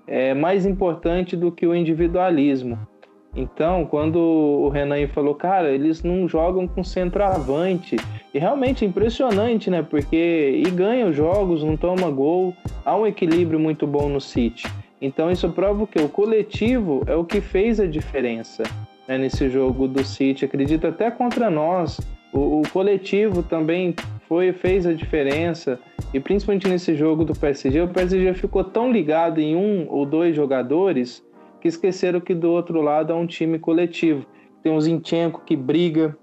é 0.06 0.32
mais 0.32 0.64
importante 0.64 1.36
do 1.36 1.52
que 1.52 1.66
o 1.66 1.74
individualismo. 1.74 2.78
Então, 3.36 3.85
quando 3.85 4.16
o 4.16 4.70
Renan 4.70 5.06
falou, 5.09 5.35
cara, 5.35 5.70
eles 5.70 6.02
não 6.02 6.26
jogam 6.26 6.66
com 6.66 6.82
centroavante. 6.82 7.97
E 8.32 8.39
realmente 8.39 8.86
é 8.86 8.89
impressionante, 8.89 9.68
né? 9.68 9.82
Porque 9.82 10.62
e 10.64 10.70
ganha 10.70 11.06
os 11.06 11.14
jogos, 11.14 11.62
não 11.62 11.76
toma 11.76 12.10
gol, 12.10 12.55
há 12.82 12.97
um 12.97 13.06
equilíbrio 13.06 13.60
muito 13.60 13.86
bom 13.86 14.09
no 14.09 14.22
City. 14.22 14.66
Então 15.02 15.30
isso 15.30 15.51
prova 15.51 15.86
que 15.86 16.01
o 16.01 16.09
coletivo 16.09 17.02
é 17.06 17.14
o 17.14 17.26
que 17.26 17.43
fez 17.43 17.78
a 17.78 17.86
diferença 17.86 18.62
né, 19.09 19.16
nesse 19.16 19.48
jogo 19.48 19.89
do 19.89 20.05
City. 20.05 20.44
Acredito 20.44 20.86
até 20.86 21.10
contra 21.10 21.51
nós, 21.51 21.98
o, 22.32 22.60
o, 22.60 22.62
coletivo 22.70 23.43
também 23.43 23.94
foi 24.28 24.52
fez 24.52 24.86
a 24.86 24.93
diferença 24.93 25.80
e 26.12 26.20
principalmente 26.20 26.68
nesse 26.68 26.94
jogo 26.94 27.24
do 27.24 27.32
PSG, 27.32 27.80
o 27.80 27.89
PSG 27.89 28.35
ficou 28.35 28.62
tão 28.62 28.93
ligado 28.93 29.40
em 29.40 29.56
um 29.56 29.86
ou 29.89 30.05
dois 30.05 30.36
jogadores 30.36 31.24
que 31.59 31.66
esqueceram 31.66 32.20
que 32.20 32.35
do 32.35 32.51
outro 32.51 32.82
lado 32.82 33.12
há 33.12 33.16
um 33.16 33.26
time 33.26 33.59
coletivo. 33.59 34.26
Tem 34.62 34.76
o 34.76 34.80
Zinchenko 34.80 35.43
que 35.44 35.56
briga, 35.56 36.16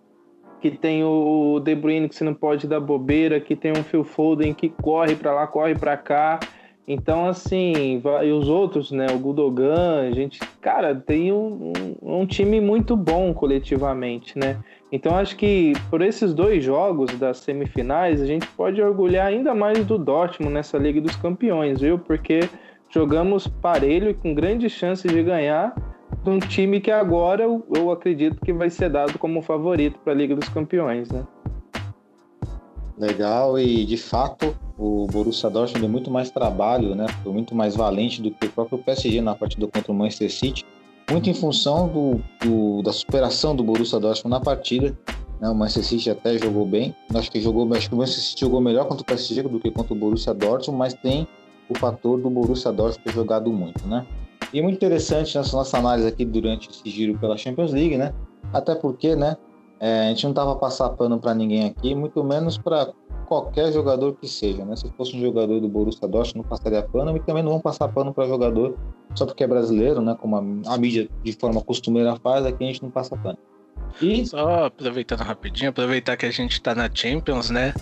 que 0.62 0.72
tem 0.72 1.04
o 1.04 1.60
De 1.60 1.76
Bruyne 1.76 2.08
que 2.08 2.16
você 2.16 2.24
não 2.24 2.34
pode 2.34 2.68
dar 2.68 2.80
bobeira, 2.80 3.40
que 3.40 3.56
tem 3.56 3.72
um 3.72 3.84
Phil 3.84 4.04
Foden 4.04 4.54
que 4.54 4.70
corre 4.70 5.16
para 5.16 5.34
lá, 5.34 5.48
corre 5.48 5.76
para 5.76 5.98
cá. 5.98 6.40
Então, 6.88 7.26
assim, 7.26 8.00
e 8.24 8.32
os 8.32 8.48
outros, 8.48 8.92
né? 8.92 9.08
O 9.12 9.18
Gudogan, 9.18 10.08
a 10.08 10.12
gente, 10.12 10.40
cara, 10.62 10.94
tem 10.94 11.32
um, 11.32 11.74
um, 12.02 12.20
um, 12.20 12.26
time 12.28 12.62
muito 12.62 12.96
bom 12.96 13.34
coletivamente, 13.34 14.38
né? 14.38 14.58
Então, 14.92 15.16
acho 15.16 15.36
que 15.36 15.74
por 15.90 16.04
esses 16.04 16.32
dois 16.32 16.64
jogos 16.64 17.12
das 17.18 17.40
semifinais, 17.40 18.22
a 18.22 18.26
gente 18.26 18.48
pode 18.50 18.80
orgulhar 18.80 19.26
ainda 19.26 19.56
mais 19.56 19.84
do 19.84 19.98
Dortmund 19.98 20.54
nessa 20.54 20.78
Liga 20.78 21.02
dos 21.02 21.16
Campeões, 21.16 21.82
viu? 21.82 21.98
Porque 21.98 22.48
jogamos 22.92 23.48
parelho 23.48 24.12
e 24.12 24.14
com 24.14 24.36
grande 24.36 24.70
chance 24.70 25.08
de 25.08 25.24
ganhar 25.24 25.74
de 26.24 26.30
um 26.30 26.38
time 26.38 26.80
que 26.80 26.92
agora 26.92 27.44
eu, 27.44 27.92
acredito 27.92 28.40
que 28.42 28.54
vai 28.54 28.70
ser 28.70 28.92
dado 28.92 29.18
como 29.18 29.42
favorito 29.42 30.00
para 30.04 30.14
a 30.14 30.16
Liga 30.16 30.36
dos 30.36 30.50
Campeões, 30.50 31.10
né? 31.10 31.26
Legal, 32.96 33.58
e 33.60 33.84
de 33.86 33.98
fato 33.98 34.56
o 34.78 35.08
Borussia 35.08 35.50
Dortmund 35.50 35.82
deu 35.82 35.90
muito 35.90 36.12
mais 36.12 36.30
trabalho, 36.30 36.96
né? 36.96 37.06
Foi 37.24 37.32
muito 37.32 37.56
mais 37.56 37.76
valente 37.76 38.22
do 38.22 38.32
que 38.32 38.46
o 38.46 38.50
próprio 38.50 38.78
PSG 38.80 39.22
na 39.22 39.36
partida 39.36 39.68
contra 39.68 39.92
o 39.92 39.96
Manchester 39.96 40.32
City, 40.32 40.66
muito 41.10 41.30
em 41.30 41.34
função 41.34 41.88
do, 41.88 42.22
do 42.44 42.82
da 42.82 42.92
superação 42.92 43.56
do 43.56 43.64
Borussia 43.64 44.00
Dortmund 44.00 44.32
na 44.32 44.40
partida. 44.40 44.98
Né? 45.40 45.50
O 45.50 45.56
Manchester 45.56 45.84
City 45.84 46.10
até 46.10 46.38
jogou 46.38 46.66
bem, 46.66 46.96
acho 47.14 47.32
que 47.32 47.40
jogou, 47.40 47.72
acho 47.74 47.90
que 47.90 47.96
o 47.96 47.98
Manchester 47.98 48.24
City 48.24 48.42
jogou 48.42 48.60
melhor 48.60 48.86
contra 48.86 49.04
o 49.04 49.06
PSG 49.06 49.44
do 49.44 49.60
que 49.60 49.72
contra 49.72 49.94
o 49.94 49.98
Borussia 49.98 50.34
Dortmund, 50.34 50.78
mas 50.78 50.94
tem 50.94 51.28
o 51.70 51.78
fator 51.78 52.20
do 52.20 52.30
Borussia 52.30 52.72
Dortmund 52.72 53.04
ter 53.04 53.14
jogado 53.14 53.52
muito, 53.52 53.88
né? 53.88 54.06
E 54.54 54.62
muito 54.62 54.76
interessante 54.76 55.38
nessa 55.38 55.56
nossa 55.56 55.78
análise 55.78 56.08
aqui 56.08 56.26
durante 56.26 56.70
esse 56.70 56.90
giro 56.90 57.18
pela 57.18 57.38
Champions 57.38 57.72
League, 57.72 57.98
né? 57.98 58.14
Até 58.54 58.76
porque, 58.76 59.16
né? 59.16 59.38
É, 59.80 60.06
a 60.06 60.10
gente 60.10 60.26
não 60.26 60.34
tava 60.34 60.56
passando 60.56 60.96
pano 60.96 61.20
para 61.20 61.34
ninguém 61.34 61.66
aqui, 61.66 61.94
muito 61.94 62.24
menos 62.24 62.58
para 62.58 62.94
qualquer 63.26 63.72
jogador 63.72 64.16
que 64.16 64.28
seja, 64.28 64.64
né? 64.64 64.76
Se 64.76 64.90
fosse 64.92 65.16
um 65.16 65.22
jogador 65.22 65.60
do 65.60 65.68
Borussia 65.68 66.08
Dortmund, 66.08 66.38
não 66.38 66.44
passaria 66.44 66.82
pano, 66.82 67.16
e 67.16 67.20
também 67.20 67.44
não 67.44 67.52
vão 67.52 67.60
passar 67.60 67.88
pano 67.90 68.14
para 68.14 68.28
jogador 68.28 68.78
só 69.14 69.26
porque 69.26 69.44
é 69.44 69.48
brasileiro, 69.48 70.02
né? 70.02 70.16
Como 70.20 70.36
a, 70.36 70.74
a 70.74 70.78
mídia 70.78 71.10
de 71.24 71.34
forma 71.34 71.62
costumeira 71.62 72.16
faz, 72.18 72.46
aqui 72.46 72.64
a 72.64 72.68
gente 72.68 72.84
não 72.84 72.90
passa 72.90 73.18
pano. 73.18 73.38
E... 74.02 74.26
Só 74.26 74.66
aproveitando 74.66 75.22
rapidinho, 75.22 75.70
aproveitar 75.70 76.18
que 76.18 76.26
a 76.26 76.32
gente 76.32 76.54
está 76.54 76.76
na 76.76 76.90
Champions, 76.94 77.50
né? 77.50 77.74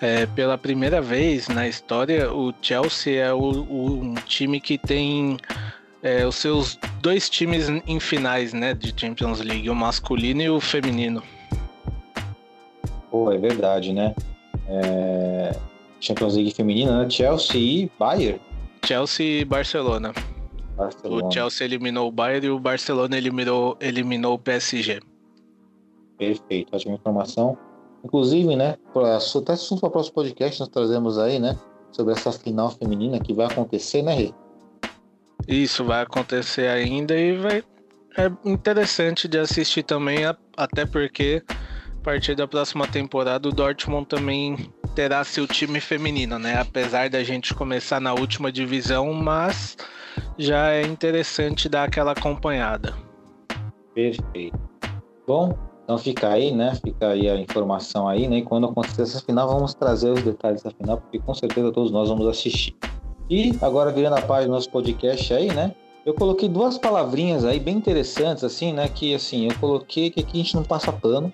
É, 0.00 0.26
pela 0.26 0.56
primeira 0.56 1.00
vez 1.00 1.48
na 1.48 1.68
história, 1.68 2.32
o 2.32 2.52
Chelsea 2.60 3.22
é 3.22 3.32
o, 3.32 3.38
o 3.38 4.00
um 4.02 4.14
time 4.14 4.60
que 4.60 4.78
tem 4.78 5.36
é, 6.02 6.26
os 6.26 6.36
seus 6.36 6.78
dois 7.00 7.28
times 7.28 7.68
em 7.68 8.00
finais, 8.00 8.52
né, 8.52 8.74
de 8.74 8.94
Champions 8.98 9.40
League, 9.40 9.68
o 9.68 9.74
masculino 9.74 10.42
e 10.42 10.48
o 10.48 10.60
feminino. 10.60 11.22
Pô, 13.10 13.30
é 13.32 13.38
verdade, 13.38 13.92
né? 13.92 14.14
É... 14.70 15.56
Champions 16.00 16.34
League 16.34 16.54
feminina, 16.54 17.02
né? 17.02 17.10
Chelsea 17.10 17.60
e 17.60 17.92
Bayern. 17.98 18.40
Chelsea 18.84 19.40
e 19.40 19.44
Barcelona. 19.44 20.12
Barcelona. 20.76 21.26
O 21.26 21.30
Chelsea 21.30 21.66
eliminou 21.66 22.08
o 22.08 22.12
Bayern 22.12 22.46
e 22.46 22.50
o 22.50 22.58
Barcelona 22.58 23.16
eliminou, 23.16 23.76
eliminou 23.80 24.34
o 24.34 24.38
PSG. 24.38 25.00
Perfeito, 26.16 26.74
ótima 26.74 26.94
informação. 26.94 27.56
Inclusive, 28.02 28.56
né, 28.56 28.76
até 29.36 29.52
assunto 29.52 29.80
para 29.80 29.88
o 29.88 29.92
próximo 29.92 30.14
podcast 30.14 30.58
nós 30.58 30.68
trazemos 30.70 31.18
aí, 31.18 31.38
né, 31.38 31.58
sobre 31.92 32.14
essa 32.14 32.32
final 32.32 32.70
feminina 32.70 33.20
que 33.20 33.34
vai 33.34 33.46
acontecer, 33.46 34.02
né, 34.02 34.14
Rê? 34.14 34.32
Isso 35.46 35.84
vai 35.84 36.02
acontecer 36.02 36.68
ainda 36.68 37.14
e 37.14 37.36
vai 37.36 37.62
é 38.16 38.30
interessante 38.44 39.28
de 39.28 39.38
assistir 39.38 39.84
também, 39.84 40.18
até 40.56 40.84
porque 40.84 41.42
a 42.00 42.02
partir 42.02 42.34
da 42.34 42.48
próxima 42.48 42.86
temporada 42.88 43.46
o 43.46 43.52
Dortmund 43.52 44.06
também 44.06 44.56
terá 44.94 45.22
seu 45.22 45.46
time 45.46 45.80
feminino, 45.80 46.38
né? 46.38 46.58
Apesar 46.58 47.10
da 47.10 47.22
gente 47.22 47.54
começar 47.54 48.00
na 48.00 48.14
última 48.14 48.50
divisão, 48.50 49.12
mas 49.12 49.76
já 50.38 50.70
é 50.70 50.82
interessante 50.82 51.68
dar 51.68 51.84
aquela 51.84 52.12
acompanhada. 52.12 52.94
Perfeito. 53.94 54.58
Bom, 55.26 55.54
então 55.84 55.98
fica 55.98 56.30
aí, 56.30 56.52
né? 56.52 56.74
Fica 56.82 57.08
aí 57.08 57.28
a 57.28 57.36
informação 57.36 58.08
aí, 58.08 58.26
né? 58.26 58.38
E 58.38 58.42
quando 58.42 58.66
acontecer 58.66 59.02
essa 59.02 59.20
final, 59.20 59.46
vamos 59.46 59.74
trazer 59.74 60.10
os 60.10 60.22
detalhes 60.22 60.62
da 60.62 60.70
final, 60.70 60.96
porque 61.02 61.18
com 61.18 61.34
certeza 61.34 61.70
todos 61.70 61.90
nós 61.90 62.08
vamos 62.08 62.26
assistir. 62.26 62.74
E 63.28 63.52
agora 63.60 63.92
virando 63.92 64.16
a 64.16 64.22
página 64.22 64.46
do 64.46 64.54
nosso 64.54 64.70
podcast 64.70 65.34
aí, 65.34 65.52
né? 65.52 65.74
Eu 66.06 66.14
coloquei 66.14 66.48
duas 66.48 66.78
palavrinhas 66.78 67.44
aí 67.44 67.60
bem 67.60 67.76
interessantes, 67.76 68.42
assim, 68.42 68.72
né? 68.72 68.88
Que 68.88 69.14
assim, 69.14 69.48
eu 69.48 69.54
coloquei 69.60 70.10
que 70.10 70.20
aqui 70.20 70.40
a 70.40 70.42
gente 70.42 70.56
não 70.56 70.64
passa 70.64 70.90
pano. 70.90 71.30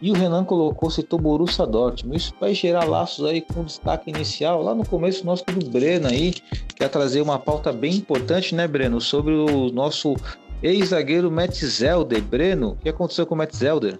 E 0.00 0.10
o 0.10 0.14
Renan 0.14 0.44
colocou, 0.44 0.90
citou 0.90 1.18
Borussia 1.18 1.66
Dortmund. 1.66 2.16
Isso 2.16 2.34
vai 2.40 2.54
gerar 2.54 2.84
laços 2.84 3.24
aí 3.24 3.40
com 3.40 3.64
destaque 3.64 4.10
inicial. 4.10 4.62
Lá 4.62 4.74
no 4.74 4.86
começo, 4.86 5.26
nosso 5.26 5.44
do 5.44 5.70
Breno 5.70 6.06
aí 6.06 6.34
quer 6.76 6.88
trazer 6.88 7.20
uma 7.20 7.38
pauta 7.38 7.72
bem 7.72 7.96
importante, 7.96 8.54
né, 8.54 8.68
Breno? 8.68 9.00
Sobre 9.00 9.32
o 9.32 9.72
nosso 9.72 10.14
Ex-zagueiro 10.62 11.30
Matt 11.30 11.64
Zelder. 11.64 12.22
Breno, 12.22 12.70
o 12.70 12.76
que 12.76 12.88
aconteceu 12.88 13.26
com 13.26 13.34
o 13.34 13.38
Matt 13.38 13.54
Zelder? 13.54 13.98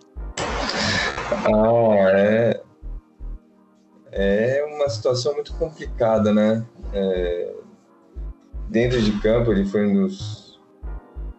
Ah, 1.31 2.11
é. 2.13 2.61
É 4.11 4.65
uma 4.65 4.89
situação 4.89 5.35
muito 5.35 5.53
complicada, 5.55 6.33
né? 6.33 6.65
É... 6.93 7.55
Dentro 8.69 9.01
de 9.01 9.13
campo, 9.21 9.53
ele 9.53 9.65
foi 9.65 9.87
um 9.87 10.07
dos. 10.07 10.38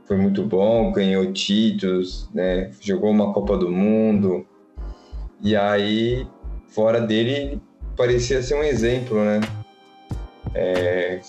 Foi 0.10 0.18
muito 0.18 0.42
bom, 0.42 0.92
ganhou 0.92 1.32
títulos, 1.32 2.28
né? 2.34 2.72
Jogou 2.82 3.12
uma 3.12 3.32
Copa 3.32 3.56
do 3.56 3.70
Mundo. 3.70 4.44
E 5.40 5.56
aí, 5.56 6.26
fora 6.70 7.00
dele, 7.00 7.62
parecia 7.96 8.42
ser 8.42 8.56
um 8.56 8.64
exemplo, 8.64 9.24
né? 9.24 9.40
É... 10.56 11.22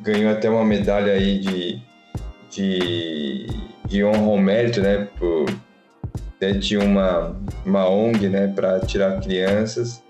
Ganhou 0.00 0.30
até 0.30 0.48
uma 0.48 0.64
medalha 0.64 1.12
aí 1.12 1.40
de 1.40 1.82
de, 2.52 3.48
de 3.84 4.04
honra 4.04 4.30
ao 4.30 4.38
mérito, 4.38 4.80
né? 4.80 5.08
Por, 5.18 5.46
tinha 6.60 6.84
uma, 6.84 7.36
uma 7.66 7.88
ONG, 7.88 8.28
né? 8.28 8.46
Para 8.46 8.78
tirar 8.78 9.20
crianças. 9.20 10.00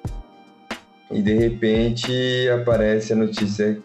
E 1.10 1.22
de 1.22 1.32
repente 1.32 2.12
aparece 2.51 3.14
a 3.14 3.16
notícia 3.16 3.78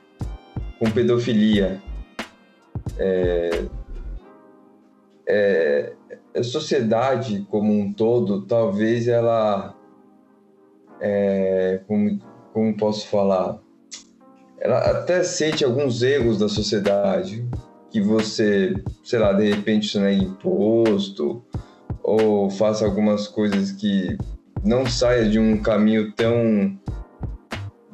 com 0.78 0.92
pedofilia. 0.92 1.80
É, 2.98 3.64
é, 5.30 5.94
a 6.36 6.42
sociedade 6.42 7.46
como 7.52 7.72
um 7.72 7.94
todo, 7.94 8.42
talvez 8.48 9.08
ela, 9.08 9.76
é, 11.00 11.82
como, 11.88 12.20
como 12.52 12.76
posso 12.76 13.08
falar, 13.08 13.60
ela 14.60 14.80
até 14.80 15.24
sente 15.24 15.64
alguns 15.64 16.02
erros 16.02 16.40
da 16.40 16.50
sociedade, 16.50 17.48
que 17.92 18.02
você, 18.02 18.74
sei 19.04 19.20
lá, 19.20 19.34
de 19.34 19.50
repente 19.50 19.88
sonegue 19.88 20.26
imposto 20.26 21.44
ou 22.04 22.50
faça 22.50 22.86
algumas 22.86 23.28
coisas 23.28 23.72
que 23.72 24.18
não 24.64 24.86
saia 24.86 25.30
de 25.30 25.40
um 25.40 25.62
caminho 25.62 26.12
tão 26.14 26.78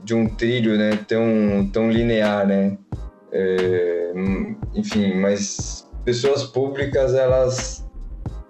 de 0.03 0.13
um 0.13 0.27
trilho, 0.27 0.77
né, 0.77 0.97
tão 1.07 1.69
tão 1.71 1.89
linear, 1.89 2.47
né? 2.47 2.77
É, 3.31 4.13
enfim, 4.73 5.15
mas 5.15 5.84
pessoas 6.05 6.43
públicas 6.43 7.13
elas 7.13 7.83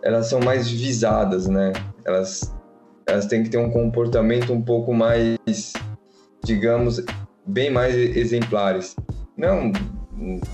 elas 0.03 0.27
são 0.27 0.39
mais 0.39 0.69
visadas, 0.69 1.47
né? 1.47 1.73
Elas 2.03 2.53
elas 3.07 3.25
têm 3.25 3.43
que 3.43 3.49
ter 3.49 3.57
um 3.57 3.71
comportamento 3.71 4.51
um 4.51 4.61
pouco 4.61 4.93
mais, 4.93 5.73
digamos, 6.43 7.03
bem 7.45 7.71
mais 7.71 7.95
exemplares. 7.95 8.95
Não 9.35 9.71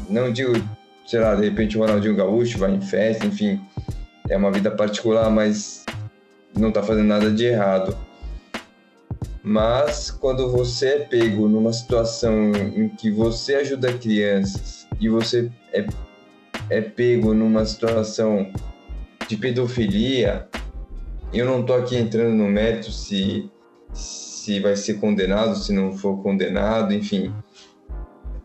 não 0.09 0.31
digo 0.31 0.53
sei 1.05 1.19
lá, 1.19 1.35
de 1.35 1.43
repente 1.43 1.77
o 1.77 1.81
Ronaldinho 1.81 2.15
Gaúcho 2.15 2.57
vai 2.57 2.71
em 2.71 2.81
festa, 2.81 3.25
enfim. 3.25 3.59
é 4.29 4.37
uma 4.37 4.51
vida 4.51 4.71
particular, 4.71 5.29
mas 5.29 5.83
não 6.57 6.69
está 6.69 6.81
fazendo 6.81 7.07
nada 7.07 7.29
de 7.29 7.45
errado. 7.45 7.97
Mas 9.43 10.11
quando 10.11 10.51
você 10.51 10.87
é 10.87 10.99
pego 10.99 11.47
numa 11.47 11.73
situação 11.73 12.51
em 12.53 12.87
que 12.89 13.09
você 13.09 13.55
ajuda 13.55 13.91
crianças 13.93 14.87
e 14.99 15.09
você 15.09 15.51
é, 15.73 15.85
é 16.71 16.79
pego 16.79 17.33
numa 17.33 17.65
situação 17.65 18.49
de 19.27 19.35
pedofilia, 19.35 20.47
eu 21.33 21.45
não 21.45 21.63
tô 21.63 21.73
aqui 21.73 21.97
entrando 21.97 22.33
no 22.33 22.47
mérito 22.47 22.93
se, 22.93 23.51
se 23.93 24.57
vai 24.61 24.77
ser 24.77 24.93
condenado, 24.93 25.53
se 25.57 25.73
não 25.73 25.91
for 25.91 26.23
condenado, 26.23 26.93
enfim. 26.93 27.33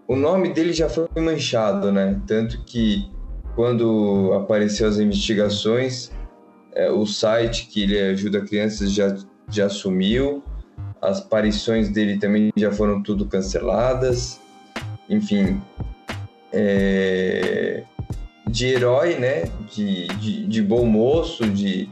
O 0.09 0.16
nome 0.16 0.53
dele 0.53 0.73
já 0.73 0.89
foi 0.89 1.07
manchado, 1.16 1.93
né? 1.93 2.20
Tanto 2.27 2.65
que 2.65 3.09
quando 3.55 4.32
apareceu 4.35 4.89
as 4.89 4.98
investigações, 4.98 6.11
é, 6.74 6.90
o 6.90 7.07
site 7.07 7.69
que 7.69 7.85
ele 7.85 7.97
ajuda 7.97 8.40
crianças 8.40 8.90
já, 8.90 9.16
já 9.48 9.69
sumiu, 9.69 10.43
as 11.01 11.20
aparições 11.20 11.90
dele 11.90 12.19
também 12.19 12.51
já 12.57 12.73
foram 12.73 13.05
tudo 13.05 13.27
canceladas, 13.27 14.40
enfim, 15.09 15.62
é, 16.53 17.85
de 18.57 18.69
herói, 18.69 19.16
né, 19.16 19.51
de, 19.70 20.07
de, 20.07 20.47
de, 20.47 20.62
bom 20.62 20.87
moço, 20.87 21.47
de, 21.47 21.91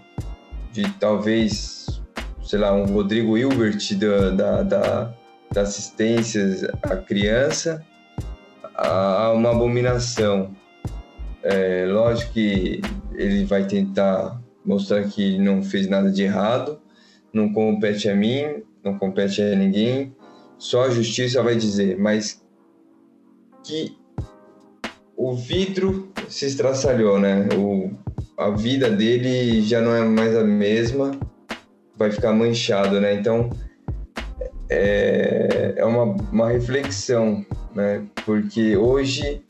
de 0.72 0.90
talvez, 0.98 2.00
sei 2.42 2.58
lá, 2.58 2.72
um 2.72 2.86
Rodrigo 2.86 3.36
Hilbert 3.36 3.76
da, 3.98 4.30
da, 4.30 4.62
da, 4.62 5.14
da 5.52 5.60
assistência 5.60 6.72
à 6.82 6.96
criança, 6.96 7.84
a 8.74 9.30
uma 9.32 9.50
abominação. 9.50 10.56
É, 11.42 11.84
lógico 11.86 12.32
que 12.32 12.80
ele 13.12 13.44
vai 13.44 13.66
tentar 13.66 14.40
mostrar 14.64 15.04
que 15.04 15.38
não 15.38 15.62
fez 15.62 15.86
nada 15.86 16.10
de 16.10 16.22
errado, 16.22 16.80
não 17.30 17.52
compete 17.52 18.08
a 18.08 18.16
mim, 18.16 18.62
não 18.82 18.98
compete 18.98 19.42
a 19.42 19.54
ninguém, 19.54 20.16
só 20.56 20.84
a 20.84 20.90
justiça 20.90 21.42
vai 21.42 21.56
dizer, 21.56 21.98
mas 21.98 22.42
que 23.62 23.98
o 25.14 25.34
vidro 25.34 26.13
se 26.28 26.46
estraçalhou, 26.46 27.18
né? 27.18 27.48
O, 27.56 27.90
a 28.38 28.50
vida 28.50 28.90
dele 28.90 29.62
já 29.62 29.80
não 29.80 29.94
é 29.94 30.02
mais 30.02 30.36
a 30.36 30.44
mesma, 30.44 31.12
vai 31.96 32.10
ficar 32.10 32.32
manchado, 32.32 33.00
né? 33.00 33.14
Então 33.14 33.50
é, 34.68 35.74
é 35.76 35.84
uma, 35.84 36.04
uma 36.32 36.50
reflexão, 36.50 37.44
né? 37.74 38.04
Porque 38.24 38.76
hoje 38.76 39.42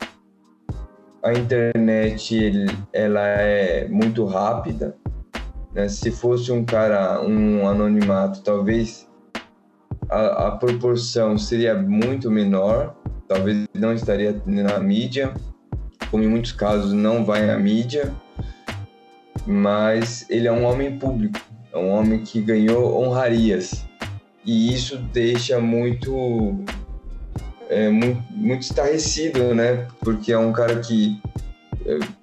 a 1.23 1.33
internet 1.33 2.65
ela 2.93 3.25
é 3.27 3.87
muito 3.87 4.25
rápida, 4.25 4.95
né? 5.73 5.89
Se 5.89 6.11
fosse 6.11 6.51
um 6.51 6.63
cara, 6.63 7.21
um 7.21 7.67
anonimato, 7.67 8.41
talvez 8.43 9.07
a, 10.09 10.47
a 10.47 10.51
proporção 10.51 11.37
seria 11.37 11.73
muito 11.75 12.29
menor, 12.29 12.95
talvez 13.27 13.67
não 13.73 13.93
estaria 13.93 14.39
na 14.45 14.79
mídia, 14.79 15.33
como 16.15 16.23
em 16.23 16.29
muitos 16.29 16.53
casos 16.53 16.93
não 16.93 17.25
vai 17.25 17.49
à 17.49 17.59
mídia, 17.59 18.15
mas 19.45 20.25
ele 20.29 20.47
é 20.47 20.51
um 20.51 20.63
homem 20.63 20.97
público, 20.97 21.37
é 21.73 21.77
um 21.77 21.91
homem 21.91 22.23
que 22.23 22.39
ganhou 22.39 23.03
honrarias 23.03 23.85
e 24.45 24.73
isso 24.73 24.95
deixa 25.11 25.59
muito 25.59 26.57
é, 27.69 27.89
muito, 27.89 28.23
muito 28.31 28.61
estarrecido, 28.61 29.53
né? 29.53 29.89
Porque 29.99 30.31
é 30.31 30.37
um 30.37 30.53
cara 30.53 30.79
que 30.79 31.21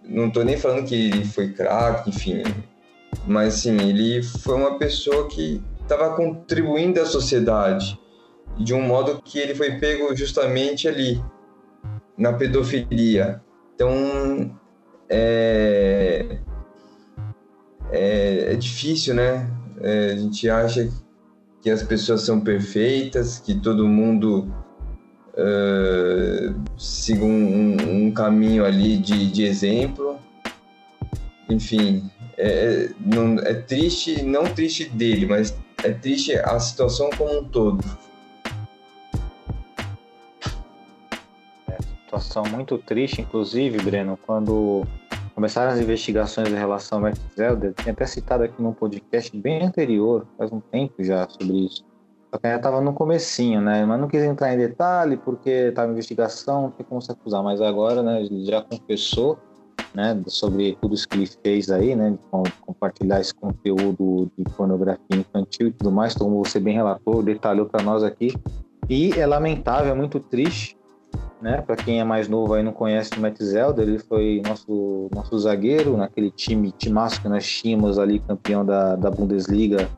não 0.03 0.31
tô 0.31 0.43
nem 0.43 0.57
falando 0.57 0.87
que 0.87 0.95
ele 0.95 1.27
foi 1.27 1.53
craque, 1.53 2.09
enfim, 2.09 2.45
mas 3.27 3.57
assim, 3.57 3.77
ele 3.77 4.23
foi 4.23 4.55
uma 4.55 4.79
pessoa 4.79 5.29
que 5.29 5.61
estava 5.83 6.17
contribuindo 6.17 6.99
à 6.99 7.05
sociedade 7.05 8.01
de 8.57 8.73
um 8.73 8.81
modo 8.81 9.21
que 9.21 9.39
ele 9.39 9.55
foi 9.55 9.73
pego 9.73 10.17
justamente 10.17 10.89
ali 10.89 11.23
na 12.17 12.33
pedofilia. 12.33 13.43
Então 13.75 14.59
é, 15.09 16.39
é, 17.91 18.53
é 18.53 18.57
difícil, 18.57 19.15
né? 19.15 19.51
É, 19.81 20.13
a 20.13 20.17
gente 20.17 20.49
acha 20.49 20.91
que 21.61 21.71
as 21.71 21.83
pessoas 21.83 22.23
são 22.23 22.41
perfeitas, 22.41 23.39
que 23.39 23.55
todo 23.55 23.87
mundo 23.87 24.53
uh, 25.35 26.55
siga 26.79 27.25
um, 27.25 28.07
um, 28.07 28.11
caminho 28.11 28.65
ali 28.65 28.97
de, 28.97 29.31
de 29.31 29.45
exemplo. 29.45 30.19
Enfim, 31.49 32.11
é, 32.39 32.91
não, 32.99 33.39
é 33.39 33.55
triste, 33.55 34.23
não 34.23 34.45
triste 34.45 34.89
dele, 34.89 35.27
mas 35.27 35.57
é 35.85 35.91
triste 35.91 36.35
a 36.35 36.59
situação 36.59 37.11
como 37.17 37.41
um 37.41 37.45
todo. 37.45 37.85
Situação 42.13 42.45
muito 42.51 42.77
triste, 42.77 43.23
inclusive, 43.23 43.79
Breno, 43.79 44.19
quando 44.27 44.85
começaram 45.35 45.73
as 45.73 45.79
investigações 45.79 46.49
em 46.49 46.55
relação 46.55 46.99
ao 46.99 47.03
Matt 47.03 47.19
Zelda, 47.35 47.73
tinha 47.73 47.93
até 47.93 48.05
citado 48.05 48.45
aqui 48.45 48.61
num 48.61 48.73
podcast 48.73 49.35
bem 49.35 49.65
anterior, 49.65 50.27
faz 50.37 50.53
um 50.53 50.61
tempo 50.61 51.03
já, 51.03 51.27
sobre 51.29 51.65
isso. 51.65 51.85
Só 52.31 52.39
que 52.39 52.47
ainda 52.47 52.59
estava 52.59 52.81
no 52.81 52.93
comecinho, 52.93 53.61
né? 53.61 53.85
Mas 53.85 54.01
não 54.01 54.09
quis 54.09 54.23
entrar 54.23 54.53
em 54.53 54.59
detalhe 54.59 55.17
porque 55.17 55.51
estava 55.51 55.89
em 55.89 55.93
investigação, 55.93 56.63
não 56.63 56.71
tem 56.71 56.85
como 56.85 57.01
se 57.01 57.11
acusar. 57.11 57.43
Mas 57.43 57.61
agora, 57.61 58.03
né, 58.03 58.23
ele 58.23 58.45
já 58.45 58.63
confessou 58.63 59.39
né, 59.95 60.19
sobre 60.27 60.77
tudo 60.81 60.95
isso 60.95 61.07
que 61.09 61.17
ele 61.17 61.27
fez 61.27 61.71
aí, 61.71 61.95
né, 61.95 62.11
de 62.11 62.53
compartilhar 62.63 63.21
esse 63.21 63.35
conteúdo 63.35 64.31
de 64.37 64.45
pornografia 64.55 65.03
infantil 65.11 65.69
e 65.69 65.73
tudo 65.73 65.93
mais, 65.93 66.15
como 66.15 66.43
você 66.43 66.59
bem 66.59 66.75
relatou, 66.75 67.23
detalhou 67.23 67.67
para 67.67 67.83
nós 67.83 68.03
aqui. 68.03 68.35
E 68.89 69.13
é 69.13 69.27
lamentável, 69.27 69.93
é 69.93 69.95
muito 69.95 70.19
triste, 70.19 70.77
né, 71.43 71.61
para 71.61 71.77
quem 71.77 72.01
é 72.01 72.05
mais 72.05 72.29
novo 72.29 72.55
aí 72.55 72.63
não 72.63 72.73
conhece 72.73 73.11
o 73.17 73.21
Matt 73.21 73.43
Zelda, 73.43 73.83
ele 73.83 73.99
foi 73.99 74.41
nosso 74.47 75.09
nosso 75.13 75.37
zagueiro 75.39 75.97
naquele 75.97 76.31
time 76.31 76.71
timaço 76.73 77.21
que 77.21 77.29
nós 77.29 77.47
tínhamos 77.47 77.99
ali, 77.99 78.21
campeão 78.21 78.65
da, 78.65 78.95
da 78.95 79.11
Bundesliga 79.11 79.89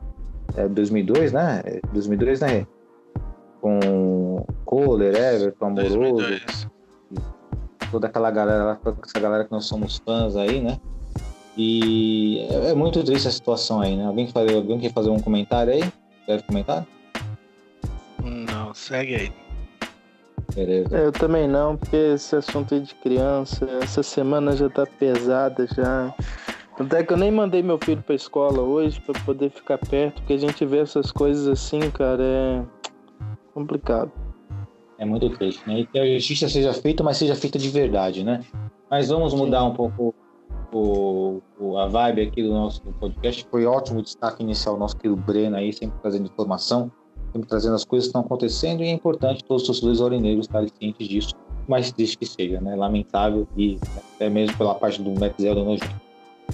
é, 0.57 0.67
2002, 0.67 1.31
né? 1.31 1.61
2002, 1.93 2.39
né? 2.41 2.67
Com 3.61 4.45
Kohler, 4.65 5.15
Everton, 5.15 5.67
Amoroso. 5.67 5.97
2002 5.97 6.75
toda 7.91 8.07
aquela 8.07 8.29
galera, 8.29 8.77
essa 9.03 9.19
galera 9.19 9.45
que 9.45 9.51
nós 9.51 9.65
somos 9.65 10.01
fãs 10.05 10.35
aí, 10.35 10.59
né? 10.59 10.77
E 11.57 12.45
é, 12.49 12.71
é 12.71 12.73
muito 12.73 13.01
triste 13.03 13.27
a 13.27 13.31
situação 13.31 13.79
aí, 13.79 13.95
né? 13.95 14.05
Alguém, 14.05 14.27
fazer, 14.27 14.55
alguém 14.55 14.79
quer 14.79 14.91
fazer 14.91 15.09
um 15.09 15.19
comentário 15.19 15.71
aí? 15.71 15.83
Quer 16.25 16.41
comentar? 16.41 16.85
Não, 18.21 18.73
segue 18.73 19.15
aí. 19.15 19.44
Beleza. 20.55 20.97
Eu 20.97 21.11
também 21.11 21.47
não, 21.47 21.75
porque 21.75 21.95
esse 21.95 22.33
assunto 22.35 22.73
aí 22.73 22.79
de 22.79 22.95
criança, 22.95 23.67
essa 23.83 24.01
semana 24.01 24.55
já 24.55 24.69
tá 24.69 24.85
pesada 24.85 25.67
já. 25.67 26.15
Até 26.79 27.03
que 27.03 27.11
eu 27.11 27.17
nem 27.17 27.29
mandei 27.29 27.61
meu 27.61 27.77
filho 27.77 28.01
pra 28.01 28.15
escola 28.15 28.61
hoje 28.61 29.01
para 29.01 29.19
poder 29.21 29.49
ficar 29.49 29.77
perto, 29.77 30.21
porque 30.21 30.33
a 30.33 30.37
gente 30.37 30.65
vê 30.65 30.79
essas 30.79 31.11
coisas 31.11 31.47
assim, 31.47 31.79
cara, 31.91 32.23
é 32.23 32.63
complicado. 33.53 34.11
É 34.97 35.05
muito 35.05 35.29
triste, 35.29 35.61
né? 35.67 35.79
E 35.79 35.85
que 35.85 35.99
a 35.99 36.05
justiça 36.15 36.47
seja 36.47 36.73
feita, 36.73 37.03
mas 37.03 37.17
seja 37.17 37.35
feita 37.35 37.59
de 37.59 37.69
verdade, 37.69 38.23
né? 38.23 38.41
Mas 38.89 39.09
vamos 39.09 39.33
mudar 39.33 39.63
um 39.65 39.73
pouco 39.73 40.15
o, 40.71 41.41
o, 41.59 41.77
a 41.77 41.87
vibe 41.87 42.21
aqui 42.21 42.41
do 42.41 42.51
nosso 42.51 42.81
podcast. 42.81 43.45
Foi 43.49 43.65
ótimo 43.65 43.99
o 43.99 44.03
destaque 44.03 44.43
inicial 44.43 44.77
nosso 44.77 44.95
querido 44.95 45.19
Breno 45.21 45.57
aí, 45.57 45.73
sempre 45.73 45.97
trazendo 46.01 46.25
informação, 46.25 46.91
sempre 47.35 47.49
trazendo 47.49 47.75
as 47.75 47.83
coisas 47.83 48.07
que 48.07 48.09
estão 48.09 48.21
acontecendo 48.21 48.81
e 48.81 48.87
é 48.87 48.91
importante 48.91 49.43
todos 49.43 49.63
os 49.63 49.67
torcedores 49.67 49.99
aurinegros 49.99 50.45
estarem 50.45 50.69
cientes 50.79 51.07
disso, 51.07 51.33
mas 51.67 51.91
triste 51.91 52.17
que 52.17 52.25
seja, 52.25 52.61
né? 52.61 52.75
Lamentável 52.75 53.45
e 53.57 53.77
até 54.15 54.29
mesmo 54.29 54.57
pela 54.57 54.73
parte 54.73 55.01
do 55.01 55.11
Matt 55.19 55.33
Zelda 55.39 55.61
nojento. 55.61 56.01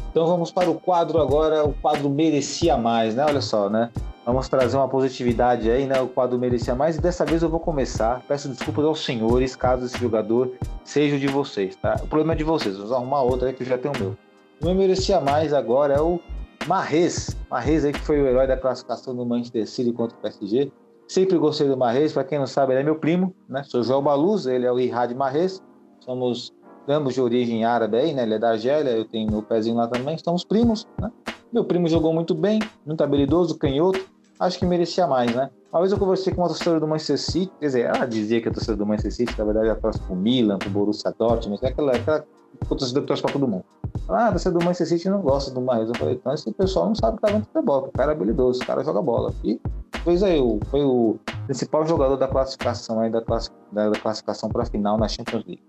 Então 0.10 0.26
vamos 0.26 0.52
para 0.52 0.72
o 0.72 0.76
quadro 0.80 1.22
agora, 1.22 1.64
o 1.64 1.74
quadro 1.74 2.10
merecia 2.10 2.78
mais, 2.78 3.14
né? 3.14 3.24
Olha 3.24 3.42
só, 3.42 3.70
né? 3.70 3.92
Vamos 4.26 4.48
trazer 4.50 4.78
uma 4.78 4.88
positividade 4.88 5.70
aí, 5.70 5.86
né? 5.86 6.02
O 6.02 6.08
quadro 6.08 6.40
merecia 6.40 6.74
mais 6.74 6.96
e 6.96 7.02
dessa 7.02 7.26
vez 7.26 7.44
eu 7.44 7.50
vou 7.50 7.60
começar. 7.60 8.24
Peço 8.28 8.50
desculpas 8.50 8.86
aos 8.86 9.06
senhores 9.06 9.56
caso 9.56 9.86
esse 9.86 10.00
jogador 10.00 10.52
seja 10.84 11.16
o 11.16 11.20
de 11.20 11.28
vocês, 11.28 11.76
tá? 11.76 11.96
O 12.02 12.08
problema 12.08 12.34
é 12.34 12.36
de 12.36 12.44
vocês, 12.44 12.76
vamos 12.76 12.92
arrumar 12.92 13.22
outro 13.22 13.48
aí 13.48 13.54
que 13.54 13.62
eu 13.62 13.68
já 13.68 13.78
tenho 13.78 13.94
o 13.94 14.00
meu. 14.00 14.18
O 14.62 14.66
meu 14.66 14.76
merecia 14.76 15.20
mais 15.20 15.54
agora 15.54 15.94
é 15.94 16.02
o 16.02 16.20
Marrez. 16.68 17.36
Marrez 17.50 17.86
aí 17.86 17.92
que 17.92 18.00
foi 18.02 18.22
o 18.22 18.28
herói 18.28 18.48
da 18.48 18.58
classificação 18.58 19.16
do 19.16 19.26
Manchester 19.26 19.68
City 19.68 19.92
contra 19.92 20.18
o 20.18 20.22
PSG. 20.22 20.72
Sempre 21.08 21.38
gostei 21.38 21.68
do 21.68 21.76
Marrez, 21.76 22.14
para 22.14 22.24
quem 22.24 22.40
não 22.40 22.48
sabe, 22.48 22.74
ele 22.74 22.82
é 22.82 22.84
meu 22.84 22.96
primo, 22.96 23.36
né? 23.50 23.64
Sou 23.64 23.84
João 23.84 24.02
Baluz, 24.02 24.46
ele 24.46 24.66
é 24.66 24.72
o 24.72 24.80
Ihad 24.80 25.14
Marrez. 25.14 25.62
Somos 26.00 26.54
ambos 26.88 27.14
de 27.14 27.22
origem 27.22 27.66
árabe 27.66 27.98
aí, 27.98 28.14
né? 28.14 28.24
Ele 28.24 28.36
é 28.36 28.40
da 28.40 28.52
Argélia, 28.52 28.92
eu 28.92 29.06
tenho 29.06 29.30
meu 29.30 29.44
pezinho 29.44 29.76
lá 29.76 29.88
também, 29.88 30.16
estamos 30.16 30.44
primos, 30.44 30.88
né? 31.00 31.12
Meu 31.52 31.66
primo 31.66 31.88
jogou 31.88 32.14
muito 32.14 32.34
bem, 32.34 32.60
muito 32.86 33.04
habilidoso, 33.04 33.58
canhoto, 33.58 34.00
acho 34.40 34.58
que 34.58 34.66
merecia 34.66 35.06
mais, 35.06 35.36
né? 35.36 35.50
Uma 35.72 35.82
vez 35.82 35.92
eu 35.92 35.98
conversei 35.98 36.34
com 36.34 36.42
uma 36.42 36.48
torcedora 36.48 36.80
do 36.80 36.88
Manchester 36.88 37.18
City, 37.18 37.52
quer 37.60 37.66
dizer, 37.66 37.86
ela 37.94 38.06
dizia 38.06 38.42
que 38.42 38.48
a 38.48 38.52
torcedora 38.52 38.78
do 38.78 38.86
Manchester 38.86 39.12
City, 39.12 39.38
na 39.38 39.46
verdade, 39.46 39.68
ela 39.68 39.80
torce 39.80 40.00
pro 40.00 40.16
Milan, 40.16 40.58
pro 40.58 40.70
Borussia 40.70 41.14
Dortmund, 41.18 41.66
aquela, 41.66 41.94
aquela 41.94 42.26
torcedora 42.68 43.02
que 43.02 43.08
torce 43.08 43.22
pra 43.22 43.34
todo 43.34 43.48
mundo. 43.48 43.66
Fala, 44.12 44.28
ah, 44.28 44.32
você 44.32 44.50
é 44.50 44.52
do 44.52 44.60
Manchester 44.60 44.88
City 44.88 45.10
não 45.10 45.22
gosta 45.22 45.52
do 45.52 45.62
Mahrez. 45.62 45.90
Eu 45.90 45.96
falei, 45.96 46.16
então 46.16 46.34
esse 46.34 46.52
pessoal 46.52 46.88
não 46.88 46.96
sabe 46.96 47.20
tá 47.20 47.30
vendo 47.30 47.46
futebol, 47.46 47.86
o 47.86 47.92
cara 47.92 48.12
é 48.12 48.16
habilidoso, 48.16 48.62
o 48.62 48.66
cara 48.66 48.84
joga 48.84 49.02
bola. 49.02 49.34
E 49.44 49.60
pois 50.04 50.22
aí, 50.22 50.40
foi 50.70 50.84
o 50.84 51.18
principal 51.46 51.88
jogador 51.88 52.18
da 52.18 52.28
classificação 52.28 53.00
aí, 53.00 53.10
da, 53.10 53.22
classi 53.22 53.50
da 53.72 53.92
classificação 53.92 54.50
para 54.50 54.64
a 54.64 54.66
final 54.66 54.98
na 54.98 55.08
Champions 55.08 55.46
League. 55.46 55.64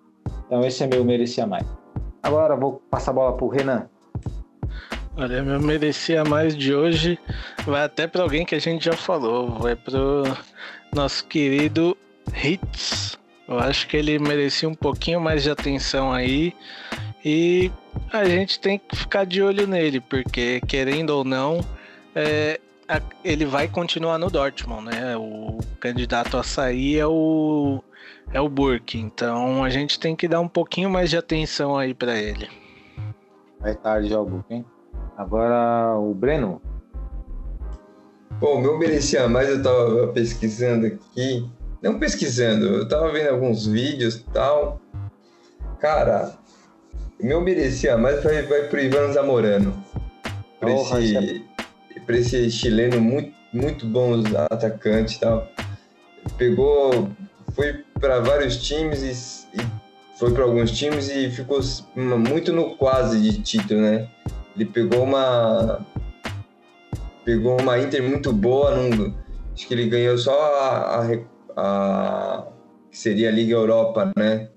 Então 0.46 0.60
esse 0.64 0.82
é 0.82 0.86
meu 0.86 1.04
merecia 1.04 1.46
mais. 1.46 1.64
Agora 2.22 2.56
vou 2.56 2.82
passar 2.90 3.12
a 3.12 3.14
bola 3.14 3.36
pro 3.36 3.48
Renan. 3.48 3.86
Olha, 5.16 5.42
meu 5.42 5.60
merecia 5.60 6.24
mais 6.24 6.56
de 6.56 6.74
hoje 6.74 7.18
vai 7.66 7.84
até 7.84 8.06
para 8.06 8.22
alguém 8.22 8.46
que 8.46 8.54
a 8.54 8.58
gente 8.58 8.84
já 8.84 8.94
falou, 8.94 9.58
vai 9.58 9.76
pro 9.76 10.24
nosso 10.92 11.24
querido 11.26 11.96
Hits. 12.42 13.18
Eu 13.46 13.58
acho 13.58 13.86
que 13.88 13.96
ele 13.96 14.18
merecia 14.18 14.68
um 14.68 14.74
pouquinho 14.74 15.20
mais 15.20 15.42
de 15.42 15.50
atenção 15.50 16.12
aí 16.12 16.54
e 17.24 17.70
a 18.12 18.24
gente 18.24 18.58
tem 18.58 18.78
que 18.78 18.96
ficar 18.96 19.24
de 19.24 19.42
olho 19.42 19.66
nele, 19.66 20.00
porque 20.00 20.60
querendo 20.66 21.10
ou 21.10 21.24
não, 21.24 21.60
é, 22.14 22.60
ele 23.24 23.44
vai 23.44 23.68
continuar 23.68 24.18
no 24.18 24.30
Dortmund, 24.30 24.86
né? 24.86 25.16
O 25.16 25.58
candidato 25.80 26.36
a 26.36 26.42
sair 26.42 26.98
é 26.98 27.06
o 27.06 27.82
é 28.32 28.40
o 28.40 28.48
Burke, 28.48 28.98
então 28.98 29.62
a 29.62 29.70
gente 29.70 30.00
tem 30.00 30.16
que 30.16 30.26
dar 30.26 30.40
um 30.40 30.48
pouquinho 30.48 30.88
mais 30.88 31.10
de 31.10 31.16
atenção 31.16 31.76
aí 31.76 31.92
para 31.92 32.16
ele. 32.16 32.48
Vai 33.60 33.74
tarde 33.74 34.08
já 34.08 34.20
o 34.20 34.24
Burke, 34.24 34.54
hein? 34.54 34.64
Agora 35.16 35.96
o 35.98 36.14
Breno. 36.14 36.60
Bom, 38.40 38.60
meu 38.60 38.78
merecia 38.78 39.28
mais, 39.28 39.48
eu 39.48 39.62
tava 39.62 40.08
pesquisando 40.08 40.86
aqui. 40.86 41.48
Não 41.80 41.98
pesquisando, 41.98 42.66
eu 42.66 42.88
tava 42.88 43.10
vendo 43.12 43.28
alguns 43.30 43.66
vídeos 43.66 44.16
e 44.16 44.24
tal. 44.32 44.80
Cara, 45.78 46.38
meu 47.22 47.40
merecia 47.40 47.96
mais 47.96 48.22
vai, 48.22 48.42
vai 48.42 48.64
pro 48.64 48.80
Ivan 48.80 49.12
Zamorano. 49.12 49.82
Pra, 50.58 50.70
oh, 50.70 50.98
esse, 50.98 51.44
pra 52.04 52.16
esse 52.18 52.50
chileno 52.50 53.00
muito, 53.00 53.32
muito 53.52 53.86
bom 53.86 54.14
atacante 54.50 55.16
e 55.16 55.20
tal. 55.20 55.48
Pegou, 56.36 57.08
foi 57.54 57.84
para 58.00 58.20
vários 58.20 58.56
times 58.56 59.02
e, 59.02 59.60
e 59.60 59.66
foi 60.18 60.32
para 60.32 60.42
alguns 60.42 60.72
times 60.72 61.08
e 61.08 61.30
ficou 61.30 61.60
muito 61.96 62.52
no 62.52 62.76
quase 62.76 63.20
de 63.20 63.40
título, 63.40 63.80
né? 63.80 64.08
Ele 64.54 64.66
pegou 64.66 65.02
uma 65.04 65.86
pegou 67.24 67.60
uma 67.60 67.78
Inter 67.78 68.02
muito 68.02 68.32
boa, 68.32 68.74
num, 68.74 69.14
acho 69.54 69.66
que 69.66 69.74
ele 69.74 69.88
ganhou 69.88 70.18
só 70.18 70.32
a, 70.32 70.98
a, 70.98 71.06
a 71.56 72.46
que 72.90 72.98
seria 72.98 73.28
a 73.28 73.32
Liga 73.32 73.54
Europa, 73.54 74.12
né? 74.16 74.48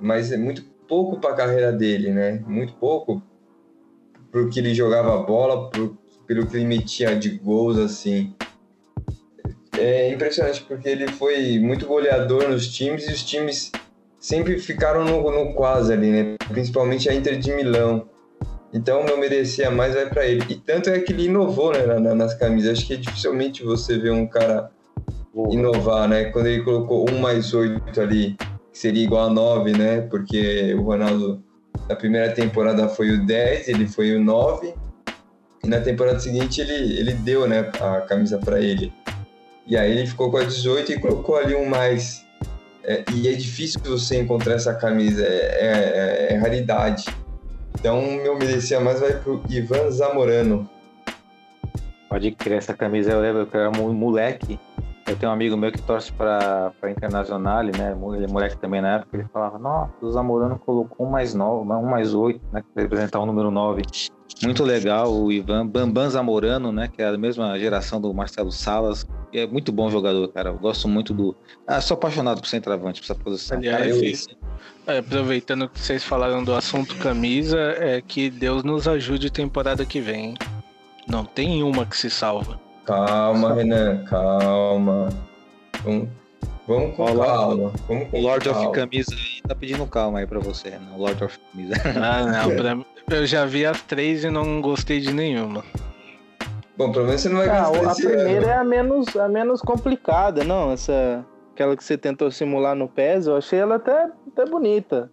Mas 0.00 0.30
é 0.30 0.36
muito 0.36 0.73
pouco 0.88 1.20
para 1.20 1.30
a 1.30 1.36
carreira 1.36 1.72
dele, 1.72 2.10
né? 2.10 2.42
Muito 2.46 2.74
pouco 2.74 3.22
porque 4.34 4.58
ele 4.58 4.74
jogava 4.74 5.16
bola, 5.18 5.70
por, 5.70 5.96
pelo 6.26 6.44
que 6.44 6.56
ele 6.56 6.64
metia 6.64 7.14
de 7.14 7.30
gols 7.38 7.78
assim. 7.78 8.34
É 9.78 10.12
impressionante 10.12 10.60
porque 10.62 10.88
ele 10.88 11.06
foi 11.06 11.60
muito 11.60 11.86
goleador 11.86 12.48
nos 12.48 12.66
times 12.66 13.08
e 13.08 13.12
os 13.12 13.22
times 13.22 13.70
sempre 14.18 14.58
ficaram 14.58 15.04
no, 15.04 15.30
no 15.30 15.54
quase 15.54 15.92
ali, 15.92 16.10
né? 16.10 16.34
Principalmente 16.48 17.08
a 17.08 17.14
Inter 17.14 17.38
de 17.38 17.52
Milão. 17.52 18.08
Então, 18.72 19.04
meu 19.04 19.16
merecia 19.16 19.70
mais 19.70 19.94
vai 19.94 20.08
para 20.08 20.26
ele. 20.26 20.44
E 20.48 20.56
tanto 20.56 20.90
é 20.90 20.98
que 20.98 21.12
ele 21.12 21.26
inovou 21.26 21.72
né, 21.72 21.86
na, 21.86 22.12
nas 22.12 22.34
camisas. 22.34 22.78
Acho 22.78 22.88
que 22.88 22.96
dificilmente 22.96 23.62
você 23.62 23.96
vê 23.98 24.10
um 24.10 24.26
cara 24.26 24.68
Boa. 25.32 25.54
inovar, 25.54 26.08
né? 26.08 26.24
Quando 26.24 26.46
ele 26.46 26.64
colocou 26.64 27.08
1 27.08 27.20
mais 27.20 27.54
8 27.54 28.00
ali, 28.00 28.36
que 28.74 28.78
seria 28.80 29.04
igual 29.04 29.28
a 29.28 29.30
9, 29.30 29.72
né? 29.72 30.00
Porque 30.00 30.74
o 30.74 30.82
Ronaldo, 30.82 31.40
na 31.88 31.94
primeira 31.94 32.32
temporada 32.32 32.88
foi 32.88 33.12
o 33.12 33.24
10, 33.24 33.68
ele 33.68 33.86
foi 33.86 34.16
o 34.16 34.20
9. 34.20 34.74
E 35.62 35.68
na 35.68 35.80
temporada 35.80 36.18
seguinte 36.18 36.60
ele, 36.60 36.98
ele 36.98 37.12
deu 37.14 37.46
né, 37.48 37.70
a 37.80 38.00
camisa 38.00 38.36
para 38.36 38.60
ele. 38.60 38.92
E 39.64 39.76
aí 39.76 39.92
ele 39.92 40.06
ficou 40.08 40.28
com 40.28 40.38
a 40.38 40.44
18 40.44 40.90
e 40.90 40.98
colocou 40.98 41.36
ali 41.36 41.54
um 41.54 41.66
mais. 41.66 42.24
É, 42.82 43.04
e 43.14 43.28
é 43.28 43.32
difícil 43.32 43.80
você 43.84 44.20
encontrar 44.20 44.54
essa 44.54 44.74
camisa, 44.74 45.24
é, 45.24 46.28
é, 46.28 46.34
é 46.34 46.36
raridade. 46.36 47.04
Então, 47.78 48.02
meu 48.02 48.36
merecia 48.36 48.80
mais 48.80 48.98
vai 48.98 49.12
pro 49.20 49.40
Ivan 49.48 49.88
Zamorano. 49.90 50.68
Pode 52.08 52.32
crer, 52.32 52.58
essa 52.58 52.74
camisa 52.74 53.12
eu 53.12 53.20
lembro 53.20 53.46
que 53.46 53.56
eu 53.56 53.60
era 53.60 53.70
moleque. 53.70 54.58
Eu 55.06 55.16
tenho 55.16 55.30
um 55.30 55.34
amigo 55.34 55.56
meu 55.56 55.70
que 55.70 55.82
torce 55.82 56.10
para 56.12 56.72
Internacional, 56.84 57.62
né? 57.62 57.94
Ele 58.16 58.24
é 58.24 58.28
moleque 58.28 58.56
também 58.56 58.80
na 58.80 58.96
época. 58.96 59.16
Ele 59.16 59.28
falava: 59.32 59.58
Nossa, 59.58 59.92
o 60.00 60.10
Zamorano 60.10 60.58
colocou 60.58 61.06
um 61.06 61.10
mais 61.10 61.34
nove, 61.34 61.70
um 61.70 61.86
mais 61.86 62.14
oito, 62.14 62.40
né? 62.52 62.62
Para 62.72 62.82
representar 62.82 63.20
o 63.20 63.26
número 63.26 63.50
nove. 63.50 63.82
Muito 64.42 64.64
legal, 64.64 65.12
o 65.12 65.30
Ivan 65.30 65.66
Bambam 65.66 66.08
Zamorano, 66.08 66.72
né? 66.72 66.88
Que 66.88 67.02
é 67.02 67.08
a 67.08 67.18
mesma 67.18 67.58
geração 67.58 68.00
do 68.00 68.12
Marcelo 68.14 68.50
Salas. 68.50 69.06
É 69.32 69.46
muito 69.46 69.70
bom 69.70 69.90
jogador, 69.90 70.26
cara. 70.28 70.50
Eu 70.50 70.58
gosto 70.58 70.88
muito 70.88 71.12
do. 71.12 71.36
Ah, 71.66 71.80
sou 71.80 71.96
apaixonado 71.96 72.40
por 72.40 72.48
centroavante, 72.48 73.00
por 73.00 73.04
essa 73.04 73.14
posição. 73.14 73.58
Aliás, 73.58 74.26
cara, 74.26 74.38
eu... 74.86 74.94
É, 74.94 74.98
aproveitando 74.98 75.68
que 75.68 75.78
vocês 75.78 76.02
falaram 76.02 76.42
do 76.42 76.54
assunto 76.54 76.96
camisa, 76.96 77.58
é 77.78 78.00
que 78.00 78.30
Deus 78.30 78.64
nos 78.64 78.88
ajude 78.88 79.30
temporada 79.30 79.84
que 79.84 80.00
vem. 80.00 80.34
Não 81.06 81.24
tem 81.24 81.62
uma 81.62 81.84
que 81.84 81.96
se 81.96 82.08
salva. 82.10 82.63
Calma, 82.84 83.54
Renan, 83.54 84.04
calma. 84.04 85.08
Vamos, 85.82 86.08
vamos 86.66 86.96
com 86.96 87.02
Olá, 87.02 87.26
calma. 87.26 87.72
Vamos 87.88 88.08
com 88.10 88.18
o 88.18 88.20
Lord 88.22 88.48
calma. 88.48 88.68
of 88.68 88.72
Camisa 88.72 89.14
aí 89.14 89.42
tá 89.46 89.54
pedindo 89.54 89.86
calma 89.86 90.18
aí 90.18 90.26
pra 90.26 90.38
você, 90.38 90.70
Renan. 90.70 90.92
O 90.94 90.98
Lord 90.98 91.24
of 91.24 91.38
Camisa. 91.52 91.74
Ah, 92.02 92.24
não. 92.24 92.56
Pra, 92.56 93.16
eu 93.16 93.26
já 93.26 93.44
vi 93.44 93.64
as 93.64 93.80
três 93.82 94.24
e 94.24 94.30
não 94.30 94.60
gostei 94.60 95.00
de 95.00 95.12
nenhuma. 95.12 95.64
Bom, 96.76 96.90
pelo 96.90 97.06
menos 97.06 97.20
você 97.20 97.28
não 97.28 97.38
vai 97.38 97.48
ah, 97.48 97.68
gostar 97.68 97.92
A 97.92 97.94
primeira 97.94 98.46
ano. 98.46 98.48
é 98.48 98.56
a 98.56 98.64
menos, 98.64 99.16
a 99.16 99.28
menos 99.28 99.60
complicada, 99.60 100.42
não? 100.42 100.72
Essa 100.72 101.24
aquela 101.54 101.76
que 101.76 101.84
você 101.84 101.96
tentou 101.96 102.30
simular 102.30 102.74
no 102.74 102.88
PES, 102.88 103.28
eu 103.28 103.36
achei 103.36 103.60
ela 103.60 103.76
até, 103.76 104.10
até 104.26 104.44
bonita. 104.44 105.10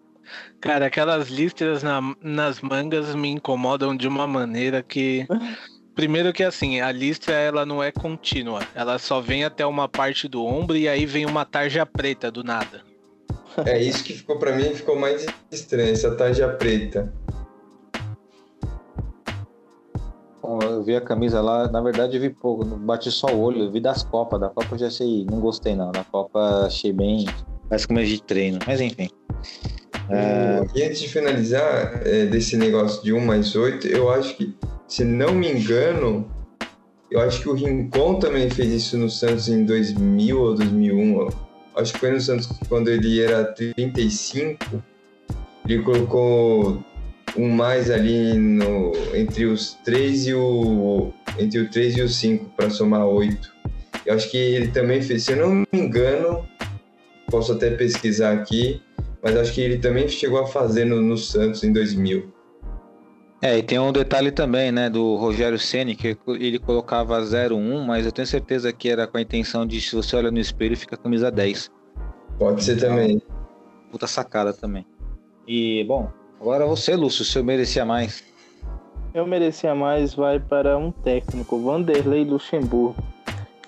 Cara, 0.59 0.87
aquelas 0.87 1.29
listras 1.29 1.83
na, 1.83 2.01
nas 2.21 2.61
mangas 2.61 3.13
me 3.15 3.29
incomodam 3.29 3.95
de 3.95 4.07
uma 4.07 4.27
maneira 4.27 4.81
que. 4.83 5.25
Primeiro 5.95 6.31
que 6.31 6.43
assim, 6.43 6.79
a 6.79 6.91
listra 6.91 7.33
ela 7.33 7.65
não 7.65 7.83
é 7.83 7.91
contínua, 7.91 8.61
ela 8.73 8.97
só 8.97 9.19
vem 9.19 9.43
até 9.43 9.65
uma 9.65 9.89
parte 9.89 10.27
do 10.27 10.43
ombro 10.45 10.77
e 10.77 10.87
aí 10.87 11.05
vem 11.05 11.25
uma 11.25 11.45
tarja 11.45 11.85
preta 11.85 12.31
do 12.31 12.43
nada. 12.43 12.81
É 13.65 13.81
isso 13.81 14.03
que 14.03 14.13
ficou 14.13 14.39
para 14.39 14.55
mim, 14.55 14.73
ficou 14.73 14.97
mais 14.97 15.25
estranho, 15.51 15.91
essa 15.91 16.15
tarja 16.15 16.47
preta. 16.47 17.11
eu 20.81 20.83
vi 20.83 20.95
a 20.95 21.01
camisa 21.01 21.41
lá, 21.41 21.67
na 21.67 21.81
verdade 21.81 22.17
eu 22.17 22.21
vi 22.21 22.29
pouco, 22.29 22.65
bati 22.65 23.11
só 23.11 23.27
o 23.27 23.39
olho, 23.39 23.63
eu 23.63 23.71
vi 23.71 23.79
das 23.79 24.03
Copas, 24.03 24.39
da 24.39 24.49
Copa 24.49 24.69
eu 24.71 24.79
já 24.79 24.89
sei, 24.89 25.25
não 25.29 25.39
gostei 25.39 25.75
não, 25.75 25.91
da 25.91 26.03
Copa 26.03 26.65
achei 26.65 26.91
bem, 26.91 27.25
parece 27.69 27.87
como 27.87 27.99
é 27.99 28.03
de 28.03 28.21
treino, 28.21 28.59
mas 28.65 28.81
enfim. 28.81 29.09
É... 30.09 30.61
E 30.75 30.83
antes 30.83 30.99
de 30.99 31.09
finalizar 31.09 32.01
é, 32.05 32.25
desse 32.25 32.57
negócio 32.57 33.03
de 33.03 33.13
1 33.13 33.19
mais 33.19 33.55
8, 33.55 33.87
eu 33.87 34.09
acho 34.09 34.35
que, 34.35 34.55
se 34.87 35.03
não 35.03 35.33
me 35.33 35.51
engano, 35.51 36.29
eu 37.09 37.19
acho 37.19 37.41
que 37.41 37.49
o 37.49 37.53
Rincon 37.53 38.15
também 38.19 38.49
fez 38.49 38.71
isso 38.71 38.97
no 38.97 39.09
Santos 39.09 39.49
em 39.49 39.65
2000 39.65 40.39
ou 40.39 40.55
2001, 40.55 41.27
acho 41.75 41.93
que 41.93 41.99
foi 41.99 42.11
no 42.11 42.21
Santos 42.21 42.47
quando 42.67 42.89
ele 42.89 43.21
era 43.21 43.43
35, 43.43 44.83
ele 45.67 45.83
colocou 45.83 46.83
um 47.37 47.49
mais 47.49 47.89
ali 47.89 48.33
no, 48.33 48.91
entre 49.13 49.45
os 49.45 49.73
3 49.85 50.27
e 50.27 50.33
o 50.33 51.13
entre 51.39 51.59
o 51.61 51.69
3 51.69 51.97
e 51.97 52.01
o 52.01 52.09
5 52.09 52.51
para 52.57 52.69
somar 52.69 53.05
8. 53.05 53.51
Eu 54.05 54.15
acho 54.15 54.29
que 54.29 54.37
ele 54.37 54.67
também 54.67 55.01
fez, 55.01 55.23
se 55.23 55.31
eu 55.31 55.37
não 55.37 55.55
me 55.55 55.65
engano, 55.73 56.45
posso 57.29 57.53
até 57.53 57.69
pesquisar 57.71 58.33
aqui, 58.33 58.81
mas 59.23 59.35
acho 59.35 59.53
que 59.53 59.61
ele 59.61 59.77
também 59.77 60.07
chegou 60.07 60.39
a 60.39 60.47
fazer 60.47 60.85
no, 60.85 61.01
no 61.01 61.17
Santos 61.17 61.63
em 61.63 61.71
2000. 61.71 62.31
É, 63.41 63.57
e 63.57 63.63
tem 63.63 63.79
um 63.79 63.91
detalhe 63.91 64.31
também, 64.31 64.71
né, 64.71 64.89
do 64.89 65.15
Rogério 65.15 65.57
Ceni 65.57 65.95
que 65.95 66.15
ele 66.27 66.59
colocava 66.59 67.19
0-1, 67.19 67.83
mas 67.83 68.05
eu 68.05 68.11
tenho 68.11 68.27
certeza 68.27 68.71
que 68.71 68.87
era 68.87 69.07
com 69.07 69.17
a 69.17 69.21
intenção 69.21 69.65
de, 69.65 69.81
se 69.81 69.95
você 69.95 70.15
olha 70.15 70.29
no 70.29 70.39
espelho, 70.39 70.77
fica 70.77 70.95
camisa 70.95 71.31
10. 71.31 71.71
Pode 72.37 72.63
ser 72.63 72.77
então, 72.77 72.89
também. 72.89 73.21
Puta 73.91 74.05
sacada 74.05 74.53
também. 74.53 74.85
E, 75.47 75.83
bom, 75.85 76.11
Agora 76.41 76.65
você, 76.65 76.95
Lúcio, 76.95 77.23
se 77.23 77.37
eu 77.37 77.43
merecia 77.43 77.85
mais. 77.85 78.23
Eu 79.13 79.27
merecia 79.27 79.75
mais 79.75 80.15
vai 80.15 80.39
para 80.39 80.75
um 80.75 80.91
técnico, 80.91 81.59
Vanderlei 81.59 82.25
Luxemburgo. 82.25 82.95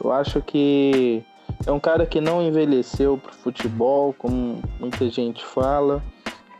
Eu 0.03 0.11
acho 0.11 0.41
que 0.41 1.23
é 1.65 1.71
um 1.71 1.79
cara 1.79 2.05
que 2.05 2.19
não 2.19 2.41
envelheceu 2.41 3.17
pro 3.17 3.33
futebol, 3.33 4.13
como 4.17 4.61
muita 4.79 5.09
gente 5.09 5.43
fala. 5.43 6.03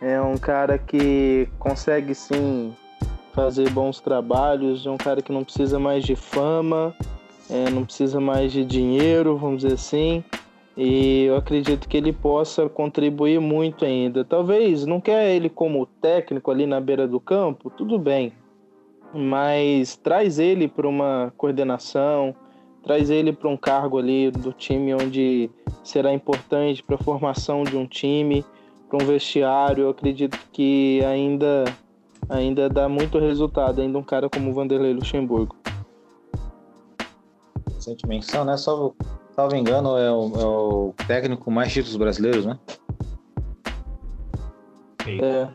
É 0.01 0.21
um 0.21 0.37
cara 0.37 0.77
que 0.77 1.47
consegue 1.59 2.13
sim 2.13 2.73
fazer 3.33 3.69
bons 3.69 3.99
trabalhos, 3.99 4.85
é 4.85 4.89
um 4.89 4.97
cara 4.97 5.21
que 5.21 5.31
não 5.31 5.43
precisa 5.43 5.79
mais 5.79 6.03
de 6.03 6.15
fama, 6.15 6.93
é, 7.49 7.69
não 7.69 7.83
precisa 7.83 8.19
mais 8.19 8.51
de 8.51 8.63
dinheiro, 8.63 9.37
vamos 9.37 9.63
dizer 9.63 9.73
assim. 9.73 10.23
E 10.75 11.25
eu 11.25 11.35
acredito 11.35 11.87
que 11.87 11.97
ele 11.97 12.11
possa 12.11 12.67
contribuir 12.67 13.39
muito 13.39 13.85
ainda. 13.85 14.25
Talvez 14.25 14.85
não 14.85 14.99
quer 14.99 15.35
ele 15.35 15.49
como 15.49 15.85
técnico 15.85 16.49
ali 16.49 16.65
na 16.65 16.79
beira 16.79 17.07
do 17.07 17.19
campo, 17.19 17.69
tudo 17.69 17.99
bem. 17.99 18.33
Mas 19.13 19.95
traz 19.95 20.39
ele 20.39 20.67
para 20.67 20.87
uma 20.87 21.31
coordenação, 21.37 22.35
traz 22.83 23.09
ele 23.09 23.31
para 23.31 23.49
um 23.49 23.57
cargo 23.57 23.97
ali 23.97 24.29
do 24.29 24.51
time 24.51 24.93
onde 24.93 25.49
será 25.83 26.13
importante 26.13 26.83
para 26.83 26.95
a 26.95 27.03
formação 27.03 27.63
de 27.63 27.75
um 27.77 27.87
time, 27.87 28.45
para 28.89 29.01
um 29.01 29.07
vestiário. 29.07 29.85
Eu 29.85 29.89
acredito 29.89 30.37
que 30.51 31.03
ainda 31.05 31.63
ainda 32.29 32.69
dá 32.69 32.87
muito 32.87 33.19
resultado, 33.19 33.81
ainda 33.81 33.97
um 33.97 34.03
cara 34.03 34.29
como 34.29 34.51
o 34.51 34.53
Vanderlei 34.53 34.93
Luxemburgo. 34.93 35.55
Recente 37.73 38.07
menção, 38.07 38.45
né? 38.45 38.55
Só 38.57 38.93
salvo 39.35 39.55
engano, 39.55 39.97
é 39.97 40.11
o, 40.11 40.31
é 40.39 40.45
o 40.45 40.93
técnico 41.07 41.45
com 41.45 41.51
mais 41.51 41.71
títulos 41.71 41.97
brasileiros, 41.97 42.45
né? 42.45 42.59
É, 45.05 45.47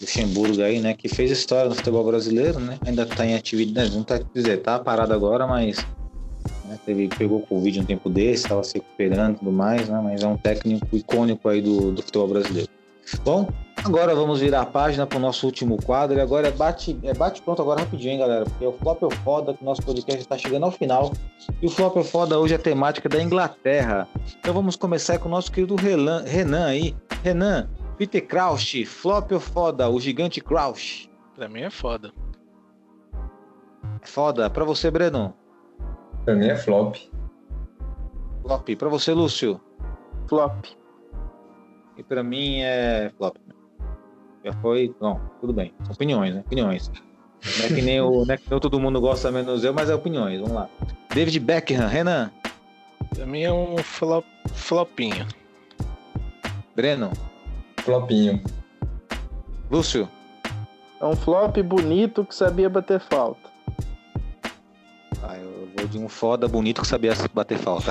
Luxemburgo 0.00 0.62
aí, 0.62 0.80
né? 0.80 0.94
Que 0.94 1.08
fez 1.08 1.30
história 1.30 1.68
no 1.68 1.74
futebol 1.74 2.04
brasileiro, 2.04 2.58
né? 2.60 2.78
Ainda 2.86 3.04
tá 3.04 3.26
em 3.26 3.34
atividade, 3.34 3.94
não 3.94 4.02
tá, 4.02 4.18
quer 4.18 4.26
dizer, 4.34 4.56
tá 4.58 4.78
parado 4.78 5.12
agora, 5.12 5.46
mas 5.46 5.84
né, 6.64 6.78
teve, 6.84 7.08
pegou 7.08 7.40
Covid 7.40 7.80
um 7.80 7.84
tempo 7.84 8.08
desse, 8.08 8.44
estava 8.44 8.62
se 8.62 8.74
recuperando 8.74 9.36
e 9.36 9.38
tudo 9.38 9.52
mais, 9.52 9.88
né? 9.88 10.00
Mas 10.02 10.22
é 10.22 10.26
um 10.26 10.36
técnico 10.36 10.96
icônico 10.96 11.48
aí 11.48 11.60
do, 11.60 11.92
do 11.92 12.02
futebol 12.02 12.28
brasileiro. 12.28 12.68
Bom, 13.24 13.48
agora 13.76 14.14
vamos 14.14 14.40
virar 14.40 14.62
a 14.62 14.66
página 14.66 15.06
para 15.06 15.16
o 15.16 15.20
nosso 15.20 15.46
último 15.46 15.82
quadro. 15.82 16.18
E 16.18 16.20
agora 16.20 16.48
é 16.48 16.50
bate, 16.50 16.98
é 17.02 17.14
bate 17.14 17.40
pronto 17.40 17.62
agora 17.62 17.80
rapidinho, 17.80 18.12
hein, 18.12 18.18
galera? 18.18 18.44
Porque 18.44 18.66
o 18.66 18.72
Flop 18.72 19.02
é 19.02 19.06
o 19.06 19.10
Foda, 19.10 19.54
que 19.54 19.62
o 19.62 19.64
nosso 19.64 19.82
podcast 19.82 20.20
está 20.20 20.36
chegando 20.36 20.64
ao 20.64 20.70
final. 20.70 21.12
E 21.60 21.66
o 21.66 21.70
Flop 21.70 21.96
é 21.96 22.00
o 22.00 22.04
Foda 22.04 22.38
hoje 22.38 22.54
é 22.54 22.56
a 22.56 22.60
temática 22.60 23.08
da 23.08 23.22
Inglaterra. 23.22 24.06
Então 24.38 24.52
vamos 24.52 24.76
começar 24.76 25.18
com 25.18 25.28
o 25.28 25.30
nosso 25.30 25.50
querido 25.50 25.74
Renan, 25.74 26.22
Renan 26.26 26.66
aí. 26.66 26.94
Renan, 27.24 27.68
Peter 27.98 28.24
Crouch, 28.26 28.86
Flop 28.86 29.32
ou 29.32 29.40
Foda, 29.40 29.90
o 29.90 30.00
gigante 30.00 30.40
Crouch. 30.40 31.10
Pra 31.34 31.48
mim 31.48 31.62
é 31.62 31.70
foda. 31.70 32.12
É 34.02 34.06
foda. 34.06 34.48
Para 34.48 34.64
você, 34.64 34.90
Breno? 34.90 35.34
Pra 36.24 36.34
mim 36.34 36.46
é 36.46 36.56
flop. 36.56 36.96
Flop. 38.42 38.68
Para 38.76 38.88
você, 38.88 39.12
Lúcio? 39.12 39.60
flop. 40.28 40.66
E 41.96 42.02
para 42.02 42.22
mim 42.22 42.60
é 42.60 43.10
flop. 43.16 43.36
Já 44.44 44.52
foi. 44.54 44.94
Não, 45.00 45.20
tudo 45.40 45.52
bem. 45.52 45.74
São 45.82 45.92
opiniões, 45.92 46.34
né? 46.34 46.42
Opiniões. 46.46 46.90
Não 47.58 47.64
é 47.64 47.68
que 47.68 47.82
nem 47.82 48.00
o. 48.00 48.24
Não 48.24 48.34
é 48.34 48.36
que 48.36 48.50
nem 48.50 48.60
todo 48.60 48.78
mundo 48.78 49.00
gosta 49.00 49.32
menos 49.32 49.64
eu, 49.64 49.74
mas 49.74 49.90
é 49.90 49.94
opiniões. 49.94 50.40
Vamos 50.40 50.54
lá. 50.54 50.68
David 51.12 51.40
Beckham, 51.40 51.88
Renan, 51.88 52.30
Pra 53.14 53.26
mim 53.26 53.42
é 53.42 53.52
um 53.52 53.78
flop, 53.78 54.24
flopinho. 54.52 55.26
Breno, 56.76 57.10
Flopinho. 57.88 58.42
Lúcio, 59.70 60.06
É 61.00 61.06
um 61.06 61.16
flop 61.16 61.56
bonito 61.62 62.22
que 62.22 62.34
sabia 62.34 62.68
bater 62.68 63.00
falta. 63.00 63.48
ah, 65.22 65.38
eu 65.38 65.70
vou 65.74 65.86
de 65.88 65.98
um 65.98 66.06
foda 66.06 66.46
bonito 66.46 66.82
que 66.82 66.86
sabia 66.86 67.12
bater 67.32 67.56
falta. 67.56 67.90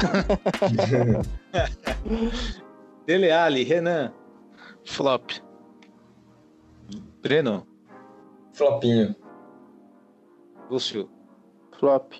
Dele 3.07 3.31
Ali, 3.31 3.63
Renan, 3.63 4.11
Flop. 4.85 5.31
Breno, 7.23 7.65
Flopinho. 8.53 9.15
Lúcio, 10.69 11.09
Flop. 11.79 12.13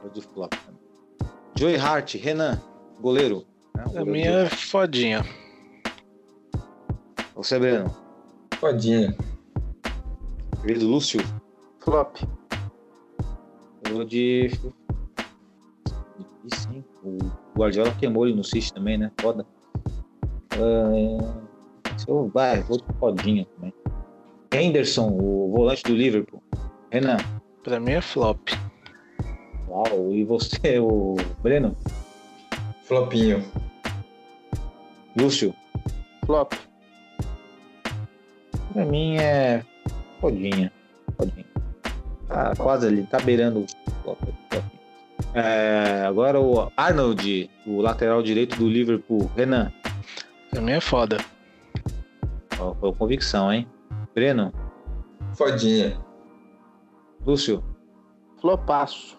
vou 0.00 0.10
de 0.12 0.20
flop. 0.22 0.54
Joey 1.58 1.76
Hart, 1.76 2.14
Renan, 2.14 2.62
goleiro. 3.00 3.38
O 3.38 3.72
Pra 3.72 4.04
goleiro 4.04 4.30
Joey. 4.30 4.44
é 4.44 4.48
fodinha. 4.48 5.24
Você, 7.42 7.58
Breno, 7.58 7.90
Fodinha. 8.60 9.16
querido 10.60 10.86
Lúcio, 10.86 11.20
Flop. 11.80 12.16
eu 13.84 13.94
vou 13.94 14.04
de. 14.04 14.46
E 16.44 16.56
sim, 16.56 16.84
o 17.02 17.18
Guardiola 17.58 17.90
queimou 17.98 18.26
ele 18.28 18.36
no 18.36 18.44
City 18.44 18.72
também, 18.72 18.96
né? 18.96 19.10
Foda. 19.20 19.44
Eu- 22.06 22.28
vai, 22.32 22.62
vou 22.62 22.76
de 22.78 22.84
fodinha 23.00 23.44
também. 23.56 23.74
Henderson, 24.52 25.08
o 25.10 25.50
volante 25.50 25.82
do 25.82 25.94
Liverpool. 25.94 26.40
Renan, 26.92 27.16
Pra 27.64 27.80
mim 27.80 27.92
é 27.92 28.00
flop. 28.00 28.50
uau, 29.68 30.12
e 30.12 30.22
você, 30.24 30.78
o 30.78 31.16
Breno? 31.42 31.76
Flopinho. 32.84 33.42
Lúcio? 35.16 35.52
Flop. 36.26 36.52
Pra 38.72 38.84
mim 38.84 39.16
é 39.16 39.62
fodinha. 40.20 40.72
Fodinha. 41.16 41.44
Tá 42.28 42.54
quase 42.56 42.86
ali, 42.86 43.04
tá 43.06 43.18
beirando 43.20 43.60
o. 44.06 44.16
É, 45.34 46.04
agora 46.06 46.40
o 46.40 46.70
Arnold, 46.76 47.50
o 47.66 47.80
lateral 47.80 48.22
direito 48.22 48.56
do 48.56 48.68
Liverpool. 48.68 49.30
Renan, 49.36 49.72
Pra 50.50 50.60
mim 50.60 50.72
é 50.72 50.80
foda. 50.80 51.18
ó, 52.58 52.74
foi 52.74 52.92
convicção, 52.94 53.52
hein? 53.52 53.66
Breno, 54.14 54.52
Fodinha. 55.34 55.98
Lúcio, 57.26 57.62
Flopaço. 58.40 59.18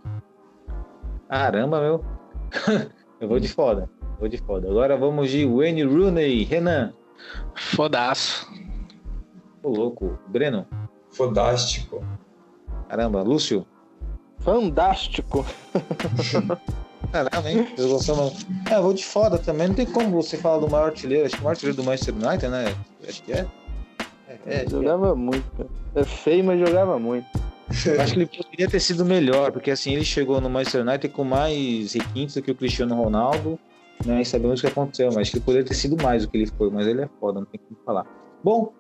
caramba, 1.30 1.80
meu. 1.82 2.06
Eu 3.20 3.28
vou 3.30 3.40
de 3.40 3.48
foda, 3.48 3.90
vou 4.20 4.28
de 4.28 4.38
foda. 4.38 4.70
Agora 4.70 4.98
vamos 4.98 5.30
de 5.32 5.46
Wayne 5.46 5.84
Rooney. 5.84 6.44
Renan, 6.44 6.94
Fodaço. 7.56 8.48
Ô 9.64 9.70
louco. 9.70 10.20
Breno, 10.28 10.68
Fodástico. 11.12 12.04
caramba. 12.90 13.22
Lúcio, 13.24 13.66
Fantástico. 14.40 15.46
Caramba, 17.12 17.50
hein? 17.50 17.68
Eu 17.78 17.90
gostava- 17.90 18.32
É, 18.70 18.80
vou 18.80 18.94
de 18.94 19.06
foda 19.06 19.38
também. 19.38 19.68
Não 19.68 19.76
tem 19.76 19.86
como 19.86 20.10
você 20.22 20.38
falar 20.38 20.58
do 20.60 20.70
maior 20.70 20.88
artilheiro. 20.88 21.26
Acho 21.26 21.36
que 21.36 21.42
o 21.42 21.44
maior 21.44 21.52
artilheiro 21.54 21.78
do 21.78 21.84
Manchester 21.84 22.16
United, 22.16 22.48
né? 22.50 22.76
Acho 23.08 23.24
que 23.24 23.32
é. 23.34 23.46
É, 24.28 24.34
é, 24.34 24.38
que 24.38 24.50
é. 24.50 24.70
Jogava 24.70 25.16
muito. 25.16 25.44
cara. 25.56 25.70
É 25.96 26.04
feio, 26.04 26.44
mas 26.44 26.60
jogava 26.60 26.98
muito. 27.00 27.26
Eu 27.86 28.02
acho 28.02 28.14
que 28.14 28.20
ele 28.20 28.26
poderia 28.26 28.68
ter 28.70 28.80
sido 28.80 29.06
melhor, 29.06 29.52
porque 29.52 29.72
assim, 29.72 29.94
ele 29.94 30.04
chegou 30.04 30.42
no 30.42 30.50
Manchester 30.50 30.82
United 30.82 31.14
com 31.14 31.24
mais 31.24 31.94
requintes 31.94 32.36
do 32.36 32.42
que 32.42 32.52
o 32.52 32.56
Cristiano 32.56 32.96
Ronaldo, 32.96 33.58
né? 34.06 34.22
E 34.22 34.26
sabemos 34.26 34.60
o 34.60 34.64
que 34.64 34.68
aconteceu, 34.68 35.08
mas 35.08 35.18
acho 35.18 35.32
que 35.32 35.38
ele 35.38 35.46
poderia 35.46 35.66
ter 35.68 35.74
sido 35.74 36.02
mais 36.04 36.24
do 36.26 36.30
que 36.32 36.38
ele 36.38 36.48
foi, 36.58 36.70
mas 36.70 36.86
ele 36.88 37.02
é 37.04 37.10
foda, 37.20 37.40
não 37.40 37.46
tem 37.48 37.60
como 37.68 37.80
falar. 37.86 38.06
Bom, 38.44 38.74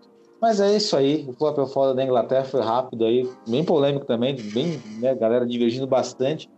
mas 0.43 0.59
é 0.59 0.75
isso 0.75 0.97
aí. 0.97 1.25
O 1.25 1.31
flop 1.31 1.57
é 1.57 1.65
foda 1.65 1.95
da 1.95 2.03
Inglaterra 2.03 2.43
foi 2.43 2.61
rápido 2.61 3.05
aí, 3.05 3.25
bem 3.47 3.63
polêmico 3.63 4.05
também, 4.05 4.35
bem, 4.35 4.77
né, 4.99 5.15
galera 5.15 5.45
divergindo 5.45 5.87
bastante. 5.87 6.49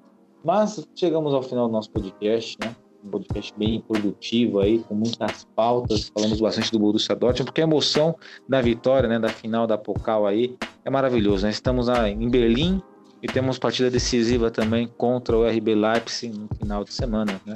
Mas 0.43 0.83
chegamos 0.95 1.35
ao 1.35 1.43
final 1.43 1.67
do 1.67 1.71
nosso 1.71 1.91
podcast, 1.91 2.57
né? 2.59 2.75
Um 3.03 3.11
podcast 3.11 3.53
bem 3.55 3.79
produtivo 3.81 4.59
aí, 4.59 4.79
com 4.79 4.95
muitas 4.95 5.45
pautas. 5.55 6.09
Falamos 6.11 6.41
bastante 6.41 6.71
do 6.71 6.79
Borussia 6.79 7.15
Dortmund, 7.15 7.45
porque 7.45 7.61
a 7.61 7.65
emoção 7.65 8.15
da 8.49 8.59
vitória, 8.59 9.07
né, 9.07 9.19
da 9.19 9.29
final 9.29 9.67
da 9.67 9.77
Pokal 9.77 10.25
aí 10.25 10.57
é 10.83 10.89
maravilhoso, 10.89 11.45
né? 11.45 11.51
Estamos 11.51 11.87
em 11.87 12.27
Berlim 12.27 12.81
e 13.21 13.27
temos 13.27 13.59
partida 13.59 13.91
decisiva 13.91 14.49
também 14.49 14.87
contra 14.97 15.37
o 15.37 15.47
RB 15.47 15.75
Leipzig 15.75 16.35
no 16.35 16.47
final 16.57 16.83
de 16.83 16.91
semana, 16.91 17.39
né? 17.45 17.53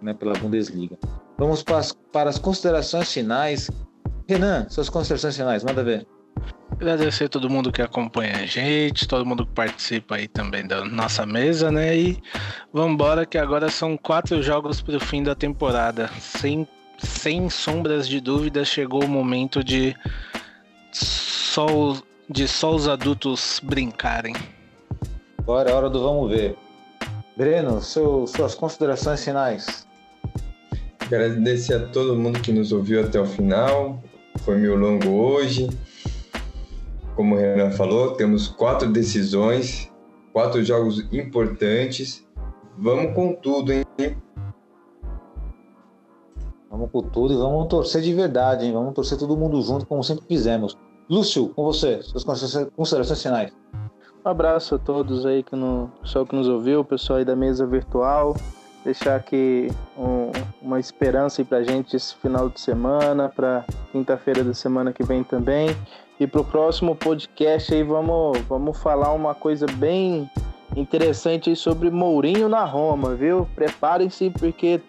né 0.00 0.14
pela 0.14 0.34
Bundesliga. 0.34 0.96
Vamos 1.36 1.64
para 1.64 1.78
as, 1.78 1.92
para 2.12 2.30
as 2.30 2.38
considerações 2.38 3.12
finais. 3.12 3.68
Renan, 4.28 4.68
suas 4.68 4.90
considerações 4.90 5.36
finais, 5.36 5.64
manda 5.64 5.82
ver. 5.82 6.06
Agradecer 6.72 7.24
a 7.24 7.28
todo 7.28 7.48
mundo 7.48 7.72
que 7.72 7.80
acompanha 7.80 8.36
a 8.36 8.46
gente, 8.46 9.08
todo 9.08 9.24
mundo 9.24 9.46
que 9.46 9.52
participa 9.52 10.16
aí 10.16 10.28
também 10.28 10.66
da 10.66 10.84
nossa 10.84 11.24
mesa, 11.24 11.72
né? 11.72 11.96
E 11.96 12.22
vambora 12.72 13.24
que 13.24 13.38
agora 13.38 13.70
são 13.70 13.96
quatro 13.96 14.42
jogos 14.42 14.80
para 14.82 14.96
o 14.96 15.00
fim 15.00 15.22
da 15.22 15.34
temporada. 15.34 16.08
Sem, 16.20 16.68
sem 16.98 17.48
sombras 17.48 18.06
de 18.06 18.20
dúvida, 18.20 18.64
chegou 18.64 19.02
o 19.02 19.08
momento 19.08 19.64
de 19.64 19.96
só, 20.92 21.66
os- 21.66 22.04
de 22.28 22.46
só 22.46 22.74
os 22.74 22.86
adultos 22.86 23.60
brincarem. 23.64 24.36
Agora 25.38 25.70
é 25.70 25.72
hora 25.74 25.88
do 25.88 26.02
vamos 26.02 26.30
ver. 26.30 26.54
Breno, 27.36 27.80
seu, 27.80 28.26
suas 28.26 28.54
considerações 28.54 29.24
finais. 29.24 29.88
Agradecer 31.00 31.74
a 31.74 31.86
todo 31.88 32.14
mundo 32.14 32.40
que 32.40 32.52
nos 32.52 32.70
ouviu 32.70 33.02
até 33.02 33.18
o 33.18 33.24
final. 33.24 34.00
Foi 34.48 34.56
meio 34.56 34.76
longo 34.76 35.10
hoje. 35.10 35.68
Como 37.14 37.34
o 37.34 37.38
Renan 37.38 37.70
falou, 37.70 38.12
temos 38.12 38.48
quatro 38.48 38.90
decisões, 38.90 39.92
quatro 40.32 40.64
jogos 40.64 41.06
importantes. 41.12 42.26
Vamos 42.78 43.14
com 43.14 43.34
tudo, 43.34 43.72
hein? 43.72 43.84
Vamos 46.70 46.90
com 46.90 47.02
tudo 47.02 47.34
e 47.34 47.36
vamos 47.36 47.68
torcer 47.68 48.00
de 48.00 48.14
verdade, 48.14 48.64
hein? 48.64 48.72
Vamos 48.72 48.94
torcer 48.94 49.18
todo 49.18 49.36
mundo 49.36 49.60
junto, 49.60 49.84
como 49.84 50.02
sempre 50.02 50.24
fizemos. 50.26 50.78
Lúcio, 51.10 51.50
com 51.50 51.64
você, 51.64 52.02
suas 52.02 52.24
considerações 52.24 53.22
finais. 53.22 53.52
Um 54.24 54.30
abraço 54.30 54.76
a 54.76 54.78
todos 54.78 55.26
aí, 55.26 55.42
que 55.42 55.54
no, 55.54 55.92
pessoal 56.00 56.24
que 56.24 56.34
nos 56.34 56.48
ouviu, 56.48 56.80
o 56.80 56.84
pessoal 56.86 57.18
aí 57.18 57.24
da 57.26 57.36
mesa 57.36 57.66
virtual. 57.66 58.34
Deixar 58.88 59.16
aqui 59.16 59.68
um, 59.98 60.32
uma 60.62 60.80
esperança 60.80 61.42
aí 61.42 61.44
pra 61.44 61.62
gente 61.62 61.94
esse 61.94 62.14
final 62.14 62.48
de 62.48 62.58
semana, 62.58 63.28
pra 63.28 63.62
quinta-feira 63.92 64.42
da 64.42 64.54
semana 64.54 64.94
que 64.94 65.02
vem 65.04 65.22
também. 65.22 65.76
E 66.18 66.26
pro 66.26 66.42
próximo 66.42 66.96
podcast 66.96 67.74
aí 67.74 67.82
vamos, 67.82 68.38
vamos 68.48 68.80
falar 68.80 69.12
uma 69.12 69.34
coisa 69.34 69.66
bem 69.66 70.26
interessante 70.74 71.50
aí 71.50 71.56
sobre 71.56 71.90
Mourinho 71.90 72.48
na 72.48 72.64
Roma, 72.64 73.14
viu? 73.14 73.46
Preparem-se 73.54 74.30
porque 74.30 74.80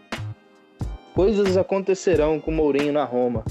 coisas 1.14 1.58
acontecerão 1.58 2.40
com 2.40 2.52
Mourinho 2.52 2.94
na 2.94 3.04
Roma. 3.04 3.44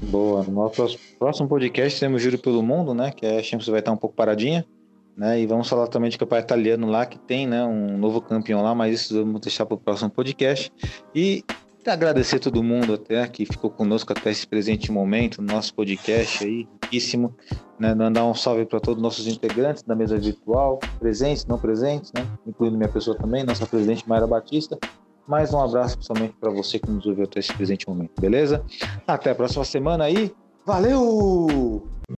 Boa. 0.00 0.44
No 0.44 0.52
nosso 0.52 0.98
próximo 1.18 1.46
podcast 1.46 2.00
temos 2.00 2.22
Júlio 2.22 2.38
pelo 2.38 2.62
Mundo, 2.62 2.94
né? 2.94 3.10
Que 3.10 3.26
a 3.26 3.42
Champions 3.42 3.68
vai 3.68 3.80
estar 3.80 3.92
um 3.92 3.98
pouco 3.98 4.16
paradinha. 4.16 4.64
Né, 5.16 5.40
e 5.40 5.46
vamos 5.46 5.68
falar 5.68 5.86
também 5.86 6.10
de 6.10 6.18
campeonato 6.18 6.46
italiano 6.46 6.86
lá, 6.86 7.06
que 7.06 7.18
tem 7.18 7.46
né, 7.46 7.64
um 7.64 7.96
novo 7.96 8.20
campeão 8.20 8.62
lá, 8.62 8.74
mas 8.74 9.00
isso 9.00 9.14
vamos 9.14 9.40
deixar 9.40 9.64
para 9.64 9.74
o 9.74 9.78
próximo 9.78 10.10
podcast. 10.10 10.70
E 11.14 11.42
agradecer 11.86 12.38
todo 12.38 12.62
mundo 12.62 12.94
até 12.94 13.26
que 13.28 13.46
ficou 13.46 13.70
conosco 13.70 14.12
até 14.12 14.30
esse 14.30 14.46
presente 14.46 14.92
momento, 14.92 15.40
no 15.40 15.52
nosso 15.52 15.74
podcast 15.74 16.44
aí, 16.44 16.68
riquíssimo. 16.82 17.34
Né, 17.78 17.94
mandar 17.94 18.24
um 18.24 18.34
salve 18.34 18.64
para 18.64 18.80
todos 18.80 18.98
os 18.98 19.02
nossos 19.02 19.26
integrantes 19.26 19.82
da 19.82 19.94
mesa 19.94 20.18
virtual, 20.18 20.78
presentes, 20.98 21.46
não 21.46 21.58
presentes, 21.58 22.12
né, 22.12 22.26
incluindo 22.46 22.76
minha 22.76 22.88
pessoa 22.88 23.16
também, 23.16 23.44
nossa 23.44 23.66
presidente 23.66 24.08
Mayra 24.08 24.26
Batista. 24.26 24.78
Mais 25.26 25.52
um 25.52 25.60
abraço 25.60 25.96
principalmente 25.96 26.34
para 26.40 26.50
você 26.50 26.78
que 26.78 26.90
nos 26.90 27.04
ouviu 27.04 27.24
até 27.24 27.40
esse 27.40 27.52
presente 27.52 27.88
momento, 27.88 28.12
beleza? 28.20 28.64
Até 29.06 29.30
a 29.30 29.34
próxima 29.34 29.64
semana 29.64 30.04
aí. 30.04 30.32
Valeu! 30.64 31.95